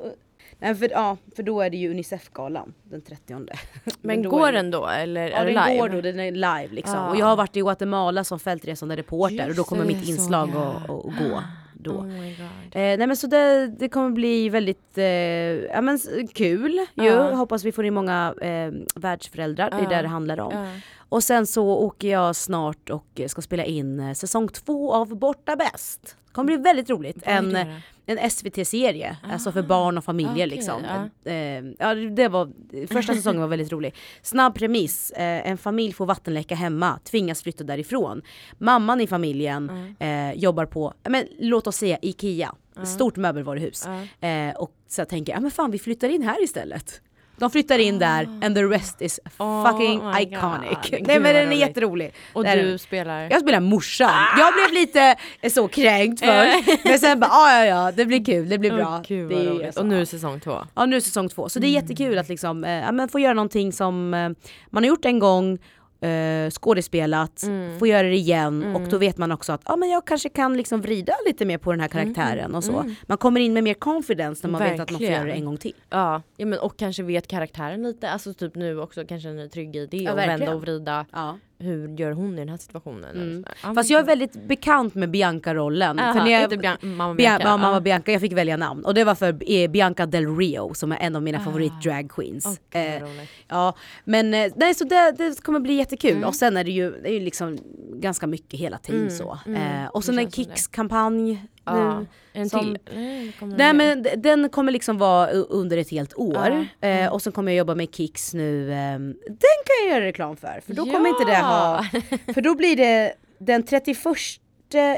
Nej 0.59 0.75
för, 0.75 0.91
ja, 0.91 1.17
för 1.37 1.43
då 1.43 1.61
är 1.61 1.71
det 1.71 1.77
ju 1.77 1.91
Unicef-galan 1.91 2.75
den 2.83 3.03
30. 3.03 3.37
Men 4.01 4.23
går 4.23 4.53
den 4.53 4.71
då 4.71 4.87
eller 4.87 5.31
Ja 5.31 5.37
är 5.37 5.45
det 5.45 5.53
den 5.53 5.65
live? 5.65 5.79
går 5.79 5.89
då, 5.89 6.01
den 6.01 6.21
är 6.21 6.33
live 6.33 6.69
liksom. 6.75 6.97
Ja. 6.97 7.11
Och 7.11 7.17
jag 7.17 7.27
har 7.27 7.37
varit 7.37 7.57
i 7.57 7.61
Guatemala 7.61 8.25
som 8.25 8.41
fältresande 8.41 8.97
reporter 8.97 9.49
och 9.49 9.55
då 9.55 9.61
Just 9.61 9.69
kommer 9.69 9.85
mitt 9.85 10.09
inslag 10.09 10.49
att 10.49 10.89
gå 10.89 11.43
då. 11.79 11.91
Oh. 11.91 12.27
Eh, 12.27 12.99
nej 12.99 13.07
men 13.07 13.17
så 13.17 13.27
det, 13.27 13.67
det 13.79 13.89
kommer 13.89 14.11
bli 14.11 14.49
väldigt 14.49 14.99
eh, 14.99 15.05
ja, 15.05 15.81
men, 15.81 15.99
kul 16.35 16.73
ju. 16.73 16.87
Ja. 16.95 17.05
Jag 17.05 17.37
hoppas 17.37 17.65
vi 17.65 17.73
får 17.73 17.85
in 17.85 17.95
många 17.95 18.35
eh, 18.41 18.73
världsföräldrar, 18.95 19.71
det 19.71 19.77
är 19.77 19.97
det 19.97 20.03
det 20.03 20.09
handlar 20.09 20.41
om. 20.41 20.53
Ja. 20.55 20.67
Och 21.09 21.25
sen 21.25 21.47
så 21.47 21.69
åker 21.69 22.09
jag 22.09 22.37
snart 22.37 22.91
och 22.91 23.21
ska 23.27 23.43
spela 23.43 23.65
in 23.65 24.01
eh, 24.01 24.15
säsong 24.15 24.49
två 24.49 24.95
av 24.95 25.19
Borta 25.19 25.57
Bäst. 25.57 26.17
Det 26.27 26.33
kommer 26.33 26.47
bli 26.47 26.57
väldigt 26.57 26.91
roligt. 26.91 27.17
En, 27.23 27.57
eh, 27.57 27.67
en 28.07 28.31
SVT-serie, 28.31 29.17
alltså 29.33 29.53
för 29.53 29.63
barn 29.63 29.99
och 29.99 30.05
familjer 30.05 30.33
Okej, 30.33 30.47
liksom. 30.47 30.83
ja. 31.25 31.31
Eh, 31.33 31.65
ja, 31.79 31.95
det 31.95 32.29
var, 32.29 32.53
första 32.87 33.15
säsongen 33.15 33.41
var 33.41 33.49
väldigt 33.49 33.73
rolig. 33.73 33.95
Snabb 34.23 34.55
premiss, 34.55 35.11
eh, 35.11 35.51
en 35.51 35.59
familj 35.59 35.93
får 35.93 36.07
vattenläcka 36.07 36.55
hemma, 36.55 36.99
tvingas 37.05 37.43
flytta 37.43 37.65
därifrån. 37.65 38.23
Mamman 38.59 39.01
i 39.01 39.07
familjen 39.07 39.95
eh, 39.99 40.33
jobbar 40.33 40.67
på, 40.67 40.95
men, 41.09 41.25
låt 41.39 41.67
oss 41.67 41.77
säga 41.77 41.99
IKEA, 42.03 42.55
stort 42.85 43.17
möbelvaruhus. 43.17 43.89
Ja. 44.21 44.29
Eh, 44.29 44.57
och 44.57 44.73
så 44.89 45.01
jag 45.01 45.09
tänker, 45.09 45.33
ja 45.33 45.41
men 45.41 45.51
fan 45.51 45.71
vi 45.71 45.79
flyttar 45.79 46.09
in 46.09 46.23
här 46.23 46.45
istället. 46.45 47.01
De 47.39 47.51
flyttar 47.51 47.79
in 47.79 47.99
där 47.99 48.29
and 48.43 48.55
the 48.55 48.63
rest 48.63 49.03
is 49.03 49.21
Oh 49.39 49.71
fucking 49.71 50.03
iconic. 50.19 50.91
God. 50.91 51.07
Nej 51.07 51.21
men 51.21 51.35
den 51.35 51.53
är 51.53 51.57
jätterolig. 51.57 52.15
Och 52.33 52.45
Det 52.45 52.51
är 52.51 52.63
du 52.63 52.79
spelar? 52.79 53.29
Jag 53.31 53.41
spelar 53.41 53.61
morsan. 53.61 54.11
Jag 54.39 54.55
blev 54.55 54.81
lite 54.81 55.17
eh, 55.41 55.51
så 55.51 55.69
kränkt 55.69 56.21
först. 56.21 56.85
men 56.85 56.99
sen 56.99 57.21
bara, 57.21 57.31
ah, 57.31 57.59
ja 57.59 57.65
ja 57.65 57.93
det 57.93 58.07
blir 58.07 58.25
kul, 58.25 58.49
det 58.49 58.59
blir 58.59 58.71
bra. 58.73 58.89
Åh, 58.89 59.03
gud 59.09 59.29
det 59.31 59.35
är, 59.35 59.67
alltså, 59.67 59.81
Och 59.81 59.87
nu 59.87 60.01
är 60.01 60.05
säsong 60.05 60.41
två. 60.41 60.59
Ja 60.75 60.87
nu 60.87 60.97
är 60.97 61.01
säsong 61.01 61.29
två. 61.29 61.49
Så 61.49 61.59
det 61.59 61.67
är 61.67 61.71
jättekul 61.71 62.19
att 62.19 62.29
liksom, 62.29 62.65
eh, 62.65 63.07
få 63.13 63.19
göra 63.19 63.35
någonting 63.35 63.73
som 63.73 64.15
eh, 64.15 64.31
man 64.71 64.83
har 64.83 64.89
gjort 64.89 65.05
en 65.05 65.19
gång, 65.19 65.59
eh, 66.01 66.51
skådespelat, 66.51 67.43
Mm. 67.43 67.79
få 67.79 67.87
göra 67.87 68.03
det 68.09 68.15
igen 68.15 68.77
och 68.77 68.89
då 68.89 68.99
vet 68.99 69.19
man 69.19 69.33
också 69.33 69.53
att 69.53 69.63
ja, 69.65 69.77
men 69.77 69.89
jag 69.91 70.07
kanske 70.07 70.29
kan 70.29 70.57
liksom 70.57 70.81
vrida 70.81 71.13
lite 71.27 71.45
mer 71.45 71.59
på 71.59 71.71
den 71.71 71.81
här 71.81 71.89
karaktären 71.89 72.55
och 72.55 72.65
så. 72.65 72.85
Man 73.07 73.19
kommer 73.19 73.41
in 73.41 73.53
med 73.53 73.65
mer 73.65 73.75
confidence 73.75 74.47
när 74.47 74.53
man 74.53 74.63
vet 74.63 74.81
att 74.81 74.91
man 74.91 74.99
får 75.01 75.07
Mm. 75.07 75.11
Verkligen. 75.11 75.13
göra 75.27 75.35
det 75.35 75.39
en 75.41 75.45
gång 75.45 75.57
till. 75.57 75.75
Ja, 75.91 76.23
ja 76.37 76.47
men 76.47 76.59
och 76.59 76.77
kanske 76.77 77.03
vet 77.03 77.27
karaktären 77.29 77.83
lite, 77.83 78.11
alltså 78.11 78.35
typ 78.35 78.55
nu 78.55 78.81
också 78.81 79.05
kanske 79.09 79.29
en 79.29 79.51
trygg 79.51 79.77
i 79.77 79.87
det 79.87 79.97
Ja, 79.97 80.13
och 80.13 80.19
verkligen. 80.19 80.41
vända 80.41 80.55
och 80.55 80.61
vrida. 80.63 81.07
Ja. 81.13 81.39
Hur 81.61 81.89
gör 81.99 82.13
hon 82.13 82.35
i 82.35 82.37
den 82.37 82.49
här 82.49 82.57
situationen? 82.57 83.17
Mm. 83.17 83.75
Fast 83.75 83.91
jag 83.91 84.01
är 84.01 84.05
väldigt 84.05 84.49
bekant 84.49 84.95
med 84.95 85.11
Bianca-rollen. 85.11 85.99
Aha, 85.99 86.13
för 86.13 86.21
när 86.21 86.31
jag, 86.31 86.43
inte 86.43 86.57
Bian- 86.57 86.85
mamma 86.87 87.13
Bia- 87.15 87.17
Bianca. 87.17 87.57
mamma. 87.57 87.81
Bianca, 87.81 88.13
jag 88.13 88.21
fick 88.21 88.33
välja 88.33 88.57
namn 88.57 88.85
och 88.85 88.95
det 88.95 89.05
var 89.05 89.15
för 89.15 89.53
eh, 89.53 89.71
Bianca 89.71 90.07
Del 90.07 90.37
Rio 90.37 90.75
som 90.75 90.93
är 90.93 90.97
en 90.97 91.17
av 91.17 91.23
mina 91.23 91.41
favorit 91.41 91.73
drag 91.83 92.11
queens. 92.11 92.61
Gud, 92.71 92.83
Eh. 92.83 93.03
Ja, 93.49 93.75
men 94.05 94.35
eh, 94.35 94.53
nej, 94.57 94.75
så 94.75 94.85
det, 94.85 95.15
det 95.19 95.43
kommer 95.43 95.61
bli 95.61 95.75
jättekul. 95.75 96.11
Mm. 96.17 96.25
Och 96.25 96.35
sen 96.35 96.57
är 96.57 96.65
det 96.65 96.71
ju, 96.71 96.91
det 96.91 97.09
är 97.09 97.13
ju 97.15 97.21
liksom 97.21 97.59
ganska 97.95 98.27
mycket 98.27 98.61
hela 98.61 98.79
tiden 98.79 99.01
Mm, 99.01 99.11
så. 99.15 99.39
mm, 99.47 99.63
Eh, 99.85 99.89
och 99.89 100.05
sen 100.05 100.19
en. 100.19 100.31
Kicks-kampanj 100.31 101.43
Ja, 101.77 102.05
en 102.33 102.51
som- 102.51 102.61
till. 102.61 103.33
Nej, 103.57 103.73
men 103.75 104.07
den 104.17 104.49
kommer 104.49 104.73
liksom 104.73 104.99
vara 104.99 105.31
under 105.31 105.77
ett 105.79 105.91
helt 105.91 106.15
år. 106.19 106.67
Ja, 106.81 106.89
Eh, 106.89 107.13
och 107.13 107.23
sen 107.23 107.33
kommer 107.33 107.53
jag 107.53 107.59
jobba 107.59 107.75
med 107.75 107.95
Kicks 107.95 108.35
nu. 108.35 108.73
Eh, 108.73 108.99
den 108.99 109.59
kan 109.67 109.87
jag 109.89 109.95
göra 109.97 110.05
reklam 110.05 110.37
för. 110.37 110.61
För 110.67 110.75
då 110.75 110.85
kommer 110.85 111.09
inte 111.09 111.25
det 111.25 111.37
ha... 111.37 111.85
För 112.35 112.41
då 112.41 112.55
blir 112.55 112.77
det 112.77 113.13
den 113.39 113.63
31 113.63 113.99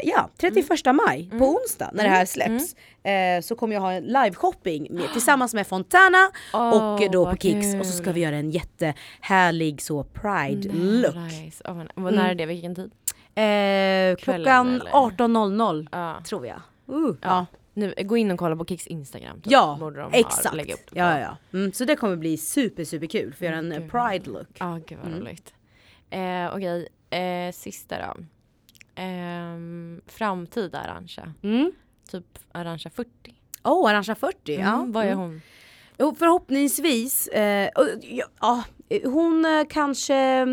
ja, 0.03 0.31
31 0.41 0.69
maj 1.07 1.29
på 1.31 1.37
Mm. 1.37 1.49
onsdag 1.49 1.91
när 1.93 2.05
det 2.05 2.11
här 2.11 2.25
släpps 2.25 2.75
eh, 3.05 3.41
så 3.43 3.55
kommer 3.55 3.75
jag 3.75 3.81
ha 3.81 3.93
en 3.93 4.05
liveshopping 4.05 4.87
med, 4.91 5.13
tillsammans 5.13 5.55
med 5.55 5.67
Fontana 5.67 6.31
och 6.53 7.01
Åh, 7.03 7.11
då 7.13 7.31
på 7.31 7.37
Kicks 7.37 7.75
och 7.81 7.87
så 7.87 7.93
ska 7.93 8.13
vi 8.13 8.21
göra 8.21 8.37
en 8.37 8.51
jättehärlig 8.51 9.83
så 9.83 10.05
pride 10.05 10.69
look. 10.73 11.15
Nice. 11.15 11.65
Oh, 11.65 11.83
vad 11.95 12.15
när 12.15 12.31
är 12.31 12.35
det? 12.35 12.47
Vilken 12.47 12.75
tid? 12.75 12.91
Eh, 13.41 14.17
klockan 14.17 14.75
eller? 14.81 14.91
18.00 14.91 15.89
Ja. 15.93 16.21
tror 16.25 16.47
jag. 16.47 16.61
Uh, 16.89 17.15
ja. 17.23 17.29
Ja. 17.29 17.47
Nu, 17.75 17.95
gå 17.99 18.17
in 18.17 18.31
och 18.31 18.39
kolla 18.39 18.57
på 18.57 18.65
Kicks 18.65 18.87
Instagram. 18.87 19.41
typ. 19.41 19.53
Ja, 19.53 19.91
exakt. 20.13 20.55
lägga 20.57 20.75
upp. 20.75 20.91
Ja, 20.93 21.19
ja. 21.21 21.37
Mm, 21.53 21.73
så 21.73 21.85
det 21.85 21.97
kommer 21.97 22.17
bli 22.17 22.37
super, 22.37 22.85
super 22.85 23.07
kul 23.07 23.33
för 23.35 23.45
att 23.47 23.51
göra 23.51 23.59
en 23.59 23.67
Mm, 23.67 23.73
eh, 23.79 23.81
gud. 23.83 23.91
pride 23.91 24.31
look. 24.31 24.49
Ja, 24.59 24.79
gud 24.87 24.99
vad 25.03 25.13
Mm. 25.13 25.21
roligt. 25.21 25.55
Eh, 26.11 26.55
Okej, 26.57 26.89
eh, 27.21 27.53
sista 27.53 27.97
då. 27.99 28.15
Ehm, 28.95 30.01
framtida 30.07 30.79
Arantxa. 30.81 31.33
Mm. 31.43 31.73
Typ 32.11 32.39
Arantxa 32.53 32.91
40. 32.91 33.11
Oh, 33.65 33.91
Arantxa 33.91 34.15
40, 34.15 34.55
ja. 34.55 34.75
Mm, 34.75 34.93
vad 34.93 35.05
är 35.05 35.09
Mm. 35.09 35.19
hon? 35.19 35.41
Jo, 35.99 36.15
förhoppningsvis, 36.19 37.29
eh, 37.29 37.69
och, 37.77 37.87
ja, 38.03 38.25
ja, 38.41 38.63
hon 39.05 39.45
eh, 39.45 39.65
kanske 39.71 40.47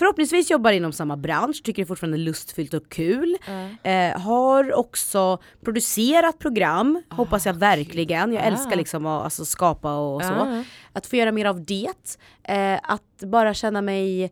Förhoppningsvis 0.00 0.50
jobbar 0.50 0.72
inom 0.72 0.92
samma 0.92 1.16
bransch, 1.16 1.62
tycker 1.64 1.82
det 1.82 1.86
fortfarande 1.86 2.16
är 2.16 2.18
lustfyllt 2.18 2.74
och 2.74 2.88
kul. 2.88 3.36
Eh, 3.82 4.20
har 4.20 4.74
också 4.74 5.38
producerat 5.64 6.38
program, 6.38 7.02
hoppas 7.10 7.46
jag 7.46 7.54
verkligen. 7.54 8.32
Jag 8.32 8.42
Ah. 8.42 8.46
älskar 8.46 8.76
liksom 8.76 9.06
att 9.06 9.24
alltså, 9.24 9.44
skapa 9.44 9.94
och 9.96 10.22
så. 10.22 10.32
Ja. 10.32 10.64
Att 10.92 11.06
få 11.06 11.16
göra 11.16 11.32
mer 11.32 11.44
av 11.46 11.64
det. 11.64 12.18
Eh, 12.42 12.78
att 12.82 13.22
bara 13.26 13.54
känna 13.54 13.82
mig, 13.82 14.22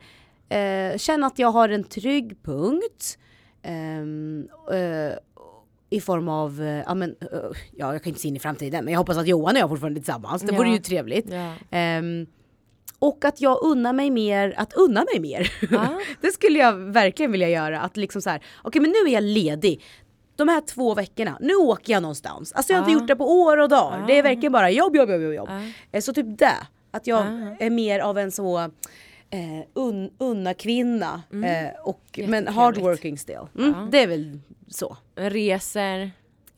eh, 0.49 0.97
känna 0.99 1.27
att 1.27 1.39
jag 1.39 1.51
har 1.53 1.69
en 1.69 1.85
trygg 1.85 2.43
punkt. 2.43 3.19
Ehm, 3.63 4.49
eh, 4.73 5.13
I 5.91 6.01
form 6.01 6.29
av, 6.29 6.63
eh, 6.63 6.83
ja 6.87 6.95
men, 6.95 7.11
eh, 7.21 7.27
ja 7.77 7.93
jag 7.93 8.03
kan 8.03 8.11
inte 8.11 8.21
se 8.21 8.29
in 8.29 8.37
i 8.37 8.39
framtiden 8.39 8.85
men 8.85 8.93
jag 8.93 8.99
hoppas 9.01 9.17
att 9.17 9.27
Johan 9.29 9.57
och 9.57 9.61
jag 9.61 9.69
fortfarande 9.69 9.99
är 9.99 10.03
tillsammans. 10.03 10.43
Det 10.43 10.53
Ja. 10.53 10.59
vore 10.59 10.71
ju 10.71 10.79
trevligt. 10.79 11.27
Och 12.99 13.25
att 13.25 13.41
jag 13.41 13.63
unnar 13.63 13.93
mig 13.93 14.11
mer, 14.11 14.55
att 14.57 14.73
unna 14.73 15.05
mig 15.13 15.21
mer. 15.21 15.53
Ja. 15.71 16.01
det 16.21 16.33
skulle 16.33 16.59
jag 16.59 16.73
verkligen 16.73 17.33
vilja 17.33 17.49
göra. 17.49 17.81
Att 17.81 17.97
liksom 17.97 18.23
så 18.23 18.31
här, 18.31 18.43
okej 18.63 18.83
men 18.83 18.91
nu 18.91 19.11
är 19.11 19.15
jag 19.15 19.23
ledig. 19.23 19.83
De 20.37 20.49
här 20.49 20.61
två 20.61 20.95
veckorna, 20.95 21.39
nu 21.41 21.55
åker 21.55 21.93
jag 21.93 22.03
någonstans. 22.03 22.53
Alltså 22.53 22.73
jag 22.73 22.81
har 22.81 22.87
Ja. 22.89 22.91
inte 22.93 23.01
gjort 23.03 23.09
det 23.09 23.17
på 23.17 23.33
år 23.41 23.57
och 23.57 23.69
dagar. 23.69 24.05
Det 24.07 24.19
är 24.19 24.23
verkligen 24.23 24.53
bara 24.53 24.71
jobb, 24.71 24.97
jobb, 24.97 25.11
jobb, 25.11 25.23
jobb. 25.35 25.49
Ja. 25.49 25.61
Eh, 25.93 26.01
Så 26.01 26.13
typ 26.15 26.39
det. 26.39 26.57
Att 26.91 27.07
jag 27.07 27.19
Ja. 27.27 27.57
är 27.59 27.71
mer 27.71 28.01
av 28.01 28.19
en 28.19 28.33
så 28.33 28.59
eh, 29.31 29.65
un, 29.75 30.11
unna 30.19 30.55
kvinna. 30.55 31.23
Eh, 31.33 31.81
och, 31.85 32.21
men 32.27 32.49
hardworking 32.49 33.19
still. 33.19 33.39
Mm. 33.59 33.91
Det 33.91 34.03
är 34.03 34.07
väl 34.07 34.39
så. 34.69 34.97
Reser. 35.17 36.11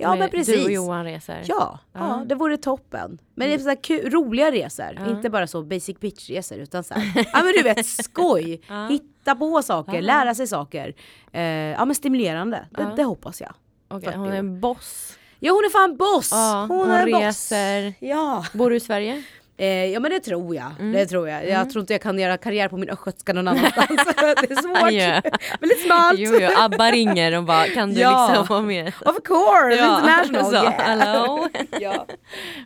Ja, 0.03 0.17
men 0.17 0.31
precis. 0.31 0.55
Du 0.55 0.65
och 0.65 0.71
Johan 0.71 1.05
reser. 1.05 1.43
Ja, 1.47 1.79
ja. 1.93 2.01
Ja. 2.01 2.23
det 2.27 2.35
vore 2.35 2.57
toppen. 2.57 3.19
Men 3.35 3.49
det 3.49 3.55
är 3.55 3.59
så 3.59 3.69
här 3.69 3.83
kul, 3.83 4.11
roliga 4.11 4.51
resor, 4.53 4.87
Ja. 4.99 5.11
inte 5.11 5.31
bara 5.31 5.47
så 5.47 5.63
basic 5.63 6.01
bitch 6.01 6.31
resor 6.31 6.59
utan 6.59 6.85
så 6.85 6.95
här, 6.95 7.27
ja 7.33 7.43
men 7.43 7.53
du 7.57 7.63
vet 7.63 7.87
skoj, 7.87 8.61
Ja. 8.69 8.87
hitta 8.87 9.35
på 9.35 9.63
saker, 9.63 10.03
lära 10.03 10.35
sig 10.35 10.47
saker. 10.47 10.95
Eh, 11.33 11.43
ja 11.43 11.85
men 11.85 11.95
stimulerande, 11.95 12.67
det, 12.71 12.93
det 12.97 13.05
hoppas 13.05 13.41
jag. 13.41 13.55
40 13.91 14.17
hon 14.17 14.29
är 14.33 14.37
en 14.37 14.61
boss. 14.61 15.17
Ja 15.43 15.53
hon 15.53 15.65
är 15.65 15.71
fan 15.71 15.97
boss! 15.97 16.31
Hon, 16.69 16.71
hon 16.79 16.91
är 16.91 17.07
reser. 17.07 17.87
boss. 17.91 17.97
Ja. 18.01 18.45
Bor 18.53 18.71
du 18.71 18.77
i 18.77 18.81
Sverige? 18.81 19.23
Eh, 19.61 19.87
ja 19.87 20.01
men 20.01 20.11
det 20.11 20.21
tror 20.21 20.55
jag, 20.55 20.71
Mm. 20.79 20.93
det 20.93 21.07
tror 21.07 21.29
jag. 21.29 21.43
Jag 21.45 21.51
Mm. 21.55 21.71
tror 21.71 21.81
inte 21.81 21.93
jag 21.95 22.03
kan 22.03 22.19
göra 22.19 22.37
karriär 22.37 22.69
på 22.69 22.77
min 22.77 22.91
östgötska 22.91 23.33
någon 23.33 23.49
annanstans. 23.49 23.89
det 24.17 24.51
är 24.51 24.63
svårt. 24.63 24.93
Ja. 24.93 25.21
Väldigt 25.61 25.81
smalt. 25.85 26.19
Jo, 26.19 26.33
jo, 26.41 26.49
Abba 26.57 26.91
ringer 26.91 27.37
och 27.37 27.45
bara 27.45 27.65
kan 27.67 27.95
du 27.95 28.01
Ja. 28.01 28.29
liksom 28.29 28.47
vara 28.47 28.63
med? 28.63 28.87
Of 29.07 29.17
course, 29.25 29.75
international. 29.77 30.45
så, 30.51 30.53
yeah. 30.55 30.73
hello. 30.73 31.49
ja. 31.71 31.79
Ja. 31.81 32.07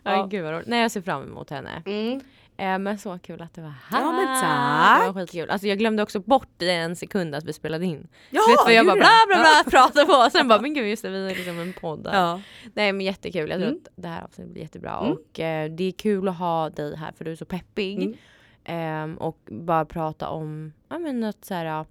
Ja. 0.03 0.27
Gud 0.31 0.43
vad 0.43 0.53
roligt. 0.53 0.67
Nej 0.67 0.81
jag 0.81 0.91
ser 0.91 1.01
fram 1.01 1.23
emot 1.23 1.49
henne. 1.49 1.83
Mm. 1.85 2.21
Eh, 2.57 2.79
men 2.79 2.97
så 2.97 3.19
kul 3.19 3.41
att 3.41 3.53
du 3.53 3.61
var 3.61 3.73
här. 3.89 4.01
Ja, 4.01 4.11
men 4.11 4.21
Det 4.35 4.41
tack. 4.41 5.15
var 5.15 5.21
skitkul. 5.21 5.49
Alltså 5.49 5.67
jag 5.67 5.77
glömde 5.77 6.03
också 6.03 6.19
bort 6.19 6.61
i 6.61 6.69
en 6.69 6.95
sekund 6.95 7.35
att 7.35 7.43
vi 7.43 7.53
spelade 7.53 7.85
in. 7.85 8.07
Ja, 8.29 8.41
Vet 8.49 8.57
vad 8.65 8.73
jag 8.73 8.85
bara 8.85 8.95
bla 8.95 9.09
bla 9.27 9.35
bla 9.37 9.71
pratade 9.71 10.05
på 10.05 10.13
och 10.13 10.31
sen 10.31 10.47
bara 10.47 10.61
men 10.61 10.73
gud 10.73 10.87
just 10.87 11.03
det 11.03 11.09
vi 11.09 11.31
är 11.31 11.35
liksom 11.35 11.59
en 11.59 11.73
podd. 11.73 12.03
där. 12.03 12.13
Ja. 12.13 12.41
Nej 12.73 12.93
men 12.93 13.05
jättekul. 13.05 13.49
Jag 13.49 13.59
tror 13.59 13.67
Mm. 13.69 13.79
att 13.85 13.91
det 13.95 14.07
här 14.07 14.23
avsnittet 14.23 14.53
blir 14.53 14.61
jättebra 14.63 14.97
Mm. 14.99 15.11
och 15.11 15.39
eh, 15.39 15.71
det 15.71 15.83
är 15.83 15.91
kul 15.91 16.27
att 16.27 16.37
ha 16.37 16.69
dig 16.69 16.95
här 16.97 17.11
för 17.17 17.25
du 17.25 17.31
är 17.31 17.35
så 17.35 17.45
peppig. 17.45 17.95
Mm. 18.03 18.15
Ehm, 18.63 19.17
och 19.17 19.37
bara 19.51 19.85
prata 19.85 20.29
om, 20.29 20.73
ja 20.89 20.99
men 20.99 21.19
något 21.19 21.45
så 21.45 21.53
här, 21.53 21.65
jag 21.65 21.85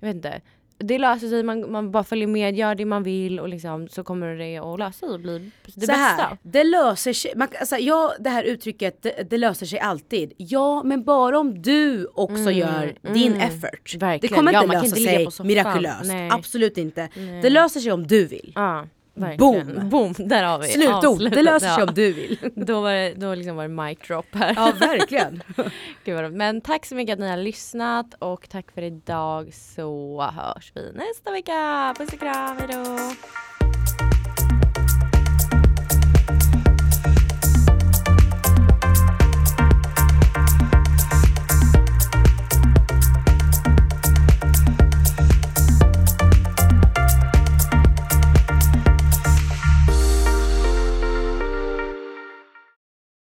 vet 0.00 0.16
inte. 0.16 0.40
Det 0.80 0.98
löser 0.98 1.28
sig, 1.28 1.42
man, 1.42 1.72
man 1.72 1.90
bara 1.90 2.04
följer 2.04 2.26
med, 2.26 2.56
gör 2.56 2.74
det 2.74 2.84
man 2.84 3.02
vill 3.02 3.40
och 3.40 3.48
liksom 3.48 3.88
så 3.88 4.04
kommer 4.04 4.36
det 4.36 4.58
att 4.58 4.78
lösa 4.78 4.92
sig 4.92 5.08
och 5.08 5.20
bli 5.20 5.50
det 5.74 5.86
så 5.86 5.92
här, 5.92 6.16
bästa. 6.16 6.36
det 6.42 6.64
löser 6.64 7.12
sig, 7.12 7.32
man, 7.36 7.48
alltså, 7.60 7.76
ja 7.76 8.12
det 8.18 8.30
här 8.30 8.42
uttrycket 8.44 9.02
det, 9.02 9.30
det 9.30 9.36
löser 9.38 9.66
sig 9.66 9.78
alltid. 9.78 10.32
Ja 10.36 10.82
men 10.82 11.04
bara 11.04 11.38
om 11.38 11.62
du 11.62 12.06
också 12.14 12.40
Mm, 12.50 12.54
gör 12.58 12.94
din 13.14 13.32
mm. 13.34 13.40
effort. 13.40 13.92
Det 13.92 13.98
Verkligen. 13.98 14.36
kommer 14.36 14.52
Ja, 14.52 14.62
inte 14.62 14.74
kan 14.74 14.82
lösa 14.82 14.98
inte 14.98 15.30
sig 15.32 15.46
mirakulöst. 15.46 16.04
Nej. 16.04 16.28
Absolut 16.32 16.78
inte. 16.78 17.08
Nej. 17.16 17.42
Det 17.42 17.50
löser 17.50 17.80
sig 17.80 17.92
om 17.92 18.06
du 18.06 18.26
vill. 18.26 18.52
Ja, 18.54 18.86
verkligen. 19.20 19.88
Boom! 19.88 20.14
Där 20.18 20.42
har 20.44 20.58
vi 20.58 20.68
Slutord, 20.68 21.30
det 21.30 21.42
löser 21.42 21.68
sig 21.68 21.76
Ja. 21.78 21.86
om 21.88 21.94
du 21.94 22.12
vill. 22.12 22.38
Då 22.54 22.80
var 22.80 22.92
det, 22.92 23.14
då 23.16 23.34
liksom 23.34 23.56
var 23.56 23.62
det 23.68 23.68
mic 23.68 23.98
drop 24.08 24.26
här. 24.32 24.52
Ja 24.56 24.72
verkligen. 24.80 25.42
Gud. 26.04 26.32
Men 26.32 26.60
tack 26.60 26.86
så 26.86 26.94
mycket 26.94 27.12
att 27.12 27.18
ni 27.18 27.28
har 27.30 27.36
lyssnat 27.36 28.14
och 28.18 28.48
tack 28.48 28.70
för 28.74 28.82
idag 28.82 29.54
så 29.54 30.22
hörs 30.36 30.72
vi 30.74 30.92
nästa 30.92 31.30
vecka. 31.32 31.94
Puss 31.98 32.12
och 32.12 32.18
kram, 32.20 32.56
hejdå! 32.58 32.96